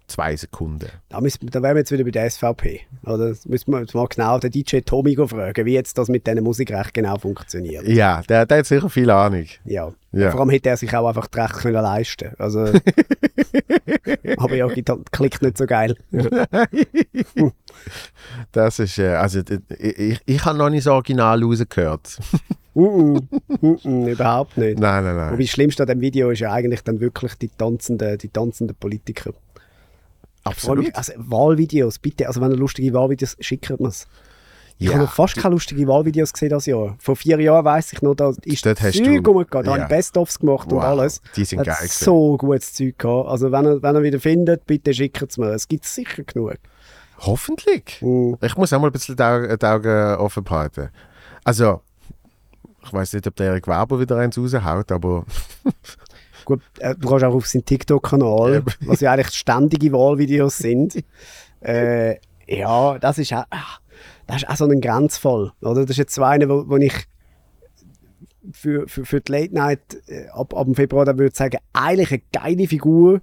zwei 0.10 0.36
Sekunden. 0.36 0.90
Da, 1.10 1.22
müssen, 1.22 1.48
da 1.50 1.62
wären 1.62 1.76
wir 1.76 1.80
jetzt 1.80 1.92
wieder 1.92 2.04
bei 2.04 2.12
der 2.12 2.30
SVP. 2.30 2.82
Oder 3.04 3.30
das 3.30 3.46
müssen 3.46 3.72
wir 3.72 3.80
jetzt 3.80 3.96
mal 3.96 4.08
genau 4.08 4.38
den 4.40 4.52
DJ 4.52 4.80
Tommy 4.80 5.16
fragen, 5.16 5.66
wie 5.66 5.74
jetzt 5.74 5.98
das 5.98 6.10
mit 6.10 6.28
diesen 6.28 6.44
Musikrecht 6.44 6.94
genau 6.94 7.18
funktioniert. 7.18 7.88
Ja, 7.88 8.22
der, 8.28 8.46
der 8.46 8.60
hat 8.60 8.66
sicher 8.66 8.90
viel 8.90 9.10
Ahnung. 9.10 9.46
Ja. 9.66 9.92
Ja. 10.12 10.32
Vor 10.32 10.42
allem 10.42 10.50
hätte 10.50 10.70
er 10.70 10.78
sich 10.78 10.96
auch 10.96 11.08
einfach 11.08 11.28
das 11.28 11.52
Recht 11.52 11.62
können 11.62 11.84
leisten 11.84 12.32
Also, 12.40 12.60
aber 14.38 14.56
ja, 14.56 14.68
halt- 14.68 15.12
klickt 15.12 15.42
nicht 15.42 15.58
so 15.58 15.66
geil. 15.66 15.96
Das 18.52 18.80
ist, 18.80 18.98
äh, 18.98 19.10
also 19.10 19.40
ich, 19.40 20.00
ich, 20.00 20.22
ich 20.26 20.46
habe 20.46 20.58
noch 20.58 20.70
nicht 20.70 20.86
das 20.86 20.92
Original 20.92 21.42
rausgehört. 21.44 22.20
Mm 22.74 22.82
-mm, 22.82 23.22
mm 23.62 23.76
-mm, 23.76 24.12
überhaupt 24.12 24.58
nicht. 24.58 24.80
nein, 24.80 25.04
nein, 25.04 25.16
nein. 25.16 25.32
Wobei 25.32 25.44
das 25.44 25.50
Schlimmste 25.52 25.84
an 25.84 25.88
dem 25.88 26.02
Video 26.02 26.30
ist 26.30 26.40
ja 26.40 26.52
eigentlich 26.52 26.84
dann 26.84 27.00
wirklich 27.00 27.36
die 27.36 27.50
tanzenden, 27.50 28.18
die 28.18 28.30
tanzenden 28.30 28.76
Politiker. 28.76 29.34
Absolut. 30.44 30.96
Also 30.96 31.14
Wahlvideos, 31.18 32.00
bitte. 32.00 32.28
Also 32.28 32.42
wenn 32.42 32.52
ihr 32.52 32.58
lustige 32.58 32.94
Wahlvideos 32.94 33.36
schickt 33.40 33.70
mir 33.80 33.88
es. 33.88 34.08
Ich 34.82 34.88
Ja. 34.88 34.94
habe 34.94 35.04
noch 35.04 35.12
fast 35.12 35.36
keine 35.36 35.56
lustigen 35.56 35.86
Wahlvideos 35.90 36.32
gesehen 36.32 36.50
das 36.50 36.66
Jahr. 36.66 36.96
Vor 37.00 37.18
vier 37.18 37.38
Jahren 37.42 37.66
weiss 37.66 37.92
ich 37.92 38.02
noch, 38.02 38.16
da 38.16 38.32
ist 38.46 38.66
Dort 38.66 38.82
hast 38.82 38.96
Zeug 38.98 39.24
du- 39.26 39.32
rumgegangen. 39.32 39.66
Da 39.66 39.72
ja. 39.72 39.84
habe 39.84 39.92
ich 39.94 39.98
Best-ofs 39.98 40.40
gemacht 40.40 40.72
und 40.72 40.78
Wow, 40.78 40.84
alles. 40.86 41.22
die 41.36 41.44
sind 41.44 41.60
Hat 41.60 41.66
geil 41.68 41.88
so 41.90 42.38
gutes 42.38 42.74
Zeug 42.74 42.98
gehabt. 42.98 43.28
Also 43.28 43.52
wenn 43.52 43.66
ihr, 43.66 43.82
wenn 43.84 43.96
ihr 43.98 44.04
wieder 44.04 44.20
findet, 44.22 44.66
bitte 44.66 44.94
schickt 44.94 45.22
es 45.22 45.38
mir. 45.38 45.48
Es 45.50 45.68
gibt 45.68 45.84
sicher 45.86 46.24
genug. 46.24 46.56
Hoffentlich. 47.20 47.98
Mm. 48.02 48.36
Ich 48.42 48.56
muss 48.56 48.72
auch 48.72 48.80
mal 48.80 48.88
ein 48.88 48.94
bisschen 48.94 49.18
die 49.18 49.24
Augen 49.66 50.16
offen 50.16 50.46
behalten. 50.46 50.90
Also, 51.44 51.82
ich 52.82 52.94
weiß 52.94 53.12
nicht, 53.12 53.28
ob 53.28 53.36
der 53.36 53.48
Erik 53.48 53.68
Weber 53.68 54.00
wieder 54.00 54.16
eins 54.16 54.38
raushaut, 54.38 54.94
aber 54.94 55.26
Gut, 56.50 56.64
äh, 56.80 56.96
du 56.96 57.08
kannst 57.08 57.24
auch 57.24 57.36
auf 57.36 57.46
seinen 57.46 57.64
TikTok-Kanal, 57.64 58.64
was 58.82 59.02
ja 59.02 59.12
eigentlich 59.12 59.30
ständige 59.36 59.92
Wahlvideos 59.92 60.58
sind. 60.58 61.04
äh, 61.62 62.16
ja, 62.48 62.98
das 62.98 63.20
ist 63.20 63.32
auch, 63.34 63.46
ah, 63.52 63.78
das 64.26 64.38
ist 64.38 64.50
auch 64.50 64.56
so 64.56 64.66
ein 64.66 64.82
Grenzfall. 64.82 65.52
Oder? 65.62 65.82
Das 65.82 65.92
ist 65.92 65.98
jetzt 65.98 66.16
so 66.16 66.24
einer, 66.24 66.50
wo, 66.50 66.68
wo 66.68 66.78
ich 66.78 67.06
für, 68.52 68.88
für, 68.88 69.06
für 69.06 69.22
die 69.22 69.32
Late 69.32 69.54
Night 69.54 70.02
äh, 70.08 70.28
ab, 70.30 70.56
ab 70.56 70.66
dem 70.66 70.74
Februar 70.74 71.06
dann 71.06 71.20
würde 71.20 71.36
sagen, 71.36 71.60
eigentlich 71.72 72.12
eine 72.14 72.22
geile 72.34 72.68
Figur, 72.68 73.22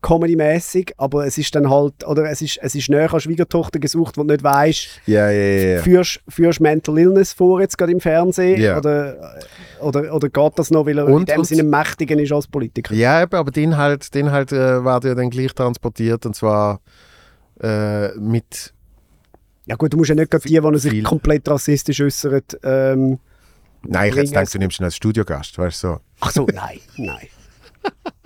Comedy-mäßig, 0.00 0.92
aber 0.96 1.26
es 1.26 1.38
ist 1.38 1.54
dann 1.54 1.68
halt, 1.68 2.06
oder 2.06 2.30
es 2.30 2.40
ist, 2.40 2.58
es 2.62 2.74
ist 2.74 2.88
näher 2.88 3.12
an 3.12 3.20
Schwiegertochter 3.20 3.78
gesucht, 3.80 4.16
wo 4.16 4.22
du 4.22 4.28
nicht 4.32 4.44
weißt, 4.44 4.88
ja, 5.06 5.28
ja. 5.30 5.74
ja. 5.76 5.82
führst, 5.82 6.20
führst 6.28 6.60
Mental 6.60 6.96
Illness 6.98 7.32
vor 7.32 7.60
jetzt 7.60 7.76
gerade 7.76 7.92
im 7.92 8.00
Fernsehen 8.00 8.60
Ja. 8.60 8.78
oder, 8.78 9.34
oder, 9.80 10.14
oder 10.14 10.28
geht 10.28 10.52
das 10.58 10.70
noch, 10.70 10.86
weil 10.86 10.98
er 10.98 11.06
Und- 11.06 11.20
in 11.20 11.26
dem 11.26 11.38
und- 11.40 11.44
Sinne 11.46 11.62
mächtiger 11.64 12.18
ist 12.18 12.32
als 12.32 12.46
Politiker? 12.46 12.94
Ja, 12.94 13.22
aber 13.22 13.50
den 13.50 13.76
halt, 13.76 14.14
den 14.14 14.30
halt 14.30 14.52
äh, 14.52 14.84
wird 14.84 15.04
ja 15.04 15.14
dann 15.14 15.30
gleich 15.30 15.52
transportiert 15.52 16.24
und 16.26 16.36
zwar 16.36 16.80
äh, 17.60 18.08
mit. 18.18 18.72
Ja 19.66 19.74
gut, 19.76 19.92
du 19.92 19.96
musst 19.96 20.08
ja 20.10 20.14
nicht 20.14 20.30
gerade 20.30 20.48
die, 20.48 20.60
die 20.60 20.78
sich 20.78 21.04
komplett 21.04 21.48
rassistisch 21.48 22.00
äußern. 22.00 22.40
Ähm, 22.62 23.18
Nein, 23.82 24.08
ich 24.10 24.16
hätte 24.16 24.26
gedacht, 24.28 24.54
du 24.54 24.58
nimmst 24.58 24.80
ihn 24.80 24.84
als 24.84 24.96
Studiogast, 24.96 25.58
weißt 25.58 25.82
du 25.84 25.88
so. 25.88 26.00
ach 26.20 26.30
so, 26.30 26.46
nein, 26.52 26.78
nein. 26.96 27.26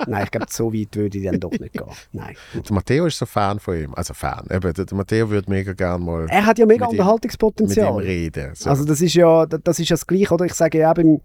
Nein, 0.07 0.25
ich 0.25 0.31
glaube, 0.31 0.47
so 0.51 0.73
weit 0.73 0.95
würde 0.97 1.19
ich 1.19 1.25
dann 1.25 1.39
doch 1.41 1.51
nicht 1.53 1.73
gehen. 1.73 1.87
Nein. 2.13 2.35
Der 2.55 2.73
Matteo 2.75 3.07
ist 3.07 3.19
so 3.19 3.27
Fan 3.27 3.59
von 3.61 3.77
ihm. 3.77 3.95
Also 3.95 4.15
Fan. 4.15 4.47
Eben, 4.51 4.73
der, 4.73 4.87
Matteo 4.97 5.31
würde 5.31 5.51
mega 5.51 5.73
gerne 5.73 6.05
mal 6.05 6.27
Er 6.29 6.45
hat 6.47 6.59
ja 6.59 6.67
mega 6.67 6.87
Mit 6.87 6.93
ihm- 6.93 6.97
mit 6.97 6.99
ihm 6.99 7.01
Unterhaltungspotenzial. 7.01 7.97
reden. 8.03 8.55
So. 8.55 8.71
Also 8.71 8.85
das 8.85 9.01
ist 9.01 9.15
ja 9.15 9.47
das 9.47 9.79
ist 9.79 9.89
ja 9.89 9.95
das 9.95 10.07
Gleiche, 10.07 10.35
oder? 10.35 10.45
Ich 10.47 10.55
sage 10.55 10.79
ja 10.79 10.93
beim, 10.93 11.21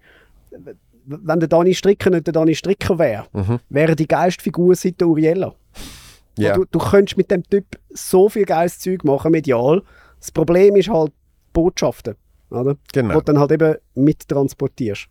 wenn 1.05 1.39
der 1.39 1.47
Dani 1.49 1.73
Stricker 1.73 2.09
nicht 2.09 2.27
der 2.27 2.33
Dani 2.33 2.53
Stricker 2.55 2.99
wäre, 2.99 3.25
Mhm. 3.33 3.59
wäre 3.69 3.95
die 3.95 4.07
geilste 4.07 4.43
Figur 4.43 4.75
seit 4.75 4.99
der 4.99 5.07
Uriella. 5.07 5.53
ja. 6.37 6.53
Du, 6.55 6.65
du 6.69 6.79
könntest 6.79 7.17
mit 7.17 7.31
dem 7.31 7.43
Typ 7.43 7.65
so 7.89 8.29
viel 8.29 8.45
geiles 8.45 8.79
Zeug 8.79 9.03
machen, 9.03 9.31
medial. 9.31 9.81
Das 10.19 10.31
Problem 10.31 10.75
ist 10.75 10.89
halt 10.89 11.11
Botschaften, 11.53 12.15
oder? 12.49 12.75
Genau. 12.93 13.15
Wo 13.15 13.19
du 13.19 13.25
dann 13.25 13.39
halt 13.39 13.51
eben 13.51 13.75
mittransportierst. 13.95 15.07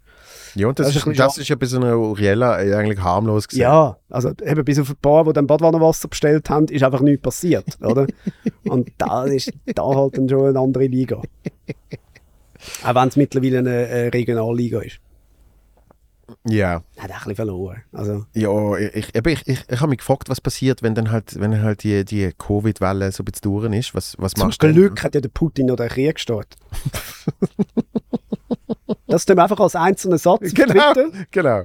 Ja, 0.54 0.68
und 0.68 0.78
das, 0.78 0.86
das 0.88 0.96
ist 0.96 1.02
ist, 1.02 1.06
ein 1.06 1.12
bisschen 1.12 1.42
ist 1.42 1.48
ja 1.48 1.56
bei 1.56 1.66
so 1.66 1.76
einer 1.76 1.98
Uriella 1.98 2.54
eigentlich 2.54 3.00
harmlos 3.00 3.48
gesehen. 3.48 3.62
Ja, 3.62 3.98
also 4.08 4.30
eben 4.44 4.64
bis 4.64 4.78
auf 4.78 4.90
ein 4.90 4.96
paar, 4.96 5.24
die 5.24 5.32
dann 5.32 5.46
Badwannerwasser 5.46 6.08
bestellt 6.08 6.48
haben, 6.50 6.66
ist 6.66 6.82
einfach 6.82 7.00
nichts 7.00 7.22
passiert, 7.22 7.66
oder? 7.82 8.06
Und 8.64 8.90
da 8.98 9.24
ist 9.24 9.52
da 9.66 9.84
halt 9.84 10.16
dann 10.16 10.28
schon 10.28 10.48
eine 10.48 10.58
andere 10.58 10.86
Liga. 10.86 11.20
Auch 12.84 12.94
wenn 12.94 13.08
es 13.08 13.16
mittlerweile 13.16 13.58
eine, 13.58 13.86
eine 13.86 14.14
Regionalliga 14.14 14.80
ist. 14.80 15.00
Ja. 16.44 16.82
Hat 16.96 17.10
auch 17.10 17.14
ein 17.14 17.18
bisschen 17.18 17.36
verloren. 17.36 17.82
Also, 17.92 18.26
Ja, 18.34 18.76
ich, 18.76 19.14
eben, 19.14 19.28
ich, 19.28 19.46
ich, 19.46 19.64
ich 19.68 19.80
habe 19.80 19.90
mich 19.90 19.98
gefragt, 19.98 20.28
was 20.28 20.40
passiert, 20.40 20.82
wenn 20.82 20.94
dann 20.94 21.10
halt, 21.10 21.38
wenn 21.38 21.62
halt 21.62 21.82
die, 21.84 22.04
die 22.04 22.32
Covid-Welle 22.36 23.12
so 23.12 23.22
ein 23.22 23.26
bisschen 23.26 23.42
durch 23.42 23.72
ist. 23.72 23.94
Was, 23.94 24.16
was 24.18 24.32
zum 24.32 24.48
machst? 24.48 24.60
Glück 24.60 25.02
hat 25.02 25.14
ja 25.14 25.20
der 25.20 25.28
Putin 25.28 25.66
noch 25.66 25.76
den 25.76 25.88
Krieg 25.88 26.14
gestartet. 26.14 26.58
das 29.06 29.24
tun 29.26 29.36
wir 29.36 29.42
einfach 29.44 29.60
als 29.60 29.74
einzelnen 29.76 30.18
Satz 30.18 30.52
Genau, 30.54 30.92
Twitter. 30.92 31.10
genau. 31.30 31.62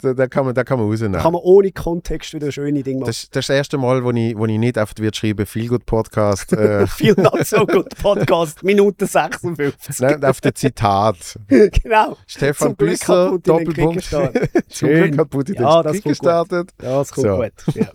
Da, 0.00 0.14
da, 0.14 0.26
kann 0.28 0.46
man, 0.46 0.54
da 0.54 0.64
kann 0.64 0.78
man 0.78 0.88
rausnehmen. 0.88 1.20
Kann 1.20 1.32
man 1.34 1.42
ohne 1.42 1.70
Kontext 1.72 2.32
wieder 2.32 2.50
schöne 2.50 2.82
Dinge 2.82 3.00
machen. 3.00 3.08
das, 3.08 3.28
das 3.30 3.40
ist 3.44 3.48
das 3.50 3.56
erste 3.56 3.76
Mal, 3.76 4.02
wo 4.02 4.10
ich, 4.12 4.34
wo 4.36 4.46
ich 4.46 4.58
nicht 4.58 4.78
einfach 4.78 4.94
wird 4.98 5.14
schreiben, 5.16 5.44
viel 5.44 5.68
gut 5.68 5.84
Podcast. 5.84 6.52
Äh, 6.54 6.86
Viel 6.86 7.14
not 7.18 7.44
so 7.46 7.66
gut 7.66 7.88
Podcast, 8.00 8.62
Minute 8.62 9.06
56. 9.06 10.00
nein, 10.00 10.24
auf 10.24 10.40
der 10.40 10.54
Zitat. 10.54 11.38
genau. 11.48 12.16
Stefan 12.26 12.76
Büsser, 12.76 13.38
Doppelpunkt. 13.42 13.96
gestartet. 13.96 14.50
Zum. 14.68 14.88
Glück 14.88 15.18
hat 15.18 15.30
Putin 15.30 15.54
Ja, 15.56 15.82
den 15.82 15.84
das 15.84 15.92
Krieg 15.92 16.02
kommt 16.04 16.04
gut. 16.04 16.10
gestartet. 16.10 16.70
Ja, 16.82 16.98
das 16.98 17.12
kommt 17.12 17.26
So. 17.26 17.36
gut. 17.36 17.76
Ja. 17.76 17.88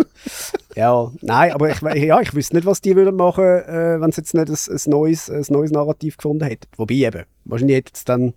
ja, 0.76 1.11
nein, 1.22 1.51
aber 1.53 1.69
ich, 1.72 1.81
ja, 2.03 2.22
ich 2.22 2.34
wüsste 2.35 2.55
nicht, 2.55 2.65
was 2.68 2.81
die 2.81 2.95
würden 2.95 3.15
machen, 3.15 3.43
äh, 3.43 3.99
wenn 3.99 4.11
sie 4.11 4.22
jetzt 4.22 4.35
nicht 4.35 4.49
ein, 4.49 4.76
ein, 4.76 4.91
neues, 4.91 5.30
ein 5.30 5.43
neues 5.49 5.72
Narrativ 5.72 6.18
gefunden 6.18 6.43
hätten. 6.45 6.68
Wobei 6.77 6.93
eben, 6.95 7.23
wahrscheinlich 7.45 7.77
hätten 7.77 7.95
sie 7.95 8.05
dann 8.05 8.34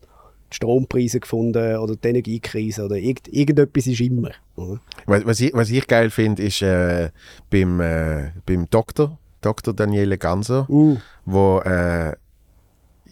die 0.52 0.56
Strompreise 0.56 1.20
gefunden 1.20 1.76
oder 1.76 1.96
die 1.96 2.08
Energiekrise 2.08 2.84
oder 2.84 2.96
irgend, 2.96 3.28
irgendetwas 3.28 3.86
ist 3.86 4.00
immer. 4.00 4.30
Oder? 4.56 4.80
Was, 5.06 5.40
ich, 5.40 5.52
was 5.54 5.70
ich 5.70 5.86
geil 5.86 6.10
finde, 6.10 6.42
ist 6.42 6.62
äh, 6.62 7.10
beim, 7.50 7.80
äh, 7.80 8.30
beim 8.44 8.68
Doktor, 8.70 9.18
Dr. 9.40 9.74
Daniele 9.74 10.18
Ganser, 10.18 10.68
Uh, 10.68 10.96
wo 11.24 11.60
äh, 11.60 12.14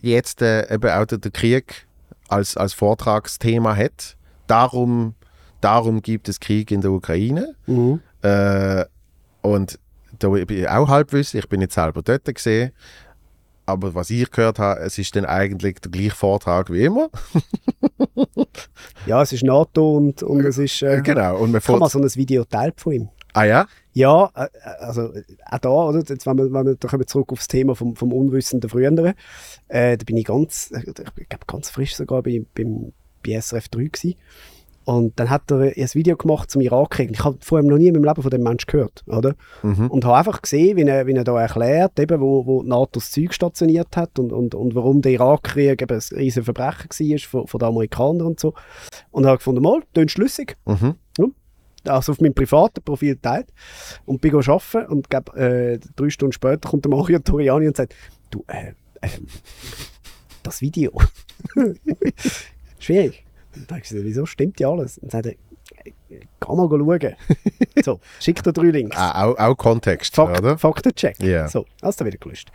jetzt 0.01 0.43
äh, 0.43 0.73
eben 0.73 0.91
auch 0.91 1.07
der 1.07 1.19
der 1.19 1.31
Krieg 1.31 1.87
als, 2.29 2.57
als 2.57 2.73
Vortragsthema 2.73 3.77
hat. 3.77 4.17
Darum, 4.47 5.15
darum 5.61 6.03
gibt 6.03 6.29
es 6.29 6.41
Krieg 6.41 6.71
in 6.71 6.81
der 6.81 6.91
Ukraine. 6.91 7.55
Äh, 8.23 8.85
und 9.43 9.79
da 10.19 10.29
bin 10.29 10.47
ich 10.49 10.69
auch 10.69 10.89
halbwissen, 10.89 11.39
ich 11.41 11.49
bin 11.49 11.61
nicht 11.61 11.73
selber 11.73 12.03
dort 12.03 12.33
gesehen. 12.33 12.73
Aber 13.67 13.95
was 13.95 14.11
ich 14.11 14.31
gehört 14.31 14.59
habe, 14.59 14.81
es 14.81 14.99
ist 14.99 15.17
dann 15.17 15.25
eigentlich 15.25 15.81
der 15.81 15.91
gleiche 15.91 16.15
Vortrag 16.15 16.71
wie 16.71 16.85
immer. 16.85 17.11
Ja, 19.07 19.21
es 19.21 19.33
ist 19.33 19.45
NATO 19.45 19.97
und, 19.97 20.23
und 20.23 20.45
es 20.45 20.57
ist. 20.57 20.81
Äh, 20.83 21.03
Genau. 21.03 21.37
Und 21.39 21.53
man 21.53 21.61
Kann 21.61 21.79
man 21.79 21.89
so 21.91 21.99
ein 21.99 22.15
Video 22.15 22.45
teilen 22.45 22.73
von 22.77 22.93
ihm? 22.93 23.09
ah 23.35 23.45
ja? 23.45 23.67
Ja, 23.93 24.31
äh, 24.35 24.49
also 24.81 25.13
äh, 25.13 25.23
auch 25.51 25.59
da, 25.59 25.69
oder? 25.69 25.99
Jetzt, 25.99 26.27
wenn 26.27 26.39
wir, 26.39 26.53
wenn 26.53 26.67
wir, 26.67 26.75
da 26.77 26.89
kommen 26.89 27.03
wir 27.03 27.07
zurück 27.07 27.33
aufs 27.33 27.49
Thema 27.49 27.75
vom, 27.77 27.95
vom 27.95 28.13
Unwissenden 28.13 28.71
Früheren. 28.71 29.15
Äh, 29.69 29.97
da 29.97 30.05
bin 30.05 30.17
ich 30.17 30.25
ganz, 30.25 30.71
äh, 30.73 30.83
ich 30.89 31.29
glaube 31.29 31.45
ganz 31.47 31.71
frisch 31.71 31.95
sogar 31.95 32.23
bei, 32.23 32.45
beim, 32.55 32.93
bei 33.25 33.39
SRF 33.41 33.69
3 33.69 33.85
gewesen. 33.85 34.15
Und 34.85 35.19
dann 35.19 35.31
hat 35.31 35.51
er 35.51 35.61
ein 35.61 35.89
Video 35.95 36.17
gemacht 36.17 36.51
zum 36.51 36.61
Irakkrieg. 36.61 37.11
Ich 37.11 37.25
habe 37.25 37.39
vorher 37.41 37.69
noch 37.69 37.79
nie 37.79 37.89
in 37.89 37.95
meinem 37.95 38.05
Leben 38.05 38.23
von 38.23 38.31
dem 38.31 38.43
Menschen 38.43 38.67
gehört, 38.67 39.03
oder? 39.07 39.35
Mhm. 39.63 39.91
Und 39.91 40.05
habe 40.05 40.17
einfach 40.17 40.43
gesehen, 40.43 40.77
wie 40.77 40.83
er, 40.83 41.07
wie 41.07 41.15
er 41.15 41.25
da 41.25 41.41
erklärt, 41.41 41.99
eben, 41.99 42.21
wo, 42.21 42.45
wo 42.47 42.63
die 42.63 42.69
NATO 42.69 43.01
das 43.01 43.11
Zeug 43.11 43.33
stationiert 43.33 43.97
hat 43.97 44.19
und, 44.19 44.33
und, 44.33 44.55
und 44.55 44.75
warum 44.75 45.01
der 45.01 45.13
Irakkrieg 45.13 45.81
eben 45.81 45.95
ein 45.95 46.17
riesiges 46.19 46.45
Verbrechen 46.45 46.91
war 46.91 47.19
von, 47.19 47.47
von 47.47 47.59
den 47.59 47.69
Amerikanern 47.69 48.27
und 48.27 48.41
so. 48.41 48.55
Und 49.11 49.27
habe 49.27 49.39
gefunden, 49.39 49.63
mal, 49.63 49.83
tönt 49.95 50.11
schlüssig 50.11 50.57
Mhm. 50.67 51.35
also 51.87 52.13
auf 52.13 52.21
meinem 52.21 52.35
privaten 52.35 52.83
Profil 52.83 53.17
teilt 53.17 53.53
und 54.07 54.21
bin 54.21 54.35
arbeiten 54.35 54.87
und 54.87 55.11
glaub, 55.11 55.35
äh, 55.37 55.79
drei 55.97 56.11
Stunden 56.11 56.33
später 56.33 56.69
kommt 56.69 56.85
der 56.85 56.91
Mario 56.91 57.19
Toriani 57.19 57.69
und 57.69 57.77
sagt, 57.77 57.95
du, 58.31 58.45
äh, 58.49 58.73
ähm, 59.03 59.27
das 60.43 60.61
Video, 60.61 60.93
schwierig. 62.79 63.25
Und 63.57 63.71
dann 63.71 63.77
habe 63.77 63.79
ich 63.85 63.89
gesagt, 63.89 64.05
wieso 64.05 64.27
stimmt 64.27 64.61
ja 64.61 64.71
alles? 64.71 64.99
Und 64.99 65.13
dann 65.13 65.23
sagt 65.23 65.37
er, 65.37 65.91
geh 66.09 66.21
mal 66.49 66.69
schauen. 66.69 67.15
so, 67.85 68.01
schick 68.21 68.43
dir 68.43 68.53
drei 68.53 68.67
Links. 68.71 68.97
Ah, 68.97 69.25
auch, 69.27 69.39
auch 69.39 69.55
Kontext, 69.57 70.15
Fakt, 70.15 70.39
oder? 70.41 70.59
Faktencheck. 70.59 71.21
Ja. 71.23 71.49
So, 71.49 71.65
hast 71.83 72.01
du 72.01 72.05
wieder 72.05 72.19
gelöscht. 72.19 72.51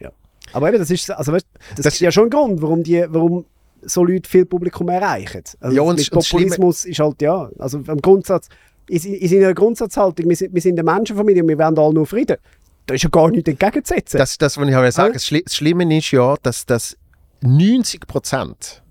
Ja. 0.00 0.10
Aber 0.52 0.68
eben, 0.68 0.78
das 0.78 0.90
ist, 0.90 1.10
also 1.10 1.32
weißt, 1.32 1.46
das, 1.76 1.84
Das- 1.84 1.94
ist 1.94 2.00
ja 2.00 2.10
schon 2.10 2.24
ein 2.24 2.30
Grund, 2.30 2.62
warum, 2.62 2.82
die, 2.82 3.04
warum 3.08 3.44
so 3.82 4.02
Leute 4.04 4.28
viel 4.28 4.44
Publikum 4.44 4.88
erreichen. 4.88 5.42
Also 5.60 5.76
Ja, 5.76 5.82
und 5.82 5.98
das- 6.00 6.08
und 6.08 6.18
Populismus 6.28 6.84
ist 6.84 6.98
halt, 6.98 7.20
ja, 7.22 7.48
also 7.58 7.78
im 7.78 8.00
Grundsatz, 8.02 8.48
in, 8.88 8.98
in 9.14 9.28
seiner 9.28 9.54
Grundsatzhaltung, 9.54 10.28
wir 10.28 10.36
sind, 10.36 10.54
wir 10.54 10.62
sind 10.62 10.78
eine 10.78 10.90
Menschenfamilie 10.90 11.42
und 11.42 11.48
wir 11.48 11.58
werden 11.58 11.78
alle 11.78 11.94
nur 11.94 12.06
Frieden. 12.06 12.38
Da 12.86 12.94
ist 12.94 13.02
ja 13.04 13.10
gar 13.10 13.30
nichts 13.30 13.48
entgegenzusetzen. 13.48 14.16
Das, 14.18 14.38
das, 14.38 14.56
was 14.56 14.66
ich 14.66 14.74
habe 14.74 14.90
sagen, 14.90 15.10
Ah. 15.10 15.12
das, 15.12 15.26
Schli 15.26 15.42
das 15.44 15.54
Schlimme 15.54 15.96
ist 15.96 16.10
ja, 16.10 16.34
dass 16.42 16.64
das 16.64 16.96
90 17.42 18.06
Prozent, 18.06 18.82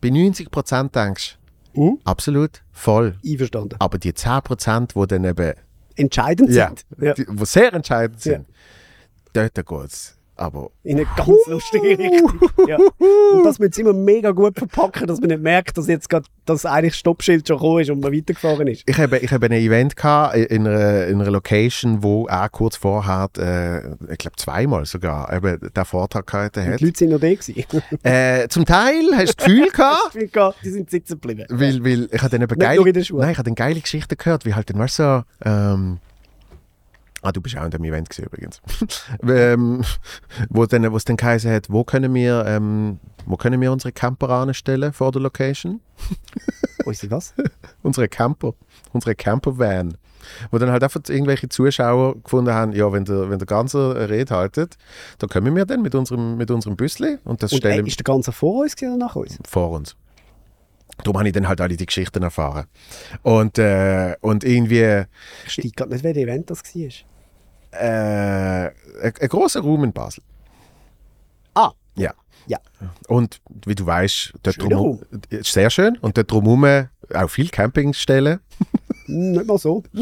bei 0.00 0.10
90 0.10 0.50
Prozent 0.50 0.94
denkst, 0.94 1.38
Mhm. 1.74 1.98
absolut 2.04 2.62
voll. 2.72 3.16
Einverstanden. 3.24 3.76
Aber 3.78 3.98
die 3.98 4.12
10 4.14 4.42
Prozent, 4.42 4.94
die 4.94 5.06
dann 5.06 5.24
eben, 5.24 5.54
Entscheidend 5.96 6.50
ja, 6.50 6.68
sind. 6.68 6.86
Ja. 7.00 7.14
die, 7.14 7.26
wo 7.28 7.44
sehr 7.44 7.72
entscheidend 7.72 8.20
sind, 8.20 8.46
dort 9.32 9.54
geht 9.54 9.70
es. 9.84 10.17
Aber 10.38 10.70
In 10.84 10.96
eine 10.98 11.06
ganz 11.16 11.46
lustige 11.48 11.98
Richtung. 11.98 12.40
Ja. 12.68 12.76
Und 12.78 13.44
das 13.44 13.58
müssen 13.58 13.72
sie 13.72 13.80
immer 13.82 13.92
mega 13.92 14.30
gut 14.30 14.56
verpacken, 14.56 15.06
dass 15.08 15.20
man 15.20 15.28
nicht 15.30 15.42
merkt, 15.42 15.76
dass 15.76 15.88
jetzt 15.88 16.08
gerade 16.08 16.26
das 16.46 16.64
eigentlich 16.64 16.94
Stoppschild 16.94 17.46
schon 17.46 17.58
gekommen 17.58 17.80
ist 17.80 17.90
und 17.90 18.00
man 18.00 18.12
weitergefahren 18.12 18.68
ist. 18.68 18.84
ich 18.86 18.96
habe, 18.96 19.18
ich 19.18 19.30
habe 19.32 19.46
ein 19.46 19.52
Event 19.52 19.96
gehabt 19.96 20.36
in 20.36 20.66
einer, 20.66 21.06
in 21.08 21.20
einer 21.20 21.30
Location, 21.30 22.02
wo 22.02 22.26
er 22.26 22.48
kurz 22.48 22.76
vorher, 22.76 23.28
äh, 23.36 24.12
ich 24.12 24.18
glaube 24.18 24.36
zweimal 24.36 24.86
sogar, 24.86 25.32
eben 25.32 25.58
den 25.60 25.84
Vortrag 25.84 26.26
gehalten 26.26 26.62
Die 26.64 26.70
hat. 26.70 26.80
Leute 26.80 26.98
sind 26.98 27.10
noch 27.10 27.20
da 27.20 27.28
gewesen. 27.34 27.64
Äh, 28.04 28.46
zum 28.48 28.64
Teil 28.64 29.04
hast 29.14 29.20
du 29.20 29.26
das 29.26 29.36
Gefühl 29.36 29.68
gehabt, 29.72 30.14
Ich 30.14 30.30
finde, 30.30 30.54
Die 30.62 30.70
sind 30.70 30.90
sitzen 30.90 31.20
geblieben. 31.20 31.44
Weil, 31.50 31.84
weil 31.84 32.08
ich 32.12 32.22
habe 32.22 32.30
dann 32.30 32.42
eben 32.42 32.58
geile. 32.58 32.80
Nein, 32.82 33.02
ich 33.02 33.38
habe 33.38 33.42
dann 33.42 33.54
geile 33.54 33.80
Geschichten 33.80 34.16
gehört, 34.16 34.44
wie 34.46 34.54
halt 34.54 34.70
dann 34.70 34.78
weißt 34.78 34.96
so, 34.96 35.22
ähm, 35.44 35.98
Ah, 37.28 37.32
du 37.32 37.42
bist 37.42 37.58
auch 37.58 37.64
in 37.64 37.70
dem 37.70 37.84
Event 37.84 38.08
gewesen, 38.08 38.24
übrigens. 38.24 38.62
ähm, 39.22 39.84
wo 40.48 40.64
dann, 40.64 40.82
es 40.94 41.04
dann 41.04 41.18
geheißen 41.18 41.52
hat, 41.52 41.68
wo 41.68 41.84
können 41.84 42.14
wir, 42.14 42.46
ähm, 42.46 43.00
wo 43.26 43.36
können 43.36 43.60
wir 43.60 43.70
unsere 43.70 43.92
Camper 43.92 44.30
anstellen 44.30 44.94
vor 44.94 45.12
der 45.12 45.20
Location? 45.20 45.80
Wo 46.84 46.90
ist 46.90 47.02
die 47.02 47.10
was? 47.10 47.34
Unsere 47.82 48.08
Camper, 48.08 48.54
unsere 48.92 49.14
Camper-Van. 49.14 49.98
Wo 50.50 50.56
dann 50.56 50.70
halt 50.70 50.82
einfach 50.82 51.02
irgendwelche 51.06 51.50
Zuschauer 51.50 52.14
gefunden 52.22 52.54
haben, 52.54 52.72
ja, 52.72 52.90
wenn 52.90 53.04
der, 53.04 53.28
wenn 53.28 53.38
der 53.38 53.46
ganze 53.46 54.08
Rede 54.08 54.34
haltet, 54.34 54.78
da 55.18 55.26
kommen 55.26 55.54
wir 55.54 55.66
dann 55.66 55.82
mit 55.82 55.94
unserem, 55.94 56.38
mit 56.38 56.50
unserem 56.50 56.76
Büssli 56.76 57.18
und 57.24 57.42
das 57.42 57.52
Und 57.52 57.58
äh, 57.58 57.72
stellen 57.72 57.86
ist 57.86 57.98
der 57.98 58.04
ganze 58.04 58.32
vor 58.32 58.62
uns 58.62 58.74
oder 58.80 58.96
nach 58.96 59.16
uns? 59.16 59.38
vor 59.46 59.72
uns. 59.72 59.96
Darum 61.04 61.18
habe 61.18 61.28
ich 61.28 61.34
dann 61.34 61.46
halt 61.46 61.60
alle 61.60 61.76
die 61.76 61.86
Geschichten 61.86 62.22
erfahren. 62.22 62.66
Und, 63.22 63.58
äh, 63.58 64.16
und 64.20 64.44
irgendwie 64.44 65.04
Ich 65.44 65.52
steige 65.52 65.70
gerade 65.70 65.92
nicht, 65.92 66.04
welches 66.04 66.22
Event 66.22 66.50
das 66.50 66.62
war. 66.64 67.17
Äh, 67.78 68.70
ein, 69.02 69.28
großer 69.28 69.60
Raum 69.60 69.84
in 69.84 69.92
Basel. 69.92 70.22
Ah. 71.54 71.72
Ja. 71.94 72.12
Ja. 72.46 72.58
Und 73.08 73.40
wie 73.66 73.74
du 73.74 73.84
weißt, 73.84 74.34
dort 74.42 74.56
ist 75.30 75.52
sehr 75.52 75.70
schön. 75.70 75.98
Und 75.98 76.16
dort 76.16 76.30
drumherum 76.30 76.88
auch 77.14 77.28
viele 77.28 77.48
Campingstellen. 77.48 78.40
Nicht 79.06 79.46
mal 79.46 79.58
so. 79.58 79.82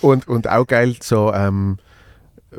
Und, 0.00 0.26
und 0.28 0.48
auch 0.48 0.66
geil, 0.66 0.96
so 1.02 1.32
ähm, 1.32 1.78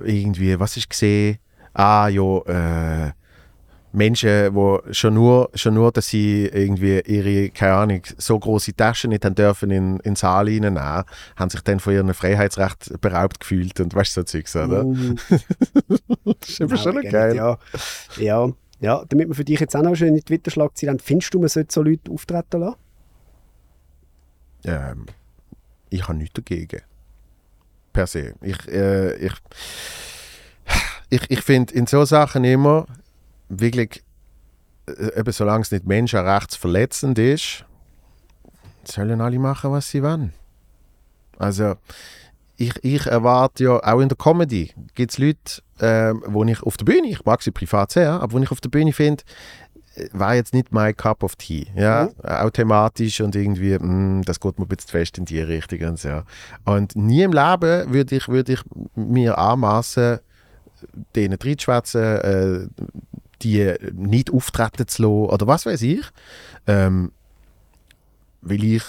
irgendwie, 0.04 0.60
was 0.60 0.78
ich 0.78 0.88
gesehen, 0.88 1.40
ah 1.74 2.08
ja, 2.08 3.08
äh, 3.08 3.12
Menschen, 3.96 4.54
wo 4.54 4.82
schon 4.92 5.14
nur, 5.14 5.50
schon 5.54 5.74
nur, 5.74 5.92
dass 5.92 6.08
sie 6.08 6.46
irgendwie 6.46 7.00
ihre, 7.02 7.50
keine 7.50 7.74
Ahnung, 7.74 8.02
so 8.18 8.38
große 8.38 8.76
Taschen 8.76 9.10
nicht 9.10 9.26
haben 9.26 9.36
dürfen 9.36 9.72
in, 9.72 9.94
in 9.98 10.00
den 10.00 10.16
Saal 10.16 10.46
reinnehmen, 10.46 10.78
haben 10.78 11.50
sich 11.50 11.62
dann 11.62 11.80
von 11.80 11.94
ihrem 11.94 12.14
Freiheitsrecht 12.14 13.00
beraubt 13.02 13.40
gefühlt 13.40 13.80
und 13.80 13.96
weißt 13.96 14.18
du, 14.18 14.22
so 14.22 14.26
Zeugs, 14.26 14.56
oder? 14.56 14.84
Mm. 14.84 15.16
Das 16.26 16.50
ist 16.50 16.62
eben 16.62 16.78
schon 16.78 17.02
geil. 17.02 17.36
Ja, 17.36 17.58
ja, 18.18 18.50
ja, 18.80 19.06
damit 19.08 19.28
wir 19.28 19.36
für 19.36 19.46
dich 19.46 19.60
jetzt 19.60 19.76
auch 19.76 19.82
noch 19.82 19.96
schön 19.96 20.10
in 20.10 20.16
die 20.16 20.22
Twitter-Schlagzeilen 20.22 20.96
haben, 20.96 21.04
findest 21.04 21.34
du, 21.34 21.40
man 21.40 21.50
sollte 21.50 21.74
so 21.74 21.82
Leute 21.82 22.12
auftreten 22.12 22.60
lassen? 22.60 22.78
Ähm, 24.66 25.06
ich 25.90 26.04
habe 26.08 26.18
nichts 26.18 26.34
dagegen. 26.34 26.82
Per 27.94 28.08
se. 28.08 28.34
Ich, 28.42 28.68
äh, 28.68 29.16
ich, 29.16 29.34
ich, 31.10 31.32
ich 31.32 31.42
finde 31.42 31.74
in 31.74 31.88
so 31.88 32.04
Sachen 32.04 32.44
immer 32.44 32.88
wirklich, 33.50 34.04
äh, 34.88 35.20
eben 35.20 35.32
solange 35.32 35.62
es 35.62 35.72
nicht 35.72 35.86
menschenrechtsverletzend 35.86 37.20
ist, 37.20 37.66
sollen 38.84 39.22
alle 39.22 39.40
machen, 39.40 39.72
was 39.72 39.90
sie 39.90 40.04
wollen. 40.04 40.34
Also, 41.38 41.76
ich, 42.58 42.74
ich 42.84 43.06
erwarte 43.06 43.64
ja, 43.66 43.80
auch 43.84 44.00
in 44.00 44.10
der 44.10 44.18
Comedy 44.18 44.72
gibt 44.94 45.12
es 45.12 45.18
Leute, 45.18 45.62
ähm, 45.80 46.24
wo 46.28 46.44
ich 46.46 46.62
auf 46.64 46.78
der 46.78 46.86
Bühne, 46.86 47.08
ich 47.08 47.26
mag 47.26 47.42
sie 47.42 47.52
privat 47.52 47.92
sehr, 47.92 48.12
aber 48.22 48.34
wo 48.34 48.40
ich 48.40 48.52
auf 48.52 48.62
der 48.62 48.70
Bühne 48.70 48.94
finde, 48.94 49.24
äh, 49.96 50.08
war 50.14 50.36
jetzt 50.36 50.54
nicht 50.54 50.72
mein 50.72 50.96
Cup 50.96 51.24
of 51.24 51.36
Tea. 51.36 51.68
Ja? 51.76 52.10
Auch 52.24 52.52
thematisch 52.52 53.20
und 53.20 53.36
irgendwie, 53.36 53.78
mm, 53.78 54.22
das 54.24 54.40
geht 54.40 54.58
mir 54.58 54.66
ein 54.66 54.70
bisschen 54.70 54.88
zu 54.88 54.92
fest 54.92 55.18
in 55.18 55.26
die 55.26 55.42
Richtung. 55.42 55.82
Und, 55.82 56.00
so. 56.00 56.22
und 56.64 56.96
nie 56.96 57.24
im 57.24 57.34
Leben 57.34 57.94
würde 57.94 58.16
ich, 58.16 58.28
würd 58.30 58.50
ich 58.50 58.62
mir 58.96 59.38
anmaßen, 59.38 60.20
denen 61.16 61.38
reinzuschwätzen, 61.42 62.02
äh, 62.02 62.68
die 63.42 63.74
nicht 63.94 64.32
auftreten 64.32 64.88
zu 64.88 65.04
lassen 65.04 65.34
oder 65.34 65.48
was 65.48 65.66
weiß 65.66 65.82
ich. 65.82 66.06
Ähm, 66.68 67.12
weil 68.42 68.64
ich 68.64 68.84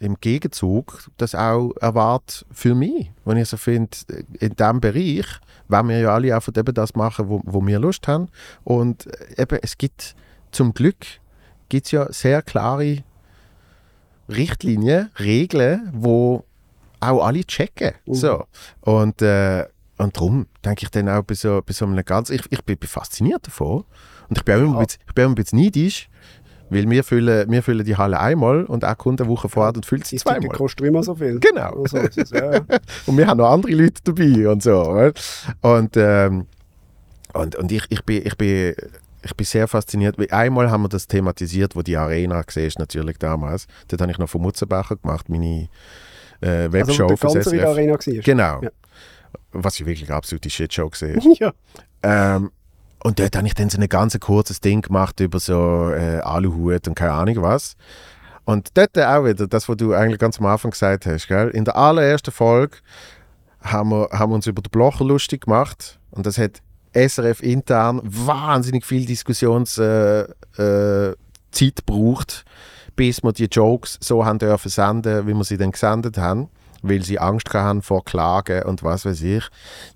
im 0.00 0.16
Gegenzug 0.20 1.10
das 1.16 1.34
auch 1.34 1.72
erwarte 1.80 2.44
für 2.52 2.74
mich. 2.74 3.10
Wenn 3.24 3.36
ich 3.36 3.48
so 3.48 3.56
finde, 3.56 3.96
in 4.38 4.54
diesem 4.54 4.80
Bereich 4.80 5.26
wollen 5.68 5.88
wir 5.88 5.98
ja 5.98 6.14
alle 6.14 6.34
einfach 6.34 6.52
eben 6.56 6.74
das 6.74 6.94
machen, 6.94 7.28
wo, 7.28 7.40
wo 7.44 7.64
wir 7.66 7.78
Lust 7.78 8.08
haben. 8.08 8.28
Und 8.64 9.06
äh, 9.06 9.42
eben, 9.42 9.58
es 9.62 9.76
gibt 9.76 10.14
zum 10.50 10.72
Glück 10.72 11.04
gibt's 11.68 11.90
ja 11.90 12.10
sehr 12.12 12.42
klare 12.42 13.02
Richtlinien, 14.28 15.10
Regeln, 15.18 15.90
wo 15.92 16.44
auch 17.00 17.24
alle 17.24 17.44
checken. 17.44 17.92
So. 18.06 18.44
Und, 18.80 19.22
äh, 19.22 19.66
und 19.98 20.16
darum 20.16 20.46
denke 20.64 20.84
ich 20.84 20.90
dann 20.90 21.08
auch 21.08 21.22
bei 21.22 21.34
so, 21.34 21.60
bei 21.64 21.72
so 21.72 21.84
einem 21.84 22.02
ganz, 22.04 22.30
ich, 22.30 22.42
ich 22.50 22.64
bin, 22.64 22.76
fasziniert 22.82 23.46
davon. 23.46 23.84
Und 24.28 24.38
ich 24.38 24.44
bin 24.44 24.54
auch 24.54 24.60
immer, 24.60 24.78
ein, 24.78 24.86
bisschen, 24.86 25.02
ich 25.06 25.14
bin 25.14 25.24
auch 25.24 25.28
ein 25.30 25.34
bisschen 25.34 25.60
neidisch, 25.60 26.08
weil 26.70 26.88
wir 26.88 27.02
füllen, 27.02 27.50
wir 27.50 27.62
füllen 27.62 27.84
die 27.84 27.96
Halle 27.96 28.20
einmal 28.20 28.64
und 28.64 28.84
auch 28.84 28.96
kommt 28.98 29.20
eine 29.20 29.28
Woche 29.30 29.48
vorher 29.48 29.74
und 29.74 29.86
füllt 29.86 30.06
sie 30.06 30.16
Die 30.16 30.22
zweimal. 30.22 30.48
kostet 30.50 30.86
immer 30.86 31.02
so 31.02 31.14
viel. 31.14 31.40
Genau. 31.40 31.84
So 31.86 31.96
es, 31.98 32.30
ja. 32.30 32.60
Und 33.06 33.16
wir 33.16 33.26
haben 33.26 33.38
noch 33.38 33.50
andere 33.50 33.72
Leute 33.72 34.00
dabei 34.04 34.48
und 34.50 34.62
so. 34.62 34.82
oder? 34.82 35.12
Und, 35.62 35.96
ähm, 35.96 36.46
und, 37.32 37.56
und 37.56 37.72
ich, 37.72 37.84
ich, 37.88 38.04
bin, 38.04 38.24
ich, 38.26 38.36
bin, 38.36 38.74
ich 39.22 39.34
bin 39.34 39.46
sehr 39.46 39.66
fasziniert. 39.66 40.18
weil 40.18 40.28
Einmal 40.30 40.70
haben 40.70 40.82
wir 40.82 40.88
das 40.90 41.06
thematisiert, 41.06 41.74
wo 41.74 41.82
die 41.82 41.96
Arena 41.96 42.42
gesehen 42.42 42.66
ist, 42.66 42.78
natürlich 42.78 43.16
damals. 43.18 43.66
Dort 43.88 44.02
habe 44.02 44.12
ich 44.12 44.18
noch 44.18 44.28
von 44.28 44.42
Mutzenbacher 44.42 44.96
gemacht, 44.96 45.28
meine 45.30 45.68
äh, 46.42 46.46
Also, 46.46 46.72
Webshow 46.72 47.06
der 47.08 47.16
für 47.16 47.42
SRF. 47.42 47.64
Arena 47.66 47.92
war. 47.94 48.22
Genau. 48.22 48.60
Ja. 48.62 48.70
Was 49.64 49.78
ja 49.78 49.86
wirklich 49.86 50.08
eine 50.08 50.16
absolute 50.16 50.50
Shitshow 50.50 50.88
gesehen 50.88 51.20
Ja. 51.38 51.52
ähm, 52.02 52.50
und 53.02 53.20
dort 53.20 53.36
habe 53.36 53.46
ich 53.46 53.54
dann 53.54 53.70
so 53.70 53.80
ein 53.80 53.88
ganz 53.88 54.18
kurzes 54.18 54.60
Ding 54.60 54.82
gemacht 54.82 55.20
über 55.20 55.38
so 55.38 55.90
äh, 55.90 56.18
Aluhut 56.18 56.88
und 56.88 56.94
keine 56.94 57.12
Ahnung 57.12 57.42
was. 57.42 57.76
Und 58.44 58.70
dort 58.74 58.98
auch 58.98 59.24
wieder, 59.24 59.46
das, 59.46 59.68
was 59.68 59.76
du 59.76 59.92
eigentlich 59.94 60.18
ganz 60.18 60.40
am 60.40 60.46
Anfang 60.46 60.72
gesagt 60.72 61.06
hast, 61.06 61.28
gell? 61.28 61.48
in 61.50 61.64
der 61.64 61.76
allerersten 61.76 62.32
Folge 62.32 62.78
haben 63.60 63.90
wir, 63.90 64.08
haben 64.10 64.32
wir 64.32 64.36
uns 64.36 64.46
über 64.46 64.62
den 64.62 64.70
Blocher 64.70 65.04
lustig 65.04 65.42
gemacht 65.44 65.98
und 66.10 66.26
das 66.26 66.38
hat 66.38 66.60
SRF 66.94 67.42
intern 67.42 68.00
wahnsinnig 68.02 68.84
viel 68.84 69.04
Diskussionszeit 69.04 70.30
äh, 70.58 71.14
Zeit 71.50 71.76
gebraucht, 71.86 72.44
bis 72.96 73.22
wir 73.22 73.32
die 73.32 73.44
Jokes 73.44 73.98
so 74.00 74.24
haben 74.24 74.38
dürfen 74.38 74.70
senden, 74.70 75.26
wie 75.26 75.34
wir 75.34 75.44
sie 75.44 75.56
dann 75.56 75.70
gesendet 75.70 76.18
haben, 76.18 76.48
weil 76.82 77.02
sie 77.02 77.18
Angst 77.18 77.52
haben 77.52 77.82
vor 77.82 78.04
Klagen 78.04 78.62
und 78.64 78.82
was 78.82 79.04
weiß 79.04 79.22
ich. 79.22 79.44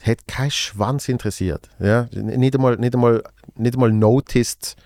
Hat 0.04 0.26
kein 0.26 0.50
Schwanz 0.50 1.08
interessiert. 1.08 1.68
Ja? 1.78 2.08
Nicht, 2.12 2.54
einmal, 2.54 2.76
nicht, 2.76 2.94
einmal, 2.94 3.22
nicht 3.56 3.74
einmal 3.74 3.92
noticed, 3.92 4.76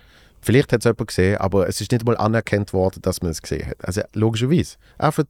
vielleicht 0.41 0.71
hat 0.73 0.81
es 0.81 0.85
jemand 0.85 1.07
gesehen, 1.07 1.37
aber 1.37 1.67
es 1.67 1.81
ist 1.81 1.91
nicht 1.91 2.01
einmal 2.01 2.17
anerkannt 2.17 2.73
worden, 2.73 3.01
dass 3.01 3.21
man 3.21 3.31
es 3.31 3.41
gesehen 3.41 3.67
hat. 3.67 3.77
Also 3.83 4.01
logischerweise. 4.13 4.77
Einfach 4.97 5.25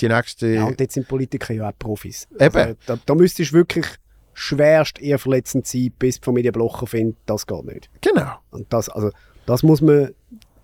die 0.00 0.08
nächste... 0.08 0.46
Ja, 0.48 0.64
und 0.64 0.80
jetzt 0.80 0.94
sind 0.94 1.08
Politiker 1.08 1.54
ja 1.54 1.68
auch 1.68 1.78
Profis. 1.78 2.28
Eben. 2.38 2.56
Also, 2.56 2.74
da, 2.86 2.98
da 3.04 3.14
müsstest 3.14 3.52
du 3.52 3.56
wirklich 3.56 3.86
schwerst 4.34 5.00
eher 5.00 5.18
verletzend 5.18 5.66
sein, 5.66 5.90
bis 5.98 6.20
die 6.20 6.24
Familie 6.24 6.52
Blocher 6.52 6.86
findet, 6.86 7.16
das 7.24 7.46
geht 7.46 7.64
nicht. 7.64 7.88
Genau. 8.02 8.34
Und 8.50 8.70
das, 8.72 8.90
also, 8.90 9.10
das 9.46 9.62
muss 9.62 9.80
man 9.80 10.10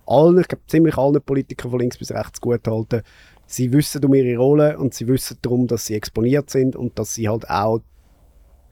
allen, 0.05 0.39
ich 0.39 0.47
glaube 0.47 0.63
ziemlich 0.67 0.97
allen 0.97 1.21
Politikern 1.21 1.71
von 1.71 1.79
links 1.79 1.97
bis 1.97 2.11
rechts 2.11 2.39
gut 2.39 2.67
halten. 2.67 3.01
Sie 3.45 3.71
wissen 3.73 4.03
um 4.05 4.13
ihre 4.13 4.37
Rolle 4.37 4.77
und 4.77 4.93
sie 4.93 5.07
wissen 5.07 5.37
darum, 5.41 5.67
dass 5.67 5.85
sie 5.85 5.95
exponiert 5.95 6.49
sind 6.49 6.75
und 6.75 6.97
dass 6.97 7.13
sie 7.13 7.29
halt 7.29 7.49
auch 7.49 7.81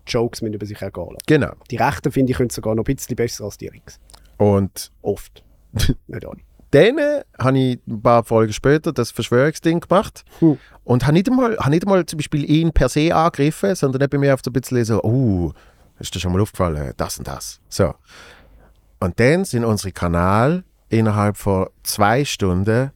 Jokes 0.08 0.42
mit 0.42 0.56
über 0.56 0.66
sich 0.66 0.82
ergehen 0.82 1.06
lassen. 1.06 1.18
Genau. 1.28 1.52
Die 1.70 1.76
Rechten, 1.78 2.12
finde 2.12 2.32
ich, 2.32 2.38
können 2.38 2.50
sogar 2.50 2.74
noch 2.76 2.84
ein 2.86 2.96
bisschen 2.96 3.16
besser 3.16 3.44
als 3.46 3.58
die 3.58 3.68
Links. 3.68 4.00
Und 4.38 4.92
Oft. 5.02 5.44
nicht 6.08 6.26
alle. 6.26 6.40
dann 6.72 6.98
habe 7.40 7.58
ich 7.60 7.80
ein 7.88 8.02
paar 8.02 8.24
Folgen 8.24 8.54
später 8.54 8.92
das 8.92 9.12
Verschwörungsding 9.12 9.82
gemacht 9.82 10.24
Hm. 10.40 10.58
und 10.84 11.04
habe 11.04 11.14
nicht, 11.14 11.30
einmal, 11.30 11.58
habe 11.58 11.70
nicht 11.70 11.84
einmal 11.86 12.06
zum 12.06 12.18
Beispiel 12.18 12.50
ihn 12.50 12.72
per 12.72 12.90
se 12.90 13.14
angegriffen, 13.14 13.76
sondern 13.76 14.02
eben 14.02 14.20
mir 14.20 14.34
auf 14.34 14.42
so 14.44 14.50
ein 14.50 14.54
bisschen 14.54 14.84
so, 14.84 15.02
uh, 15.04 15.52
ist 16.00 16.16
dir 16.16 16.20
schon 16.20 16.34
mal 16.34 16.42
aufgefallen, 16.42 16.94
das 16.98 17.20
und 17.20 17.28
das. 17.28 17.60
So. 17.70 17.94
Und 19.00 19.20
dann 19.20 19.46
sind 19.46 19.64
unsere 19.66 19.92
Kanäle 19.92 20.64
innerhalb 20.90 21.38
von 21.38 21.68
zwei 21.84 22.26
Stunden 22.26 22.92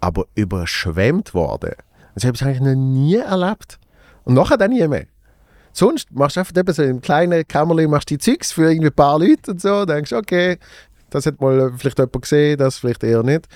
aber 0.00 0.26
überschwemmt 0.34 1.34
worden. 1.34 1.72
Das 2.14 2.24
habe 2.24 2.34
ich 2.36 2.42
eigentlich 2.42 2.60
noch 2.60 2.74
nie 2.74 3.16
erlebt. 3.16 3.78
Und 4.24 4.34
nachher 4.34 4.56
dann 4.56 4.70
nie 4.70 4.86
mehr. 4.86 5.06
Sonst 5.72 6.10
machst 6.12 6.36
du 6.36 6.40
einfach 6.40 6.56
eben 6.56 6.72
so 6.72 6.82
im 6.82 7.00
kleinen 7.00 7.46
Kämmerlein 7.46 7.90
machst 7.90 8.10
du 8.10 8.16
die 8.16 8.18
Zeugs 8.18 8.52
für 8.52 8.68
irgendwie 8.70 8.88
ein 8.88 8.94
paar 8.94 9.18
Leute 9.18 9.52
und 9.52 9.60
so. 9.60 9.84
Denkst, 9.84 10.12
okay, 10.12 10.58
das 11.10 11.26
hat 11.26 11.40
mal 11.40 11.72
vielleicht 11.76 11.98
jemand 11.98 12.22
gesehen, 12.22 12.58
das 12.58 12.78
vielleicht 12.78 13.04
eher 13.04 13.22
nicht. 13.22 13.46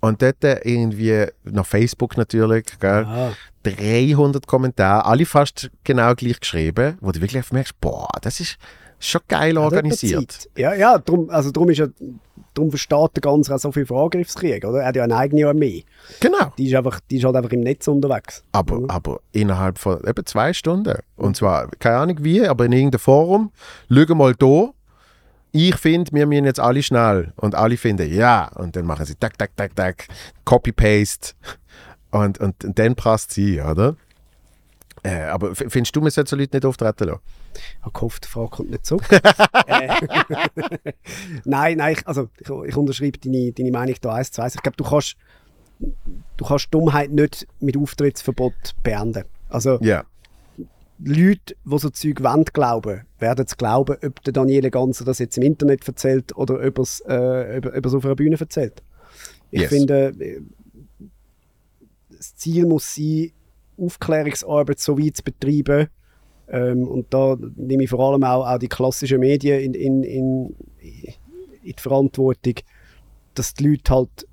Und 0.00 0.22
dort 0.22 0.42
irgendwie, 0.42 1.26
nach 1.44 1.66
Facebook 1.66 2.16
natürlich, 2.16 2.66
gell, 2.80 3.04
Ah. 3.06 3.32
300 3.64 4.46
Kommentare, 4.46 5.04
alle 5.04 5.26
fast 5.26 5.70
genau 5.84 6.14
gleich 6.14 6.40
geschrieben, 6.40 6.96
wo 7.00 7.12
du 7.12 7.20
wirklich 7.20 7.50
merkst, 7.52 7.78
boah, 7.80 8.08
das 8.22 8.40
ist 8.40 8.56
schon 9.00 9.22
geil 9.26 9.58
organisiert. 9.58 10.48
Ja, 10.56 10.74
ja, 10.74 10.98
drum, 10.98 11.30
also 11.30 11.50
drum 11.50 11.70
ist 11.70 11.78
ja, 11.78 11.86
drum 12.54 12.70
versteht 12.70 13.16
der 13.16 13.20
Ganze 13.22 13.54
auch 13.54 13.58
so 13.58 13.72
viel 13.72 13.86
von 13.86 13.98
Angriffskrieg, 14.04 14.64
oder? 14.64 14.80
Er 14.80 14.88
hat 14.88 14.96
ja 14.96 15.04
eine 15.04 15.16
eigene 15.16 15.48
Armee. 15.48 15.84
Genau. 16.20 16.52
Die 16.58 16.68
ist, 16.68 16.74
einfach, 16.74 17.00
die 17.10 17.16
ist 17.16 17.24
halt 17.24 17.36
einfach 17.36 17.50
im 17.50 17.60
Netz 17.60 17.88
unterwegs. 17.88 18.44
Aber, 18.52 18.82
aber 18.88 19.20
innerhalb 19.32 19.78
von 19.78 20.00
eben 20.06 20.26
zwei 20.26 20.52
Stunden. 20.52 20.98
Und 21.16 21.36
zwar, 21.36 21.68
keine 21.78 21.96
Ahnung 21.96 22.18
wie, 22.20 22.46
aber 22.46 22.66
in 22.66 22.72
irgendeinem 22.72 23.00
Forum. 23.00 23.52
Schau 23.88 24.14
mal 24.14 24.34
da. 24.34 24.70
Ich 25.52 25.74
finde, 25.76 26.12
wir 26.12 26.26
müssen 26.26 26.44
jetzt 26.44 26.60
alle 26.60 26.82
schnell. 26.82 27.32
Und 27.36 27.54
alle 27.56 27.76
finden, 27.76 28.12
ja. 28.12 28.52
Und 28.54 28.76
dann 28.76 28.84
machen 28.84 29.06
sie 29.06 29.16
tak, 29.16 29.36
tak, 29.36 29.56
tak, 29.56 29.74
tak. 29.74 30.06
Copy-Paste. 30.44 31.32
Und, 32.12 32.38
und, 32.38 32.64
und 32.64 32.78
dann 32.78 32.94
passt 32.94 33.32
sie, 33.32 33.60
oder? 33.60 33.96
Äh, 35.02 35.22
aber 35.22 35.54
findest 35.54 35.96
du, 35.96 36.00
man 36.00 36.10
sollte 36.10 36.30
so 36.30 36.36
Leute 36.36 36.56
nicht 36.56 36.66
auftreten 36.66 37.04
lassen? 37.04 37.20
Ich 37.54 37.82
habe 37.82 37.92
gehofft, 37.92 38.24
die 38.24 38.28
Frage 38.28 38.48
kommt 38.50 38.70
nicht 38.70 38.86
zurück. 38.86 39.04
Äh, 39.66 39.88
nein, 41.44 41.78
nein, 41.78 41.92
ich, 41.94 42.06
also 42.06 42.28
ich, 42.38 42.48
ich 42.68 42.76
unterschreibe 42.76 43.18
deine, 43.18 43.52
deine 43.52 43.70
Meinung 43.70 43.94
da 44.00 44.14
eins 44.14 44.30
zu 44.30 44.42
eins. 44.42 44.54
Ich 44.54 44.62
glaube, 44.62 44.76
du 44.76 44.84
kannst, 44.84 45.16
du 45.78 46.44
kannst 46.44 46.68
Dummheit 46.72 47.10
nicht 47.10 47.46
mit 47.60 47.76
Auftrittsverbot 47.76 48.52
beenden. 48.82 49.24
Also 49.48 49.78
Ja. 49.80 50.04
Leute, 51.02 51.54
die 51.64 51.78
so 51.78 51.88
Zeug 51.88 52.22
wollen 52.22 52.44
glauben, 52.44 53.02
werden 53.18 53.46
es 53.46 53.56
glauben, 53.56 53.96
ob 54.04 54.22
der 54.22 54.32
Daniele 54.34 54.70
Ganser 54.70 55.04
das 55.06 55.18
jetzt 55.18 55.38
im 55.38 55.44
Internet 55.44 55.86
erzählt 55.88 56.36
oder 56.36 56.56
ob 56.56 56.78
er 56.78 56.82
es 56.82 57.00
äh, 57.06 57.60
ob, 57.74 57.86
auf 57.86 58.04
einer 58.04 58.14
Bühne 58.16 58.38
erzählt. 58.38 58.82
Ich 59.50 59.62
Yes. 59.62 59.70
finde, 59.70 60.08
äh, 60.20 60.40
das 62.10 62.36
Ziel 62.36 62.66
muss 62.66 62.94
sein, 62.94 63.32
Aufklärungsarbeit 63.80 64.78
so 64.78 64.98
weit 64.98 65.16
zu 65.16 65.24
betreiben. 65.24 65.88
Ähm, 66.48 66.86
und 66.88 67.12
da 67.12 67.36
nehme 67.56 67.84
ich 67.84 67.90
vor 67.90 68.00
allem 68.00 68.24
auch, 68.24 68.46
auch 68.46 68.58
die 68.58 68.68
klassischen 68.68 69.20
Medien 69.20 69.60
in, 69.60 69.74
in, 69.74 70.02
in, 70.02 70.56
in 70.80 71.14
die 71.64 71.74
Verantwortung, 71.80 72.54
dass 73.34 73.54
die 73.54 73.68
Leute 73.68 73.94
halt 73.94 74.26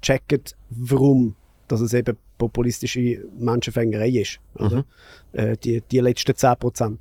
checken, 0.00 0.42
warum 0.70 1.36
dass 1.68 1.80
es 1.80 1.94
eben 1.94 2.16
populistische 2.38 3.24
Menschenfängerei 3.38 4.10
ist. 4.10 4.40
Oder? 4.56 4.84
Äh, 5.32 5.56
die, 5.56 5.80
die 5.80 6.00
letzten 6.00 6.32
10%. 6.32 6.98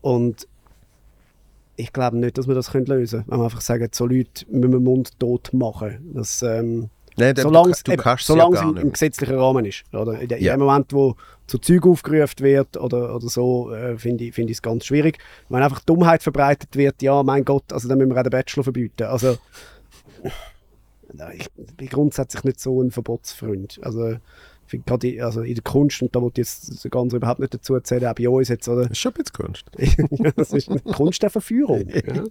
Und 0.00 0.48
ich 1.76 1.92
glaube 1.92 2.18
nicht, 2.18 2.38
dass 2.38 2.46
wir 2.46 2.54
das 2.54 2.70
können 2.70 2.86
lösen 2.86 3.20
können. 3.20 3.30
Wenn 3.30 3.38
wir 3.40 3.44
einfach 3.44 3.60
sagen, 3.60 3.88
so 3.92 4.06
Leute 4.06 4.46
müssen 4.50 4.72
wir 4.72 4.80
mundtot 4.80 5.52
machen. 5.52 6.12
Das, 6.14 6.42
ähm, 6.42 6.90
Nein, 7.16 7.34
du, 7.34 7.42
solange 7.42 7.70
es, 7.72 7.82
du 7.82 7.92
ja 7.92 8.14
es 8.14 8.26
gar 8.26 8.62
im, 8.70 8.76
im 8.76 8.92
gesetzlichen 8.92 9.36
Rahmen 9.36 9.64
ist. 9.64 9.82
Oder? 9.92 10.20
In, 10.20 10.30
Ja. 10.38 10.56
dem 10.56 10.60
Moment, 10.60 10.92
wo 10.92 11.16
zu 11.46 11.58
Zeug 11.58 11.84
aufgerufen 11.86 12.40
wird 12.40 12.76
oder, 12.76 13.14
oder 13.14 13.28
so, 13.28 13.72
äh, 13.72 13.98
finde 13.98 14.24
ich 14.24 14.38
es 14.38 14.62
ganz 14.62 14.86
schwierig. 14.86 15.18
Wenn 15.48 15.62
einfach 15.62 15.80
Dummheit 15.80 16.22
verbreitet 16.22 16.76
wird, 16.76 17.02
ja, 17.02 17.22
mein 17.22 17.44
Gott, 17.44 17.72
also 17.72 17.88
dann 17.88 17.98
müssen 17.98 18.10
wir 18.10 18.18
auch 18.18 18.22
den 18.22 18.30
Bachelor 18.30 18.62
verbieten. 18.62 19.02
Also, 19.04 19.36
ich 21.36 21.50
bin 21.76 21.88
grundsätzlich 21.88 22.44
nicht 22.44 22.60
so 22.60 22.80
ein 22.82 22.90
Verbotsfreund. 22.90 23.80
Also, 23.82 24.16
gerade 24.86 25.08
in- 25.08 25.22
also 25.22 25.42
in 25.42 25.54
der 25.54 25.64
Kunst, 25.64 26.00
und 26.02 26.14
da 26.14 26.22
wollte 26.22 26.40
ich 26.40 26.46
jetzt 26.46 26.84
das 26.84 26.90
Ganze 26.90 27.16
überhaupt 27.16 27.40
nicht 27.40 27.52
dazu 27.52 27.74
erzählen, 27.74 28.06
auch 28.06 28.14
bei 28.14 28.28
uns 28.28 28.48
jetzt, 28.48 28.68
oder? 28.68 28.82
Das 28.82 28.92
ist 28.92 28.98
schon 28.98 29.12
ein 29.12 29.24
bisschen 29.24 29.44
Kunst. 29.44 29.64
ja, 30.12 30.30
das 30.36 30.52
ist 30.52 30.68
eine 30.68 30.80
Kunst 30.80 31.22
der 31.22 31.30
Verführung. 31.30 31.88
Ja, 31.88 32.24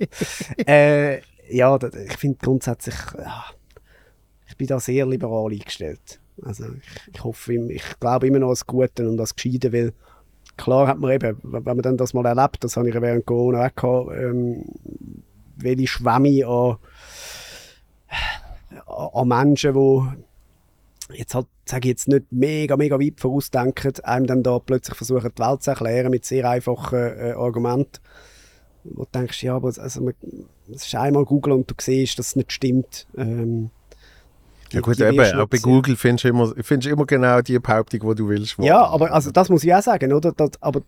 äh, 0.68 1.22
ja 1.50 1.78
ich 2.08 2.18
finde 2.18 2.38
grundsätzlich, 2.42 2.96
ja, 3.18 3.44
ich 3.52 3.59
bin 4.60 4.68
da 4.68 4.80
sehr 4.80 5.08
liberal 5.08 5.52
eingestellt. 5.52 6.20
Also 6.44 6.66
ich, 6.66 7.14
ich 7.16 7.24
hoffe, 7.24 7.54
ich 7.54 8.00
glaube 8.00 8.28
immer 8.28 8.40
noch 8.40 8.48
an 8.48 8.52
das 8.52 8.68
Gute 8.68 9.04
und 9.04 9.10
an 9.10 9.18
das 9.18 9.36
Gescheite, 9.36 9.74
weil 9.74 9.94
klar 10.58 10.88
hat 10.88 11.00
man 11.00 11.12
eben, 11.12 11.38
wenn 11.42 11.64
man 11.64 11.82
dann 11.82 11.98
das 11.98 12.14
mal 12.14 12.26
erlebt, 12.26 12.64
das 12.64 12.78
habe 12.78 12.90
ich 12.90 12.96
während 12.96 13.26
Corona 13.26 13.66
auch 13.66 13.76
gehabt, 13.76 14.12
ähm, 14.22 14.66
welche 15.56 15.88
Schwämme 15.88 16.46
an, 16.46 16.78
an 19.14 19.28
Menschen, 19.28 19.74
die 19.74 21.18
jetzt 21.18 21.34
halt, 21.36 21.48
sage 21.66 21.88
ich 21.88 21.94
jetzt 21.94 22.08
nicht 22.08 22.32
mega, 22.32 22.78
mega 22.78 23.00
weit 23.00 23.20
vorausdenken, 23.20 23.94
einem 24.04 24.28
dann 24.28 24.44
da 24.44 24.60
plötzlich 24.60 24.96
versuchen, 24.96 25.32
die 25.36 25.42
Welt 25.42 25.64
zu 25.64 25.72
erklären 25.72 26.12
mit 26.12 26.26
sehr 26.26 26.48
einfachen 26.50 27.00
äh, 27.00 27.34
Argumenten. 27.36 28.00
Wo 28.84 29.04
du 29.04 29.10
denkst, 29.14 29.44
ja, 29.44 29.56
aber 29.56 29.68
also, 29.68 30.10
es 30.72 30.86
ist 30.86 30.96
einmal 30.96 31.26
Google 31.26 31.54
und 31.54 31.70
du 31.70 31.76
siehst, 31.80 32.18
dass 32.20 32.28
es 32.28 32.36
nicht 32.36 32.52
stimmt. 32.52 33.08
Ähm, 33.18 33.72
Ja 34.72 34.82
gut, 34.82 35.00
eben, 35.00 35.20
auch 35.20 35.48
bei. 35.48 35.58
Google 35.58 35.96
findest 35.96 36.26
du 36.26 36.30
immer, 36.30 36.54
findest 36.62 36.88
du 36.88 36.94
immer 36.94 37.06
genau 37.06 37.42
die 37.42 37.58
Behauptung, 37.60 38.00
die 38.10 38.16
du 38.16 38.30
willst. 38.30 38.58
Ja, 38.60 38.86
aber 38.86 39.12
also 39.12 39.32
das 39.32 39.50
muss 39.50 39.64
ich 39.64 39.74
auch 39.74 39.82
sagen, 39.82 40.14
oder? 40.14 40.32
Das, 40.32 40.52
aber 40.62 40.82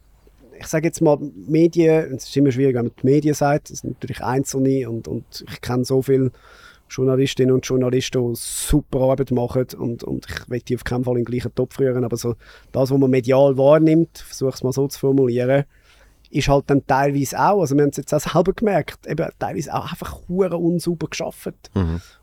ich 0.59 0.67
sage 0.67 0.87
jetzt 0.87 1.01
mal, 1.01 1.17
Medien, 1.47 2.15
es 2.15 2.25
ist 2.25 2.37
immer 2.37 2.51
schwierig, 2.51 2.75
wenn 2.75 2.85
man 2.85 2.93
die 3.01 3.05
Medien 3.05 3.33
sagt, 3.33 3.71
es 3.71 3.79
sind 3.79 3.93
natürlich 3.93 4.23
Einzelne 4.23 4.89
und, 4.89 5.07
und 5.07 5.45
ich 5.49 5.61
kenne 5.61 5.83
so 5.83 6.01
viele 6.03 6.31
Journalistinnen 6.91 7.55
und 7.55 7.65
Journalisten, 7.65 8.33
die 8.33 8.35
super 8.35 8.99
Arbeit 8.99 9.31
machen 9.31 9.65
und, 9.77 10.03
und 10.03 10.27
ich 10.29 10.49
will 10.49 10.59
die 10.59 10.75
auf 10.75 10.83
keinen 10.83 11.03
Fall 11.03 11.17
in 11.17 11.23
den 11.23 11.31
gleichen 11.31 11.55
Topf 11.55 11.79
rühren, 11.79 12.03
aber 12.03 12.17
so 12.17 12.35
das, 12.71 12.91
was 12.91 12.97
man 12.97 13.09
medial 13.09 13.57
wahrnimmt, 13.57 14.19
versuche 14.19 14.53
es 14.53 14.63
mal 14.63 14.73
so 14.73 14.87
zu 14.87 14.99
formulieren, 14.99 15.63
ist 16.31 16.47
halt 16.47 16.65
dann 16.67 16.85
teilweise 16.87 17.37
auch, 17.39 17.61
also 17.61 17.75
wir 17.75 17.83
haben 17.83 17.89
es 17.91 17.97
jetzt 17.97 18.13
auch 18.13 18.19
selber 18.19 18.53
gemerkt, 18.53 19.05
eben 19.07 19.27
teilweise 19.39 19.73
auch 19.73 19.89
einfach 19.91 20.19
hure 20.27 20.57
unsauber 20.57 21.07
geschafft. 21.07 21.71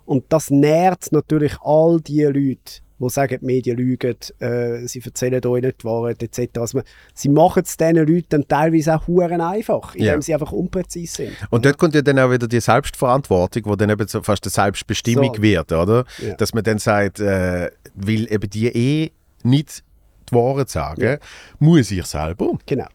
Und 0.05 0.25
das 0.31 0.51
nährt 0.51 1.13
natürlich 1.13 1.59
all 1.61 2.01
die 2.01 2.23
Leute, 2.23 2.81
die 3.01 3.09
sagen, 3.11 3.39
die 3.41 3.47
Medien 3.47 3.77
lügen, 3.77 4.17
äh, 4.41 4.85
sie 4.89 5.01
erzählen 5.05 5.45
euch 5.47 5.63
nicht 5.63 5.83
die 5.83 5.85
Wahrheit 5.85 6.21
etc. 6.21 6.59
Also 6.59 6.79
man, 6.79 6.85
sie 7.15 7.29
machen 7.29 7.63
es 7.65 7.77
diesen 7.77 7.95
Leuten 7.95 8.27
dann 8.31 8.49
teilweise 8.49 8.97
auch 8.97 9.07
huren 9.07 9.41
einfach, 9.41 9.95
indem 9.95 10.07
Ja. 10.15 10.21
sie 10.21 10.35
einfach 10.35 10.51
unpräzise 10.51 11.15
sind. 11.15 11.37
Und 11.51 11.65
dort 11.65 11.79
kommt 11.79 11.95
ja 11.95 12.03
dann 12.03 12.19
auch 12.19 12.31
wieder 12.33 12.49
die 12.49 12.59
Selbstverantwortung, 12.61 13.67
wo 13.67 13.77
dann 13.77 13.91
eben 13.91 14.09
so 14.09 14.21
fast 14.23 14.43
eine 14.45 14.51
Selbstbestimmung 14.51 15.33
So. 15.37 15.43
wird, 15.43 15.71
oder? 15.71 16.05
Ja. 16.21 16.35
Dass 16.35 16.53
man 16.55 16.65
dann 16.65 16.79
sagt, 16.79 17.21
äh, 17.21 17.71
weil 17.95 18.33
eben 18.33 18.51
die 18.51 18.67
eh 18.67 19.13
nicht 19.45 19.85
die 20.31 20.35
Wahrheit 20.35 20.69
sagen, 20.69 21.19
muss 21.61 21.91
ich 21.93 22.05
selber, 22.05 22.59
Genau. 22.67 22.87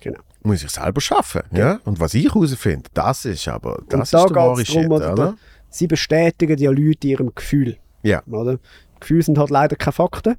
genau. 0.00 0.20
Muss 0.44 0.62
ich 0.62 0.70
selber 0.70 1.00
schaffen, 1.00 1.42
ja? 1.52 1.80
Und 1.84 1.98
was 2.00 2.14
ich 2.14 2.32
herausfinde, 2.32 2.88
das 2.94 3.24
ist 3.24 3.48
aber, 3.48 3.82
das 3.88 4.10
da 4.10 4.22
ist 4.22 4.30
der 4.30 4.36
wahre 4.36 4.64
Shit, 4.64 4.90
oder? 4.90 5.36
Sie 5.70 5.86
bestätigen 5.86 6.56
ja 6.58 6.70
Leute 6.70 7.08
ihrem 7.08 7.34
Gefühl. 7.34 7.78
Ja. 8.02 8.22
Oder? 8.30 8.58
Gefühle 9.00 9.22
sind 9.22 9.38
halt 9.38 9.50
leider 9.50 9.74
keine 9.74 9.92
Fakten. 9.92 10.36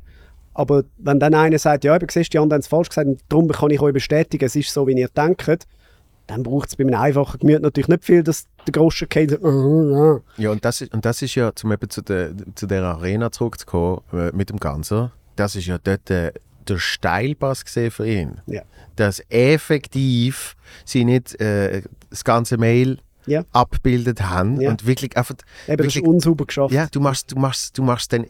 Aber 0.54 0.84
wenn 0.98 1.20
dann 1.20 1.34
einer 1.34 1.60
sagt, 1.60 1.84
ja, 1.84 1.96
eben, 1.96 2.08
siehst 2.10 2.32
die 2.32 2.40
anderen 2.40 2.58
haben 2.58 2.62
es 2.62 2.68
falsch 2.68 2.88
gesagt 2.88 3.08
und 3.08 3.22
darum 3.28 3.50
kann 3.50 3.72
ich 3.72 3.82
euch 3.82 3.94
bestätigen, 3.94 4.46
es 4.46 4.56
ist 4.56 4.72
so, 4.72 4.88
wie 4.88 4.94
ihr 4.94 5.10
denkt, 5.10 5.68
dann 6.28 6.44
braucht 6.44 6.70
es 6.70 6.76
bei 6.78 6.86
einem 6.86 6.96
einfachen 6.96 7.40
Gemüt 7.40 7.62
natürlich 7.62 7.90
nicht 7.90 8.06
viel, 8.06 8.24
dass 8.24 8.48
der 8.66 8.72
Groschen 8.72 9.10
geht 9.10 9.34
und 9.34 9.42
sagt, 9.42 9.44
«Oh, 9.44 10.22
ja. 10.38 10.44
Ja, 10.44 10.52
und 10.52 10.64
das, 10.64 10.82
ist, 10.82 10.94
und 10.94 11.04
das 11.04 11.22
ist 11.22 11.36
ja, 11.36 11.54
zum 11.54 11.72
eben 11.74 11.90
zu 11.90 12.02
der, 12.02 12.32
zu 12.56 12.68
der 12.68 12.84
Arena 12.84 13.32
zurückzukommen 13.32 14.02
äh, 14.14 14.32
mit 14.32 14.50
dem 14.50 14.58
Ganzen, 14.58 15.12
das 15.36 15.56
ist 15.56 15.66
ja 15.66 15.78
dort 15.78 16.10
äh, 16.10 16.32
der 16.68 16.78
Steilpass 16.78 17.66
gesehen 17.66 17.92
für 17.92 18.08
ihn. 18.08 18.42
Ja. 18.48 18.62
Dass 18.96 19.22
effektiv 19.30 20.56
sie 20.86 21.06
nicht 21.06 21.40
äh, 21.42 21.82
das 22.10 22.24
ganze 22.24 22.58
Mail 22.58 23.00
Ja. 23.28 23.44
abgebildet 23.52 24.22
haben 24.22 24.62
Ja. 24.62 24.70
und 24.70 24.86
wirklich 24.86 25.18
einfach, 25.18 25.36
Eben, 25.68 25.78
das 25.78 25.88
ist 25.88 25.96
wirklich, 25.96 26.04
unsauber 26.04 26.46
geschafft. 26.46 26.74
ja, 26.74 26.88
du 26.92 27.00
machst, 27.00 27.32
du 27.32 27.36
machst, 27.40 27.78
du 27.78 27.84
machst 27.84 28.14
dann 28.14 28.26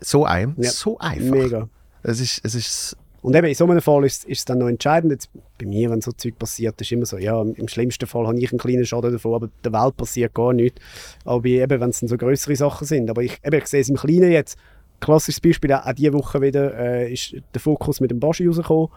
so 0.00 0.24
ein, 0.24 0.54
Ja. 0.58 0.70
so 0.70 0.98
einfach. 0.98 1.30
Mega. 1.30 1.68
Es 2.02 2.20
ist, 2.20 2.40
es 2.44 2.54
ist, 2.54 2.96
Und 3.22 3.36
eben 3.36 3.46
in 3.48 3.54
so 3.54 3.66
einem 3.66 3.82
Fall 3.82 4.04
ist, 4.06 4.24
ist 4.24 4.38
es 4.38 4.44
dann 4.46 4.58
noch 4.58 4.68
entscheidend. 4.68 5.12
Jetzt, 5.12 5.28
bei 5.58 5.66
mir, 5.66 5.90
wenn 5.90 6.00
so 6.00 6.10
Zeug 6.12 6.38
passiert, 6.38 6.80
ist 6.80 6.90
immer 6.90 7.04
so, 7.04 7.18
ja, 7.18 7.40
im 7.42 7.68
schlimmsten 7.68 8.06
Fall 8.06 8.26
habe 8.26 8.38
ich 8.40 8.50
einen 8.50 8.58
kleinen 8.58 8.86
Schaden 8.86 9.12
davon, 9.12 9.34
aber 9.34 9.50
der 9.62 9.72
Welt 9.74 9.94
passiert 9.98 10.32
gar 10.34 10.54
nichts. 10.54 10.80
Aber 11.26 11.44
eben, 11.44 11.80
wenn 11.80 11.90
es 11.90 12.00
dann 12.00 12.08
so 12.08 12.16
größere 12.16 12.56
Sachen 12.56 12.86
sind. 12.86 13.10
Aber 13.10 13.22
ich, 13.22 13.38
eben, 13.44 13.58
ich 13.58 13.66
sehe 13.66 13.82
es 13.82 13.90
im 13.90 13.96
Kleinen 13.96 14.32
jetzt. 14.32 14.56
Klassisches 15.00 15.40
Beispiel, 15.40 15.72
auch, 15.72 15.92
diese 15.92 16.12
Woche 16.12 16.40
wieder 16.40 16.74
äh, 16.78 17.12
ist 17.12 17.34
der 17.54 17.60
Fokus 17.60 18.00
mit 18.00 18.10
dem 18.10 18.20
Baschi 18.20 18.46
rausgekommen, 18.46 18.88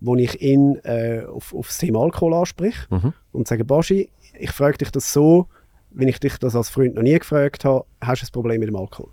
wo 0.00 0.16
ich 0.16 0.40
ihn 0.40 0.76
äh, 0.84 1.22
auf, 1.24 1.54
auf 1.54 1.68
das 1.68 1.78
Thema 1.78 2.00
Alkohol 2.00 2.34
anspreche 2.34 2.86
und 3.32 3.48
sage, 3.48 3.64
Baschi, 3.64 4.10
ich 4.38 4.50
frage 4.50 4.78
dich 4.78 4.90
das 4.90 5.12
so, 5.12 5.46
wenn 5.90 6.08
ich 6.08 6.20
dich 6.20 6.36
das 6.38 6.54
als 6.54 6.68
Freund 6.68 6.94
noch 6.94 7.02
nie 7.02 7.18
gefragt 7.18 7.64
habe, 7.64 7.86
hast 8.00 8.22
du 8.22 8.26
ein 8.26 8.32
Problem 8.32 8.60
mit 8.60 8.68
dem 8.68 8.76
Alkohol? 8.76 9.08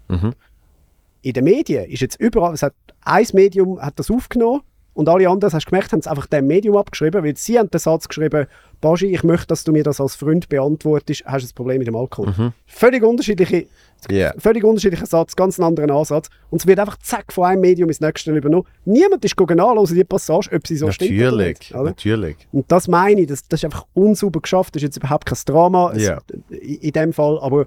in 1.23 1.33
den 1.33 1.45
Medien 1.45 1.85
ist 1.85 2.01
jetzt 2.01 2.19
überall, 2.19 2.53
es 2.53 2.61
hat 2.61 2.75
ein 3.01 3.25
Medium 3.33 3.81
hat 3.81 3.97
das 3.97 4.11
aufgenommen 4.11 4.61
und 4.93 5.09
alle 5.09 5.27
anderen, 5.27 5.53
hast 5.53 5.65
du 5.65 5.69
gemerkt, 5.69 5.91
haben 5.91 5.99
es 5.99 6.07
einfach 6.07 6.27
dem 6.27 6.45
Medium 6.47 6.77
abgeschrieben, 6.77 7.23
weil 7.23 7.35
sie 7.35 7.57
haben 7.57 7.69
den 7.69 7.79
Satz 7.79 8.07
geschrieben, 8.07 8.45
Baschi, 8.81 9.07
ich 9.07 9.23
möchte, 9.23 9.47
dass 9.47 9.63
du 9.63 9.71
mir 9.71 9.83
das 9.83 9.99
als 9.99 10.15
Freund 10.15 10.49
beantwortest, 10.49 11.23
hast 11.25 11.43
du 11.45 11.49
ein 11.51 11.55
Problem 11.55 11.77
mit 11.79 11.87
dem 11.87 11.95
Alkohol. 11.95 12.53
Völlig 12.67 13.01
unterschiedliche, 13.03 13.65
Ja. 14.11 14.33
völlig 14.37 14.63
unterschiedlicher 14.63 15.05
Satz, 15.05 15.35
ganz 15.35 15.57
einen 15.59 15.67
anderen 15.69 15.89
Ansatz 15.91 16.27
und 16.49 16.61
es 16.61 16.67
wird 16.67 16.79
einfach 16.79 16.97
zack 16.99 17.31
von 17.33 17.45
einem 17.45 17.61
Medium 17.61 17.89
ins 17.89 18.01
nächste 18.01 18.31
übernommen. 18.35 18.67
Niemand 18.85 19.23
ist 19.25 19.39
nachlesen, 19.39 19.95
die 19.95 20.03
Passage, 20.03 20.49
ob 20.53 20.67
sie 20.67 20.77
so 20.77 20.91
stimmt 20.91 21.11
oder 21.11 21.23
natürlich, 21.31 21.59
nicht. 21.59 21.73
oder? 21.75 21.83
natürlich. 21.85 22.37
Und 22.51 22.71
das 22.71 22.87
meine 22.87 23.21
ich, 23.21 23.27
das, 23.27 23.47
das 23.47 23.61
ist 23.61 23.65
einfach 23.65 23.85
unsauber 23.93 24.41
geschafft. 24.41 24.75
Das 24.75 24.81
ist 24.83 24.87
jetzt 24.87 24.97
überhaupt 24.97 25.25
kein 25.25 25.39
Drama 25.45 25.91
es, 25.95 26.03
Ja. 26.03 26.19
in, 26.49 26.59
in 26.79 26.91
dem 26.91 27.13
Fall. 27.13 27.39
Aber 27.41 27.65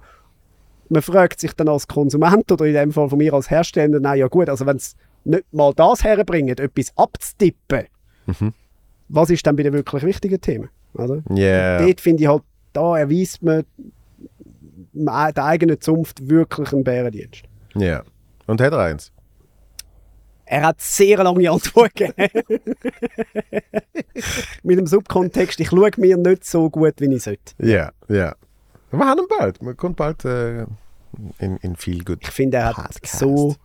man 0.88 1.02
fragt 1.02 1.40
sich 1.40 1.52
dann 1.54 1.68
als 1.68 1.88
Konsument 1.88 2.52
oder 2.52 2.64
in 2.66 2.74
dem 2.74 2.92
Fall 2.92 3.08
von 3.08 3.18
mir 3.18 3.32
als 3.34 3.50
Hersteller, 3.50 3.98
nein, 3.98 4.18
ja 4.20 4.28
gut, 4.28 4.48
also 4.48 4.66
wenn 4.66 4.76
es 4.76 4.94
nicht 5.26 5.44
mal 5.52 5.72
das 5.74 6.02
herbringt, 6.04 6.58
etwas 6.60 6.92
abzutippen, 6.96 7.86
Mhm. 8.26 8.52
was 9.08 9.30
ist 9.30 9.46
dann 9.46 9.56
bei 9.56 9.62
den 9.62 9.72
wirklich 9.72 10.02
wichtigen 10.02 10.40
Themen? 10.40 10.68
Oder? 10.94 11.22
Ja. 11.34 11.78
Dort 11.84 12.00
finde 12.00 12.22
ich 12.22 12.28
halt, 12.28 12.42
da 12.72 12.96
erweist 12.98 13.42
man 13.42 13.64
ma- 14.92 15.30
der 15.32 15.44
eigenen 15.44 15.80
Zunft 15.80 16.28
wirklich 16.28 16.72
einen 16.72 16.84
Bärendienst. 16.84 17.42
ja. 17.74 18.02
Und 18.48 18.60
hat 18.60 18.72
er 18.72 18.78
eins? 18.78 19.10
Er 20.44 20.62
hat 20.62 20.80
sehr 20.80 21.18
lange 21.24 21.50
Antwort 21.50 21.92
gegeben. 21.96 22.30
Mit 24.62 24.78
dem 24.78 24.86
Subkontext, 24.86 25.58
ich 25.60 25.68
schaue 25.70 25.90
mir 25.96 26.16
nicht 26.16 26.44
so 26.44 26.70
gut, 26.70 26.94
wie 27.00 27.12
ich 27.12 27.22
sollte. 27.24 27.54
Ja, 27.58 27.90
ja. 28.08 28.34
Wir 28.92 29.00
haben 29.04 29.20
ihn 29.20 29.26
bald. 29.38 29.60
Man 29.62 29.76
kommt 29.76 29.96
bald 29.96 30.24
äh, 30.24 30.62
in, 31.40 31.56
in 31.60 31.74
viel 31.76 32.04
gut. 32.04 32.18
Ich 32.22 32.30
finde, 32.30 32.58
er 32.58 32.66
hat 32.66 32.76
Podcast. 32.76 33.18
so. 33.18 33.56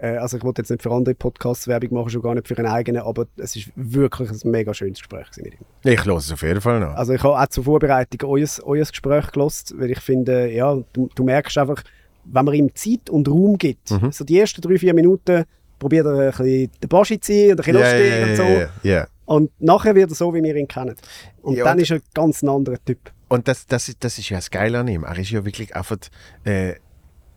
Äh, 0.00 0.16
also, 0.18 0.36
ich 0.36 0.44
wollte 0.44 0.62
jetzt 0.62 0.70
nicht 0.70 0.82
für 0.82 0.92
andere 0.92 1.14
Podcasts 1.14 1.66
Werbung 1.68 1.94
machen, 1.94 2.10
schon 2.10 2.22
gar 2.22 2.34
nicht 2.34 2.46
für 2.48 2.56
einen 2.56 2.68
eigenen, 2.68 3.02
aber 3.02 3.26
es 3.36 3.56
ist 3.56 3.70
wirklich 3.74 4.30
ein 4.30 4.50
mega 4.50 4.72
schönes 4.72 4.98
Gespräch 4.98 5.26
mit 5.36 5.54
ihm. 5.54 5.58
Ich 5.84 6.04
höre 6.04 6.16
es 6.16 6.30
auf 6.32 6.42
jeden 6.42 6.60
Fall 6.60 6.80
noch. 6.80 6.94
Also, 6.94 7.12
ich 7.14 7.22
habe 7.22 7.38
auch 7.38 7.46
zur 7.48 7.64
Vorbereitung 7.64 8.28
euer, 8.30 8.46
euer 8.64 8.84
Gespräch 8.84 9.26
gelost, 9.32 9.74
weil 9.76 9.90
ich 9.90 10.00
finde, 10.00 10.52
ja, 10.52 10.76
du, 10.92 11.08
du 11.14 11.24
merkst 11.24 11.58
einfach, 11.58 11.82
wenn 12.24 12.44
man 12.44 12.54
ihm 12.54 12.74
Zeit 12.74 13.10
und 13.10 13.26
Raum 13.28 13.56
gibt, 13.58 13.90
Mhm. 13.90 14.12
so 14.12 14.24
die 14.24 14.38
ersten 14.38 14.60
drei, 14.60 14.78
vier 14.78 14.94
Minuten 14.94 15.44
probiert 15.78 16.06
er 16.06 16.12
ein 16.12 16.30
bisschen 16.30 16.70
den 16.82 16.88
Baschi 16.88 17.18
zu 17.20 17.26
ziehen 17.32 17.50
und 17.52 17.52
ein 17.52 17.56
bisschen 17.56 17.74
lustig 17.74 18.10
ja, 18.20 18.26
und 18.26 18.36
so. 18.36 18.42
ja, 18.42 18.68
ja. 18.82 19.06
Und 19.24 19.50
nachher 19.60 19.94
wird 19.94 20.10
er 20.10 20.14
so, 20.14 20.32
wie 20.34 20.42
wir 20.42 20.54
ihn 20.56 20.66
kennen. 20.68 20.94
Und 21.42 21.56
Ja, 21.56 21.64
dann 21.64 21.76
und- 21.76 21.82
ist 21.82 21.90
er 21.90 22.00
ganz 22.14 22.42
ein 22.42 22.48
anderer 22.48 22.76
Typ. 22.84 22.98
Und 23.28 23.46
das, 23.46 23.66
das, 23.66 23.88
ist, 23.90 24.02
das 24.02 24.18
ist 24.18 24.30
ja 24.30 24.38
das 24.38 24.50
Geile 24.50 24.78
an 24.78 24.88
ihm. 24.88 25.04
Er 25.04 25.18
ist 25.18 25.30
ja 25.30 25.44
wirklich 25.44 25.76
einfach, 25.76 25.98
äh, 26.44 26.74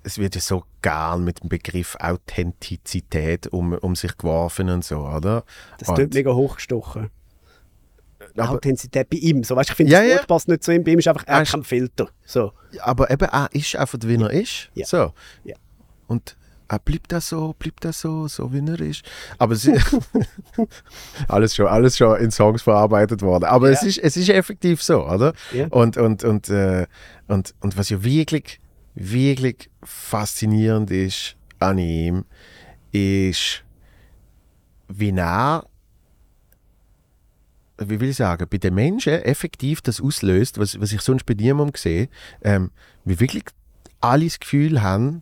es 0.04 0.18
wird 0.18 0.36
ja 0.36 0.42
so 0.42 0.64
gern 0.82 1.24
mit 1.24 1.42
dem 1.44 1.50
Begriff 1.50 1.96
Authentizität 2.00 3.48
um, 3.48 3.74
um 3.74 3.96
sich 3.96 4.18
geworfen 4.18 4.70
und 4.70 4.84
so, 4.84 5.00
oder? 5.00 5.44
Das 5.78 5.90
und, 5.90 5.96
tut 5.96 6.14
mega 6.14 6.34
hochgestochen. 6.34 7.10
aber, 8.38 8.50
Authentizität 8.52 9.10
bei 9.10 9.18
ihm. 9.18 9.44
So, 9.44 9.56
weißt, 9.56 9.70
ich 9.72 9.76
finde, 9.76 9.92
Ja, 9.94 10.00
das 10.02 10.10
ja. 10.10 10.16
Wort 10.18 10.28
passt 10.28 10.48
nicht 10.48 10.64
zu 10.64 10.74
ihm. 10.74 10.84
Bei 10.84 10.92
ihm 10.92 11.00
ist 11.00 11.08
einfach, 11.08 11.24
er 11.28 11.40
Er 11.40 11.46
keinen 11.46 11.64
Filter. 11.64 12.10
So. 12.26 12.54
aber 12.80 13.10
eben, 13.12 13.28
er 13.28 13.50
ist 13.52 13.76
einfach, 13.76 14.00
wie 14.04 14.16
er 14.16 14.30
ist. 14.32 14.70
Ja. 14.74 14.86
So. 14.86 15.14
Ja. 15.44 15.56
Und 16.08 16.36
ah, 16.68 16.78
bleibt 16.84 17.12
das 17.12 17.30
so, 17.30 17.54
bleibt 17.58 17.84
das 17.86 18.02
so, 18.02 18.28
so 18.28 18.52
wie 18.54 18.60
er 18.68 18.80
ist. 18.80 19.04
Aber 19.38 19.56
sie, 19.56 19.78
alles, 21.28 21.56
schon, 21.56 21.68
alles 21.68 21.98
schon 21.98 22.18
in 22.20 22.32
Songs 22.32 22.62
verarbeitet 22.62 23.22
worden. 23.22 23.46
Aber 23.46 23.68
Ja. 23.70 23.74
es, 23.74 23.84
ist, 23.84 23.98
es 23.98 24.18
ist 24.18 24.30
effektiv 24.30 24.82
so, 24.82 25.06
oder? 25.08 25.34
Ja. 25.54 25.68
Und, 25.68 25.98
und, 25.98 26.24
und, 26.24 26.50
äh, 26.50 26.86
und, 27.28 27.54
und 27.60 27.78
was 27.78 27.90
ja 27.90 28.04
wirklich, 28.04 28.60
wirklich 28.96 29.70
faszinierend 29.84 30.92
ist 30.92 31.36
an 31.60 31.78
ihm, 31.78 32.26
ist, 32.92 33.64
wie 34.88 35.12
er, 35.12 35.66
wie 37.78 38.00
will 38.00 38.10
ich 38.10 38.18
sagen, 38.18 38.46
bei 38.50 38.58
den 38.58 38.76
Menschen 38.76 39.14
effektiv 39.14 39.82
das 39.82 40.02
auslöst, 40.02 40.58
was, 40.60 40.80
was 40.80 40.92
ich 40.92 41.02
sonst 41.02 41.26
bei 41.26 41.34
niemandem 41.34 41.76
sehe, 41.76 42.10
ähm, 42.44 42.72
wie 43.06 43.20
wirklich 43.20 43.44
alle 44.02 44.26
das 44.26 44.40
Gefühl 44.40 44.82
haben, 44.82 45.22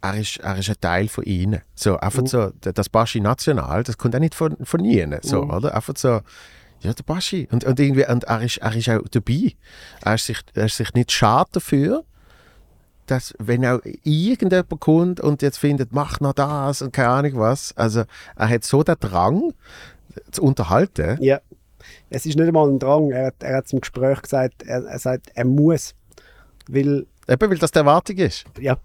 er 0.00 0.14
ist, 0.18 0.36
er 0.38 0.56
ist 0.58 0.68
ein 0.68 0.76
Teil 0.80 1.08
von 1.08 1.24
ihnen. 1.24 1.62
So, 1.74 1.96
einfach 1.98 2.24
so, 2.26 2.50
d- 2.50 2.72
das 2.72 2.88
Baschi 2.88 3.20
National, 3.20 3.82
das 3.82 3.98
kommt 3.98 4.14
auch 4.14 4.20
nicht 4.20 4.34
von, 4.36 4.56
von 4.64 4.84
ihnen, 4.84 5.18
so, 5.22 5.42
Mhm. 5.44 5.50
oder? 5.50 5.74
Einfach 5.74 5.94
so, 5.96 6.20
ja, 6.80 6.92
der 6.92 7.02
Baschi. 7.02 7.48
Und, 7.50 7.64
und, 7.64 7.80
irgendwie, 7.80 8.06
und 8.06 8.22
er, 8.24 8.42
ist, 8.42 8.58
er 8.58 8.76
ist 8.76 8.88
auch 8.88 9.00
dabei. 9.10 9.54
Er 10.02 10.14
ist 10.14 10.26
sich, 10.26 10.38
er 10.54 10.66
ist 10.66 10.76
sich 10.76 10.94
nicht 10.94 11.10
schade 11.10 11.50
dafür, 11.52 12.04
dass, 13.10 13.34
wenn 13.38 13.64
auch 13.64 13.80
irgendjemand 14.04 14.80
kommt 14.80 15.20
und 15.20 15.42
jetzt 15.42 15.58
findet, 15.58 15.92
mach 15.92 16.20
noch 16.20 16.32
das 16.34 16.82
und 16.82 16.92
keine 16.92 17.08
Ahnung 17.08 17.32
was. 17.36 17.76
Also, 17.76 18.04
er 18.36 18.48
hat 18.48 18.64
so 18.64 18.82
den 18.82 18.96
Drang, 19.00 19.52
zu 20.30 20.42
unterhalten. 20.42 21.16
Ja. 21.20 21.40
Es 22.10 22.26
ist 22.26 22.36
nicht 22.36 22.46
einmal 22.46 22.68
ein 22.68 22.78
Drang. 22.78 23.10
Er 23.10 23.26
hat, 23.26 23.36
er 23.40 23.58
hat 23.58 23.68
zum 23.68 23.80
Gespräch 23.80 24.20
gesagt, 24.22 24.62
er, 24.64 24.84
er 24.84 24.98
sagt, 24.98 25.30
er 25.34 25.44
muss. 25.44 25.94
Weil, 26.68 27.06
Eben, 27.28 27.50
weil 27.50 27.58
das 27.58 27.70
die 27.70 27.78
Erwartung 27.78 28.16
ist. 28.16 28.44
ja, 28.58 28.78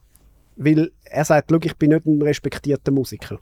weil 0.55 0.91
er 1.05 1.25
sagt, 1.25 1.49
schau, 1.51 1.59
ich 1.61 1.75
bin 1.77 1.91
nicht 1.91 2.05
ein 2.05 2.21
respektierter 2.21 2.91
Musiker. 2.91 3.39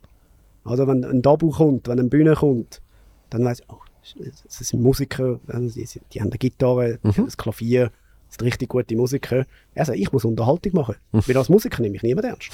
Also 0.63 0.87
wenn 0.87 1.03
ein 1.03 1.21
Dabu 1.21 1.49
kommt, 1.49 1.87
wenn 1.87 1.99
eine 1.99 2.09
Bühne 2.09 2.35
kommt, 2.35 2.81
dann 3.29 3.43
weiß 3.43 3.61
ich, 3.61 3.69
oh, 3.69 3.79
das 4.43 4.67
sind 4.67 4.81
Musiker, 4.81 5.39
also 5.47 5.79
die, 5.79 5.87
die 6.13 6.21
haben 6.21 6.29
eine 6.29 6.37
Gitarre, 6.37 6.99
haben 7.03 7.25
ein 7.25 7.27
Klavier, 7.29 7.91
sind 8.31 8.43
richtig 8.43 8.69
gute 8.69 8.95
Musiker. 8.95 9.45
Er 9.73 9.85
sagt, 9.85 9.99
ich 9.99 10.11
muss 10.11 10.25
Unterhaltung 10.25 10.73
machen. 10.73 10.95
Weil 11.11 11.37
als 11.37 11.49
Musiker 11.49 11.81
nehme 11.81 11.95
ich 11.95 12.03
niemand 12.03 12.25
ernst. 12.25 12.49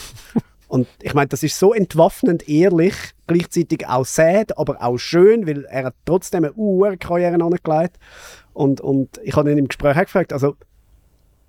Und 0.68 0.88
ich 1.02 1.14
meine, 1.14 1.30
das 1.30 1.44
ist 1.44 1.58
so 1.58 1.74
entwaffnend 1.74 2.50
ehrlich, 2.50 2.94
gleichzeitig 3.26 3.88
auch 3.88 4.06
sad, 4.06 4.58
aber 4.58 4.84
auch 4.84 4.98
schön, 4.98 5.48
weil 5.48 5.64
er 5.64 5.86
hat 5.86 5.96
trotzdem 6.04 6.44
eine 6.44 6.54
Uhr-Karriere 6.54 7.36
angelegt. 7.36 7.98
Und, 8.54 8.82
und 8.82 9.18
ich 9.24 9.34
habe 9.38 9.50
ihn 9.50 9.58
im 9.58 9.70
Gespräch 9.70 9.96
auch 9.96 10.02
gefragt, 10.02 10.34
also 10.34 10.58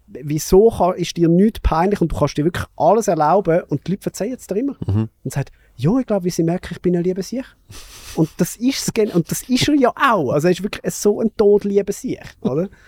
wieso 0.06 0.70
kann, 0.70 0.94
ist 0.94 1.16
dir 1.16 1.28
nichts 1.28 1.60
peinlich 1.60 2.00
und 2.00 2.12
du 2.12 2.16
kannst 2.16 2.38
dir 2.38 2.44
wirklich 2.44 2.66
alles 2.76 3.09
erlauben 3.09 3.62
und 3.68 3.86
die 3.86 3.92
Leute 3.92 4.05
verzeihen 4.05 4.36
es 4.38 4.46
dir 4.46 4.56
immer. 4.56 4.76
Und 5.24 5.32
sagt, 5.32 5.50
ja, 5.76 5.98
ich 5.98 6.06
glaube, 6.06 6.24
wie 6.24 6.30
sie 6.30 6.44
merken, 6.44 6.68
ich 6.72 6.80
bin 6.80 6.96
ein 6.96 7.05
lieber 7.05 7.22
Sieg. 7.22 7.44
Und 8.14 8.30
das 8.38 8.56
ist 8.56 8.92
es, 8.96 9.14
und 9.14 9.30
das 9.30 9.42
ist 9.48 9.68
er 9.68 9.74
ja 9.74 9.90
auch. 9.90 10.32
Also 10.32 10.48
er 10.48 10.52
ist 10.52 10.62
wirklich 10.62 10.94
so 10.94 11.20
ein 11.20 11.30
todlieber 11.36 11.92
Sieg, 11.92 12.22
oder? 12.40 12.68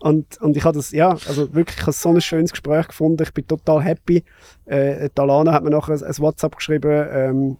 Und, 0.00 0.40
und 0.40 0.56
ich 0.56 0.64
habe 0.64 0.76
das, 0.76 0.90
ja, 0.92 1.10
also 1.10 1.52
wirklich, 1.54 1.76
ich 1.76 1.82
habe 1.82 1.92
so 1.92 2.08
ein 2.08 2.20
schönes 2.20 2.50
Gespräch 2.52 2.88
gefunden. 2.88 3.22
Ich 3.22 3.32
bin 3.34 3.46
total 3.46 3.82
happy. 3.82 4.24
Äh, 4.64 5.10
die 5.16 5.20
Alana 5.20 5.52
hat 5.52 5.62
mir 5.62 5.70
nachher 5.70 5.92
ein, 5.94 6.02
ein 6.02 6.18
WhatsApp 6.18 6.56
geschrieben, 6.56 7.06
ähm, 7.12 7.56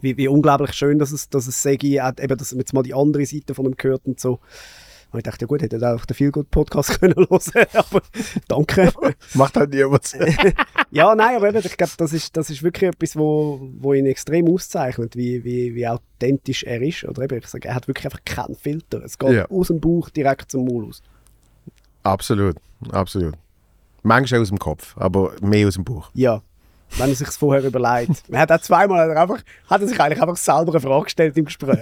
wie, 0.00 0.16
wie 0.16 0.28
unglaublich 0.28 0.72
schön, 0.74 0.98
dass 0.98 1.10
es, 1.12 1.28
dass 1.28 1.46
es 1.46 1.62
Segi 1.62 1.94
hat, 1.94 2.20
eben, 2.20 2.36
dass 2.36 2.52
man 2.52 2.60
jetzt 2.60 2.72
mal 2.72 2.82
die 2.82 2.94
andere 2.94 3.26
Seite 3.26 3.54
von 3.54 3.66
ihm 3.66 3.76
gehört 3.76 4.02
und 4.06 4.20
so. 4.20 4.38
Und 5.12 5.20
ich 5.20 5.22
dachte, 5.24 5.42
ja 5.44 5.46
gut, 5.46 5.62
hätte 5.62 5.76
er 5.80 5.94
auch 5.94 6.04
den 6.04 6.14
viel 6.14 6.30
gut 6.30 6.50
Podcast 6.50 6.90
können 7.00 7.14
hören, 7.14 7.66
aber 7.74 8.02
danke. 8.48 8.92
Macht 9.34 9.56
halt 9.56 9.70
niemand. 9.72 10.12
Ja, 10.92 11.14
nein, 11.14 11.36
aber 11.36 11.48
eben, 11.48 11.58
ich 11.58 11.76
glaube, 11.76 11.92
das 11.98 12.12
ist, 12.12 12.36
das 12.36 12.48
ist 12.48 12.62
wirklich 12.62 12.88
etwas, 12.90 13.16
wo, 13.16 13.60
wo 13.78 13.92
ihn 13.92 14.06
extrem 14.06 14.48
auszeichnet, 14.48 15.16
wie, 15.16 15.44
wie, 15.44 15.74
wie 15.74 15.86
authentisch 15.86 16.62
er 16.62 16.80
ist. 16.80 17.04
Oder 17.04 17.22
eben, 17.24 17.38
ich 17.38 17.46
sage, 17.48 17.68
er 17.68 17.74
hat 17.74 17.88
wirklich 17.88 18.06
einfach 18.06 18.24
keinen 18.24 18.54
Filter. 18.54 19.02
Es 19.04 19.18
geht 19.18 19.32
Ja. 19.32 19.50
aus 19.50 19.66
dem 19.66 19.80
Bauch 19.80 20.08
direkt 20.10 20.50
zum 20.50 20.64
Maul 20.64 20.86
aus. 20.86 21.02
Absolut, 22.06 22.56
absolut. 22.92 23.34
Manchmal 24.02 24.40
aus 24.40 24.48
dem 24.48 24.58
Kopf, 24.58 24.96
aber 24.96 25.32
mehr 25.40 25.66
aus 25.66 25.74
dem 25.74 25.84
Buch. 25.84 26.10
Ja, 26.14 26.40
wenn 26.98 27.08
er 27.08 27.14
sich 27.16 27.28
vorher 27.30 27.64
überlegt. 27.64 28.28
Man 28.30 28.40
hat 28.40 28.52
auch 28.52 28.60
zweimal 28.60 29.10
hat 29.10 29.16
einfach, 29.16 29.42
hat 29.68 29.80
er 29.80 29.88
sich 29.88 30.00
eigentlich 30.00 30.22
einfach 30.22 30.36
selber 30.36 30.72
eine 30.72 30.80
Frage 30.80 31.04
gestellt 31.04 31.36
im 31.36 31.44
Gespräch. 31.46 31.78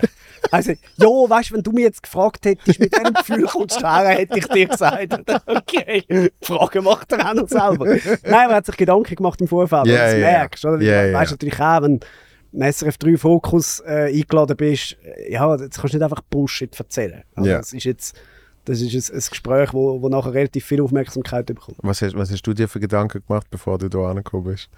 Also, 0.50 0.72
ja, 0.96 1.06
weißt 1.06 1.50
du, 1.50 1.54
wenn 1.54 1.62
du 1.62 1.72
mich 1.72 1.84
jetzt 1.84 2.02
gefragt 2.02 2.46
hättest, 2.46 2.80
mit 2.80 2.92
welchem 2.92 3.14
Gefühl 3.14 3.44
kommst 3.44 3.80
du 3.82 3.86
her, 3.86 4.08
hätte 4.08 4.38
ich 4.38 4.46
dir 4.46 4.66
gesagt. 4.66 5.12
Okay, 5.46 6.04
die 6.08 6.30
Frage 6.40 6.80
macht 6.80 7.12
er 7.12 7.28
auch 7.30 7.34
noch 7.34 7.48
selber. 7.48 7.86
Nein, 7.86 8.50
er 8.50 8.56
hat 8.56 8.66
sich 8.66 8.76
Gedanken 8.76 9.14
gemacht 9.14 9.40
im 9.40 9.48
Vorfeld, 9.48 9.86
Ja, 9.86 9.92
yeah, 9.94 10.04
das 10.04 10.12
ja. 10.14 10.18
merkst. 10.20 10.64
Oder? 10.64 10.80
Ja, 10.80 11.02
du 11.02 11.12
ja. 11.12 11.18
weißt 11.18 11.30
natürlich 11.32 11.60
auch, 11.60 11.82
wenn 11.82 12.00
du 12.00 12.06
im 12.52 12.72
SRF 12.72 12.96
3 12.98 13.16
Fokus 13.18 13.80
äh, 13.80 14.10
eingeladen 14.14 14.56
bist, 14.56 14.96
ja, 15.28 15.54
jetzt 15.56 15.78
kannst 15.78 15.92
du 15.94 15.98
nicht 15.98 16.04
einfach 16.04 16.22
Bullshit 16.30 16.78
erzählen. 16.78 17.24
Also, 17.34 17.50
Ja. 17.50 17.58
Das 17.58 17.72
ist 17.72 17.84
jetzt 17.84 18.16
das 18.64 18.80
ist 18.80 19.10
ein, 19.10 19.16
ein 19.16 19.22
Gespräch, 19.28 19.72
wo, 19.72 20.00
wo 20.00 20.08
nachher 20.08 20.34
relativ 20.34 20.64
viel 20.64 20.80
Aufmerksamkeit 20.80 21.46
bekommt. 21.46 21.78
Was 21.82 22.02
hast, 22.02 22.14
was 22.16 22.30
hast 22.30 22.46
du 22.46 22.54
dir 22.54 22.68
für 22.68 22.80
Gedanken 22.80 23.22
gemacht, 23.26 23.46
bevor 23.50 23.78
du 23.78 23.88
hier 23.88 24.08
angekommen 24.08 24.44
bist? 24.44 24.68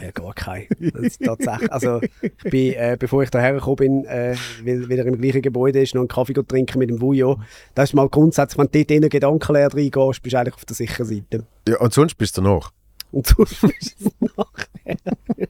Ja, 0.00 0.10
gar 0.10 0.34
kein. 0.34 0.66
Das 0.78 1.02
ist 1.02 1.22
tatsächlich. 1.24 1.72
Also, 1.72 2.00
ich 2.22 2.50
bin, 2.50 2.72
äh, 2.74 2.96
bevor 2.98 3.22
ich 3.22 3.30
hierher 3.30 3.54
gekommen 3.54 3.76
bin, 3.76 4.04
äh, 4.04 4.34
weil, 4.64 4.88
weil 4.88 4.98
er 4.98 5.06
im 5.06 5.20
gleichen 5.20 5.42
Gebäude 5.42 5.80
ist, 5.80 5.94
noch 5.94 6.02
einen 6.02 6.08
Kaffee 6.08 6.34
trinken 6.34 6.78
mit 6.78 6.90
dem 6.90 7.00
Vujo. 7.00 7.38
Das 7.74 7.90
ist 7.90 7.94
mal 7.94 8.08
grundsätzlich, 8.08 8.58
wenn 8.58 8.66
du 8.66 8.78
dort 8.78 8.90
in 8.90 8.96
eine 8.98 9.08
Gedankenlehre 9.08 9.74
reingehst, 9.74 10.22
bist 10.22 10.34
du 10.34 10.38
eigentlich 10.38 10.54
auf 10.54 10.64
der 10.64 10.76
sicheren 10.76 11.06
Seite. 11.06 11.46
Ja, 11.68 11.78
und 11.80 11.92
sonst 11.92 12.16
bist 12.16 12.36
du 12.38 12.42
noch. 12.42 12.70
Und 13.12 13.26
so 13.26 13.44
ist 13.44 13.62
es 14.00 14.12
nachher. 14.20 14.96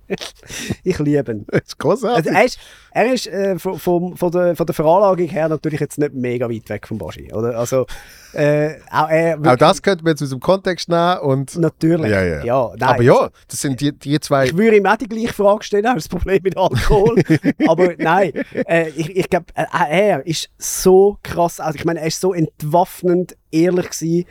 ich 0.84 0.98
liebe 0.98 1.32
ihn. 1.32 1.46
Das 1.48 1.62
ist 1.62 1.78
großartig. 1.78 2.26
Also 2.26 2.30
er 2.30 2.44
ist, 2.44 2.58
er 2.90 3.12
ist 3.12 3.26
äh, 3.26 3.58
von, 3.58 3.78
von, 3.78 4.16
von, 4.16 4.30
der, 4.30 4.56
von 4.56 4.66
der 4.66 4.74
Veranlagung 4.74 5.28
her 5.28 5.48
natürlich 5.48 5.80
jetzt 5.80 5.98
nicht 5.98 6.14
mega 6.14 6.48
weit 6.48 6.68
weg 6.68 6.86
vom 6.86 6.98
Baschi. 6.98 7.32
Oder? 7.32 7.58
Also, 7.58 7.86
äh, 8.32 8.76
auch 8.90 9.08
er 9.08 9.38
Auch 9.44 9.56
das 9.56 9.82
könnte 9.82 10.04
man 10.04 10.12
jetzt 10.12 10.22
aus 10.22 10.30
dem 10.30 10.40
Kontext 10.40 10.88
nehmen 10.88 11.18
und. 11.18 11.56
natürlich. 11.56 12.10
Ja, 12.10 12.22
ja. 12.22 12.44
ja 12.44 12.72
nein, 12.76 12.88
aber 12.88 13.02
ja, 13.02 13.30
das 13.48 13.60
sind 13.60 13.80
die, 13.80 13.92
die 13.92 14.18
zwei. 14.20 14.46
Ich 14.46 14.56
würde 14.56 14.76
ihm 14.76 14.86
auch 14.86 14.96
die 14.96 15.08
gleiche 15.08 15.32
Frage 15.32 15.64
stellen, 15.64 15.86
auch 15.86 15.94
das 15.94 16.08
Problem 16.08 16.40
mit 16.42 16.56
Alkohol. 16.56 17.22
Aber 17.68 17.94
nein, 17.98 18.32
äh, 18.66 18.90
ich, 18.90 19.16
ich 19.16 19.30
glaube, 19.30 19.46
äh, 19.54 19.64
er 19.88 20.26
ist 20.26 20.50
so 20.58 21.18
krass. 21.22 21.60
Also 21.60 21.78
ich 21.78 21.84
meine, 21.84 22.00
er 22.00 22.06
ist 22.06 22.20
so 22.20 22.34
entwaffnend 22.34 23.36
ehrlich 23.50 23.90
gewesen 23.90 24.24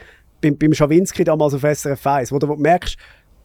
beim, 0.44 0.58
beim 0.58 0.74
Schawinski 0.74 1.24
damals 1.24 1.54
auf 1.54 1.62
SRF 1.62 2.06
1, 2.06 2.32
wo 2.32 2.40
du 2.40 2.48
merkst, 2.56 2.98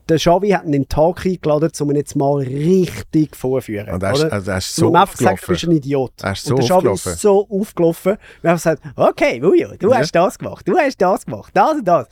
der 0.08 0.16
Xavi 0.18 0.50
hat 0.50 0.62
ihn 0.64 0.72
in 0.74 0.82
den 0.82 0.88
Tag 0.88 1.24
eingeladen, 1.26 1.70
um 1.80 1.90
ihn 1.90 1.96
jetzt 1.96 2.16
mal 2.16 2.38
richtig 2.38 3.36
vorzuführen. 3.36 3.88
Und 3.90 4.02
er 4.02 4.12
ist, 4.12 4.24
also 4.24 4.50
er 4.50 4.58
ist 4.58 4.74
So 4.74 4.86
so 4.86 4.92
man 4.92 5.02
einfach 5.02 5.16
sagt, 5.16 5.20
du 5.22 5.32
aufgelaufen. 5.34 5.52
bist 5.54 5.64
ein 5.64 5.72
Idiot. 5.72 6.12
Er 6.22 6.32
ist 6.32 6.44
so 6.44 6.54
und 6.54 6.60
der 6.60 6.66
Xavi 6.68 6.76
aufgelaufen. 6.88 7.12
ist 7.12 7.20
so 7.20 7.48
aufgelaufen. 7.50 8.16
Wir 8.42 8.50
haben 8.50 8.56
gesagt, 8.56 8.82
okay, 8.96 9.42
Ujo, 9.42 9.68
du 9.78 9.90
Ja. 9.90 9.98
hast 9.98 10.12
das 10.12 10.38
gemacht, 10.38 10.66
du 10.68 10.76
hast 10.76 10.96
das 11.00 11.24
gemacht, 11.26 11.50
das 11.54 11.72
und 11.72 11.84
das. 11.86 12.06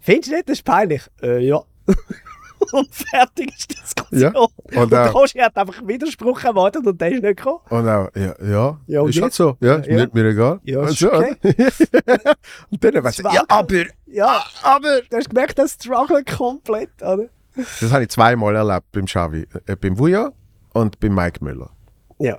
Findest 0.00 0.30
du 0.30 0.34
nicht, 0.36 0.48
das 0.48 0.58
ist 0.58 0.64
peinlich? 0.64 1.02
Äh, 1.22 1.40
ja. 1.46 1.60
und 2.72 2.94
fertig 2.94 3.50
ist 3.56 3.70
die 3.70 3.74
Diskussion. 3.74 4.20
Ja. 4.20 4.38
Und 4.38 4.76
Und 4.76 4.92
der 4.92 5.08
Koshi 5.08 5.38
hat 5.38 5.56
einfach 5.56 5.80
Widerspruch 5.86 6.44
erwartet 6.44 6.86
und 6.86 7.00
der 7.00 7.08
ist 7.12 7.22
nicht 7.22 7.36
gekommen. 7.38 7.60
Und 7.70 7.88
auch, 7.88 8.08
ja, 8.14 8.34
ja, 8.46 8.78
Ja, 8.86 9.00
und 9.00 9.08
ist 9.10 9.20
halt 9.22 9.32
so. 9.32 9.56
Ja, 9.60 9.76
ist 9.76 9.88
Ja. 9.88 9.96
nicht 9.96 10.14
mir 10.14 10.26
egal. 10.26 10.60
Ja, 10.64 10.82
ist 10.84 11.02
Also, 11.02 11.12
okay. 11.12 11.36
und 12.70 12.84
dann 12.84 13.02
weißt 13.04 13.18
du, 13.20 13.22
ja, 13.24 13.42
aber, 13.48 13.84
Ja, 14.06 14.44
aber. 14.62 15.00
du 15.10 15.16
hast 15.16 15.28
gemerkt, 15.30 15.58
das 15.58 15.72
Struggle 15.72 16.22
komplett, 16.24 16.90
oder? 17.02 17.28
Das 17.56 17.90
habe 17.92 18.04
ich 18.04 18.08
zweimal 18.10 18.54
erlebt 18.54 18.86
beim 18.92 19.06
Xavi. 19.06 19.46
Äh, 19.66 19.76
beim 19.76 19.98
Vuja 19.98 20.32
und 20.72 21.00
beim 21.00 21.14
Mike 21.14 21.42
Müller. 21.44 21.70
Ja. 22.18 22.38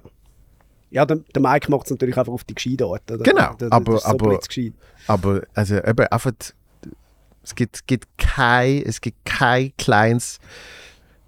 Ja, 0.89 1.05
der, 1.05 1.17
der 1.33 1.41
Mike 1.41 1.71
macht 1.71 1.85
es 1.85 1.91
natürlich 1.91 2.17
einfach 2.17 2.33
auf 2.33 2.43
die 2.43 2.53
Gescheidart. 2.55 3.09
Oder? 3.11 3.23
Genau, 3.23 3.53
Der, 3.55 3.69
der, 3.69 3.73
aber- 3.73 3.93
das 3.93 4.03
ist 4.03 4.09
so 4.09 4.09
aber-. 4.09 4.39
Aber 5.07 5.41
also 5.53 5.75
eben 5.77 6.07
einfach, 6.07 6.31
es 7.43 7.55
gibt, 7.55 7.87
gibt 7.87 8.07
kein, 8.17 8.81
es 8.83 8.99
gibt 9.01 9.23
kein 9.25 9.71
kleines 9.77 10.39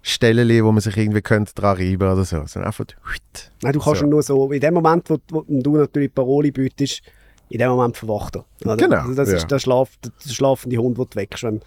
Stelle, 0.02 0.62
wo 0.64 0.70
man 0.70 0.80
sich 0.82 0.96
irgendwie 0.96 1.22
könnte 1.22 1.54
dran 1.54 1.76
reiben 1.78 2.02
oder 2.10 2.24
so, 2.24 2.44
sondern 2.46 2.64
einfach 2.66 2.84
huit. 3.06 3.52
Nein, 3.62 3.72
du 3.72 3.80
kannst 3.80 4.00
So. 4.00 4.06
nur 4.06 4.22
so, 4.22 4.52
in 4.52 4.60
dem 4.60 4.74
Moment, 4.74 5.08
wo, 5.08 5.18
wo 5.30 5.44
du 5.48 5.76
natürlich 5.78 6.14
Paroli 6.14 6.50
bietest, 6.50 7.00
in 7.48 7.58
dem 7.58 7.70
Moment 7.70 7.96
verwacht 7.96 8.36
er. 8.36 8.44
oder? 8.64 8.76
Genau, 8.76 8.96
Also 8.98 9.14
das 9.14 9.30
ja. 9.30 9.36
ist 9.36 9.50
der, 9.50 9.58
Schlaf, 9.58 9.96
der, 10.04 10.12
der 10.24 10.30
schlafende 10.30 10.76
Hund, 10.76 10.98
den 10.98 11.06
du 11.08 11.16
weckst. 11.16 11.42
Wenn, 11.42 11.62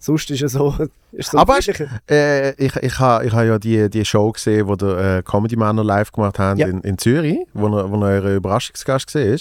sonst 0.00 0.30
ist 0.30 0.42
er 0.42 0.48
so... 0.48 0.74
Ist 1.12 1.30
so 1.32 1.38
Aber 1.38 1.54
hast, 1.54 1.68
äh, 2.08 2.50
ich, 2.52 2.76
ich 2.76 2.98
habe 3.00 3.26
ich 3.26 3.32
ha 3.32 3.42
ja 3.42 3.58
die, 3.58 3.90
die 3.90 4.04
Show 4.04 4.30
gesehen, 4.30 4.68
wo 4.68 4.76
der 4.76 5.18
äh, 5.18 5.22
Comedy 5.24 5.56
Männer 5.56 5.82
live 5.82 6.12
gemacht 6.12 6.38
haben 6.38 6.58
Ja. 6.60 6.68
in, 6.68 6.80
in 6.82 6.98
Zürich, 6.98 7.38
wo 7.52 7.66
er, 7.66 7.90
wo 7.90 8.04
er 8.04 8.22
Überraschungsgast 8.36 9.12
war. 9.16 9.38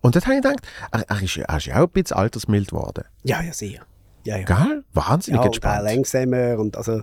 Und 0.00 0.14
dort 0.14 0.26
habe 0.26 0.36
ich 0.36 0.42
gedacht, 0.42 0.60
er, 0.92 1.04
er, 1.08 1.22
ist, 1.22 1.36
er 1.36 1.56
ist 1.56 1.66
ja 1.66 1.76
auch 1.76 1.86
ein 1.86 1.88
bisschen 1.90 2.16
altersmild 2.16 2.68
geworden. 2.68 3.04
ja, 3.24 3.42
ja, 3.42 3.52
sehr. 3.52 3.80
Ja, 4.24 4.36
ja. 4.36 4.44
Gell? 4.44 4.84
Wahnsinnig 4.94 5.40
Ja, 5.40 5.46
entspannt. 5.46 5.84
langsamer 5.84 6.58
und 6.58 6.76
also 6.76 7.00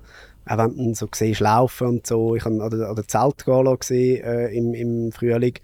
auch 0.47 0.57
wenn 0.57 0.75
du 0.77 0.93
so 0.93 1.07
siehst, 1.13 1.41
laufen 1.41 1.87
und 1.87 2.07
so. 2.07 2.35
Ich 2.35 2.45
habe 2.45 2.63
an 2.63 2.95
der 2.95 3.07
Zeltgala 3.07 3.75
gesehen 3.75 4.23
äh, 4.23 4.47
im, 4.55 4.73
im 4.73 5.11
Frühling 5.11 5.55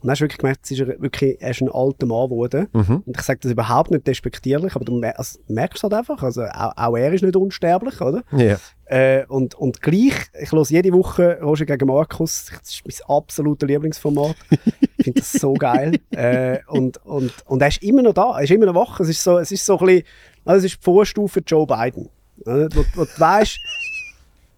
Und 0.00 0.06
dann 0.06 0.12
hast 0.12 0.20
du 0.20 0.24
wirklich 0.24 0.38
gemerkt, 0.38 0.60
es 0.64 0.70
ist 0.70 0.80
er 0.80 1.00
wirklich, 1.00 1.36
er 1.40 1.50
ist 1.50 1.60
ein 1.60 1.70
alter 1.70 2.06
Mann 2.06 2.28
geworden. 2.28 2.68
Mhm. 2.72 3.02
Und 3.04 3.16
ich 3.16 3.22
sage 3.22 3.40
das 3.42 3.52
überhaupt 3.52 3.90
nicht 3.90 4.06
despektierlich, 4.06 4.74
aber 4.74 4.84
du 4.84 4.98
mer 4.98 5.18
also, 5.18 5.38
merkst 5.48 5.76
es 5.76 5.82
halt 5.82 5.92
einfach. 5.92 6.22
Also, 6.22 6.44
auch, 6.44 6.72
auch 6.74 6.96
er 6.96 7.12
ist 7.12 7.22
nicht 7.22 7.36
unsterblich, 7.36 8.00
oder? 8.00 8.22
Ja. 8.32 8.56
Äh, 8.86 9.26
und, 9.26 9.54
und 9.54 9.82
gleich, 9.82 10.14
ich 10.40 10.50
höre 10.50 10.64
jede 10.64 10.92
Woche 10.92 11.38
Roger 11.42 11.66
gegen 11.66 11.86
Markus. 11.86 12.46
Das 12.46 12.70
ist 12.70 12.82
mein 12.84 13.16
absolutes 13.16 13.68
Lieblingsformat. 13.68 14.36
ich 14.50 15.04
finde 15.04 15.20
das 15.20 15.32
so 15.32 15.52
geil. 15.58 15.98
Äh, 16.12 16.60
und, 16.66 17.04
und, 17.04 17.32
und 17.46 17.60
er 17.60 17.68
ist 17.68 17.82
immer 17.82 18.02
noch 18.02 18.14
da, 18.14 18.38
er 18.38 18.44
ist 18.44 18.50
immer 18.50 18.66
noch 18.66 18.74
wach. 18.74 19.00
Es 19.00 19.08
ist 19.10 19.22
so, 19.22 19.38
es 19.38 19.52
ist 19.52 19.66
so 19.66 19.78
ein 19.78 19.86
bisschen, 19.86 20.04
also 20.46 20.58
es 20.58 20.72
ist 20.72 20.80
die 20.80 20.84
Vorstufe 20.84 21.40
Joe 21.46 21.66
Biden. 21.66 22.08
Oder? 22.40 22.68
Wo, 22.74 22.84
wo 22.94 23.04
du 23.04 23.20
weißt, 23.20 23.58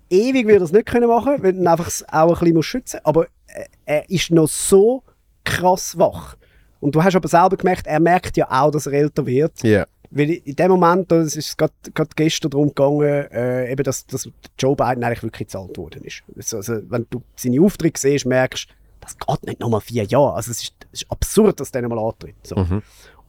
ewig 0.09 0.47
wird 0.47 0.61
er 0.61 0.65
es 0.65 0.73
nicht 0.73 0.87
können 0.87 1.09
machen, 1.09 1.43
weil 1.43 1.59
er 1.59 1.73
einfach 1.73 1.89
es 1.89 2.05
auch 2.09 2.29
ein 2.29 2.39
bisschen 2.39 2.55
muss 2.55 2.67
schützen 2.67 3.01
muss. 3.03 3.07
Aber 3.07 3.27
äh, 3.49 3.67
er 3.85 4.11
ist 4.11 4.31
noch 4.31 4.49
so 4.49 5.03
krass 5.45 5.99
wach. 5.99 6.37
Und 6.81 6.95
du 6.95 7.03
hast 7.03 7.15
aber 7.15 7.29
selber 7.29 7.57
gemerkt, 7.57 7.87
er 7.87 8.01
merkt 8.01 8.37
ja 8.37 8.51
auch, 8.51 8.71
dass 8.71 8.87
er 8.87 8.95
älter 8.95 9.25
wird. 9.27 9.63
Ja. 9.63 9.87
Weil 10.11 10.31
in 10.31 10.57
dem 10.57 10.71
Moment, 10.71 11.11
es 11.13 11.37
ist 11.37 11.57
gerade 11.57 11.73
gestern 12.17 12.51
darum 12.51 12.69
gegangen, 12.69 13.31
äh, 13.31 13.73
eben, 13.73 13.83
dass, 13.83 14.05
dass 14.07 14.29
Joe 14.59 14.77
Biden 14.77 15.03
eigentlich 15.03 15.23
wirklich 15.23 15.49
gezahlt 15.49 15.79
worden 15.79 16.05
ist. 16.05 16.23
Also, 16.37 16.59
also, 16.59 16.91
wenn 16.91 17.07
du 17.09 17.23
seine 17.35 17.61
Aufträge 17.63 17.99
siehst, 17.99 18.27
merkst 18.27 18.69
das 19.03 19.19
geht 19.19 19.47
nicht 19.47 19.61
nochmal 19.61 19.81
vier 19.81 20.05
Jahre. 20.05 20.35
Also 20.35 20.51
es 20.53 20.63
ist, 20.63 20.75
es 20.93 21.03
ist 21.03 21.11
absurd, 21.11 21.61
dass 21.61 21.71
der 21.71 21.83
nochmal 21.83 21.99
antritt. 21.99 22.37
So. 22.45 22.57
Mhm. 22.57 22.83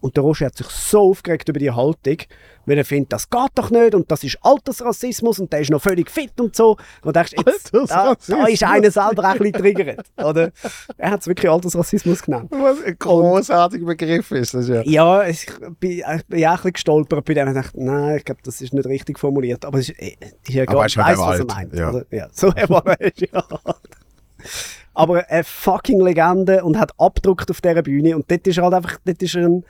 Und 0.03 0.17
der 0.17 0.23
Roger 0.23 0.47
hat 0.47 0.57
sich 0.57 0.67
so 0.67 1.11
aufgeregt 1.11 1.47
über 1.47 1.59
die 1.59 1.71
Haltung, 1.71 2.17
weil 2.65 2.77
er 2.77 2.83
findet, 2.83 3.13
das 3.13 3.29
geht 3.29 3.51
doch 3.55 3.69
nicht 3.69 3.95
und 3.95 4.11
das 4.11 4.21
ist 4.25 4.37
Altersrassismus 4.41 5.39
und 5.39 5.53
der 5.53 5.61
ist 5.61 5.71
noch 5.71 5.81
völlig 5.81 6.11
fit 6.11 6.41
und 6.41 6.53
so. 6.57 6.75
Und 7.03 7.15
denkst, 7.15 7.31
jetzt, 7.47 7.73
da, 7.73 8.13
da 8.27 8.45
ist 8.47 8.63
einer 8.63 8.91
selber 8.91 9.23
auch 9.23 9.31
ein 9.31 9.37
bisschen 9.37 9.53
triggert. 9.53 10.05
Oder? 10.17 10.51
Er 10.97 11.11
hat 11.11 11.21
es 11.21 11.27
wirklich 11.27 11.49
Altersrassismus 11.49 12.21
genannt. 12.21 12.51
Was 12.51 12.83
ein 12.83 12.97
großartiger 12.99 13.85
Begriff 13.85 14.29
ist 14.31 14.53
das 14.53 14.67
ja. 14.67 14.81
Ja, 14.83 15.25
ich 15.25 15.47
bin, 15.79 15.91
ich 15.99 16.25
bin 16.27 16.45
auch 16.45 16.49
ein 16.49 16.55
bisschen 16.57 16.73
gestolpert 16.73 17.23
bei 17.23 17.33
dem. 17.33 17.47
Ich 17.47 17.53
dachte, 17.53 17.81
nein, 17.81 18.17
ich 18.17 18.25
glaube, 18.25 18.41
das 18.43 18.59
ist 18.59 18.73
nicht 18.73 18.85
richtig 18.85 19.17
formuliert. 19.17 19.63
Aber 19.63 19.79
es 19.79 19.87
ist, 19.87 20.01
ist 20.01 20.49
ja 20.49 20.67
weiss, 20.67 20.97
auch 20.97 21.27
was 21.27 21.39
er 21.39 21.45
meint. 21.45 21.73
ja. 21.73 21.89
Oder? 21.89 22.05
Ja, 22.11 22.27
so 22.33 22.47
er 22.55 22.67
war 22.67 22.85
er, 22.99 23.11
ja. 23.15 23.45
Aber 24.93 25.29
eine 25.29 25.45
fucking 25.45 26.01
Legende 26.01 26.61
und 26.65 26.77
hat 26.77 26.91
abgedruckt 26.99 27.49
auf 27.49 27.61
dieser 27.61 27.83
Bühne. 27.83 28.17
Und 28.17 28.29
dort 28.29 28.45
ist 28.45 28.57
halt 28.57 28.73
einfach, 28.73 28.97
dort 29.05 29.21
ist 29.23 29.35
ein, 29.35 29.63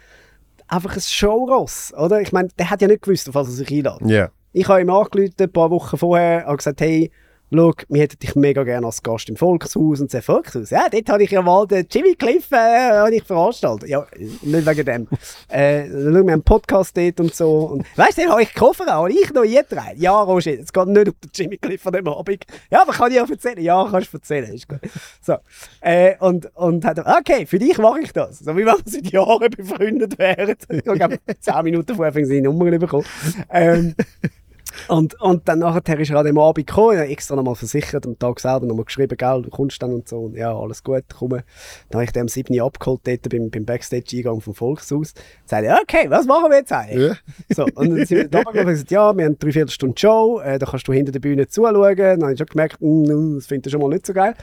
einfach 0.67 0.95
ein 0.95 1.01
Showross, 1.01 1.93
oder? 1.93 2.21
Ich 2.21 2.31
meine, 2.31 2.49
der 2.57 2.69
hat 2.69 2.81
ja 2.81 2.87
nicht 2.87 3.03
gewusst, 3.03 3.29
auf 3.29 3.35
was 3.35 3.47
er 3.47 3.53
sich 3.53 3.69
einlädt. 3.69 4.01
Ja. 4.05 4.29
Ich 4.51 4.67
habe 4.67 4.81
ihm 4.81 4.89
angerufen, 4.89 5.33
ein 5.39 5.51
paar 5.51 5.71
Wochen 5.71 5.97
vorher, 5.97 6.47
und 6.47 6.57
gesagt, 6.57 6.81
hey, 6.81 7.11
schau, 7.53 7.73
wir 7.89 8.01
hätten 8.01 8.19
dich 8.19 8.35
mega 8.35 8.63
gerne 8.63 8.85
als 8.85 9.01
Gast 9.01 9.29
im 9.29 9.35
Volkshaus. 9.35 10.01
Und 10.01 10.11
sagt, 10.11 10.25
Volkshaus? 10.25 10.69
Ja, 10.69 10.87
dort 10.89 11.09
habe 11.09 11.23
ich 11.23 11.31
ja 11.31 11.41
mal 11.41 11.67
den 11.67 11.85
Jimmy 11.89 12.15
Cliff 12.15 12.49
äh, 12.51 13.15
ich 13.15 13.23
veranstaltet. 13.23 13.89
Ja, 13.89 14.05
nicht 14.41 14.65
wegen 14.65 14.85
dem. 14.85 15.07
äh, 15.49 15.85
schau, 15.85 15.95
wir 15.95 16.17
haben 16.19 16.29
einen 16.29 16.43
Podcast 16.43 16.97
dort 16.97 17.19
und 17.19 17.33
so. 17.33 17.51
Und 17.65 17.85
weißt 17.97 18.17
du, 18.17 18.29
habe 18.29 18.43
ich 18.43 18.53
Koffer 18.53 18.97
auch, 18.97 19.07
ich 19.07 19.31
noch 19.33 19.43
eingetragen. 19.43 19.99
Ja, 19.99 20.21
Roger, 20.21 20.59
es 20.59 20.73
geht 20.73 20.87
nicht 20.87 21.07
um 21.07 21.13
den 21.13 21.31
Jimmy 21.33 21.57
Cliff 21.57 21.85
an 21.85 21.93
dem 21.93 22.07
Abend. 22.07 22.45
Ja, 22.71 22.81
aber 22.81 22.93
kann 22.93 23.11
ich 23.11 23.21
auch 23.21 23.29
erzählen? 23.29 23.61
Ja, 23.61 23.87
kannst 23.89 24.13
du 24.13 24.17
erzählen. 24.17 24.53
Ist 24.53 24.67
gut. 24.67 24.79
So. 25.21 25.35
Äh, 25.81 26.15
und, 26.19 26.55
und 26.55 26.85
hat 26.85 26.97
er, 26.97 27.17
okay, 27.19 27.45
für 27.45 27.59
dich 27.59 27.77
mache 27.77 28.01
ich 28.01 28.11
das. 28.13 28.39
So 28.39 28.55
wie 28.55 28.65
wenn 28.65 28.75
wir 28.75 28.83
seit 28.85 29.11
Jahren 29.11 29.49
befreundet 29.49 30.17
wären. 30.17 30.55
Ich 30.69 31.01
habe 31.01 31.19
10 31.39 31.63
Minuten 31.63 31.95
vorher 31.95 32.13
seine 32.13 32.41
Nummer 32.41 32.71
bekommen. 32.77 33.05
Ähm, 33.49 33.95
und, 34.87 35.19
und 35.21 35.47
dann 35.47 35.59
nachher 35.59 35.99
ist 35.99 36.09
er 36.09 36.17
an 36.17 36.25
dem 36.25 36.37
Abend 36.37 36.67
gekommen, 36.67 36.97
hat 36.97 37.07
extra 37.07 37.35
nochmal 37.35 37.55
versichert, 37.55 38.05
am 38.05 38.17
Tag 38.17 38.39
selber 38.39 38.65
nochmal 38.65 38.85
geschrieben, 38.85 39.15
gell, 39.17 39.41
du 39.41 39.49
kommst 39.49 39.81
dann 39.81 39.93
und 39.93 40.07
so, 40.07 40.19
und 40.19 40.35
ja, 40.35 40.55
alles 40.55 40.83
gut, 40.83 41.03
komm. 41.17 41.29
Dann 41.29 41.43
habe 41.93 42.03
ich 42.03 42.11
den 42.11 42.21
am 42.21 42.27
7. 42.27 42.59
Uhr 42.59 42.65
abgeholt, 42.65 43.01
dort 43.05 43.29
beim, 43.29 43.49
beim 43.49 43.65
Backstage-Eingang 43.65 44.41
vom 44.41 44.53
Volkshaus. 44.53 45.13
Dann 45.47 45.63
sagte 45.63 45.81
okay, 45.81 46.09
was 46.09 46.25
machen 46.25 46.49
wir 46.49 46.57
jetzt 46.57 46.71
eigentlich? 46.71 47.17
Ja. 47.49 47.55
So, 47.55 47.63
und 47.75 47.89
dann 47.89 48.05
sind 48.05 48.17
wir 48.17 48.27
da 48.27 48.39
und 48.39 48.53
gesagt, 48.53 48.91
ja, 48.91 49.15
wir 49.15 49.25
haben 49.25 49.37
drei 49.39 49.51
Viertelstunde 49.51 49.99
Show, 49.99 50.39
äh, 50.39 50.59
da 50.59 50.65
kannst 50.65 50.87
du 50.87 50.93
hinter 50.93 51.11
der 51.11 51.19
Bühne 51.19 51.47
zuschauen. 51.47 51.95
Dann 51.95 52.21
habe 52.21 52.33
ich 52.33 52.37
schon 52.37 52.47
gemerkt, 52.47 52.81
mm, 52.81 53.03
mm, 53.03 53.35
das 53.35 53.47
finde 53.47 53.67
ich 53.67 53.71
schon 53.71 53.81
mal 53.81 53.89
nicht 53.89 54.05
so 54.05 54.13
geil. 54.13 54.33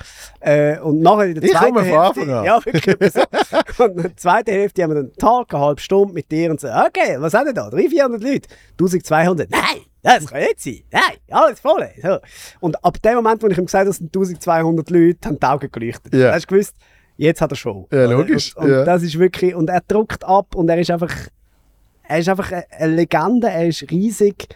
Äh, 0.41 0.79
und 0.79 1.01
nachher 1.01 1.27
in 1.27 1.35
der 1.35 1.45
Ich 1.45 1.51
zweiten 1.53 1.83
Hälfte, 1.83 2.21
ja, 2.27 2.65
wirklich 2.65 3.13
so. 3.13 3.85
Und 3.85 3.97
in 3.97 4.03
der 4.03 4.17
zweiten 4.17 4.51
Hälfte 4.51 4.83
haben 4.83 4.91
wir 4.91 4.97
dann 4.97 5.07
einen 5.07 5.17
Tag, 5.17 5.55
eine 5.55 5.65
halbe 5.65 5.81
Stunde 5.81 6.15
mit 6.15 6.31
dir 6.31 6.51
und 6.51 6.61
so, 6.61 6.69
okay, 6.69 7.17
was 7.19 7.35
haben 7.35 7.47
wir 7.47 7.55
da? 7.55 7.71
300, 7.71 7.91
400 7.91 8.23
Leute? 8.23 8.49
1200? 8.79 9.51
Nein! 9.51 9.61
Das 10.03 10.27
kann 10.27 10.41
nicht 10.41 10.61
sein. 10.61 10.81
Nein, 10.91 11.17
alles 11.31 11.61
voll. 11.61 11.89
So. 12.03 12.19
Und 12.61 12.83
ab 12.85 13.01
dem 13.03 13.17
Moment, 13.17 13.43
wo 13.43 13.49
ich 13.49 13.59
ihm 13.59 13.67
gesagt 13.67 13.83
habe, 13.83 13.91
es 13.91 13.97
sind 13.99 14.15
1200 14.15 14.91
Leute, 14.91 15.29
haben 15.29 15.39
die 15.39 15.47
Augen 15.47 15.71
geleuchtet. 15.71 16.13
Da 16.15 16.33
hast 16.33 16.45
du 16.51 16.55
gewusst, 16.55 16.75
jetzt 17.17 17.41
hat 17.41 17.53
er 17.53 17.57
Show. 17.57 17.87
Ja, 17.93 18.05
logisch, 18.07 18.57
Und, 18.57 18.65
und 18.65 18.71
ja. 18.71 18.85
das 18.85 19.03
ist 19.03 19.19
wirklich, 19.19 19.55
und 19.55 19.69
er 19.69 19.83
druckt 19.87 20.25
ab 20.25 20.55
und 20.55 20.69
er 20.69 20.79
ist 20.79 20.91
einfach, 20.91 21.13
er 22.05 22.19
ist 22.19 22.29
einfach 22.29 22.51
eine 22.51 22.95
Legende, 22.95 23.49
er 23.49 23.67
ist 23.69 23.91
riesig 23.91 24.49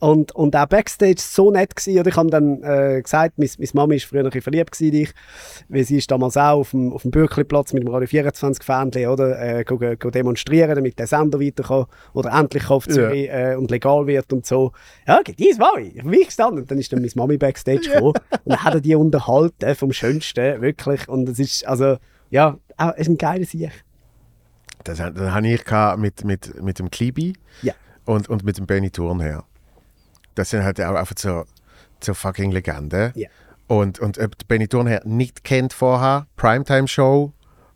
und, 0.00 0.32
und 0.32 0.56
auch 0.56 0.66
Backstage 0.66 1.16
so 1.18 1.50
nett 1.50 1.76
gewesen. 1.76 2.00
Oder 2.00 2.08
ich 2.10 2.16
habe 2.16 2.30
dann 2.30 2.62
äh, 2.62 3.00
gesagt, 3.02 3.38
meine, 3.38 3.50
meine 3.58 3.70
Mami 3.74 3.94
war 4.00 4.08
früher 4.08 4.20
ein 4.20 4.24
bisschen 4.24 4.42
verliebt 4.42 4.72
gewesen 4.72 4.86
in 4.86 5.00
dich, 5.00 5.12
weil 5.68 5.84
sie 5.84 5.98
ist 5.98 6.10
damals 6.10 6.36
auch 6.36 6.58
auf 6.60 6.70
dem, 6.70 6.92
auf 6.92 7.02
dem 7.02 7.10
Bürkliplatz 7.10 7.72
mit 7.72 7.82
dem 7.82 7.88
Radio 7.92 8.08
24 8.08 8.64
Fähnchen, 8.64 9.06
oder, 9.08 9.38
äh, 9.40 9.64
go, 9.64 9.78
go 9.78 10.10
demonstrieren, 10.10 10.74
damit 10.74 10.98
der 10.98 11.06
Sender 11.06 11.38
weiter 11.38 11.62
kann, 11.62 11.84
oder 12.14 12.32
endlich 12.32 12.68
auf 12.70 12.86
Ja. 12.88 13.10
Äh, 13.10 13.56
und 13.56 13.70
legal 13.70 14.06
wird 14.06 14.32
und 14.32 14.46
so. 14.46 14.72
Ja, 15.06 15.20
okay, 15.20 15.34
dies 15.38 15.58
Mami, 15.58 15.92
für 16.00 16.08
mich 16.08 16.26
gestanden. 16.26 16.60
Und 16.62 16.70
dann 16.70 16.78
ist 16.78 16.92
dann 16.92 17.00
meine 17.00 17.12
Mami 17.14 17.36
Backstage 17.36 17.80
gekommen 17.90 18.14
und 18.44 18.52
dann 18.52 18.64
hat 18.64 18.84
die 18.84 18.94
unterhalten 18.94 19.74
vom 19.74 19.92
Schönsten, 19.92 20.62
wirklich. 20.62 21.08
Und 21.08 21.28
es 21.28 21.38
ist, 21.38 21.66
also, 21.66 21.98
ja, 22.30 22.58
auch, 22.78 22.92
es 22.94 23.00
ist 23.02 23.08
ein 23.08 23.18
geiler 23.18 23.44
Sieg. 23.44 23.70
Das, 24.84 24.96
das 24.96 25.10
habe 25.14 25.46
ich 25.46 25.62
mit, 25.98 26.24
mit, 26.24 26.62
mit 26.62 26.78
dem 26.78 26.90
Klibi 26.90 27.34
Ja. 27.60 27.74
und, 28.06 28.30
und 28.30 28.44
mit 28.44 28.56
dem 28.56 28.66
Benny 28.66 28.90
Thurnherr. 28.90 29.44
Das 30.40 30.48
sind 30.48 30.64
halt 30.64 30.80
auch 30.80 30.94
einfach 30.94 31.14
so, 31.18 31.44
so 32.02 32.14
fucking 32.14 32.50
Legenden. 32.50 33.12
Ja. 33.14 33.28
Und, 33.66 33.98
und 33.98 34.18
ob 34.18 34.48
Benny 34.48 34.66
Thurnherr 34.66 35.02
nicht 35.04 35.44
kennt 35.44 35.74
vorher, 35.74 36.26
Primetime-Show, 36.36 37.30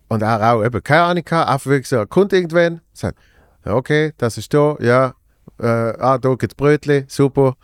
und 0.09 0.23
er 0.23 0.55
auch 0.55 0.65
eben 0.65 0.83
keine 0.83 1.03
Ahnung 1.03 1.25
gehabt, 1.25 1.51
einfach 1.51 1.67
wirklich 1.67 1.89
so, 1.89 2.07
kommt 2.07 2.33
irgendwann, 2.33 2.81
sagt, 2.95 3.19
okay, 3.67 4.15
das 4.17 4.39
ist 4.39 4.55
da, 4.55 4.79
ja, 4.81 5.13
äh, 5.61 5.67
ah, 5.67 6.17
da 6.17 6.35
gibt's 6.37 6.55
Brötli, 6.55 7.05
super. 7.07 7.55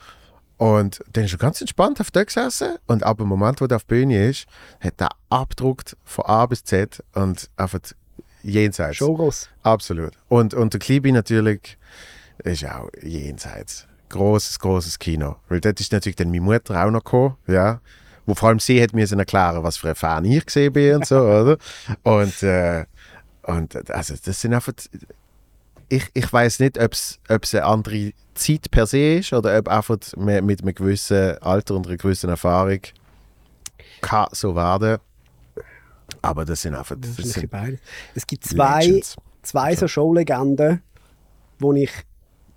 Und 0.59 1.01
dann 1.15 1.25
ist 1.25 1.33
er 1.33 1.39
ganz 1.39 1.63
entspannt 1.63 1.99
auf 1.99 2.11
der 2.11 2.27
gesessen 2.27 2.77
und 2.87 3.03
ab 3.05 3.17
dem 3.17 3.29
Moment, 3.29 3.63
wo 3.63 3.65
er 3.65 3.77
auf 3.77 3.85
der 3.85 3.97
Bühne 3.97 4.29
ist, 4.29 4.47
hat 4.81 5.01
er 5.01 5.09
abgedruckt 5.31 5.97
von 6.05 6.27
A 6.27 6.45
bis 6.45 6.63
Z 6.63 7.03
und 7.15 7.49
einfach 7.57 7.81
jenseits. 8.43 8.99
Showross. 8.99 9.49
Absolut. 9.63 10.13
Und, 10.29 10.53
und 10.53 10.75
der 10.75 10.81
Klibi 10.81 11.11
natürlich 11.11 11.79
ist 12.45 12.67
auch 12.67 12.91
jenseits. 13.01 13.87
Großes, 14.11 14.59
großes 14.59 14.99
Kino. 14.99 15.37
Weil 15.49 15.61
dort 15.61 15.81
ist 15.81 15.93
natürlich 15.93 16.17
dann 16.17 16.31
meine 16.31 16.43
Mutter 16.43 16.85
auch 16.85 16.91
noch 16.91 17.05
gekommen, 17.05 17.37
ja. 17.47 17.81
Wo 18.27 18.35
vor 18.35 18.51
allem 18.51 18.59
sie 18.59 18.83
hat 18.83 18.93
mir 18.93 19.11
erklären, 19.11 19.63
was 19.63 19.79
für 19.79 19.89
ein 19.91 19.95
Fan 19.95 20.25
ich 20.25 20.45
gesehen 20.45 20.73
bin 20.73 20.97
und 20.97 21.07
so, 21.07 21.19
oder? 21.21 21.57
Und, 22.03 22.43
äh, 22.43 22.85
und 23.43 23.91
also 23.91 24.15
das 24.23 24.41
sind 24.41 24.55
einfach. 24.55 24.73
Ich, 25.89 26.07
ich 26.15 26.33
weiß 26.33 26.61
nicht, 26.61 26.79
ob 26.79 26.93
es 26.93 27.19
eine 27.55 27.65
andere 27.65 28.13
Zeit 28.35 28.71
per 28.71 28.87
se 28.87 29.17
ist 29.17 29.33
oder 29.33 29.59
ob 29.59 29.69
einfach 29.69 29.99
mit, 30.17 30.45
mit 30.45 30.63
einem 30.63 30.75
gewissen 30.75 31.39
Alter 31.39 31.75
und 31.75 31.87
einer 31.87 31.97
gewissen 31.97 32.31
Erfahrung 32.31 32.81
kann 34.01 34.29
so 34.33 34.55
werden. 34.55 34.99
Aber 36.23 36.45
das 36.45 36.63
sind 36.63 36.75
einfach. 36.75 36.97
Das 37.01 37.17
sind. 37.17 37.51
Es 38.15 38.27
gibt 38.27 38.45
zwei, 38.45 38.85
Legends. 38.85 39.17
zwei 39.43 39.75
so 39.75 39.89
Showlegenden, 39.89 40.83
wo 41.59 41.73
ich 41.73 41.91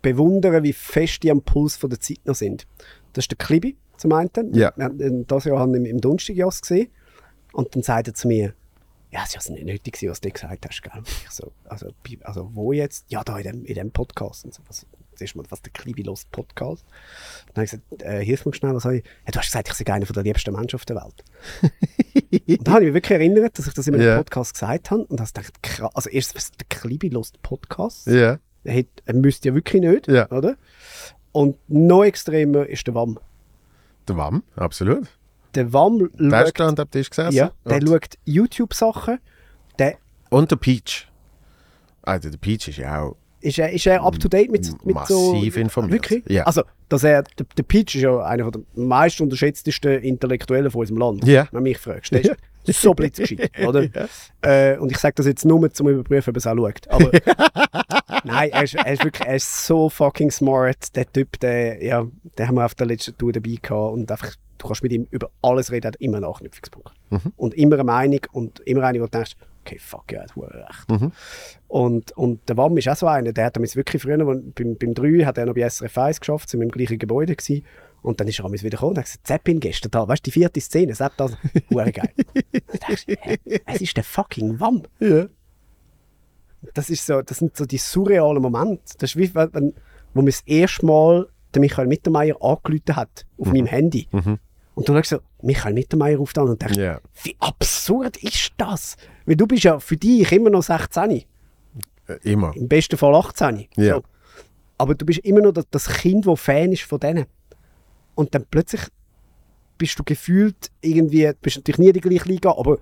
bewundere, 0.03 0.61
wie 0.61 0.73
fest 0.73 1.23
die 1.23 1.31
am 1.31 1.41
Puls 1.41 1.75
von 1.75 1.89
der 1.89 1.99
Zeit 1.99 2.19
noch 2.25 2.35
sind. 2.35 2.67
Das 3.13 3.23
ist 3.23 3.31
der 3.31 3.39
Klibi 3.39 3.77
zum 3.97 4.11
einen. 4.11 4.29
Ja. 4.53 4.71
Wir 4.75 4.85
haben 4.85 5.25
das 5.25 5.45
Jahr 5.45 5.59
haben 5.59 5.73
wir 5.73 5.89
im, 5.89 5.99
Donnerstagjass 5.99 6.61
gesehen. 6.61 6.89
Und 7.53 7.75
dann 7.75 7.81
sagt 7.81 8.07
er 8.07 8.13
zu 8.13 8.27
mir, 8.27 8.53
ja, 9.11 9.21
es 9.23 9.29
ist 9.29 9.37
also 9.37 9.53
nicht 9.53 9.65
nötig, 9.65 9.97
was 10.07 10.21
du 10.21 10.29
gesagt 10.29 10.65
hast. 10.67 10.81
Gell? 10.81 11.03
Ich 11.05 11.29
so, 11.29 11.51
also, 11.65 11.87
also 12.21 12.49
wo 12.53 12.73
jetzt? 12.73 13.05
Ja, 13.09 13.23
da 13.23 13.37
in 13.37 13.43
dem, 13.43 13.65
in 13.65 13.75
dem 13.75 13.91
Podcast. 13.91 14.45
Und 14.45 14.53
so, 14.53 14.63
was, 14.67 14.87
du 15.19 15.37
mal, 15.37 15.45
was 15.49 15.61
der 15.61 15.71
Klibi 15.71 16.01
los 16.01 16.25
Podcast. 16.25 16.83
Dann 17.47 17.63
habe 17.63 17.65
ich 17.65 17.71
gesagt, 17.71 18.01
äh, 18.01 18.25
hilf 18.25 18.45
mir 18.45 18.53
schnell, 18.53 18.73
was 18.73 18.85
habe 18.85 18.97
ich? 18.97 19.03
Ja, 19.25 19.31
du 19.31 19.39
hast 19.39 19.45
gesagt, 19.45 19.69
ich 19.69 19.73
sei 19.75 19.93
einer 19.93 20.05
der 20.05 20.23
liebsten 20.23 20.53
Menschen 20.53 20.75
auf 20.75 20.85
der 20.85 20.95
Welt. 20.95 21.23
und 22.47 22.67
da 22.67 22.73
habe 22.73 22.81
ich 22.81 22.87
mich 22.87 22.95
wirklich 22.95 23.19
erinnert, 23.19 23.57
dass 23.57 23.67
ich 23.67 23.73
das 23.73 23.87
in 23.87 23.95
einem 23.95 24.03
Ja. 24.03 24.17
Podcast 24.17 24.53
gesagt 24.53 24.91
habe 24.91 25.03
und 25.05 25.19
habe 25.19 25.31
gedacht, 25.31 25.61
krass, 25.61 25.91
also 25.93 26.09
erst, 26.09 26.35
was 26.35 26.51
der 26.51 26.65
Klibi 26.67 27.09
lost 27.09 27.41
Podcast? 27.43 28.07
Ja. 28.07 28.13
Er, 28.13 28.39
hat, 28.67 28.85
er 29.05 29.13
müsste 29.15 29.49
ja 29.49 29.55
wirklich 29.55 29.81
nicht, 29.81 30.07
Ja. 30.07 30.29
oder? 30.31 30.55
Und 31.31 31.57
noch 31.67 32.03
extremer 32.03 32.65
ist 32.67 32.85
der 32.87 32.93
WAM. 32.93 33.17
Der 34.07 34.15
WAM, 34.17 34.43
absolut. 34.55 35.07
Der 35.55 35.71
WAM 35.73 36.09
Der 36.17 36.45
schaut, 36.55 36.59
ist 36.69 36.79
da 36.79 36.85
Tisch 36.85 37.09
gesessen. 37.09 37.35
ja, 37.35 37.51
der 37.65 37.77
und, 37.77 37.87
schaut 37.89 38.17
YouTube-Sachen, 38.25 39.19
der 39.79 39.95
und 40.29 40.49
der 40.51 40.55
Peach. 40.57 41.07
Also 42.01 42.29
der 42.29 42.37
Peach 42.37 42.67
ist 42.67 42.77
ja 42.77 43.01
auch 43.01 43.15
ist 43.41 43.59
er, 43.59 43.71
ist 43.73 43.85
er 43.85 44.01
up 44.03 44.17
to 44.19 44.29
date 44.29 44.49
mit, 44.49 44.65
mit 44.85 44.97
so. 45.05 45.33
Massiv 45.33 45.57
informiert. 45.57 45.91
Wirklich? 45.91 46.23
Ja. 46.29 46.43
Also, 46.43 46.63
dass 46.87 47.03
er, 47.03 47.23
der, 47.23 47.45
der 47.57 47.63
Peach 47.63 47.93
ist 47.95 48.01
ja 48.01 48.21
einer 48.23 48.49
der 48.49 48.61
meist 48.73 49.19
unterschätztesten 49.19 50.01
Intellektuellen 50.01 50.71
von 50.71 50.79
unserem 50.79 50.97
Land, 50.99 51.27
Ja. 51.27 51.47
wenn 51.51 51.57
du 51.59 51.63
mich 51.63 51.77
fragst. 51.77 52.13
Der 52.13 52.21
ist, 52.21 52.31
so 52.71 52.93
blitzgescheit, 52.93 53.51
oder? 53.67 53.87
Äh, 54.41 54.77
und 54.77 54.91
ich 54.91 54.97
sage 54.97 55.15
das 55.15 55.25
jetzt 55.25 55.45
nur, 55.45 55.57
um 55.57 55.73
zu 55.73 55.87
überprüfen, 55.87 56.31
ob 56.31 56.35
er 56.35 56.37
es 56.37 56.47
auch 56.47 56.55
schaut. 56.55 56.87
Aber 56.89 57.11
nein, 58.23 58.51
er 58.51 58.63
ist, 58.63 58.75
er 58.75 58.93
ist 58.93 59.03
wirklich 59.03 59.27
er 59.27 59.35
ist 59.35 59.65
so 59.65 59.89
fucking 59.89 60.31
smart. 60.31 60.95
Der 60.95 61.11
Typ, 61.11 61.39
der, 61.39 61.83
ja, 61.83 62.05
den 62.37 62.47
haben 62.47 62.55
wir 62.55 62.65
auf 62.65 62.75
der 62.75 62.87
letzten 62.87 63.17
Tour 63.17 63.31
dabei 63.31 63.57
gehabt 63.61 63.93
und 63.93 64.11
einfach, 64.11 64.33
du 64.57 64.67
kannst 64.67 64.83
mit 64.83 64.91
ihm 64.93 65.07
über 65.11 65.29
alles 65.41 65.71
reden, 65.71 65.87
er 65.87 65.87
hat 65.89 65.95
immer 65.97 66.17
einen 66.17 66.25
Anknüpfungspunkt. 66.25 66.93
Und 67.37 67.53
immer 67.53 67.75
eine 67.75 67.83
Meinung 67.83 68.21
und 68.31 68.59
immer 68.61 68.83
eine, 68.83 68.99
wo 68.99 69.05
du 69.05 69.11
denkst, 69.11 69.35
okay, 69.63 69.77
fuck, 69.79 70.11
ja, 70.11 70.25
du 70.33 70.43
hast 70.43 70.53
recht. 70.53 71.11
Und, 71.67 72.11
und 72.17 72.47
der 72.49 72.57
Wam 72.57 72.77
ist 72.77 72.87
auch 72.87 72.95
so 72.95 73.07
einer, 73.07 73.33
der 73.33 73.45
hat 73.45 73.55
damals 73.55 73.75
wirklich 73.75 74.01
früher, 74.01 74.17
beim, 74.17 74.53
beim 74.53 74.93
3 74.93 75.25
hat 75.25 75.37
er 75.37 75.45
noch 75.45 75.55
bei 75.55 75.67
SRF 75.67 75.97
1 75.97 76.19
geschafft, 76.19 76.49
sind 76.49 76.59
wir 76.59 76.65
im 76.65 76.71
gleichen 76.71 76.99
Gebäude 76.99 77.35
gewesen. 77.35 77.65
Und 78.03 78.19
dann 78.19 78.27
ist 78.27 78.39
er 78.39 78.51
wieder 78.51 78.69
gekommen 78.69 78.91
und 78.91 78.97
hat 78.99 79.05
gesagt, 79.05 79.25
Zeppin 79.27 79.59
gestern 79.59 79.89
da, 79.91 80.07
weißt 80.07 80.21
du, 80.25 80.29
die 80.29 80.31
vierte 80.31 80.59
Szene, 80.61 80.93
Sepp 80.93 81.13
das, 81.17 81.31
hure 81.71 81.91
geil. 81.91 82.11
Dann 82.15 82.79
denkst 82.87 83.05
du, 83.07 83.15
hä, 83.19 83.37
es 83.65 83.81
ist 83.81 83.97
der 83.97 84.03
fucking 84.03 84.59
Wam. 84.59 84.83
Ja. 84.99 85.25
Das, 86.73 86.89
ist 86.89 87.05
so, 87.05 87.21
das 87.21 87.37
sind 87.39 87.55
so 87.57 87.65
die 87.65 87.77
surrealen 87.77 88.41
Momente. 88.41 88.83
Das 88.97 89.11
ist 89.11 89.15
wie, 89.17 89.33
wenn, 89.35 89.73
wo 90.13 90.21
mir 90.21 90.31
das 90.31 90.41
erste 90.45 90.85
Mal 90.85 91.27
der 91.53 91.59
Michael 91.61 91.87
Mittermeier 91.87 92.35
angerufen 92.41 92.95
hat, 92.95 93.25
auf 93.37 93.47
meinem 93.47 93.65
Handy. 93.67 94.07
Und 94.75 94.89
du 94.89 94.93
denkst 94.93 95.09
so, 95.09 95.19
Michael 95.41 95.73
Mittermeier 95.73 96.17
ruft 96.17 96.37
an 96.37 96.49
und 96.49 96.61
denkst, 96.61 96.77
Ja. 96.77 96.99
wie 97.23 97.35
absurd 97.39 98.17
ist 98.17 98.53
das? 98.57 98.95
Weil 99.25 99.35
du 99.35 99.45
bist 99.45 99.63
ja 99.63 99.79
für 99.79 99.97
dich 99.97 100.31
immer 100.31 100.49
noch 100.49 100.63
16, 100.63 101.11
Äh, 101.11 101.23
Immer. 102.23 102.53
im 102.55 102.67
besten 102.67 102.97
Fall 102.97 103.13
18. 103.15 103.67
Ja. 103.75 103.95
So. 103.95 104.03
Aber 104.77 104.95
du 104.95 105.05
bist 105.05 105.19
immer 105.19 105.41
noch 105.41 105.51
das- 105.53 105.67
das 105.69 105.87
Kind, 105.87 106.25
das 106.25 106.39
Fan 106.41 106.71
ist 106.71 106.81
von 106.83 106.99
denen. 106.99 107.25
Und 108.15 108.35
dann 108.35 108.45
plötzlich 108.49 108.81
bist 109.77 109.97
du 109.99 110.03
gefühlt 110.03 110.71
irgendwie, 110.81 111.23
du 111.23 111.35
bist 111.41 111.57
natürlich 111.57 111.79
nie 111.79 111.87
in 111.87 111.93
der 111.93 112.01
gleichen 112.01 112.29
Liga, 112.29 112.51
aber 112.51 112.77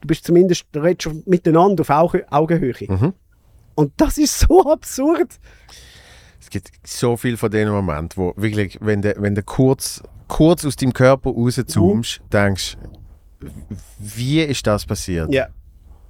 du 0.00 0.06
bist 0.06 0.24
zumindest, 0.24 0.66
du 0.72 0.80
redest 0.80 1.02
schon 1.04 1.22
miteinander 1.26 1.82
auf 1.82 1.90
Auge, 1.90 2.30
Augenhöhe. 2.30 2.74
Mhm. 2.88 3.14
Und 3.74 3.92
das 3.96 4.18
ist 4.18 4.38
so 4.38 4.70
absurd. 4.70 5.38
Es 6.40 6.50
gibt 6.50 6.70
so 6.86 7.16
viel 7.16 7.36
von 7.36 7.50
den 7.50 7.68
Momenten, 7.68 8.16
wo 8.16 8.34
wirklich, 8.36 8.78
wenn 8.80 9.02
du, 9.02 9.14
wenn 9.18 9.34
du 9.34 9.42
kurz, 9.42 10.02
kurz 10.28 10.64
aus 10.64 10.76
deinem 10.76 10.92
Körper 10.92 11.30
rauszoomst, 11.30 12.20
denkst, 12.32 12.76
wie 13.98 14.40
ist 14.42 14.66
das 14.66 14.84
passiert? 14.84 15.32
Ja. 15.32 15.48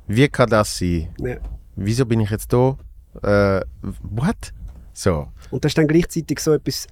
Wie 0.06 0.28
kann 0.28 0.48
das 0.48 0.77
sein? 0.77 1.09
ja. 1.18 1.36
Wieso 1.77 2.05
bin 2.05 2.20
ich 2.20 2.31
jetzt 2.31 2.52
da? 2.52 2.77
Äh, 3.22 3.64
what? 4.02 4.52
So. 4.93 5.28
Und 5.51 5.64
das 5.64 5.70
ist 5.70 5.78
dann 5.78 5.89
gleichzeitig 5.89 6.40
so 6.40 6.52
etwas 6.52 6.89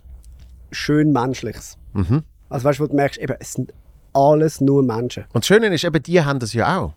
schön 0.71 1.13
Menschliches. 1.13 1.77
Mhm. 1.93 2.23
Also 2.49 2.65
weißt 2.65 2.79
du, 2.79 2.85
wo 2.85 2.87
du 2.89 2.95
merkst, 2.97 3.19
eben, 3.19 3.37
es 3.41 3.53
sind 3.55 3.73
alles 4.13 4.61
nur 4.61 4.83
Menschen. 4.83 5.25
Und 5.33 5.43
das 5.45 5.47
Schöne 5.47 5.67
ist, 5.69 5.85
eben 5.85 6.03
die 6.03 6.23
haben 6.23 6.39
das 6.39 6.53
ja 6.55 6.79
auch. 6.79 6.95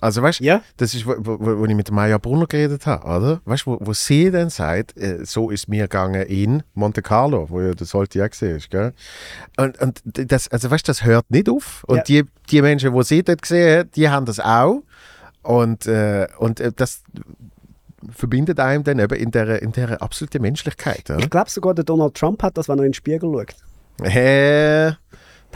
Also 0.00 0.22
weißt 0.22 0.38
du, 0.40 0.44
Ja. 0.44 0.62
das 0.76 0.94
ist, 0.94 1.04
wo, 1.06 1.14
wo, 1.18 1.58
wo 1.58 1.64
ich 1.66 1.74
mit 1.74 1.90
Maya 1.90 2.18
Brunner 2.18 2.46
geredet 2.46 2.86
habe, 2.86 3.04
oder? 3.04 3.40
Weißt 3.44 3.66
du, 3.66 3.72
wo, 3.72 3.78
wo 3.80 3.92
sie 3.92 4.30
dann 4.30 4.48
sagt, 4.48 4.96
äh, 4.96 5.24
so 5.24 5.50
ist 5.50 5.68
mir 5.68 5.82
gegangen 5.84 6.22
in 6.22 6.62
Monte 6.74 7.02
Carlo, 7.02 7.50
wo 7.50 7.60
ja 7.60 7.72
das 7.74 7.88
sollte 7.90 8.20
ja 8.20 8.28
gesehen 8.28 8.56
ist, 8.58 8.70
gell? 8.70 8.92
Und, 9.56 9.76
und 9.80 10.00
das, 10.04 10.46
also 10.48 10.70
weißt 10.70 10.86
du, 10.86 10.90
das 10.90 11.04
hört 11.04 11.28
nicht 11.30 11.48
auf. 11.48 11.82
Und 11.88 11.96
Ja. 11.96 12.02
die, 12.04 12.24
die 12.50 12.62
Menschen, 12.62 12.94
die 12.94 13.02
sie 13.02 13.22
dort 13.24 13.42
gesehen 13.42 13.80
hat, 13.80 13.96
die 13.96 14.08
haben 14.08 14.24
das 14.24 14.38
auch. 14.38 14.82
Und, 15.42 15.86
äh, 15.86 16.28
und 16.38 16.60
äh, 16.60 16.70
das 16.74 17.02
verbindet 18.10 18.60
einem 18.60 18.84
dann 18.84 18.98
eben 18.98 19.18
in 19.18 19.30
der, 19.30 19.62
in 19.62 19.72
der 19.72 20.00
absoluten 20.00 20.42
Menschlichkeit. 20.42 21.10
Oder? 21.10 21.18
Ich 21.18 21.30
glaube 21.30 21.50
sogar, 21.50 21.74
der 21.74 21.84
Donald 21.84 22.14
Trump 22.14 22.42
hat 22.42 22.56
das, 22.56 22.68
wenn 22.68 22.78
er 22.78 22.84
in 22.84 22.90
den 22.90 22.94
Spiegel 22.94 23.30
schaut. 23.32 23.54
Äh, 24.06 24.92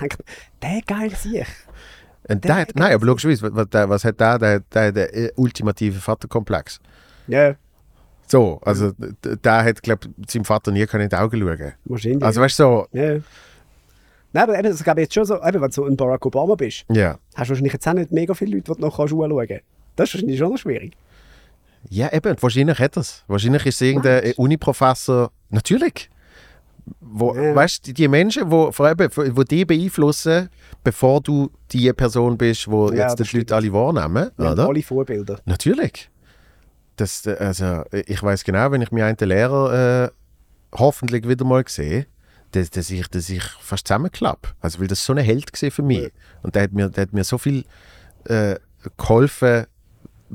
Denkt, 0.01 0.19
der 0.63 0.81
geil 0.87 1.11
sich. 1.11 1.47
und 2.29 2.45
der 2.45 2.57
hat, 2.57 2.75
nein, 2.75 2.95
aber 2.95 3.07
logischerweise, 3.07 3.55
was, 3.55 3.67
was, 3.71 4.05
hat 4.05 4.21
der? 4.21 4.39
Der, 4.39 4.61
der 4.61 4.87
hat 4.87 4.97
den 4.97 5.09
äh, 5.13 5.33
ultimativen 5.37 6.01
Vaterkomplex. 6.01 6.81
Ja, 7.29 7.55
So, 8.27 8.61
also 8.65 8.93
der 9.23 9.65
hat, 9.65 9.83
glaube 9.83 10.09
ich, 10.19 10.31
seinem 10.31 10.45
Vater 10.45 10.73
nie 10.73 10.87
können 10.87 11.05
in 11.05 11.11
die 11.11 11.17
Augen 11.17 11.39
schauen. 11.39 11.73
wahrscheinlich. 11.85 12.23
Also 12.23 12.41
weißt 12.41 12.59
du, 12.59 12.63
so, 12.63 12.87
ja. 12.93 13.19
Nein, 14.35 14.45
aber 14.45 14.59
eben, 14.59 14.71
das 14.71 14.83
glaube 14.83 15.01
ich 15.01 15.05
jetzt 15.07 15.15
schon 15.15 15.27
so, 15.27 15.37
eben, 15.37 15.61
wenn 15.61 15.69
du 15.69 15.73
so 15.73 15.85
ein 15.85 15.97
Barack 15.97 16.25
Obama 16.25 16.55
bist, 16.55 16.85
ja. 16.91 17.19
hast 17.35 17.49
du 17.49 17.51
wahrscheinlich 17.51 17.75
jetzt 17.75 17.87
auch 17.87 17.93
nicht 17.93 18.13
mega 18.13 18.33
viele 18.33 18.57
Leute, 18.57 18.73
die 18.73 18.81
du 18.81 18.87
noch 18.87 18.97
kannst 18.97 19.11
schauen 19.11 19.47
kannst. 19.47 19.65
Das 19.95 20.09
ist 20.09 20.15
wahrscheinlich 20.15 20.39
schon 20.39 20.51
noch 20.51 20.59
schwierig. 20.59 20.97
Ja, 21.89 22.13
eben, 22.13 22.31
und 22.31 22.43
wahrscheinlich 22.43 22.79
hat 22.79 22.97
es. 22.97 23.25
Wahrscheinlich 23.27 23.67
ist 23.67 23.77
es 23.77 23.81
irgendein 23.81 24.33
Uniprofessor, 24.35 25.31
natürlich. 25.51 26.09
Wo, 27.01 27.35
Ja. 27.35 27.55
Weißt 27.55 27.87
du, 27.87 27.93
die, 27.93 28.09
Menschen, 28.09 28.51
wo, 28.51 28.73
vor 28.73 28.87
allem, 28.87 29.09
wo 29.15 29.43
die 29.45 29.65
beeinflussen, 29.65 30.49
bevor 30.83 31.21
du 31.21 31.51
die 31.71 31.93
Person 31.93 32.37
bist, 32.37 32.69
wo 32.69 32.91
Ja, 32.91 33.05
jetzt 33.05 33.21
das 33.21 33.29
die 33.29 33.39
Leute 33.39 33.55
alle 33.55 33.73
wahrnehmen, 33.73 34.31
oder? 34.37 34.69
alle 34.69 34.83
Vorbilder. 34.83 35.41
Natürlich. 35.45 36.11
Das, 36.97 37.27
äh, 37.27 37.37
also, 37.39 37.85
ich 37.93 38.23
weiß 38.23 38.45
genau, 38.45 38.71
wenn 38.71 38.83
ich 38.83 38.91
mir 38.91 39.07
einen 39.07 39.17
Lehrer 39.21 40.05
äh, 40.05 40.11
hoffentlich 40.77 41.29
wieder 41.29 41.45
mal 41.45 41.65
sehe, 41.67 42.07
dass, 42.53 42.71
dass, 42.71 42.91
ich, 42.91 43.09
dass 43.09 43.31
ich 43.31 43.43
fast 43.61 43.87
zusammenklappe. 43.87 44.51
Also, 44.61 44.81
weil 44.81 44.89
das 44.89 45.05
so 45.05 45.13
ein 45.13 45.19
Held 45.19 45.51
war 45.63 45.71
für 45.71 45.83
mich. 45.83 46.03
Ja. 46.03 46.09
Und 46.43 46.55
der 46.55 46.65
hat 46.65 46.73
mir, 46.73 46.89
der 46.89 47.03
hat 47.03 47.13
mir 47.13 47.25
so 47.25 47.39
viel 47.39 47.65
äh, 48.25 48.57
geholfen 48.97 49.67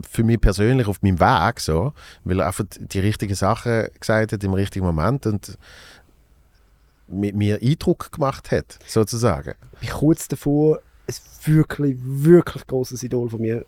für 0.10 0.24
mich 0.24 0.40
persönlich 0.41 0.88
auf 0.88 1.02
meinem 1.02 1.19
Weg, 1.19 1.60
so, 1.60 1.94
weil 2.24 2.40
er 2.40 2.48
einfach 2.48 2.65
die 2.78 2.99
richtigen 2.99 3.36
Sachen 3.36 3.88
gesagt 3.99 4.32
hat 4.34 4.44
im 4.44 4.53
richtigen 4.53 4.86
Moment 4.86 5.26
und 5.26 5.57
mi- 7.07 7.34
mir 7.34 7.60
Eindruck 7.61 8.11
gemacht 8.11 8.52
hat, 8.52 8.80
sozusagen. 8.86 9.53
Ich 9.82 9.90
bin 9.90 9.98
kurz 9.98 10.28
davor, 10.28 10.80
ein 11.07 11.15
wirklich, 11.45 11.98
wirklich 12.02 12.68
grosses 12.68 13.02
Idol 13.03 13.30
von 13.30 13.41
mir 13.41 13.65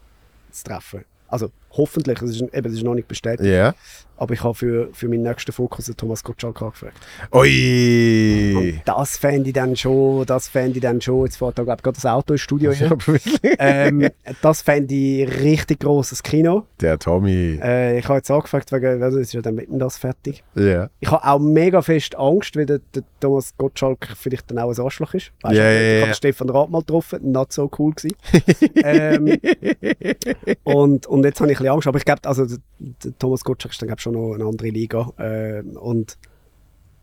zu 0.52 0.64
treffen. 0.64 1.06
Also 1.28 1.52
hoffentlich, 1.72 2.22
es 2.22 2.32
ist, 2.32 2.42
eben, 2.42 2.68
es 2.68 2.74
ist 2.74 2.84
noch 2.84 2.96
nicht 2.96 3.08
bestätigt, 3.08 3.48
Ja. 3.48 3.74
Aber 4.20 4.34
ich 4.34 4.44
habe 4.44 4.54
für, 4.54 4.90
für 4.94 5.08
meinen 5.08 5.24
nächsten 5.24 5.52
Fokus 5.52 5.86
den 5.86 5.96
Thomas 5.98 6.24
Gottschalk 6.24 6.62
angefragt. 6.62 6.98
Ui! 7.34 8.56
Und 8.56 8.82
das 8.86 9.18
fände 9.18 9.50
ich 9.50 9.54
dann 9.54 9.76
schon, 9.76 10.26
das 10.26 10.48
fände 10.48 10.78
ich 10.78 10.82
dann 10.82 11.02
schon, 11.02 11.26
jetzt 11.26 11.38
fährt 11.38 11.58
da 11.58 11.64
glaube 11.64 11.80
ich 11.80 11.84
gerade 11.84 11.96
das 11.96 12.06
Auto 12.06 12.34
ins 12.34 12.42
Studio 12.42 12.72
hin. 12.72 12.94
ähm, 13.60 14.10
das 14.42 14.62
fände 14.62 14.94
ich 14.94 15.30
richtig 15.42 15.80
grosses 15.80 16.22
Kino. 16.22 16.66
Der 16.82 17.00
Tommy. 17.00 17.60
Äh, 17.62 18.00
ich 18.00 18.08
habe 18.08 18.18
jetzt 18.18 18.30
angefragt, 18.30 18.72
wegen, 18.72 19.02
also 19.02 19.20
ist 19.20 19.34
ja 19.34 19.42
dann 19.42 19.56
mit 19.56 19.70
dem 19.70 19.80
das 19.80 19.98
fertig. 19.98 20.44
Ja. 20.56 20.90
Ich 21.00 21.10
habe 21.10 21.26
auch 21.26 21.40
mega 21.40 21.82
fest 21.82 22.18
Angst, 22.18 22.56
weil 22.56 22.66
der, 22.66 22.80
der 22.94 23.04
Thomas 23.20 23.54
Gottschalk 23.58 24.08
vielleicht 24.16 24.52
dann 24.52 24.60
auch 24.60 24.72
ein 24.72 24.80
Arschloch 24.84 25.14
ist. 25.14 25.32
Weißt 25.42 25.56
Ja, 25.56 25.64
du, 25.64 25.76
ja, 25.76 25.98
ich 25.98 26.04
habe 26.04 26.14
Stefan 26.14 26.50
Rath 26.50 26.70
mal 26.70 26.80
getroffen, 26.80 27.32
not 27.32 27.54
so 27.54 27.70
cool 27.80 27.94
gewesen. 27.94 28.16
ähm, 28.84 29.38
und, 30.64 31.08
und 31.08 31.24
jetzt 31.24 31.40
habe 31.40 31.52
ich 31.52 31.58
ein 31.58 31.64
bisschen 31.64 31.74
Angst, 31.74 31.88
aber 31.88 31.98
ich 31.98 32.06
glaube, 32.06 32.22
also 32.24 32.46
der, 32.46 32.58
der 32.80 33.18
Thomas 33.18 33.44
Gottschalk 33.44 33.72
ist 33.74 33.82
dann 33.82 33.88
glaub, 33.88 34.00
schon 34.02 34.09
noch 34.12 34.34
eine 34.34 34.46
andere 34.46 34.70
Liga. 34.70 35.12
Ähm, 35.20 35.78
und 35.78 36.18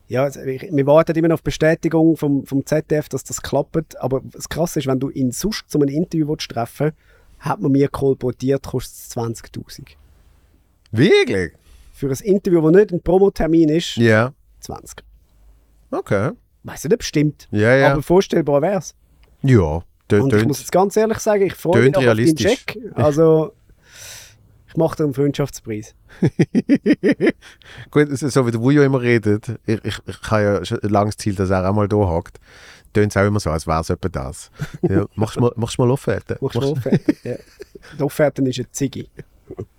ja, 0.07 0.23
also 0.23 0.39
wir 0.41 0.85
warten 0.85 1.17
immer 1.17 1.27
noch 1.27 1.35
auf 1.35 1.43
Bestätigung 1.43 2.15
vom, 2.15 2.45
vom 2.45 2.65
ZDF, 2.65 3.09
dass 3.09 3.23
das 3.23 3.41
klappt. 3.41 3.99
Aber 3.99 4.21
das 4.31 4.47
Krasse 4.49 4.79
ist, 4.79 4.87
wenn 4.87 4.99
du 4.99 5.09
ihn 5.09 5.31
sonst 5.31 5.69
zu 5.69 5.79
einem 5.79 5.89
Interview 5.89 6.27
willst 6.29 6.49
treffen 6.49 6.91
hat 7.39 7.61
man 7.61 7.71
mir 7.71 7.87
kolportiert, 7.87 8.65
kostet 8.65 8.95
es 8.95 9.15
20'000. 9.15 9.89
Wirklich? 10.91 11.53
Für 11.93 12.09
ein 12.09 12.17
Interview, 12.23 12.61
das 12.61 12.71
nicht 12.71 12.91
ein 12.93 13.01
Promotermin 13.01 13.69
ist, 13.69 13.95
Ja. 13.97 14.33
20. 14.61 15.03
Okay. 15.91 16.31
Weiß 16.63 16.83
nicht, 16.83 16.93
ob 16.93 17.01
es 17.01 17.07
stimmt. 17.07 17.47
Ja, 17.51 17.75
ja. 17.75 17.93
Aber 17.93 18.01
vorstellbar 18.01 18.61
wäre 18.61 18.79
es. 18.79 18.95
ja. 19.43 19.83
Und 20.09 20.31
ich 20.31 20.45
muss 20.45 20.59
jetzt 20.59 20.71
ganz 20.71 20.95
ehrlich 20.95 21.17
sagen, 21.19 21.45
ich 21.45 21.53
freue 21.53 21.81
mich 21.83 21.97
auf 21.97 22.03
den. 22.15 22.35
Check. 22.37 22.79
Also, 22.95 23.51
mache 24.77 24.97
dir 24.97 25.03
einen 25.03 25.13
Freundschaftspreis. 25.13 25.95
gut, 27.91 28.07
so 28.11 28.45
wie 28.47 28.51
der 28.51 28.61
Wujo 28.61 28.83
immer 28.83 29.01
redet. 29.01 29.59
Ich, 29.65 29.83
ich, 29.83 29.99
ich 30.05 30.31
habe 30.31 30.43
ja 30.43 30.65
schon 30.65 30.79
ein 30.79 30.89
langes 30.89 31.17
Ziel, 31.17 31.35
dass 31.35 31.49
er 31.49 31.69
auch 31.69 31.73
mal 31.73 31.87
da 31.87 31.97
hockt. 31.97 32.39
Tönt 32.93 33.11
es 33.11 33.17
auch 33.17 33.25
immer 33.25 33.39
so, 33.39 33.49
als 33.49 33.67
wäre 33.67 33.81
es 33.81 33.89
etwa 33.89 34.09
das. 34.09 34.49
Ja, 34.81 35.05
machst 35.15 35.35
du 35.35 35.41
mal, 35.41 35.51
machst 35.55 35.77
mal 35.77 35.91
Offerte? 35.91 36.37
Machst 36.41 36.55
du 36.55 36.61
eine 36.61 36.71
Offerte? 36.71 37.15
ja. 37.23 37.35
Die 37.99 38.03
Offerte 38.03 38.41
ist 38.43 38.57
eine 38.59 38.71
Ziggy. 38.71 39.09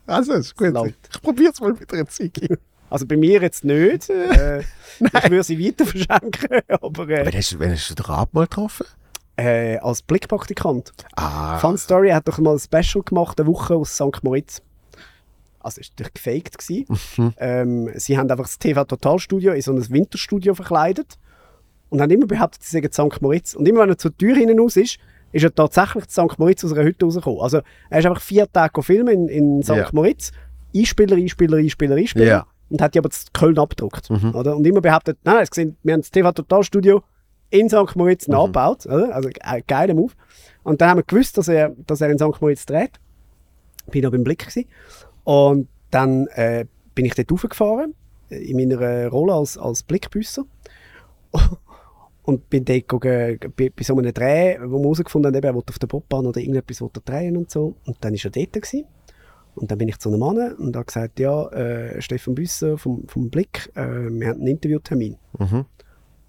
Also, 0.07 0.35
ist 0.35 0.57
gut. 0.57 0.73
Lang. 0.73 0.95
Ich 1.13 1.23
probiere 1.23 1.53
es 1.53 1.61
mal 1.61 1.73
mit 1.73 1.93
einer 1.93 2.07
Ziege. 2.07 2.59
Also 2.91 3.07
bei 3.07 3.17
mir 3.17 3.41
jetzt 3.43 3.65
nicht. 3.65 4.09
Äh, 4.09 4.61
ich 4.61 5.31
würde 5.31 5.43
sie 5.43 5.63
weiter 5.63 5.85
verschenken. 5.85 6.61
Aber 6.69 7.09
äh, 7.09 7.27
Wann 7.27 7.35
hast, 7.35 7.59
wann 7.59 7.73
hast 7.73 7.91
du 7.91 7.95
den 7.95 8.05
Rat 8.07 8.33
mal 8.33 8.45
getroffen? 8.45 8.87
äh, 9.39 9.79
als 9.79 10.03
Blickpraktikant. 10.03 10.93
Ah, 11.17 11.59
Fun 11.59 11.79
Story, 11.79 12.09
er 12.09 12.17
hat 12.17 12.29
doch 12.29 12.39
mal 12.39 12.55
ein 12.55 12.59
Special 12.59 13.05
gemacht, 13.05 13.41
eine 13.41 13.49
Woche 13.49 13.75
aus 13.75 13.95
St. 13.95 14.23
Moritz. 14.23 14.61
Also 15.61 15.81
es 15.81 15.89
war 15.89 15.95
natürlich 15.99 16.15
gefaked. 16.15 16.59
gewesen. 16.59 17.35
Ähm, 17.39 17.91
sie 17.95 18.19
haben 18.19 18.31
einfach 18.31 18.45
das 18.45 18.59
TV 18.59 18.85
Total 18.85 19.19
Studio 19.19 19.53
in 19.53 19.63
so 19.63 19.73
ein 19.73 19.91
Winterstudio 19.91 20.55
verkleidet 20.55 21.19
und 21.91 22.01
haben 22.01 22.11
immer 22.11 22.27
behauptet, 22.27 22.63
sie 22.63 22.81
seien 22.81 22.93
St. 22.93 23.23
Moritz. 23.23 23.55
Und 23.55 23.67
immer 23.67 23.83
wenn 23.83 23.91
er 23.91 23.99
zur 23.99 24.17
Tür 24.17 24.37
hinaus 24.37 24.77
ist, 24.77 24.99
ist 25.33 25.45
er 25.45 25.55
tatsächlich 25.55 26.07
zu 26.09 26.27
St. 26.27 26.39
Moritz 26.39 26.65
aus 26.65 26.73
einer 26.73 26.85
Hütte 26.85 27.05
rausgekommen. 27.05 27.41
Also 27.41 27.61
er 27.91 27.99
ist 27.99 28.07
einfach 28.07 28.21
vier 28.21 28.51
Tage 28.51 28.83
filmen 28.83 29.29
in, 29.29 29.29
in 29.29 29.63
St. 29.63 29.71
Ja. 29.71 29.89
Moritz. 29.93 30.33
Einspieler, 30.75 31.17
Einspieler, 31.17 31.59
Einspieler, 31.59 31.97
Einspieler. 31.97 32.27
Ja. 32.27 32.47
Und 32.69 32.83
hat 32.83 32.95
die 32.95 32.99
aber 32.99 33.11
zu 33.11 33.27
Köln 33.33 33.59
abgedruckt. 33.59 34.11
Oder? 34.11 34.57
Und 34.57 34.67
immer 34.67 34.81
behauptet, 34.81 35.19
nein, 35.25 35.39
wir, 35.39 35.47
gesehen, 35.47 35.77
wir 35.83 35.95
haben 35.95 36.03
das 36.03 36.11
TV 36.11 36.31
Total 36.33 36.63
Studio 36.63 37.03
in 37.51 37.69
St. 37.69 37.97
Moritz 37.97 38.29
nachgebaut. 38.29 38.87
Oder? 38.87 39.15
Also 39.15 39.31
ein 39.41 39.63
geiler 39.67 39.95
Move. 39.95 40.13
Und 40.63 40.81
dann 40.81 40.91
haben 40.91 40.99
wir 40.99 41.05
gewusst, 41.05 41.39
dass 41.39 41.49
er, 41.49 41.75
dass 41.87 42.01
er 42.03 42.11
in 42.11 42.19
St. 42.19 42.41
Moritz 42.41 42.67
dreht. 42.67 42.93
Bin 43.91 44.03
noch 44.03 44.11
beim 44.11 44.25
Blick 44.25 44.41
gewesen. 44.41 44.67
Und 45.29 45.69
dann 45.91 46.27
äh, 46.29 46.65
bin 46.95 47.05
ich 47.05 47.15
dort 47.15 47.31
raufgefahren, 47.31 47.93
äh, 48.31 48.51
in 48.51 48.57
meiner 48.57 49.09
Rolle 49.09 49.35
als, 49.35 49.59
als 49.59 49.83
Blickbüsser. 49.83 50.47
und 52.23 52.49
bin 52.49 52.65
dort 52.65 52.89
gucken, 52.89 53.39
bei, 53.55 53.69
bei 53.69 53.83
so 53.83 53.95
einem 53.95 54.15
Dreh, 54.15 54.57
wo 54.59 54.79
wir 54.79 54.85
herausgefunden 54.85 55.35
haben, 55.35 55.45
er 55.45 55.55
wollte 55.55 55.69
auf 55.69 55.79
der 55.79 55.87
Bobbahn 55.87 56.25
oder 56.25 56.41
irgendetwas 56.41 56.81
wollte 56.81 57.03
drehen 57.03 57.37
und 57.37 57.51
so. 57.51 57.75
Und 57.85 57.99
dann 58.01 58.15
war 58.15 58.25
er 58.25 58.31
dort. 58.31 58.53
Gewesen. 58.55 58.87
Und 59.55 59.71
dann 59.71 59.77
bin 59.77 59.89
ich 59.89 59.99
zu 59.99 60.09
einem 60.09 60.21
Mann 60.21 60.55
und 60.55 60.75
habe 60.75 60.87
gesagt, 60.87 61.21
ja, 61.21 61.47
äh, 61.49 62.01
Stefan 62.01 62.35
Büsser 62.35 62.79
vom, 62.79 63.07
vom 63.07 63.29
Blick, 63.29 63.71
äh, 63.75 63.83
wir 63.83 64.29
haben 64.29 64.39
einen 64.39 64.47
Interviewtermin. 64.47 65.19
Mhm. 65.39 65.67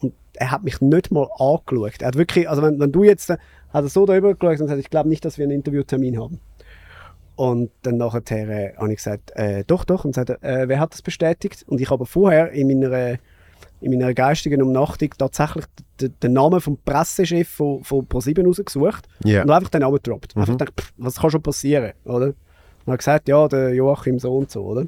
Und 0.01 0.13
er 0.34 0.51
hat 0.51 0.65
mich 0.65 0.81
nicht 0.81 1.09
mal 1.09 1.30
angeschaut. 1.38 2.01
Er 2.01 2.07
hat 2.07 2.17
wirklich, 2.17 2.49
also 2.49 2.61
wenn, 2.63 2.77
wenn 2.81 2.91
du 2.91 3.05
jetzt, 3.05 3.30
äh, 3.30 3.38
hat 3.69 3.85
er 3.85 3.89
so 3.89 4.05
darüber 4.05 4.35
geschaut 4.35 4.59
und 4.59 4.65
gesagt, 4.65 4.81
ich 4.81 4.89
glaube 4.89 5.07
nicht, 5.07 5.23
dass 5.23 5.38
wir 5.38 5.45
einen 5.45 5.55
Interviewtermin 5.55 6.19
haben. 6.19 6.41
Und 7.40 7.72
dann 7.84 7.95
nachher 7.95 8.22
äh, 8.32 8.76
habe 8.76 8.91
ich 8.91 8.98
gesagt, 8.98 9.32
äh, 9.38 9.64
doch, 9.66 9.86
doch. 9.86 10.03
Und 10.03 10.14
sagt, 10.14 10.30
äh, 10.44 10.68
wer 10.68 10.78
hat 10.78 10.91
das 10.91 11.02
bestätigt? 11.02 11.64
Und 11.68 11.80
ich 11.80 11.90
habe 11.90 12.06
vorher 12.06 12.52
in 12.52 12.68
meiner, 12.68 13.18
in 13.80 13.91
meiner 13.91 14.14
geistigen 14.14 14.61
Umnachtung 14.61 15.11
tatsächlich 15.18 15.64
den, 16.02 16.34
Namen 16.34 16.60
vom 16.60 16.78
Pressechef 16.84 17.48
von, 17.48 17.82
von 17.86 18.06
ProSieben 18.06 18.45
rausgesucht 18.45 19.07
Ja. 19.24 19.44
und 19.44 19.52
einfach 19.52 19.70
den 19.70 19.80
Namen 19.80 19.95
gedroppt. 19.95 20.36
Mhm. 20.36 20.41
Einfach 20.41 20.57
gedacht, 20.57 20.74
pff, 20.82 20.94
was 20.98 21.16
kann 21.16 21.32
schon 21.32 21.41
passieren, 21.41 21.94
oder? 22.03 22.26
Und 22.26 22.36
er 22.88 22.91
hat 22.91 22.99
gesagt, 22.99 23.30
ja, 23.30 23.48
der 23.48 23.74
Joachim 23.74 24.20
so 24.20 24.36
und 24.36 24.52
so, 24.52 24.66
oder? 24.66 24.82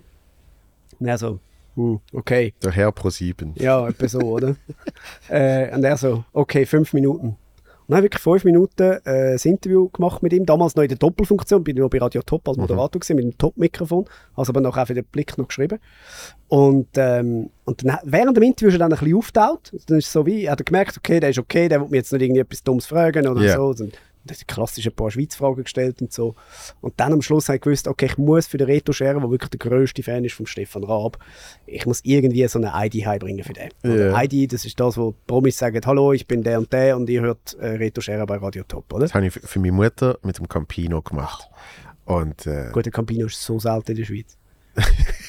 Und 1.00 1.08
er 1.08 1.18
so, 1.18 1.40
hm, 1.76 2.02
okay. 2.12 2.54
Der 2.62 2.72
Herr 2.72 2.92
Pro 2.92 3.10
7. 3.10 3.54
Ja, 3.56 3.88
etwa 3.88 4.10
so, 4.10 4.20
oder? 4.20 4.58
äh, 5.30 5.74
und 5.74 5.86
er 5.86 5.96
so, 5.96 6.26
okay, 6.34 6.66
fünf 6.66 6.92
Minuten. 6.92 7.38
Und 7.92 7.96
dann 7.96 7.98
habe 7.98 8.08
ich 8.08 8.14
wirklich 8.14 8.24
fünf 8.24 8.46
Minuten 8.46 9.00
äh, 9.04 9.34
ein 9.34 9.38
Interview 9.44 9.90
gemacht 9.90 10.24
mit 10.24 10.32
ihm. 10.32 10.46
Damals 10.46 10.76
noch 10.78 10.84
in 10.84 10.88
der 10.88 10.98
Doppelfunktion, 10.98 11.62
bin 11.62 11.76
ich 11.76 11.82
noch 11.82 11.90
bei 11.90 11.98
Radio 11.98 12.22
Top 12.22 12.48
als 12.48 12.56
Moderator 12.56 13.02
gewesen, 13.02 13.18
mit 13.18 13.26
dem 13.26 13.38
Top-Mikrofon. 13.38 14.06
Also 14.34 14.54
aber 14.54 14.62
nachher 14.62 14.86
für 14.86 14.94
den 14.94 15.04
Blick 15.04 15.38
noch 15.38 15.50
geschrieben. 15.50 15.78
Und, 16.48 16.88
ähm, 16.96 17.50
und 17.66 17.86
dann, 17.86 17.98
während 18.06 18.38
dem 18.38 18.44
Interview 18.44 18.70
ist 18.70 18.76
er 18.76 18.80
dann 18.80 18.94
ein 18.94 18.98
bisschen 18.98 19.18
aufgetaucht. 19.18 19.74
Dann 19.88 19.98
ist 19.98 20.06
es 20.08 20.14
so 20.14 20.26
wie, 20.26 20.46
er 20.46 20.54
hat 20.54 20.66
gemerkt, 20.66 20.98
okay, 20.98 21.20
der 21.20 21.32
ist 21.32 21.40
okay, 21.40 21.68
der 21.68 21.82
will 21.82 21.90
mir 21.90 21.98
jetzt 21.98 22.14
nicht 22.14 22.22
irgendwie 22.22 22.40
etwas 22.40 22.64
Dummes 22.64 22.86
fragen 22.86 23.28
oder 23.28 23.42
Ja. 23.42 23.58
so. 23.58 23.74
Dann 23.74 23.92
das 24.24 24.40
sind 24.40 24.48
klassische 24.48 24.92
paar 24.92 25.12
Schweizfragen 25.12 25.64
gestellt 25.64 26.02
und 26.02 26.12
so. 26.12 26.36
Und 26.82 27.00
dann 27.00 27.14
am 27.14 27.22
Schluss 27.22 27.48
habe 27.48 27.58
ich 27.58 27.62
gewusst, 27.62 27.88
okay, 27.88 28.08
ich 28.08 28.18
muss 28.18 28.48
für 28.48 28.58
den 28.58 28.68
Reto 28.68 28.94
Scherer, 28.94 29.20
der 29.20 29.30
wirklich 29.30 29.50
der 29.50 29.60
grösste 29.60 30.04
Fan 30.04 30.26
ist 30.26 30.34
von 30.34 30.46
Stefan 30.46 30.84
Raab, 30.84 31.18
ich 31.66 31.86
muss 31.86 32.02
irgendwie 32.04 32.48
so 32.48 32.60
eine 32.60 32.72
ID 32.76 33.06
heimbringen 33.06 33.44
für 33.44 33.54
den. 33.54 33.70
Ja. 33.84 34.22
ID, 34.24 34.52
das 34.52 34.66
ist 34.66 34.80
das, 34.80 34.98
wo 34.98 35.12
die 35.12 35.18
Promis 35.28 35.58
sagen, 35.58 35.82
hallo, 35.86 36.14
ich 36.14 36.28
bin 36.28 36.44
der 36.44 36.58
und 36.60 36.72
der 36.74 36.98
und 36.98 37.10
ihr 37.10 37.22
hört 37.22 37.54
äh, 37.60 37.68
Reto 37.68 38.02
Scherer 38.02 38.26
bei 38.26 38.38
Radio 38.38 38.64
Top, 38.64 38.92
oder? 38.94 39.04
Das 39.04 39.14
habe 39.14 39.28
ich 39.28 39.34
für 39.34 39.42
für 39.52 39.60
meine 39.60 39.74
Mutter 39.74 40.18
mit 40.24 40.38
dem 40.38 40.48
Campino 40.48 41.02
gemacht. 41.02 41.50
Und 42.06 42.48
äh, 42.48 42.70
Gut, 42.72 42.86
der 42.86 42.92
Campino 42.92 43.28
ist 43.28 43.42
so 43.42 43.60
selten 43.60 43.92
in 43.92 43.98
der 43.98 44.06
Schweiz. 44.06 44.38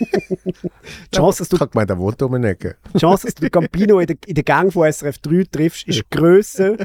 Chance, 1.14 1.38
dass 1.38 1.48
du, 1.48 1.56
ich 1.56 1.60
habe 1.60 1.70
gemeint, 1.70 1.90
er 1.90 1.98
wohnt 1.98 2.20
um 2.22 2.34
eine 2.34 2.50
Ecke. 2.50 2.76
die 2.94 2.98
Chance, 2.98 3.26
dass 3.26 3.34
du 3.34 3.50
Campino 3.50 3.98
in 4.00 4.06
der, 4.06 4.16
in 4.26 4.34
der 4.34 4.44
Gang 4.44 4.72
von 4.72 4.90
SRF 4.90 5.18
3 5.18 5.44
triffst, 5.50 5.88
ist 5.88 6.10
grösser, 6.10 6.76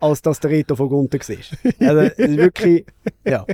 als 0.00 0.22
dass 0.22 0.40
der 0.40 0.50
Reto 0.50 0.76
von 0.76 0.88
Gunter 0.88 1.18
siehst. 1.22 1.56
Also, 1.80 2.00
ist 2.00 2.36
wirklich, 2.36 2.84
ja. 3.24 3.44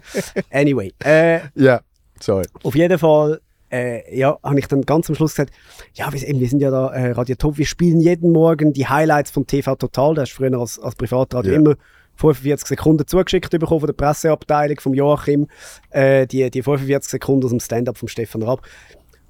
Anyway, 0.51 0.93
äh, 1.05 1.41
Ja, 1.55 1.81
sorry. 2.21 2.47
Auf 2.63 2.75
jeden 2.75 2.99
Fall, 2.99 3.41
äh, 3.71 4.17
ja, 4.17 4.39
habe 4.43 4.59
ich 4.59 4.67
dann 4.67 4.83
ganz 4.83 5.09
am 5.09 5.15
Schluss 5.15 5.35
gesagt, 5.35 5.53
ja, 5.95 6.13
wir, 6.13 6.23
eben, 6.27 6.41
wir 6.41 6.49
sind 6.49 6.61
ja 6.61 6.71
da 6.71 6.89
äh, 6.93 7.13
Radio 7.13 7.37
Top, 7.37 7.59
wir 7.59 7.67
spielen 7.67 8.01
jeden 8.01 8.33
Morgen 8.33 8.73
die 8.73 8.87
Highlights 8.87 9.31
von 9.31 9.47
TV 9.47 9.77
Total, 9.77 10.15
das 10.15 10.23
hast 10.31 10.39
du 10.39 10.45
früher 10.45 10.59
als, 10.59 10.79
als 10.79 10.95
Privatradio 10.97 11.53
Ja. 11.53 11.59
immer 11.59 11.75
45 12.17 12.69
Sekunden 12.69 13.07
zugeschickt 13.07 13.51
bekommen 13.51 13.81
von 13.81 13.87
der 13.87 13.95
Presseabteilung, 13.95 14.79
vom 14.79 14.93
Joachim, 14.93 15.47
äh, 15.91 16.27
die, 16.27 16.51
die 16.51 16.63
45 16.63 17.11
Sekunden 17.11 17.45
aus 17.45 17.51
dem 17.51 17.61
Stand-up 17.61 17.97
vom 17.97 18.09
Stefan 18.09 18.43
Raab. 18.43 18.61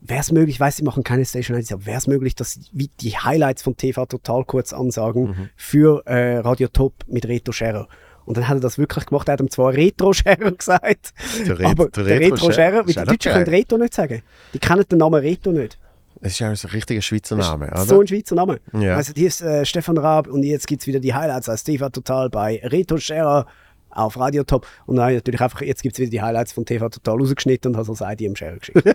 Wäre 0.02 0.20
es 0.20 0.32
möglich, 0.32 0.56
ich 0.56 0.60
weiß, 0.60 0.76
sie 0.78 0.82
machen 0.84 1.04
keine 1.04 1.24
Station 1.24 1.58
IDs, 1.58 1.72
aber 1.72 1.84
wäre 1.86 1.98
es 1.98 2.06
möglich, 2.06 2.34
dass 2.34 2.58
wie 2.72 2.90
die 3.00 3.16
Highlights 3.18 3.62
von 3.62 3.76
TV 3.76 4.06
Total 4.06 4.44
kurz 4.44 4.72
ansagen 4.72 5.22
Mhm. 5.28 5.48
für 5.56 6.02
äh, 6.06 6.38
Radio 6.38 6.68
Top 6.68 6.94
mit 7.06 7.26
Reto 7.28 7.52
Scherer? 7.52 7.86
Und 8.24 8.36
dann 8.36 8.48
hat 8.48 8.56
er 8.58 8.60
das 8.60 8.78
wirklich 8.78 9.06
gemacht. 9.06 9.28
Er 9.28 9.32
hat 9.32 9.40
ihm 9.40 9.50
zwar 9.50 9.72
Retro 9.74 10.12
Scherer 10.12 10.52
gesagt, 10.56 11.12
Der 11.46 11.66
aber 11.68 11.88
der 11.88 12.04
der, 12.04 12.20
Retro 12.20 12.34
Retro 12.36 12.52
Scherer 12.52 12.52
Scherer, 12.52 12.86
weil 12.86 12.94
die 12.94 13.10
Deutschen 13.10 13.32
können 13.32 13.48
Reto 13.48 13.76
nicht 13.78 13.94
sagen. 13.94 14.22
Die 14.54 14.58
kennen 14.58 14.84
den 14.90 14.98
Namen 14.98 15.20
Reto 15.20 15.50
nicht. 15.52 15.78
Es 16.22 16.32
ist 16.32 16.38
ja 16.38 16.48
ein 16.50 16.54
richtiger 16.72 17.00
Schweizer 17.02 17.36
Name, 17.36 17.66
oder? 17.68 17.80
So 17.84 18.00
ein 18.00 18.06
Schweizer 18.06 18.34
Name. 18.36 18.60
Ja. 18.74 18.96
Also 18.96 19.12
hier 19.16 19.26
ist 19.28 19.40
äh, 19.40 19.64
Stefan 19.64 19.96
Raab 19.98 20.28
und 20.28 20.42
jetzt 20.44 20.66
gibt 20.66 20.82
es 20.82 20.86
wieder 20.86 21.00
die 21.00 21.12
Highlights 21.14 21.48
als 21.48 21.64
TV 21.64 21.88
Total 21.88 22.28
bei 22.30 22.60
Reto 22.62 22.98
Scherer 22.98 23.46
auf 23.88 24.18
Radio 24.18 24.44
Top. 24.44 24.66
Und 24.86 24.96
dann 24.96 25.12
natürlich 25.14 25.40
einfach, 25.40 25.62
jetzt 25.62 25.82
gibt 25.82 25.94
es 25.94 25.98
wieder 25.98 26.10
die 26.10 26.22
Highlights 26.22 26.52
von 26.52 26.64
TV 26.64 26.88
Total 26.90 27.16
rausgeschnitten 27.18 27.72
und 27.72 27.76
hast 27.78 27.88
als 27.88 28.00
ID 28.02 28.20
im 28.26 28.36
Scherer 28.36 28.58
geschickt. 28.58 28.82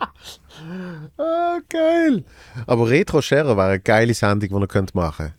Ah, 1.16 1.58
geil. 1.70 2.22
Aber 2.66 2.90
Retro 2.90 3.22
Scherer 3.22 3.56
wäre 3.56 3.68
eine 3.68 3.80
geile 3.80 4.12
Sendung, 4.12 4.50
die 4.50 4.54
er 4.54 4.66
könnte 4.66 4.94
machen 4.94 5.32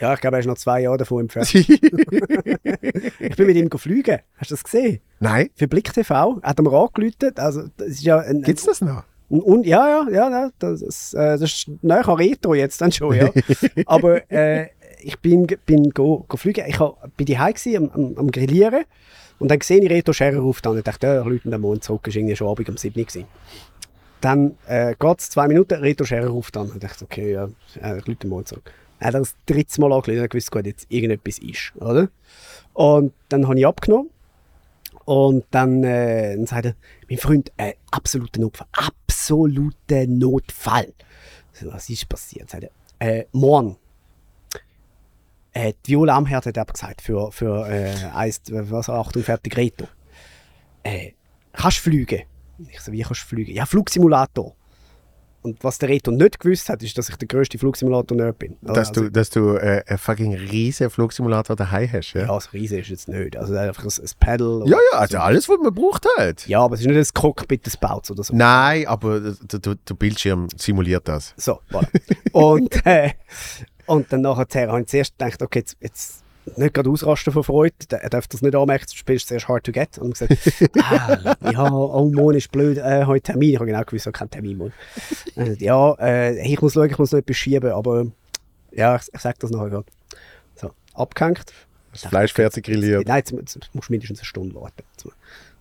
ja, 0.00 0.12
ich 0.12 0.20
glaube, 0.20 0.36
er 0.36 0.40
ist 0.40 0.46
noch 0.46 0.58
zwei 0.58 0.80
Jahre 0.80 0.98
davon 0.98 1.22
entfernt. 1.22 1.50
könnte. 1.50 2.58
Ich 3.20 3.36
bin 3.36 3.46
mit 3.46 3.56
ihm 3.56 3.70
geflogen. 3.70 4.18
Hast 4.36 4.50
du 4.50 4.54
das 4.54 4.64
gesehen? 4.64 5.00
Nein, 5.20 5.50
Für 5.54 5.68
Blick 5.68 5.92
TV. 5.92 6.40
Er 6.42 6.50
hat 6.50 6.58
ihm 6.58 6.68
angeläutet. 6.68 7.38
Also, 7.38 7.64
das 7.76 7.88
ist 7.88 8.02
ja 8.02 8.18
ein, 8.18 8.42
gibt 8.42 8.58
es 8.58 8.64
das 8.64 8.80
noch? 8.80 9.04
Und, 9.28 9.40
und, 9.40 9.66
ja, 9.66 10.06
ja, 10.10 10.30
ja, 10.30 10.50
das, 10.58 10.82
ist, 10.82 11.14
äh, 11.14 11.38
das 11.38 11.42
ist 11.42 11.70
näher 11.82 12.06
an 12.06 12.16
Retro 12.16 12.54
jetzt 12.54 12.80
dann 12.80 12.92
schon, 12.92 13.14
ja. 13.14 13.30
Aber 13.86 14.30
äh, 14.30 14.68
ich 15.00 15.18
bin, 15.20 15.46
bin 15.64 15.90
go, 15.90 16.24
go 16.28 16.36
fliegen. 16.36 16.64
Ich 16.66 16.78
bin 17.16 17.26
die 17.26 17.38
am, 17.76 17.90
am, 17.90 18.18
am 18.18 18.30
Grillieren 18.30 18.84
und 19.38 19.50
dann 19.50 19.60
sehe 19.60 19.80
ich 19.80 19.90
Reto 19.90 20.12
Scherer 20.12 20.38
ruft 20.38 20.66
an. 20.66 20.76
Ich 20.76 20.84
dachte, 20.84 21.06
ja, 21.06 21.22
Leute, 21.22 21.48
den 21.48 21.60
Mond 21.60 21.84
zurück, 21.84 22.06
ist 22.06 22.16
irgendwie 22.16 22.36
schon 22.36 22.48
Abend 22.48 22.68
um 22.68 22.76
7 22.76 23.00
Uhr. 23.00 23.24
Dann 24.24 24.56
äh, 24.66 24.94
geht 24.98 25.20
es 25.20 25.28
zwei 25.28 25.48
Minuten, 25.48 25.74
Reto 25.74 26.02
Scherer 26.06 26.28
ruft 26.28 26.56
an. 26.56 26.70
Ich 26.72 26.80
dachte, 26.80 27.04
okay, 27.04 27.34
ja, 27.34 27.44
äh, 27.82 27.98
ich 27.98 28.08
rufe 28.08 28.26
Mond 28.26 28.48
zurück. 28.48 28.72
Er 28.98 29.08
hat 29.08 29.14
das 29.16 29.34
dritte 29.44 29.78
Mal 29.82 29.92
angerufen 29.92 30.18
und 30.18 30.30
gewusst, 30.30 30.50
gut, 30.50 30.64
jetzt 30.64 30.86
irgendetwas 30.88 31.38
ist, 31.40 31.74
oder? 31.76 32.08
Und 32.72 33.12
dann 33.28 33.46
habe 33.46 33.58
ich 33.58 33.66
abgenommen 33.66 34.08
und 35.04 35.44
dann, 35.50 35.84
äh, 35.84 36.36
dann 36.36 36.46
sagt 36.46 36.64
er, 36.64 36.74
mein 37.06 37.18
Freund, 37.18 37.52
äh, 37.58 37.74
absoluter 37.90 38.40
Notfall. 38.40 38.66
Absoluter 38.72 40.06
Notfall. 40.06 40.94
So, 41.52 41.70
was 41.70 41.90
ist 41.90 42.08
passiert? 42.08 42.48
Sagt 42.48 42.64
er, 42.64 42.70
äh, 43.06 43.26
morgen. 43.32 43.76
Äh, 45.52 45.74
die 45.84 45.90
Viola 45.90 46.16
Amherd 46.16 46.46
hat 46.46 46.56
er 46.56 46.64
gesagt, 46.64 47.02
für, 47.02 47.30
für 47.30 47.68
äh, 47.68 47.92
eins, 48.14 48.40
was, 48.48 48.88
Achtung, 48.88 49.22
fertig, 49.22 49.54
Reto. 49.54 49.86
Äh, 50.82 51.12
kannst 51.52 51.76
fliegen? 51.76 52.22
Ich 52.68 52.80
so, 52.80 52.92
wie 52.92 53.02
kannst 53.02 53.22
du 53.22 53.26
fliegen? 53.26 53.52
Ja, 53.52 53.66
Flugsimulator. 53.66 54.54
Und 55.42 55.62
was 55.62 55.76
der 55.78 55.90
Reto 55.90 56.10
nicht 56.10 56.40
gewusst 56.40 56.70
hat, 56.70 56.82
ist, 56.82 56.96
dass 56.96 57.10
ich 57.10 57.16
der 57.16 57.28
grösste 57.28 57.58
Flugsimulator 57.58 58.16
nicht 58.16 58.38
bin. 58.38 58.56
Dass 58.62 58.88
Also- 58.88 58.92
du, 59.02 59.10
dass 59.10 59.28
du 59.28 59.56
äh, 59.56 59.82
einen 59.86 59.98
fucking 59.98 60.32
riesen 60.34 60.88
Flugsimulator 60.88 61.54
daheim 61.54 61.90
hast, 61.92 62.14
ja? 62.14 62.22
ja, 62.22 62.40
so 62.40 62.48
riesig 62.54 62.80
ist 62.80 62.88
jetzt 62.88 63.08
nicht. 63.08 63.36
Also 63.36 63.54
einfach 63.54 63.84
ein, 63.84 63.90
ein 63.90 64.10
Pedal. 64.18 64.62
Ja, 64.66 64.78
ja, 64.92 64.98
also 64.98 65.18
alles, 65.18 65.46
was 65.50 65.58
man 65.62 65.74
braucht 65.74 66.06
halt. 66.16 66.46
Ja, 66.46 66.60
aber 66.60 66.76
es 66.76 66.80
ist 66.80 66.86
nicht 66.86 66.96
ein 66.96 67.06
Cockpit 67.20 67.66
des 67.66 67.76
Baus 67.76 68.10
oder 68.10 68.24
so. 68.24 68.34
Nein, 68.34 68.86
aber 68.86 69.20
der, 69.20 69.58
der, 69.58 69.74
der 69.74 69.94
Bildschirm 69.94 70.48
simuliert 70.56 71.06
das. 71.08 71.34
So, 71.36 71.60
voilà. 71.70 71.88
und, 72.32 72.86
äh, 72.86 73.10
und 73.84 74.10
dann 74.10 74.22
nachher 74.22 74.68
habe 74.68 74.80
ich 74.80 74.86
zuerst 74.86 75.18
gedacht, 75.18 75.42
okay, 75.42 75.58
jetzt, 75.58 75.76
jetzt 75.82 76.23
nicht 76.56 76.74
gerade 76.74 76.90
ausrasten 76.90 77.32
vor 77.32 77.44
Freude, 77.44 77.74
er 77.90 78.10
darf 78.10 78.26
das 78.28 78.42
nicht 78.42 78.54
anmerken, 78.54 78.86
du 78.90 78.96
spielst 78.96 79.28
zuerst 79.28 79.48
hard 79.48 79.64
to 79.64 79.72
get. 79.72 79.98
Und 79.98 80.12
gesagt, 80.12 80.36
ah, 80.82 81.36
ja, 81.50 81.72
oh, 81.72 82.10
morgen 82.10 82.36
ist 82.36 82.50
blöd, 82.52 82.78
äh, 82.78 83.04
heute 83.06 83.32
Termin. 83.32 83.50
Ich 83.50 83.56
habe 83.56 83.66
genau 83.66 83.82
gewusst, 83.82 84.02
ich 84.02 84.06
habe 84.06 84.18
keinen 84.18 84.30
Termin. 84.30 84.72
Dann 85.34 85.46
er, 85.46 85.54
Ja, 85.60 85.94
äh, 86.00 86.52
ich 86.52 86.60
muss 86.60 86.74
schauen, 86.74 86.90
ich 86.90 86.98
muss 86.98 87.12
noch 87.12 87.18
etwas 87.18 87.36
schieben, 87.36 87.72
aber 87.72 88.06
ja, 88.72 88.96
ich, 88.96 89.02
ich 89.12 89.20
sage 89.20 89.36
das 89.40 89.50
nachher 89.50 89.70
gerade. 89.70 89.86
So, 90.56 90.70
abgehängt. 90.94 91.52
Das 91.92 92.06
Fleisch 92.06 92.32
fertig 92.32 92.64
grilliert. 92.64 93.06
Nein, 93.06 93.22
jetzt, 93.24 93.32
musst 93.72 93.88
du 93.88 93.92
mindestens 93.92 94.18
eine 94.18 94.26
Stunde 94.26 94.54
warten. 94.54 94.82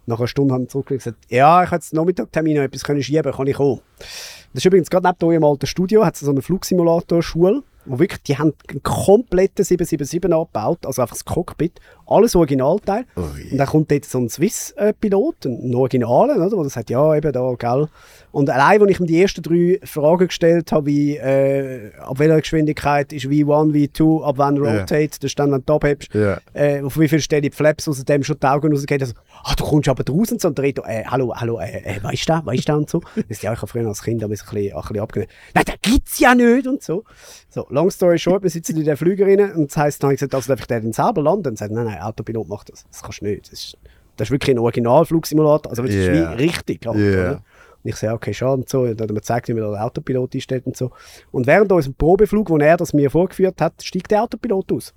Nach 0.05 0.18
einer 0.18 0.27
Stunde 0.27 0.53
haben 0.53 0.64
sie 0.64 0.69
zurückgelegt 0.69 1.07
und 1.07 1.14
gesagt, 1.14 1.31
ja, 1.31 1.64
ich 1.64 1.68
habe 1.68 1.77
jetzt 1.77 1.93
Nachmittagtermin 1.93 2.57
noch 2.57 2.64
etwas 2.64 2.84
können 2.84 3.01
schieben, 3.03 3.31
kann 3.31 3.47
ich 3.47 3.55
kommen. 3.55 3.81
Das 3.99 4.61
ist 4.61 4.65
übrigens 4.65 4.89
gerade 4.89 5.07
neben 5.07 5.31
eurem 5.31 5.43
alten 5.43 5.65
Studio, 5.65 6.05
hat 6.05 6.15
es 6.15 6.22
so 6.22 6.31
eine 6.31 6.41
Flugsimulator-Schule, 6.41 7.64
wo 7.85 7.99
wirklich, 7.99 8.22
die 8.23 8.38
haben 8.38 8.53
einen 8.69 8.84
kompletten 8.84 9.64
777 9.65 10.31
abgebaut, 10.34 10.85
also 10.85 11.01
einfach 11.01 11.15
das 11.15 11.26
Cockpit, 11.26 11.80
alles 12.05 12.35
Originalteil. 12.35 13.05
Ui. 13.15 13.51
Und 13.51 13.57
dann 13.57 13.68
kommt 13.68 13.91
dort 13.91 14.05
so 14.05 14.19
ein 14.19 14.30
Swiss-Pilot, 14.30 15.45
ein 15.45 15.73
Originalen, 15.76 16.41
oder, 16.41 16.61
der 16.64 16.69
sagt, 16.69 16.89
ja, 16.89 17.15
eben 17.15 17.31
da, 17.31 17.53
gell. 17.57 17.88
Und 18.31 18.49
allein, 18.49 18.81
als 18.81 18.91
ich 18.91 18.99
ihm 18.99 19.05
die 19.05 19.22
ersten 19.22 19.41
drei 19.41 19.80
Fragen 19.84 20.27
gestellt 20.27 20.72
habe, 20.72 20.88
wie, 20.88 21.18
äh, 21.18 21.91
ab 21.99 22.19
welcher 22.19 22.39
Geschwindigkeit 22.41 23.14
ist 23.14 23.26
V1, 23.26 23.72
V2, 23.73 24.23
ab 24.23 24.35
wann. 24.38 24.57
Rotate, 24.57 25.10
das 25.19 25.30
ist 25.31 25.39
dann, 25.39 25.51
wenn 25.51 25.64
du 25.65 25.73
abhebst, 25.73 26.14
Ja. 26.14 26.38
äh, 26.53 26.81
auf 26.81 26.97
wie 26.99 27.07
viel 27.07 27.19
stehen 27.22 27.41
die 27.41 27.51
Flaps 27.51 27.88
aus 27.88 28.03
dem 28.03 28.23
schon 28.23 28.38
die 28.41 28.47
Augen 28.47 28.72
rausgehen. 28.73 29.01
Also, 29.01 29.14
ah, 29.43 29.53
du 29.55 29.64
kommst 29.64 29.88
aber 29.89 30.03
draußen 30.03 30.39
so 30.39 30.47
und 30.47 30.60
Reto, 30.60 30.84
äh, 30.84 31.03
hallo, 31.05 31.34
hallo, 31.35 31.60
äh, 31.60 31.80
äh, 31.84 32.03
weißt 32.03 32.27
du, 32.30 32.41
weißt 32.45 32.69
du 32.69 32.73
und 32.73 32.89
so. 32.89 33.01
Das 33.15 33.26
ist 33.38 33.43
ja, 33.43 33.53
ich 33.53 33.57
habe 33.60 33.68
früher 33.68 33.88
als 33.88 34.01
Kind 34.03 34.23
ein 34.23 34.30
bisschen, 34.30 34.49
ein 34.49 34.81
bisschen 34.81 34.99
abgenommen. 34.99 35.30
Nein, 35.53 35.65
den 35.65 35.76
gibt's 35.81 36.19
ja 36.19 36.34
nicht 36.35 36.68
und 36.68 36.81
so. 36.84 37.03
So, 37.49 37.68
long 37.73 37.89
story 37.89 38.17
short, 38.17 38.43
wir 38.43 38.49
sitzen 38.49 38.77
in 38.77 38.85
der 38.85 38.97
Flüger 38.97 39.25
rein 39.25 39.53
und 39.53 39.69
das 39.69 39.77
heisst, 39.77 40.03
dann 40.03 40.07
habe 40.07 40.13
ich 40.13 40.19
gesagt, 40.19 40.35
also 40.35 40.47
darf 40.47 40.59
ich 40.61 40.67
den 40.67 40.93
selber 40.93 41.21
landen? 41.21 41.49
Und 41.49 41.57
sagt, 41.57 41.71
nein, 41.71 41.85
nein, 41.85 41.99
Autopilot 42.01 42.47
macht 42.47 42.71
das. 42.71 42.85
Das 42.89 43.01
kannst 43.01 43.21
du 43.21 43.25
nicht. 43.25 43.51
Das 43.51 43.59
ist, 43.59 43.77
das 44.17 44.27
ist 44.27 44.31
wirklich 44.31 44.55
ein 44.55 44.59
Originalflugsimulator, 44.59 45.71
also 45.71 45.81
das 45.83 45.91
ist 45.93 46.07
Yeah. 46.07 46.37
wie 46.37 46.43
richtig. 46.43 46.85
Halt, 46.85 46.97
Yeah. 46.97 47.21
oder? 47.31 47.43
Und 47.83 47.89
ich 47.89 47.95
sage, 47.97 48.13
okay, 48.13 48.33
schade 48.33 48.53
und 48.53 48.69
so. 48.69 48.81
Und 48.81 48.99
dann 48.99 49.03
hat 49.05 49.09
er 49.09 49.13
mir 49.13 49.19
gezeigt, 49.19 49.47
wie 49.49 49.53
man 49.53 49.63
den 49.63 49.75
Autopilot 49.75 50.35
einstellt 50.35 50.65
und 50.65 50.77
so. 50.77 50.91
Und 51.31 51.47
während 51.47 51.71
unserem 51.71 51.95
Probeflug, 51.95 52.49
wo 52.49 52.57
er 52.57 52.77
das 52.77 52.93
mir 52.93 53.11
vorgeführt 53.11 53.59
hat, 53.59 53.83
steigt 53.83 54.11
der 54.11 54.23
Autopilot 54.23 54.71
aus. 54.71 54.93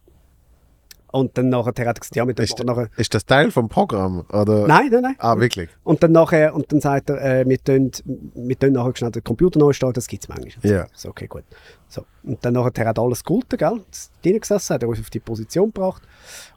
Und 1.10 1.38
dann 1.38 1.48
nachher 1.48 1.68
hat 1.68 1.78
er 1.78 1.94
gesagt, 1.94 2.14
ja, 2.14 2.24
mit 2.24 2.38
dem 2.38 2.44
Ist, 2.44 2.62
nachher, 2.62 2.90
ist 2.96 3.14
das 3.14 3.24
Teil 3.24 3.50
vom 3.50 3.68
Programm? 3.68 4.24
Oder? 4.30 4.66
Nein, 4.66 4.88
nein, 4.90 5.02
nein. 5.02 5.14
Ah, 5.18 5.38
wirklich? 5.38 5.70
Und 5.82 6.02
dann 6.02 6.12
nachher, 6.12 6.54
und 6.54 6.70
dann 6.70 6.80
sagt 6.80 7.10
er, 7.10 7.40
äh, 7.40 7.48
wir 7.48 7.62
tun, 7.62 7.90
wir 8.34 8.58
tun 8.58 8.72
nachher 8.72 8.94
schnell 8.94 9.12
den 9.12 9.24
Computer 9.24 9.58
neu 9.58 9.72
starten, 9.72 9.94
das 9.94 10.08
gibt 10.08 10.24
es 10.24 10.28
manchmal. 10.28 10.70
Ja. 10.70 10.86
So, 10.92 11.08
okay, 11.08 11.26
gut. 11.26 11.44
So. 11.88 12.04
Und 12.24 12.44
dann 12.44 12.54
nachher 12.54 12.86
hat 12.86 12.98
alles 12.98 13.22
gehalten, 13.22 13.56
gell? 13.56 13.80
Drin 14.22 14.40
gesessen, 14.40 14.74
hat 14.74 14.82
er 14.82 14.88
uns 14.88 14.98
auf 14.98 15.10
die 15.10 15.20
Position 15.20 15.72
gebracht 15.72 16.02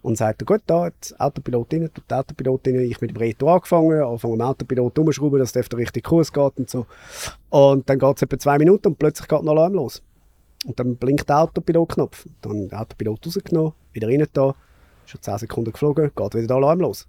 und 0.02 0.18
sagt, 0.18 0.46
gut, 0.46 0.62
da 0.66 0.86
hat 0.86 1.12
der 1.12 1.22
Autopilot 1.22 1.72
drin, 1.72 1.90
tut 1.94 2.10
der 2.10 2.20
Autopilot 2.20 2.66
drin, 2.66 2.80
ich 2.80 3.00
mit 3.00 3.12
dem 3.12 3.18
Reto 3.18 3.48
angefangen, 3.54 4.02
anfangen 4.02 4.42
am 4.42 4.48
Autopilot 4.50 4.98
umschrauben, 4.98 5.40
dass 5.40 5.52
der 5.52 5.62
auf 5.62 5.70
den 5.70 5.80
richtigen 5.80 6.08
Kurs 6.08 6.34
geht 6.34 6.58
und 6.58 6.70
so. 6.70 6.88
Und 7.50 7.88
dann 7.90 8.00
geht 8.00 8.16
es 8.16 8.22
etwa 8.24 8.40
zwei 8.40 8.58
Minuten 8.58 8.88
und 8.88 9.00
plötzlich 9.00 9.28
geht 9.28 9.40
ein 9.40 9.48
Alarm 9.48 9.74
los. 9.74 10.02
Und 10.66 10.80
dann 10.80 10.96
blinkt 10.98 11.30
der 11.30 11.40
Autopilot-Knopf. 11.40 12.26
Dann 12.42 12.68
den 12.68 12.74
Autopilot 12.74 13.26
rausgenommen, 13.26 13.74
wieder 13.94 14.08
rein 14.08 14.26
da, 14.34 14.56
schon 15.06 15.22
10 15.22 15.38
Sekunden 15.38 15.72
geflogen, 15.72 16.12
geht 16.16 16.34
wieder 16.34 16.48
der 16.48 16.56
Alarm 16.58 16.80
los. 16.80 17.08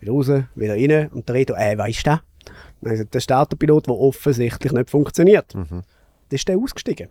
Wieder 0.00 0.12
raus, 0.12 0.30
wieder 0.54 0.74
rein 0.74 1.08
und 1.08 1.28
der 1.28 1.34
Reto, 1.34 1.54
äh, 1.54 1.76
weisst 1.76 2.06
du? 2.06 2.10
Dann 2.10 3.06
das 3.10 3.22
ist 3.22 3.30
der 3.30 3.40
Autopilot, 3.40 3.86
der 3.86 3.94
offensichtlich 3.94 4.72
nicht 4.72 4.90
funktioniert. 4.90 5.54
Mhm. 5.54 5.66
Dann 5.68 5.82
ist 6.30 6.46
der 6.46 6.58
ausgestiegen. 6.58 7.08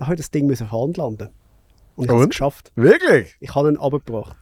Da 0.00 0.06
habe 0.06 0.14
ich 0.14 0.20
das 0.20 0.30
Ding 0.30 0.46
müssen 0.46 0.64
auf 0.64 0.72
Hand 0.72 0.96
landen. 0.96 1.28
Und 1.94 2.06
ich 2.06 2.10
habe 2.10 2.22
es 2.22 2.30
geschafft. 2.30 2.72
Wirklich? 2.74 3.36
Ich 3.38 3.54
habe 3.54 3.68
ihn 3.68 3.76
abgebracht. 3.76 4.34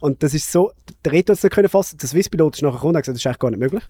Und 0.00 0.22
das 0.22 0.32
ist 0.32 0.50
so, 0.50 0.72
der 1.04 1.12
Reto 1.12 1.32
hat 1.32 1.36
es 1.36 1.42
nicht 1.42 1.52
können 1.52 1.68
fassen. 1.68 1.98
Der 1.98 2.08
Swisspilot 2.08 2.56
ist 2.56 2.62
nachher 2.62 2.76
gekommen 2.76 2.92
und 2.92 2.96
hat 2.96 3.02
gesagt, 3.02 3.16
das 3.16 3.20
ist 3.20 3.26
eigentlich 3.26 3.38
gar 3.38 3.50
nicht 3.50 3.60
möglich. 3.60 3.84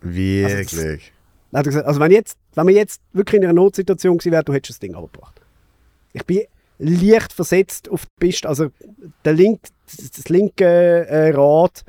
Wirklich? 0.00 1.12
Er 1.52 1.62
gesagt, 1.62 1.86
also 1.86 2.00
wenn, 2.00 2.10
jetzt, 2.10 2.38
wenn 2.54 2.66
wir 2.68 2.74
jetzt 2.74 3.02
wirklich 3.12 3.42
in 3.42 3.44
einer 3.44 3.52
Notsituation 3.52 4.16
gewesen 4.16 4.32
wären, 4.32 4.46
du 4.46 4.54
hättest 4.54 4.70
das 4.70 4.78
Ding 4.80 4.94
abgebracht. 4.94 5.42
Ich 6.14 6.24
bin 6.24 6.40
leicht 6.78 7.34
versetzt 7.34 7.90
auf 7.90 8.06
die 8.06 8.12
Piste. 8.18 8.48
Also 8.48 8.68
der 9.26 9.34
link, 9.34 9.60
das, 9.94 10.10
das 10.10 10.30
linke 10.30 10.64
äh, 10.64 11.32
Rad 11.34 11.84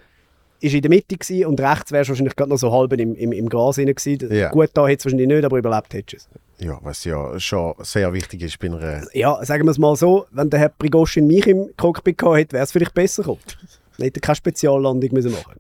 ist 0.64 0.73
in 0.73 0.81
der 0.81 0.90
Mitte 0.90 1.18
gewesen 1.18 1.45
und 1.45 1.60
rechts 1.60 1.91
wärst 1.91 2.07
du 2.07 2.11
wahrscheinlich 2.11 2.35
gerade 2.35 2.49
noch 2.49 2.57
so 2.57 2.72
halb 2.72 2.94
im, 2.94 3.15
im, 3.15 3.31
im 3.34 3.49
Gras 3.49 3.77
rein 3.77 3.94
gewesen. 3.94 4.34
Ja. 4.34 4.49
Gut, 4.49 4.69
da 4.73 4.88
hätte 4.88 4.99
es 4.99 5.06
wahrscheinlich 5.06 5.27
nicht, 5.27 5.44
aber 5.44 5.57
überlebt 5.57 5.94
hättest 5.94 6.30
du 6.30 6.38
es. 6.38 6.65
Ja, 6.65 6.80
was 6.81 7.03
ja 7.03 7.38
schon 7.40 7.73
sehr 7.80 8.14
wichtig 8.14 8.44
ist 8.44 8.60
bei 8.60 8.68
einer... 8.68 9.03
Ja, 9.14 9.44
sagen 9.44 9.65
wir 9.65 9.72
es 9.72 9.77
mal 9.77 9.95
so, 9.98 10.26
wenn 10.31 10.49
der 10.49 10.61
Herr 10.61 10.69
Prigoshin 10.69 11.27
mich 11.27 11.45
im 11.48 11.69
Cockpit 11.76 12.18
gehabt 12.18 12.38
hätte, 12.38 12.53
wäre 12.53 12.64
es 12.64 12.72
vielleicht 12.72 12.94
besser 12.94 13.23
gekommen. 13.23 13.41
Dann 13.98 14.06
hätte 14.06 14.19
er 14.19 14.22
keine 14.22 14.35
Speziallandung 14.38 15.10
müssen 15.11 15.31
machen 15.31 15.60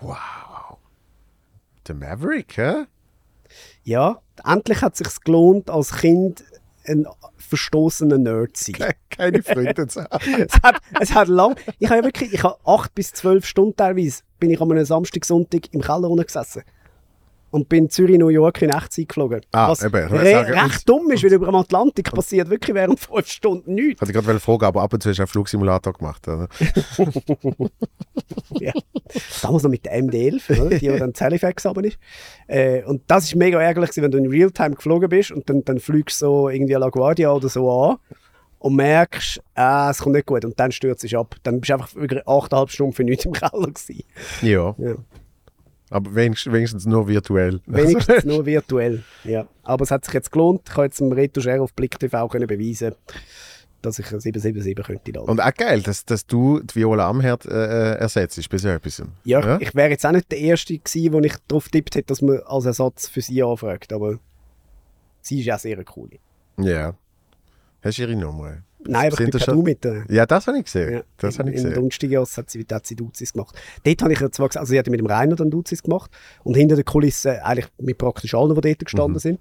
Wow. 0.00 0.16
Der 1.86 1.94
Maverick, 1.94 2.56
hä? 2.56 2.84
Ja, 3.84 4.20
endlich 4.44 4.82
hat 4.82 4.94
es 4.94 4.98
sich 4.98 5.20
gelohnt, 5.20 5.70
als 5.70 5.96
Kind 5.96 6.44
ein 6.88 7.06
verstoßener 7.36 8.18
Nerd 8.18 8.56
sein. 8.56 8.94
Keine 9.10 9.42
Freunde 9.42 9.86
zu 9.86 10.02
haben. 10.04 10.24
es, 10.48 10.54
hat, 10.62 10.80
es 11.00 11.14
hat 11.14 11.28
lang. 11.28 11.56
Ich 11.78 11.88
habe 11.88 12.04
wirklich, 12.04 12.32
ich 12.32 12.42
habe 12.42 12.58
acht 12.64 12.94
bis 12.94 13.12
zwölf 13.12 13.46
Stunden 13.46 13.76
teilweise, 13.76 14.22
bin 14.38 14.50
ich 14.50 14.60
an 14.60 14.70
einem 14.70 14.84
Samstag, 14.84 15.24
Sonntag 15.24 15.72
im 15.72 15.80
Keller 15.80 16.14
gesessen. 16.16 16.62
Und 17.56 17.70
bin 17.70 17.88
Zürich, 17.88 18.18
New 18.18 18.28
York 18.28 18.60
in 18.60 18.68
Echtzeit 18.68 19.08
geflogen. 19.08 19.40
Ah, 19.52 19.70
Was 19.70 19.82
eben, 19.82 20.06
ich 20.06 20.12
re 20.12 20.30
sagen, 20.30 20.58
recht 20.58 20.86
dumm 20.86 21.10
ist, 21.10 21.24
weil 21.24 21.32
über 21.32 21.46
dem 21.46 21.54
Atlantik 21.54 22.12
passiert 22.12 22.50
wirklich 22.50 22.74
während 22.74 23.00
fünf 23.00 23.26
Stunden 23.26 23.74
nichts. 23.74 23.94
Ich 23.94 24.00
hatte 24.02 24.12
gerade 24.12 24.38
fragen, 24.40 24.66
aber 24.66 24.82
ab 24.82 24.92
und 24.92 25.02
zu 25.02 25.08
hast 25.08 25.16
du 25.16 25.22
einen 25.22 25.26
Flugsimulator 25.28 25.94
gemacht, 25.94 26.28
oder? 26.28 26.48
Ja. 28.60 28.72
Damals 29.42 29.62
noch 29.62 29.70
mit 29.70 29.84
der 29.86 30.02
MD-11, 30.02 30.60
oder? 30.60 30.78
die 30.78 30.84
ja 30.84 30.98
dann 30.98 31.12
Halifax 31.18 31.64
runter 31.64 31.84
ist. 31.84 31.98
Äh, 32.46 32.82
und 32.84 33.02
das 33.06 33.24
ist 33.24 33.36
mega 33.36 33.60
ärgerlich, 33.60 33.90
wenn 33.96 34.10
du 34.10 34.18
in 34.18 34.26
Realtime 34.26 34.74
geflogen 34.74 35.08
bist 35.08 35.30
und 35.32 35.48
dann, 35.48 35.64
dann 35.64 35.78
fliegst 35.78 36.20
du 36.20 36.26
so 36.26 36.48
irgendwie 36.48 36.76
à 36.76 36.78
La 36.78 36.88
Guardia 36.88 37.30
oder 37.32 37.48
so 37.48 37.70
an 37.70 37.96
und 38.58 38.76
merkst, 38.76 39.40
ah, 39.54 39.90
es 39.90 39.98
kommt 39.98 40.14
nicht 40.16 40.26
gut 40.26 40.44
und 40.44 40.58
dann 40.58 40.72
stürzt 40.72 41.04
es 41.04 41.14
ab. 41.14 41.36
Dann 41.42 41.60
bist 41.60 41.70
du 41.70 41.74
einfach 41.74 41.94
wirklich 41.94 42.22
8,5 42.24 42.68
Stunden 42.68 42.92
für 42.92 43.04
nichts 43.04 43.24
im 43.24 43.32
Keller 43.32 43.66
gewesen. 43.66 44.02
Ja. 44.42 44.74
Ja. 44.78 44.94
Aber 45.90 46.14
wenigstens, 46.14 46.52
wenigstens 46.52 46.86
nur 46.86 47.06
virtuell. 47.06 47.60
Wenigstens 47.66 48.24
nur 48.24 48.44
virtuell. 48.44 49.04
Ja. 49.24 49.46
Aber 49.62 49.84
es 49.84 49.90
hat 49.90 50.04
sich 50.04 50.14
jetzt 50.14 50.32
gelohnt. 50.32 50.62
Ich 50.66 50.72
habe 50.74 50.84
jetzt 50.86 51.00
im 51.00 51.12
Retoucher 51.12 51.62
auf 51.62 51.72
Blick 51.74 51.98
TV 51.98 52.28
können 52.28 52.48
beweisen, 52.48 52.94
dass 53.82 53.98
ich 54.00 54.10
eine 54.10 54.20
777 54.20 54.84
könnte. 54.84 55.12
laden. 55.12 55.28
Und 55.28 55.40
auch 55.40 55.54
geil, 55.54 55.82
dass, 55.82 56.04
dass 56.04 56.26
du 56.26 56.60
die 56.60 56.74
Viola 56.74 57.08
Amherd 57.08 57.46
äh, 57.46 57.94
äh, 57.94 57.98
ersetzt 57.98 58.48
bei 58.50 58.58
so 58.58 58.68
etwas. 58.68 59.02
Ja, 59.24 59.60
ich 59.60 59.74
wäre 59.76 59.90
jetzt 59.90 60.04
auch 60.04 60.12
nicht 60.12 60.30
der 60.32 60.38
Erste 60.38 60.76
gewesen, 60.76 61.12
wo 61.12 61.20
ich 61.20 61.34
darauf 61.46 61.68
tippt 61.68 61.94
hätte, 61.94 62.08
dass 62.08 62.20
man 62.20 62.40
als 62.46 62.64
Ersatz 62.64 63.06
für 63.08 63.20
sie 63.20 63.42
anfragt. 63.42 63.92
Aber 63.92 64.18
sie 65.20 65.38
ist 65.40 65.46
ja 65.46 65.56
sehr 65.56 65.84
cool. 65.96 66.10
Ja. 66.58 66.94
Hast 67.82 67.98
du 67.98 68.02
ihre 68.02 68.16
Nummer? 68.16 68.56
Nein, 68.88 69.12
aber 69.12 69.20
ich 69.20 69.30
bin 69.30 69.40
schon- 69.40 69.62
mit 69.62 69.84
der. 69.84 70.04
Ja, 70.08 70.26
das 70.26 70.46
habe 70.46 70.58
ich 70.58 70.64
gesehen. 70.64 70.92
Ja, 70.94 71.02
das 71.18 71.38
habe 71.38 71.50
ich 71.50 71.62
in. 71.62 71.72
Dunstigas 71.74 72.36
hat 72.38 72.50
sie, 72.50 72.64
hat 72.70 72.86
sie 72.86 72.96
Duzis 72.96 73.32
gemacht. 73.32 73.54
Dort 73.84 74.02
habe 74.02 74.12
ich 74.12 74.20
ihr 74.20 74.30
zwar 74.32 74.48
gesagt, 74.48 74.60
also 74.60 74.70
sie 74.70 74.78
hat 74.78 74.86
mit 74.88 75.00
dem 75.00 75.06
Rainer 75.06 75.36
dann 75.36 75.50
Duzis 75.50 75.82
gemacht 75.82 76.10
und 76.44 76.54
hinter 76.56 76.74
der 76.76 76.84
Kulisse 76.84 77.44
eigentlich 77.44 77.66
mit 77.78 77.98
praktisch 77.98 78.34
allen, 78.34 78.54
die 78.54 78.60
dort 78.60 78.78
gestanden 78.84 79.14
Mhm. 79.14 79.18
sind. 79.18 79.40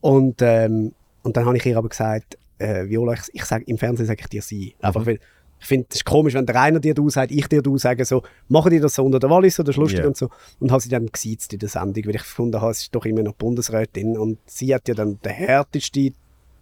Und, 0.00 0.36
ähm, 0.42 0.92
und 1.22 1.36
dann 1.36 1.44
habe 1.46 1.56
ich 1.56 1.66
ihr 1.66 1.76
aber 1.76 1.88
gesagt, 1.88 2.38
äh, 2.58 2.88
Viola, 2.88 3.14
ich, 3.14 3.20
ich 3.32 3.44
sag, 3.44 3.66
im 3.68 3.78
Fernsehen 3.78 4.06
sage 4.06 4.20
ich 4.22 4.28
dir 4.28 4.42
sie. 4.42 4.74
Einfach 4.80 5.02
Mhm. 5.02 5.06
weil 5.06 5.18
ich 5.58 5.66
finde, 5.66 5.86
es 5.90 5.96
ist 5.96 6.04
komisch, 6.04 6.34
wenn 6.34 6.44
der 6.44 6.54
Rainer 6.54 6.80
dir 6.80 6.92
du 6.92 7.08
sagt, 7.08 7.32
ich 7.32 7.46
dir 7.48 7.62
du 7.62 7.78
sage, 7.78 8.04
so, 8.04 8.22
machen 8.48 8.70
die 8.70 8.78
das 8.78 8.94
so 8.94 9.02
unter 9.04 9.18
der 9.18 9.30
Wallis 9.30 9.58
oder 9.58 9.70
ist 9.70 9.76
lustig 9.78 10.00
Ja. 10.00 10.06
und 10.06 10.14
so. 10.16 10.28
Und 10.60 10.70
habe 10.70 10.82
sie 10.82 10.90
dann 10.90 11.06
gesiezt 11.06 11.50
in 11.54 11.58
der 11.58 11.70
Sendung, 11.70 12.04
weil 12.06 12.14
ich 12.14 12.22
gefunden 12.22 12.60
habe, 12.60 12.70
es 12.72 12.82
ist 12.82 12.94
doch 12.94 13.06
immer 13.06 13.22
noch 13.22 13.32
Bundesrätin 13.34 14.18
und 14.18 14.38
sie 14.44 14.74
hat 14.74 14.86
ja 14.86 14.94
dann 14.94 15.18
den 15.24 15.32
härtesten 15.32 16.14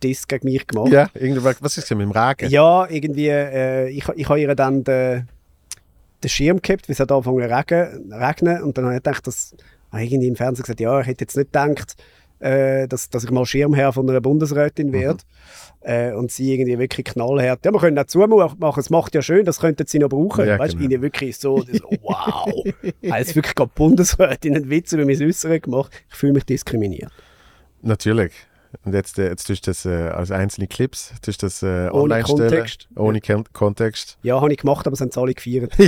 Diss 0.09 0.29
gegen 0.29 0.47
mich 0.47 0.67
gemacht. 0.67 0.93
Ja, 0.93 1.09
irgendwas, 1.15 1.57
was 1.61 1.79
ist 1.79 1.91
denn 1.91 1.99
mit 1.99 2.07
dem 2.07 2.13
Regen? 2.13 2.51
Ja, 2.51 2.87
irgendwie, 2.89 3.29
äh, 3.29 3.89
ich, 3.89 4.09
ich 4.15 4.29
habe 4.29 4.41
ihr 4.41 4.55
dann 4.55 4.85
den, 4.85 5.29
den 6.23 6.29
Schirm 6.29 6.61
gehabt, 6.63 6.89
weil 6.89 6.93
es 6.93 7.01
hat 7.01 7.11
angefangen 7.11 7.49
zu 7.49 8.15
regnen 8.15 8.63
und 8.63 8.77
dann 8.77 8.85
habe 8.85 8.97
ich 8.97 9.03
gedacht, 9.03 9.27
dass 9.27 9.55
habe 9.95 10.05
ich 10.05 10.13
irgendwie 10.13 10.29
im 10.29 10.37
Fernsehen 10.37 10.65
gesagt, 10.65 10.81
ja, 10.81 11.01
ich 11.01 11.07
hätte 11.07 11.23
jetzt 11.23 11.37
nicht 11.37 11.53
gedacht, 11.53 11.95
äh, 12.41 12.89
dass, 12.89 13.09
dass 13.11 13.25
ich 13.25 13.31
mal 13.31 13.47
Schirmherr 13.47 13.93
von 13.93 14.09
einer 14.09 14.21
Bundesrätin 14.21 14.93
werde. 14.93 15.23
Äh, 15.81 16.13
und 16.13 16.33
sie 16.33 16.55
irgendwie 16.55 16.79
wirklich 16.79 17.05
knallhart, 17.05 17.65
ja, 17.65 17.71
wir 17.71 17.79
können 17.79 17.99
auch 17.99 18.07
zumachen, 18.07 18.59
es 18.79 18.89
macht 18.89 19.15
ja 19.15 19.21
schön, 19.21 19.45
das 19.45 19.61
könnten 19.61 19.87
sie 19.87 19.99
noch 19.99 20.09
brauchen. 20.09 20.47
Ja, 20.47 20.59
weißt 20.59 20.75
du, 20.75 20.79
genau. 20.79 21.03
wirklich 21.03 21.37
so, 21.37 21.61
so 21.61 21.91
wow, 22.01 22.65
als 23.11 23.37
wirklich 23.37 23.55
gerade 23.55 23.71
Bundesrätin 23.75 24.57
einen 24.57 24.71
Witz 24.71 24.93
über 24.93 25.05
mein 25.05 25.23
Äußeren 25.23 25.61
gemacht, 25.61 25.93
ich 26.09 26.17
fühle 26.17 26.33
mich 26.33 26.45
diskriminiert. 26.45 27.13
Natürlich. 27.83 28.33
Und 28.85 28.95
jetzt, 28.95 29.19
äh, 29.19 29.29
jetzt 29.29 29.47
tust 29.47 29.67
du 29.67 29.71
das 29.71 29.85
äh, 29.85 30.09
als 30.09 30.31
einzelne 30.31 30.67
Clips, 30.67 31.13
tust 31.23 31.43
du 31.43 31.47
das 31.47 31.63
äh, 31.63 31.89
Ohne 31.91 31.93
online 31.93 32.25
stellen. 32.25 32.39
Kontext. 32.51 32.89
Ohne 32.97 33.21
Kon 33.21 33.45
Kontext. 33.53 34.19
Ja, 34.23 34.41
habe 34.41 34.53
ich 34.53 34.59
gemacht, 34.59 34.87
aber 34.87 34.95
es 34.95 35.01
haben 35.01 35.11
sie 35.11 35.21
alle 35.21 35.35
gefeiert. 35.35 35.73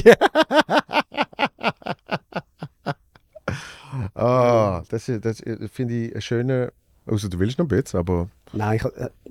Ah, 4.14 4.82
das, 4.88 5.10
das 5.20 5.42
finde 5.72 5.94
ich 5.94 6.12
einen 6.12 6.20
schönen... 6.22 6.68
Also 7.06 7.28
du 7.28 7.38
willst 7.38 7.58
noch 7.58 7.66
ein 7.66 7.68
bisschen, 7.68 8.00
aber... 8.00 8.28
Nein, 8.52 8.76
ich, 8.78 8.84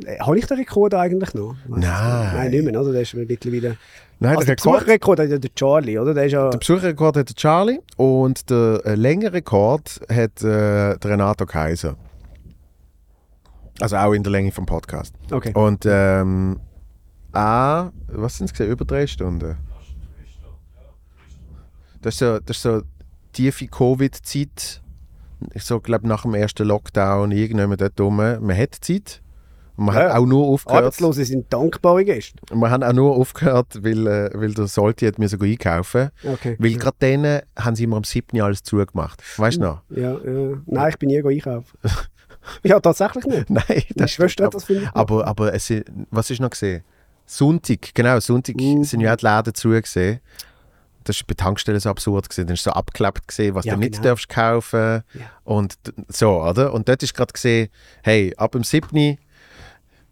äh, 0.05 0.19
habe 0.19 0.37
ich 0.37 0.45
den 0.45 0.57
Rekord 0.57 0.93
eigentlich 0.93 1.33
noch? 1.33 1.55
Nein. 1.67 1.81
Nein, 1.81 2.51
nicht 2.51 2.63
mehr, 2.65 2.79
oder? 2.79 2.91
Der 2.93 3.01
ist 3.01 3.13
mittlerweile... 3.13 3.77
Nein, 4.19 4.37
Also 4.37 4.45
der 4.45 4.55
der 4.55 4.63
Rekord, 4.63 4.79
Besucherrekord 4.79 5.19
hat 5.19 5.29
ja 5.29 5.37
der 5.37 5.55
Charlie, 5.55 5.99
oder? 5.99 6.13
Der 6.13 6.25
ist 6.25 6.31
ja... 6.31 6.49
der 6.49 6.57
Besucherrekord 6.57 7.17
hat 7.17 7.29
der 7.29 7.35
Charlie 7.35 7.79
und 7.97 8.49
der 8.49 8.81
äh, 8.85 8.95
längere 8.95 9.33
Rekord 9.33 9.99
hat 10.09 10.41
äh, 10.41 10.97
der 10.97 10.99
Renato 11.03 11.45
Kaiser. 11.45 11.97
Also 13.81 13.97
auch 13.97 14.13
in 14.13 14.23
der 14.23 14.31
Länge 14.31 14.51
vom 14.51 14.65
Podcast. 14.65 15.13
Okay. 15.31 15.51
Und 15.53 15.85
ähm, 15.85 16.59
auch, 17.33 17.91
was 18.07 18.37
sind 18.37 18.45
es 18.45 18.53
gesehen, 18.53 18.71
über 18.71 18.85
drei 18.85 19.05
Stunden? 19.07 19.57
Das 22.01 22.13
ist 22.15 22.19
so, 22.19 22.39
das 22.39 22.57
ist 22.57 22.63
so 22.63 22.81
tiefe 23.33 23.67
Covid-Zeit. 23.67 24.81
Ich 25.53 25.63
so, 25.63 25.79
glaube 25.79 26.07
nach 26.07 26.21
dem 26.21 26.33
ersten 26.35 26.65
Lockdown, 26.67 27.31
irgendjemand 27.31 27.81
dort 27.81 27.99
rum. 27.99 28.15
Man 28.17 28.57
hat 28.57 28.75
Zeit. 28.79 29.21
Und 29.75 29.87
man 29.87 29.95
Ja. 29.95 30.03
hat 30.03 30.11
auch 30.13 30.25
nur 30.25 30.45
aufgehört. 30.47 30.83
Arbeitslose 30.85 31.25
sind 31.25 31.51
dankbare 31.51 32.05
Gäste. 32.05 32.37
Und 32.49 32.59
wir 32.59 32.69
haben 32.69 32.81
auch 32.83 32.93
nur 32.93 33.13
aufgehört, 33.17 33.83
weil, 33.83 34.07
äh, 34.07 34.29
weil 34.33 34.53
der 34.53 34.67
Solti 34.67 35.05
hat 35.05 35.19
mir 35.19 35.27
sogar 35.27 35.49
einkaufen. 35.49 36.11
Okay. 36.23 36.55
Weil 36.59 36.75
gerade 36.75 36.95
denen 37.01 37.41
haben 37.59 37.75
sie 37.75 37.83
immer 37.83 37.97
am 37.97 38.05
7. 38.05 38.39
alles 38.39 38.63
zugemacht. 38.63 39.21
Weißt 39.37 39.57
du 39.57 39.61
noch? 39.61 39.81
Ja, 39.89 40.13
ja. 40.13 40.57
Nein, 40.65 40.89
ich 40.89 40.97
bin 40.97 41.09
nie 41.09 41.21
einkaufen. 41.21 41.77
ja, 42.63 42.79
tatsächlich 42.79 43.25
nicht. 43.25 43.49
Nein, 43.49 43.83
das 43.95 44.11
Schwester 44.11 44.45
hat 44.45 44.53
das, 44.53 44.65
finde 44.65 44.83
ich. 44.83 44.89
Aber, 44.93 45.25
aber 45.27 45.53
es, 45.53 45.67
sind- 45.67 45.85
was 46.11 46.29
ist 46.29 46.39
noch 46.41 46.49
gesehen? 46.51 46.83
Sonntag, 47.25 47.93
genau, 47.93 48.19
Sonntag 48.19 48.55
Mhm. 48.55 48.83
sind 48.83 49.01
ja 49.01 49.13
auch 49.13 49.17
die 49.17 49.25
Läden 49.25 49.53
zu 49.55 49.69
gesehen. 49.69 50.19
Das 51.03 51.19
war 51.19 51.25
bei 51.27 51.33
Tankstellen 51.35 51.79
so 51.79 51.89
absurd 51.89 52.29
gesehen. 52.29 52.47
Dann 52.47 52.55
ist 52.55 52.63
so 52.63 52.71
abgeklebt 52.71 53.27
gesehen, 53.27 53.53
was 53.55 53.65
Ja, 53.65 53.73
du 53.75 53.79
nicht 53.79 53.93
genau. 53.93 54.03
darfst 54.09 54.27
kaufen. 54.29 55.03
Ja. 55.13 55.21
Und 55.43 55.75
so, 56.07 56.41
oder? 56.43 56.73
Und 56.73 56.87
dort 56.89 57.03
ist 57.03 57.13
gerade 57.13 57.31
gesehen, 57.33 57.69
hey, 58.03 58.33
ab 58.37 58.53
dem 58.53 58.63
7. 58.63 59.17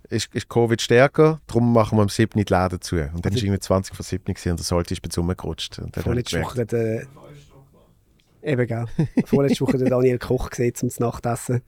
ist, 0.10 0.34
ist 0.36 0.50
Covid 0.50 0.80
stärker, 0.80 1.42
darum 1.48 1.74
machen 1.74 1.98
wir 1.98 2.04
am 2.04 2.10
7. 2.10 2.44
die 2.44 2.54
Läden 2.54 2.80
zu. 2.82 2.96
Und 2.98 3.26
dann 3.26 3.32
Also- 3.32 3.38
ist 3.38 3.44
irgendwie 3.44 3.60
20 3.60 3.96
vor 3.96 4.04
7 4.06 4.24
gewesen 4.34 4.52
und 4.52 4.60
der 4.60 4.66
Sollte 4.66 4.94
ist 4.94 5.02
bei. 5.02 5.22
Und 5.22 5.98
dann 5.98 6.04
Vorletzte 6.04 6.42
Woche 6.42 6.66
der. 6.66 7.08
Eben, 8.44 8.68
gell. 8.68 8.86
Vorletzte 9.26 9.62
Woche 9.62 9.78
der 9.78 9.90
Daniel 9.90 10.20
Koch 10.20 10.50
gesehen 10.50 10.76
zum 10.76 10.90
Nachtessen. 11.00 11.62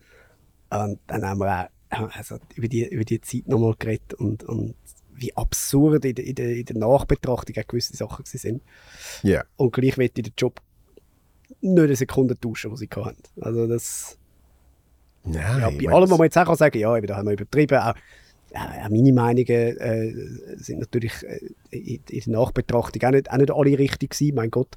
Und 0.70 0.98
dann 1.06 1.24
haben 1.24 1.40
wir 1.40 1.68
auch 1.90 2.10
also 2.14 2.38
über, 2.54 2.68
die, 2.68 2.86
über 2.86 3.04
die 3.04 3.20
Zeit 3.20 3.46
nochmal 3.48 3.74
geredet 3.78 4.14
und, 4.14 4.44
und 4.44 4.74
wie 5.14 5.34
absurd 5.36 6.04
in 6.04 6.14
der, 6.14 6.24
in 6.24 6.34
der, 6.34 6.56
in 6.56 6.64
der 6.64 6.76
Nachbetrachtung 6.76 7.56
auch 7.56 7.66
gewisse 7.66 7.96
Sachen 7.96 8.24
sind. 8.26 8.62
Ja. 9.22 9.44
Und 9.56 9.72
gleich 9.72 9.96
wird 9.96 10.18
in 10.18 10.24
den 10.24 10.34
Job 10.36 10.60
nicht 11.60 11.82
eine 11.82 11.96
Sekunde 11.96 12.38
tauschen, 12.38 12.70
die 12.72 12.76
sie 12.76 12.88
hatten. 12.94 13.22
Also 13.40 13.66
das, 13.66 14.18
Nein, 15.26 15.60
ja, 15.60 15.68
ich 15.68 15.84
bei 15.84 15.92
allem, 15.92 16.08
was 16.08 16.18
man 16.18 16.26
jetzt 16.26 16.38
auch 16.38 16.46
kann 16.46 16.56
sagen 16.56 16.78
ja, 16.78 16.96
eben, 16.96 17.06
da 17.06 17.16
haben 17.16 17.26
wir 17.26 17.32
übertrieben. 17.32 17.78
Auch, 17.78 17.94
ja, 18.52 18.84
auch 18.84 18.88
meine 18.90 19.12
Meinungen 19.12 19.48
äh, 19.48 20.12
sind 20.56 20.78
natürlich 20.80 21.12
äh, 21.24 21.40
in, 21.70 22.00
in 22.08 22.20
der 22.26 22.40
Nachbetrachtung 22.40 23.02
auch 23.02 23.10
nicht, 23.10 23.30
auch 23.30 23.36
nicht 23.36 23.50
alle 23.50 23.78
richtig 23.78 24.10
gewesen, 24.10 24.34
mein 24.36 24.50
Gott. 24.50 24.76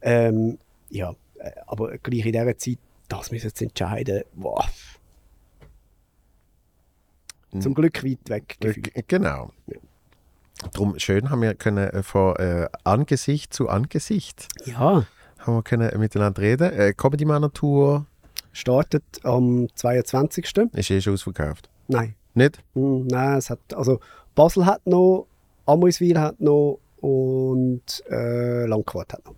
Ähm, 0.00 0.58
ja, 0.88 1.14
äh, 1.38 1.50
aber 1.66 1.98
gleich 1.98 2.26
in 2.26 2.32
dieser 2.32 2.56
Zeit, 2.56 2.78
das 3.08 3.30
müssen 3.30 3.44
wir 3.44 3.48
jetzt 3.48 3.62
entscheiden, 3.62 4.22
wow. 4.34 4.64
Zum 7.60 7.74
Glück 7.74 8.04
weit 8.04 8.18
weg. 8.28 8.56
gefühlt. 8.60 8.94
G- 8.94 9.04
Genau. 9.08 9.50
Darum 10.72 10.98
schön 10.98 11.30
haben 11.30 11.42
wir 11.42 11.54
können 11.54 11.88
äh, 11.88 12.02
von 12.02 12.34
äh, 12.36 12.68
Angesicht 12.84 13.54
zu 13.54 13.68
Angesicht 13.68 14.48
Ja, 14.66 15.06
haben 15.38 15.54
wir 15.54 15.62
können 15.62 15.98
miteinander 16.00 16.42
reden. 16.42 16.72
Äh, 16.72 16.92
Comedy 16.94 17.24
Manor 17.24 17.52
Tour 17.52 18.06
startet 18.52 19.04
am 19.22 19.68
22. 19.74 20.44
ist 20.72 20.90
eh 20.90 21.00
schon 21.00 21.14
ausverkauft. 21.14 21.68
Nein, 21.86 22.14
Nicht? 22.34 22.58
Hm, 22.74 23.06
nein, 23.06 23.38
es 23.38 23.50
hat, 23.50 23.60
also 23.74 24.00
Basel 24.34 24.66
hat 24.66 24.84
noch, 24.86 25.26
Amoiswil 25.64 26.18
hat 26.18 26.40
noch 26.40 26.80
und 27.00 28.02
äh, 28.10 28.66
Langquart 28.66 29.12
hat 29.12 29.24
noch. 29.24 29.34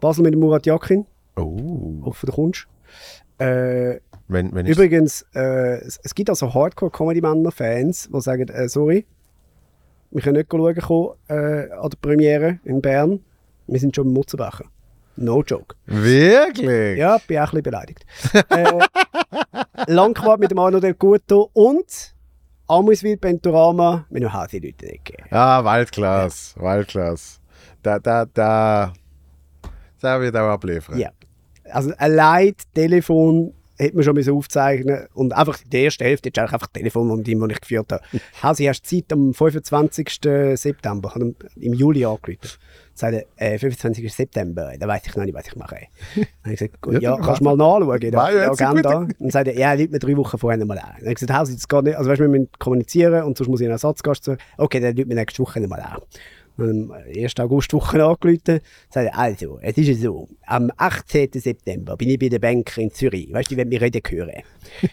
Basel 0.00 0.22
mit 0.22 0.32
dem 0.34 0.40
Murat 0.40 0.64
Yakin, 0.64 1.06
Oh. 1.36 2.02
hoffe 2.04 2.26
du 2.26 2.32
kommst. 2.32 2.66
Äh, 3.38 3.96
Wenn, 4.30 4.54
wenn 4.54 4.64
übrigens, 4.66 5.26
äh, 5.34 5.80
es, 5.80 5.98
es 6.04 6.14
gibt 6.14 6.30
also 6.30 6.54
Hardcore-Comedy-Männer-Fans, 6.54 8.10
die 8.14 8.20
sagen, 8.20 8.48
äh, 8.48 8.68
sorry, 8.68 9.04
wir 10.12 10.22
können 10.22 10.36
nicht 10.36 10.50
schauen 10.50 10.74
kommen, 10.76 11.14
äh, 11.28 11.72
an 11.72 11.90
der 11.90 11.98
Premiere 12.00 12.60
in 12.64 12.80
Bern. 12.80 13.20
Wir 13.66 13.80
sind 13.80 13.94
schon 13.94 14.06
im 14.06 14.12
Mutzenbecher. 14.12 14.66
No 15.16 15.42
joke. 15.42 15.74
Wirklich? 15.86 16.98
Ja, 16.98 17.18
bin 17.26 17.38
auch 17.38 17.42
ein 17.42 17.46
bisschen 17.46 17.62
beleidigt. 17.62 18.06
äh, 18.50 18.78
Langquart 19.88 20.38
mit 20.38 20.52
dem 20.52 20.58
Arno 20.58 20.78
Del 20.78 20.94
Guto 20.94 21.50
und 21.52 22.14
Amuswil 22.68 23.16
Pentorama 23.16 24.06
mit 24.10 24.22
dem 24.22 24.32
Hasi 24.32 24.60
Leute 24.60 24.86
gegeben. 24.86 25.24
Ah, 25.30 25.62
Waldklasse. 25.64 26.58
Waldklasse. 26.60 27.40
Da, 27.82 27.98
da, 27.98 28.26
da. 28.26 28.92
Da 30.00 30.20
wird 30.20 30.36
auch 30.36 30.50
abliefern. 30.50 30.98
Ja. 30.98 31.10
Also 31.64 31.92
allein 31.98 32.54
das 32.56 32.70
Telefon 32.72 33.54
hätte 33.80 33.96
man 33.96 34.04
schon 34.04 34.14
müssen 34.14 34.34
aufzeichnen 34.34 35.06
und 35.14 35.32
einfach 35.32 35.58
die 35.64 35.82
erste 35.82 36.04
Hälfte 36.04 36.28
ist 36.28 36.38
eigentlich 36.38 36.52
einfach 36.52 36.66
das 36.66 36.80
Telefon, 36.80 37.08
von 37.08 37.24
dem, 37.24 37.40
das 37.40 37.50
ich 37.50 37.60
geführt 37.60 37.92
habe. 37.92 38.02
Hasi, 38.42 38.64
hast 38.64 38.82
du 38.82 38.96
Zeit 38.96 39.12
am 39.12 39.32
25. 39.32 40.20
September, 40.54 41.12
er 41.16 41.62
im 41.62 41.74
Juli 41.74 42.04
angerufen. 42.04 42.38
Sagte, 42.92 43.26
äh, 43.36 43.58
25. 43.58 44.12
September, 44.12 44.72
da 44.78 44.86
weiß 44.86 45.02
ich 45.06 45.16
noch 45.16 45.24
nicht, 45.24 45.34
was 45.34 45.46
ich 45.46 45.56
mache. 45.56 45.86
Dann 46.14 46.26
habe 46.42 46.52
ich 46.52 46.58
gesagt, 46.58 46.82
gut, 46.82 47.00
ja, 47.00 47.16
kannst 47.16 47.40
du 47.40 47.44
mal 47.44 47.56
nachschauen 47.56 48.02
in 48.02 48.10
der, 48.10 48.30
der 48.30 48.50
Agenda. 48.50 49.08
Und 49.18 49.32
sagte, 49.32 49.52
ja, 49.52 49.72
Leute 49.72 49.92
mir 49.92 49.98
drei 49.98 50.16
Wochen 50.16 50.36
vorher 50.36 50.58
nochmal 50.58 50.78
an. 50.78 50.88
Dann 50.98 51.00
habe 51.00 51.08
ich 51.08 51.14
gesagt, 51.14 51.32
Hasi, 51.32 51.54
das 51.54 51.66
geht 51.66 51.84
nicht, 51.84 51.96
also 51.96 52.10
weißt 52.10 52.20
du, 52.20 52.24
wir 52.24 52.28
müssen 52.28 52.50
kommunizieren 52.58 53.24
und 53.24 53.38
sonst 53.38 53.48
muss 53.48 53.60
ich 53.60 53.66
einen 53.66 53.72
Ersatzgast 53.72 54.24
zu. 54.24 54.36
Okay, 54.58 54.80
dann 54.80 54.94
Leute 54.94 55.08
mir 55.08 55.14
nächste 55.14 55.42
Woche 55.42 55.60
nochmal 55.60 55.80
an. 55.80 55.98
Am 56.58 56.92
1. 56.92 57.38
Augustwoche 57.38 58.04
angerufen, 58.04 58.60
sagte, 58.90 59.14
also, 59.14 59.58
es 59.62 59.78
ist 59.78 60.02
so, 60.02 60.28
am 60.46 60.70
18. 60.76 61.30
September 61.32 61.96
bin 61.96 62.10
ich 62.10 62.18
bei 62.18 62.28
der 62.28 62.38
Bank 62.38 62.76
in 62.76 62.90
Zürich, 62.90 63.32
weißt 63.32 63.52
du, 63.52 63.56
wenn 63.56 63.70
wir 63.70 63.80
reden 63.80 64.02
hören. 64.08 64.42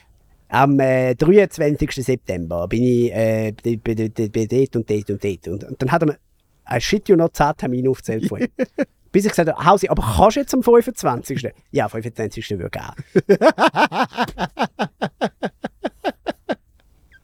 Am 0.49 0.79
äh, 0.79 1.13
23. 1.13 1.91
September 1.91 2.69
bin 2.69 2.81
ich 2.81 3.11
äh, 3.11 3.53
bei, 3.61 3.95
dort 3.95 4.75
und 4.77 4.89
dort 4.89 5.09
und 5.09 5.23
dort. 5.23 5.47
Und, 5.49 5.63
und 5.65 5.81
dann 5.81 5.91
hat 5.91 6.03
er 6.03 6.07
mir 6.07 6.17
ein 6.63 6.79
Shit 6.79 7.09
noch 7.09 7.33
10 7.33 7.57
Termine 7.57 7.89
aufgezählt 7.89 8.27
von 8.27 8.41
ihm. 8.41 8.47
Bis 9.11 9.25
ich 9.25 9.31
gesagt 9.31 9.49
habe, 9.49 9.65
Hausi, 9.65 9.87
aber 9.87 10.03
kannst 10.03 10.37
du 10.37 10.41
jetzt 10.41 10.53
am 10.53 10.63
25.? 10.63 11.49
Ja, 11.71 11.89
25. 11.89 12.49
würde 12.51 12.69
gehen. 12.69 13.37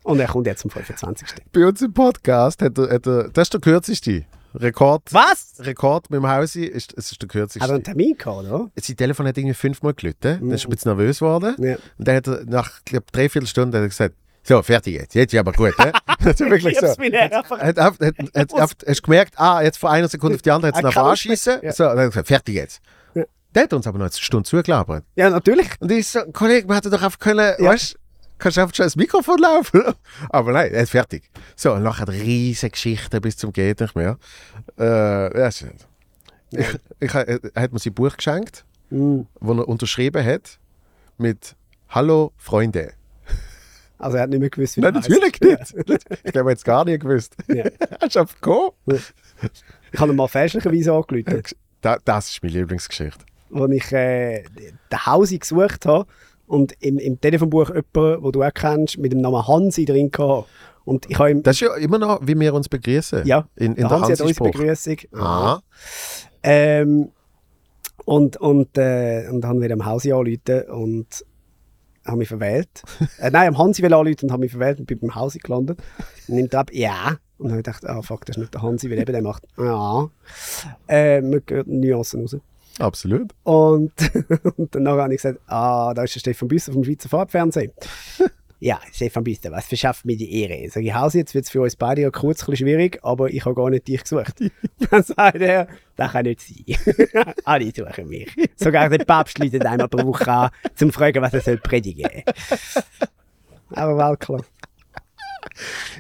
und 0.04 0.20
er 0.20 0.28
kommt 0.28 0.48
jetzt 0.48 0.64
am 0.64 0.70
25. 0.72 1.28
Bei 1.52 1.66
uns 1.66 1.82
im 1.82 1.94
Podcast 1.94 2.62
hat 2.62 2.78
er, 2.78 2.90
hat 2.90 3.08
er 3.08 3.30
das 3.30 3.44
ist 3.48 3.54
der 3.54 3.62
kürzeste. 3.62 4.26
Rekord. 4.56 5.02
Was? 5.12 5.54
Rekord 5.60 6.12
mit 6.12 6.20
dem 6.20 6.30
Hausi 6.30 6.66
ist, 6.66 6.94
es 6.96 7.12
ist 7.12 7.22
der 7.22 7.28
kürzeste. 7.28 7.60
Hat 7.62 7.70
er 7.70 7.76
einen 7.76 7.84
Termin 7.84 8.16
gehabt, 8.18 8.46
oder? 8.48 8.70
Sein 8.80 8.96
Telefon 8.98 9.28
hat 9.28 9.38
irgendwie 9.38 9.56
fünfmal 9.56 9.94
gelitten. 9.96 10.40
Dann 10.42 10.52
ist 10.52 10.66
er 10.66 10.68
ein 10.68 10.76
bisschen 10.76 10.96
nervös 10.96 11.20
geworden. 11.20 11.56
Ja. 11.58 11.76
Und 11.98 12.08
dann 12.08 12.16
hat 12.18 12.28
er 12.28 12.46
nach, 12.46 12.84
glaube 12.86 13.06
dreiviertel 13.12 13.48
Stunde 13.48 13.78
hat 13.78 13.84
er 13.84 13.88
gesagt, 13.88 14.16
so, 14.46 14.62
fertig 14.62 14.96
jetzt. 14.96 15.16
Jetzt 15.16 15.34
ist 15.34 15.40
aber 15.40 15.54
gut. 15.54 15.74
He? 15.82 15.90
Das 16.24 16.40
ist 16.40 16.50
wirklich 16.50 16.78
so. 16.78 16.88
Hat, 16.88 16.98
hat, 17.60 17.78
hat, 17.78 18.00
hat, 18.00 18.54
hat, 18.54 18.54
hast 18.86 19.00
du 19.00 19.02
gemerkt, 19.04 19.40
ah, 19.40 19.62
jetzt 19.64 19.78
von 19.78 19.90
einer 19.90 20.10
Sekunde 20.10 20.36
auf 20.36 20.42
die 20.42 20.52
andere 20.52 20.68
hat 20.68 20.76
es 20.76 20.84
Er 20.84 20.90
nach 20.90 20.98
anschießen. 21.12 21.60
Ja. 21.64 21.72
So, 21.72 21.84
dann 21.86 21.92
hat 21.94 22.00
er 22.00 22.08
gesagt, 22.10 22.28
fertig 22.28 22.56
jetzt. 22.56 22.82
Ja. 23.16 23.24
Der 23.56 23.64
hat 23.64 23.74
uns 23.74 23.88
aber 23.88 23.98
noch 24.00 24.06
eine 24.06 24.14
Stunde 24.14 24.48
zugelabert. 24.48 25.06
Ja, 25.16 25.30
natürlich. 25.30 25.70
Und 25.80 25.92
ich 25.92 26.08
so, 26.10 26.20
Kollege, 26.34 26.68
man 26.68 26.76
hätte 26.76 26.90
doch 26.90 27.02
einfach 27.02 27.20
können, 27.20 27.54
Ja. 27.58 27.70
weißt 27.72 27.98
kannst 28.44 28.58
du 28.58 28.62
einfach 28.62 28.76
schon 28.76 28.86
das 28.86 28.96
Mikrofon 28.96 29.40
laufen. 29.40 29.82
aber 30.30 30.52
nein, 30.52 30.72
er 30.74 30.84
ist 30.84 30.90
fertig. 30.92 31.30
So, 31.56 31.74
und 31.74 31.84
nachher 31.84 32.08
riesige 32.08 32.72
Geschichte 32.72 33.20
bis 33.22 33.38
zum 33.38 33.52
Geht 33.54 33.80
nicht 33.80 33.96
mehr. 33.96 34.18
Äh, 34.78 35.30
das 35.34 35.62
ist, 35.62 35.88
ich, 36.52 36.68
ich, 37.00 37.14
er 37.14 37.40
hat 37.56 37.72
mir 37.74 37.80
sein 37.80 37.94
Buch 37.94 38.16
geschenkt, 38.16 38.66
Mhm. 38.90 39.26
wo 39.40 39.54
er 39.54 39.68
unterschrieben 39.68 40.24
hat 40.24 40.60
mit 41.18 41.56
Hallo 41.90 42.32
Freunde. 42.38 42.94
Also 43.98 44.18
er 44.18 44.24
hat 44.24 44.30
nicht 44.30 44.40
mehr 44.40 44.50
gewusst, 44.50 44.78
wie 44.78 44.82
Nein, 44.82 44.94
natürlich 44.94 45.40
nicht. 45.40 45.74
Ich 46.24 46.36
habe 46.36 46.50
jetzt 46.52 46.66
gar 46.66 46.84
nicht 46.86 47.02
gewusst. 47.02 47.36
Ja. 47.48 47.64
Hast 48.02 48.16
du 48.16 48.20
einfach 48.20 48.36
gekommen? 48.36 48.72
Ich 49.92 50.00
habe 50.00 50.12
ihn 50.12 50.16
mal 50.16 50.28
fälschlicherweise 50.28 50.92
angerufen. 50.94 51.42
Da, 51.82 51.98
das 52.04 52.30
ist 52.30 52.44
meine 52.44 52.54
Lieblingsgeschichte. 52.60 53.26
wo 53.50 53.66
ich 53.68 53.92
äh, 53.92 54.44
den 54.92 55.06
Hausi 55.06 55.40
gesucht 55.40 55.86
habe 55.86 56.06
und 56.54 56.74
im, 56.82 57.00
im 57.00 57.20
Telefonbuch 57.20 57.70
jemanden, 57.70 58.24
den 58.24 58.32
du 58.32 58.44
auch 58.44 58.54
kennst, 58.54 59.00
mit 59.00 59.12
dem 59.12 59.22
Namen 59.22 59.48
Hansi 59.48 59.86
drin 59.86 60.12
hatte. 60.16 60.46
Und 60.86 61.10
ich 61.10 61.18
habe. 61.18 61.36
Das 61.42 61.56
ist 61.56 61.62
ja 61.62 61.76
immer 61.76 61.98
noch, 61.98 62.20
wie 62.28 62.40
wir 62.40 62.54
uns 62.54 62.70
begrüßen. 62.70 63.26
ja, 63.26 63.48
In, 63.56 63.74
in 63.74 63.76
der 63.76 63.88
der 63.88 64.00
Hansi 64.02 64.12
hat 64.12 64.20
Hansi-Spruch. 64.20 64.52
Begrüßung. 64.52 64.98
Aha. 65.14 65.64
Ähm, 66.44 67.10
und 68.06 68.38
und, 68.38 68.78
äh, 68.78 69.28
und 69.32 69.42
dann 69.42 69.62
wieder 69.62 69.74
am 69.74 69.86
Hausi 69.86 70.12
anrufen 70.12 70.64
und 70.70 71.26
habe 72.06 72.18
mich 72.18 72.28
verwählt. 72.28 72.84
äh, 73.20 73.32
nein, 73.32 73.48
am 73.48 73.58
Hansi 73.58 73.82
will 73.82 73.94
anrufen 73.94 74.26
und 74.26 74.32
habe 74.32 74.42
mich 74.42 74.52
verwählt 74.52 74.80
und 74.80 74.86
bin 74.86 75.00
beim 75.00 75.16
Hausi 75.16 75.40
gelandet. 75.40 75.80
Und 76.28 76.36
nimmt 76.36 76.54
ab, 76.54 76.70
ja. 76.72 77.18
Und 77.40 77.50
dann 77.50 77.52
habe 77.54 77.62
ich 77.62 77.66
gedacht, 77.66 77.86
ah 77.88 78.02
fuck, 78.04 78.26
das 78.26 78.36
ist 78.36 78.42
nicht 78.42 78.54
der 78.54 78.62
Hansi, 78.62 78.92
weil 78.92 79.00
eben 79.00 79.12
der 79.12 79.24
macht, 79.24 79.44
ja. 79.58 80.08
Äh, 80.88 81.22
man 81.22 81.42
hört 81.48 81.68
Nuancen 81.68 82.22
raus. 82.22 82.38
Absolut. 82.80 83.32
Und, 83.44 83.94
und 84.58 84.74
danach 84.74 84.98
habe 84.98 85.14
ich 85.14 85.22
gesagt, 85.22 85.40
ah, 85.48 85.94
da 85.94 86.04
ist 86.04 86.16
der 86.16 86.20
Stefan 86.20 86.48
Büsser 86.48 86.74
vom 86.74 86.84
Schweizer 86.84 87.10
Farbfernsehen. 87.10 87.72
ja, 88.60 88.80
Stefan 88.92 89.24
Büsser, 89.24 89.52
was 89.52 89.68
verschafft 89.68 90.06
mir 90.06 90.18
die 90.18 90.42
Ehre? 90.42 90.70
Sag 90.70 90.84
ich, 90.84 90.94
Hausi, 90.94 91.20
jetzt 91.20 91.36
wird 91.36 91.46
es 91.46 91.52
für 91.52 91.62
uns 91.62 91.76
beide 91.76 92.02
ja 92.02 92.10
kurz 92.10 92.42
ein 92.42 92.52
bisschen 92.52 92.68
schwierig, 92.68 93.00
aber 93.04 93.30
ich 93.30 93.46
habe 93.46 93.56
gar 93.56 93.70
nicht 93.70 93.88
dich 93.88 94.02
gesucht. 94.02 94.36
Dann 94.90 95.04
sagt 95.04 95.42
er, 95.42 95.68
das 95.96 96.12
kann 96.12 96.26
nicht 96.26 96.42
sein. 96.42 97.36
Alle 97.46 97.72
suchen 97.76 98.08
mich. 98.08 98.30
Sogar 98.56 98.90
der 98.90 99.06
Papst 99.06 99.38
läutet 99.38 99.66
einmal 99.66 99.88
pro 99.88 100.06
Woche 100.08 100.32
an, 100.32 100.50
zum 100.76 100.90
zu 100.90 100.94
fragen, 100.94 101.22
was 101.22 101.34
er 101.34 101.42
soll 101.42 101.58
predigen. 101.58 102.24
Aber 103.70 103.98
Weltklar. 103.98 104.44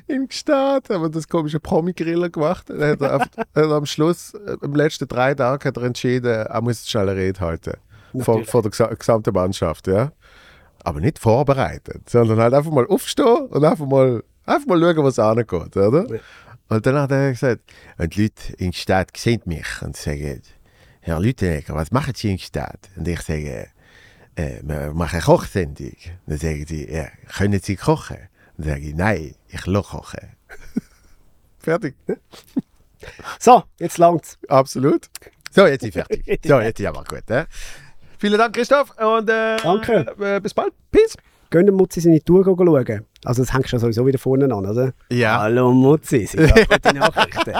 Im 0.07 0.27
Gstaad 0.27 0.89
haben 0.89 1.03
wir 1.03 1.09
das 1.09 1.27
komische 1.27 1.59
Promi-Griller 1.59 2.29
gemacht. 2.29 2.69
Dann 2.69 2.81
hat 2.81 3.01
er, 3.01 3.15
auf, 3.17 3.21
hat 3.21 3.71
am 3.71 3.85
Schluss, 3.85 4.33
äh, 4.33 4.57
im 4.61 4.73
letzten 4.75 5.07
drei 5.07 5.33
Tagen, 5.33 5.67
hat 5.67 5.77
er 5.77 5.83
entschieden, 5.83 6.31
er 6.47 6.61
muss 6.61 6.87
schnell 6.89 7.09
eine 7.09 7.19
Rede 7.19 7.39
halten. 7.39 7.73
Vor, 8.19 8.43
vor 8.45 8.61
der 8.61 8.71
gesa- 8.71 8.95
gesamten 8.95 9.33
Mannschaft, 9.33 9.87
ja. 9.87 10.11
Aber 10.83 10.99
nicht 10.99 11.17
vorbereitet, 11.17 12.09
sondern 12.09 12.39
halt 12.39 12.53
einfach 12.53 12.71
mal 12.71 12.85
aufstehen 12.87 13.47
und 13.47 13.63
einfach 13.63 13.85
mal, 13.85 14.23
einfach 14.45 14.67
mal 14.67 14.79
schauen, 14.79 15.03
was 15.03 15.17
angeht, 15.19 15.77
oder? 15.77 16.13
Ja. 16.13 16.19
Und 16.69 16.85
dann 16.85 16.95
hat 16.95 17.11
er 17.11 17.31
gesagt, 17.31 17.61
und 17.97 18.15
die 18.15 18.23
Leute 18.23 18.53
in 18.57 18.71
der 18.71 18.77
Stadt 18.77 19.15
sehen 19.17 19.41
mich 19.45 19.81
und 19.81 19.95
sagen, 19.97 20.41
Herr 21.01 21.19
Lütenegger, 21.19 21.75
was 21.75 21.91
machen 21.91 22.13
Sie 22.15 22.31
in 22.31 22.37
der 22.37 22.43
Stadt? 22.43 22.89
Und 22.95 23.07
ich 23.07 23.21
sage, 23.21 23.67
äh, 24.35 24.59
wir 24.63 24.93
machen 24.93 25.15
eine 25.15 25.21
Kochsendung. 25.23 25.95
Dann 26.25 26.37
sagen 26.37 26.65
sie, 26.67 26.91
ja, 26.91 27.07
können 27.37 27.59
Sie 27.59 27.75
kochen? 27.75 28.17
Dann 28.57 28.67
sage 28.67 28.81
ich, 28.81 28.95
nein, 28.95 29.35
ich 29.47 29.65
will 29.67 29.81
kochen. 29.81 30.19
Fertig. 31.59 31.95
So, 33.39 33.63
jetzt 33.79 33.97
langt's. 33.97 34.37
Absolut. 34.47 35.09
So, 35.51 35.65
jetzt 35.67 35.83
ist 35.83 35.89
ich 35.89 35.93
fertig. 35.93 36.41
So, 36.45 36.59
jetzt 36.59 36.79
ist 36.79 36.85
aber 36.85 37.03
gut. 37.03 37.29
Äh? 37.29 37.45
Vielen 38.17 38.37
Dank, 38.37 38.55
Christoph. 38.55 38.91
Und 38.97 39.29
äh, 39.29 39.57
Danke. 39.57 40.15
Äh, 40.19 40.39
bis 40.39 40.53
bald. 40.53 40.73
Peace. 40.91 41.15
Gehen 41.49 41.65
wir 41.65 41.73
Mutzi 41.73 41.99
seine 42.01 42.23
Tour 42.23 42.43
schauen. 42.43 43.05
Also 43.25 43.43
das 43.43 43.53
hängst 43.53 43.71
du 43.71 43.75
ja 43.75 43.79
sowieso 43.79 44.05
wieder 44.07 44.17
vorne 44.17 44.45
an, 44.45 44.65
oder? 44.65 44.93
Ja. 45.11 45.41
Hallo 45.41 45.71
Mutzi, 45.71 46.25
sind 46.25 46.49
da 46.57 46.63
gute 46.63 46.93
Nachrichten. 46.97 47.53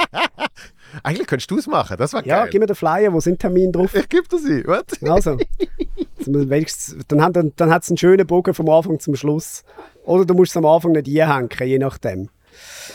Eigentlich 1.04 1.28
könntest 1.28 1.52
du 1.52 1.60
es 1.60 1.68
machen, 1.68 1.98
das 1.98 2.14
war 2.14 2.26
ja, 2.26 2.42
geil. 2.42 2.50
gib 2.52 2.62
mir 2.62 2.66
den 2.66 2.76
Flyer, 2.76 3.14
wo 3.14 3.20
sind 3.20 3.40
Termine 3.40 3.72
drauf? 3.72 3.94
ich 3.94 4.10
gebe 4.10 4.28
dir 4.28 4.40
sie. 4.40 4.64
Was? 4.66 4.84
Also, 5.04 5.38
dann 6.28 7.22
hat 7.22 7.36
dann, 7.36 7.54
dann 7.56 7.72
hat's 7.72 7.90
einen 7.90 7.98
schönen 7.98 8.26
Bogen 8.28 8.54
vom 8.54 8.70
Anfang 8.70 9.00
zum 9.00 9.16
Schluss. 9.16 9.64
Oder 10.04 10.26
du 10.26 10.34
musst 10.34 10.52
es 10.52 10.58
am 10.58 10.66
Anfang 10.66 10.92
nicht 10.94 11.08
einhängen, 11.08 11.50
je 11.64 11.80
nachdem. 11.80 12.30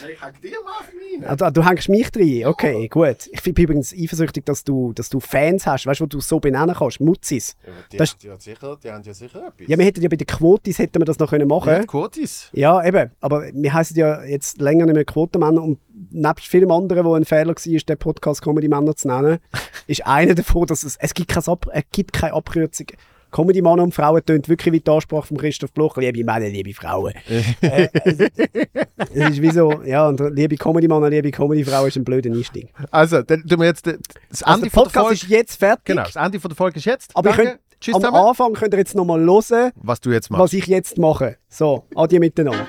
Ich 0.08 0.20
hack 0.20 0.40
dir 0.40 0.52
mal 0.64 1.26
rein. 1.26 1.40
Ah, 1.40 1.50
du, 1.50 1.64
hängst 1.66 1.88
mich 1.88 2.10
rein, 2.14 2.46
okay, 2.46 2.88
gut. 2.88 3.28
Ich 3.32 3.42
bin 3.42 3.54
übrigens 3.54 3.92
eifersüchtig, 3.92 4.44
dass 4.44 4.62
du, 4.62 4.92
dass 4.92 5.08
du 5.08 5.18
Fans 5.20 5.66
hast, 5.66 5.86
weißt 5.86 6.00
du, 6.00 6.04
wo 6.04 6.06
du 6.06 6.20
so 6.20 6.38
benennen 6.38 6.74
kannst, 6.76 7.00
Mutzis. 7.00 7.56
Die, 7.92 7.96
Das- 7.96 8.10
haben 8.10 8.18
ja 8.22 8.38
sicher, 8.38 8.78
die 8.82 8.90
haben 8.90 9.02
ja 9.02 9.14
sicher 9.14 9.48
etwas. 9.48 9.66
Ja, 9.68 9.76
wir 9.76 9.84
hätten 9.84 10.00
ja 10.00 10.08
bei 10.08 10.16
den 10.16 10.26
Quotis 10.26 10.78
hätten 10.78 11.00
wir 11.00 11.04
das 11.04 11.18
noch 11.18 11.30
können 11.30 11.48
machen 11.48 11.70
ja, 11.70 11.80
die 11.80 11.86
Quotis. 11.86 12.50
Ja, 12.52 12.84
eben. 12.84 13.10
Aber 13.20 13.46
wir 13.52 13.72
heißen 13.72 13.96
ja 13.96 14.22
jetzt 14.24 14.60
länger 14.60 14.86
nicht 14.86 14.94
mehr 14.94 15.04
Quotenmänner 15.04 15.62
und 15.62 15.78
nebst 16.10 16.46
vielen 16.46 16.70
anderen, 16.70 17.04
wo 17.04 17.14
ein 17.14 17.24
Fehler 17.24 17.54
war, 17.54 17.78
den 17.80 17.98
Podcast 17.98 18.42
Comedy 18.42 18.68
Männer 18.68 18.94
zu 18.94 19.08
nennen, 19.08 19.38
ist 19.86 20.06
einer 20.06 20.34
davon, 20.34 20.66
dass 20.66 20.84
es, 20.84 20.96
es 20.96 21.14
gibt, 21.14 21.36
Ab, 21.36 21.66
es 21.72 21.84
gibt 21.90 22.12
keine 22.12 22.34
Abkürzung. 22.34 22.86
Comedy 23.30 23.60
Männer 23.60 23.82
und 23.82 23.94
Frauen 23.94 24.24
tönt 24.24 24.48
wirklich 24.48 24.72
wie 24.72 24.80
die 24.80 24.90
Ansprache 24.90 25.26
von 25.26 25.36
Christoph 25.36 25.72
Bloch, 25.72 25.96
liebe 25.98 26.24
Männer, 26.24 26.48
liebe 26.48 26.72
Frauen. 26.72 27.12
äh, 27.60 27.88
es, 28.04 28.18
es 28.20 29.30
ist 29.30 29.42
wie 29.42 29.50
so, 29.50 29.82
ja, 29.84 30.08
und 30.08 30.20
liebe 30.34 30.56
Comedy 30.56 30.88
Männer, 30.88 31.10
liebe 31.10 31.30
Comedy 31.30 31.64
Frauen 31.64 31.88
ist 31.88 31.96
ein 31.96 32.04
blöder 32.04 32.30
Einstieg. 32.30 32.72
Also, 32.90 33.22
dann 33.22 33.44
tun 33.46 33.60
wir 33.60 33.66
jetzt 33.66 33.86
das 33.86 34.42
Also 34.42 34.54
Ende 34.54 34.62
der 34.62 34.70
von 34.70 34.84
der 34.84 34.90
Podcast 34.90 35.06
Folge. 35.06 35.14
ist 35.14 35.28
jetzt 35.28 35.56
fertig, 35.58 35.84
Genau, 35.84 36.02
das 36.04 36.16
Ende 36.16 36.40
von 36.40 36.48
der 36.48 36.56
Folge 36.56 36.78
ist 36.78 36.84
jetzt. 36.86 37.10
aber 37.14 37.30
könnt, 37.32 37.58
Tschüss 37.80 37.94
am 37.94 38.00
zusammen. 38.00 38.16
Anfang 38.28 38.52
könnt 38.54 38.74
ihr 38.74 38.78
jetzt 38.78 38.94
nochmal 38.94 39.20
hören, 39.20 39.72
Was 39.76 40.00
du 40.00 40.10
jetzt 40.10 40.30
machst. 40.30 40.42
was 40.42 40.52
ich 40.54 40.66
jetzt 40.66 40.96
mache. 40.98 41.36
So, 41.48 41.84
adieu 41.94 42.18
miteinander. 42.20 42.66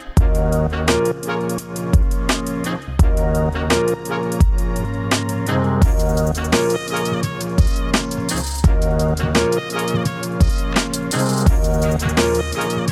Música 12.39 12.89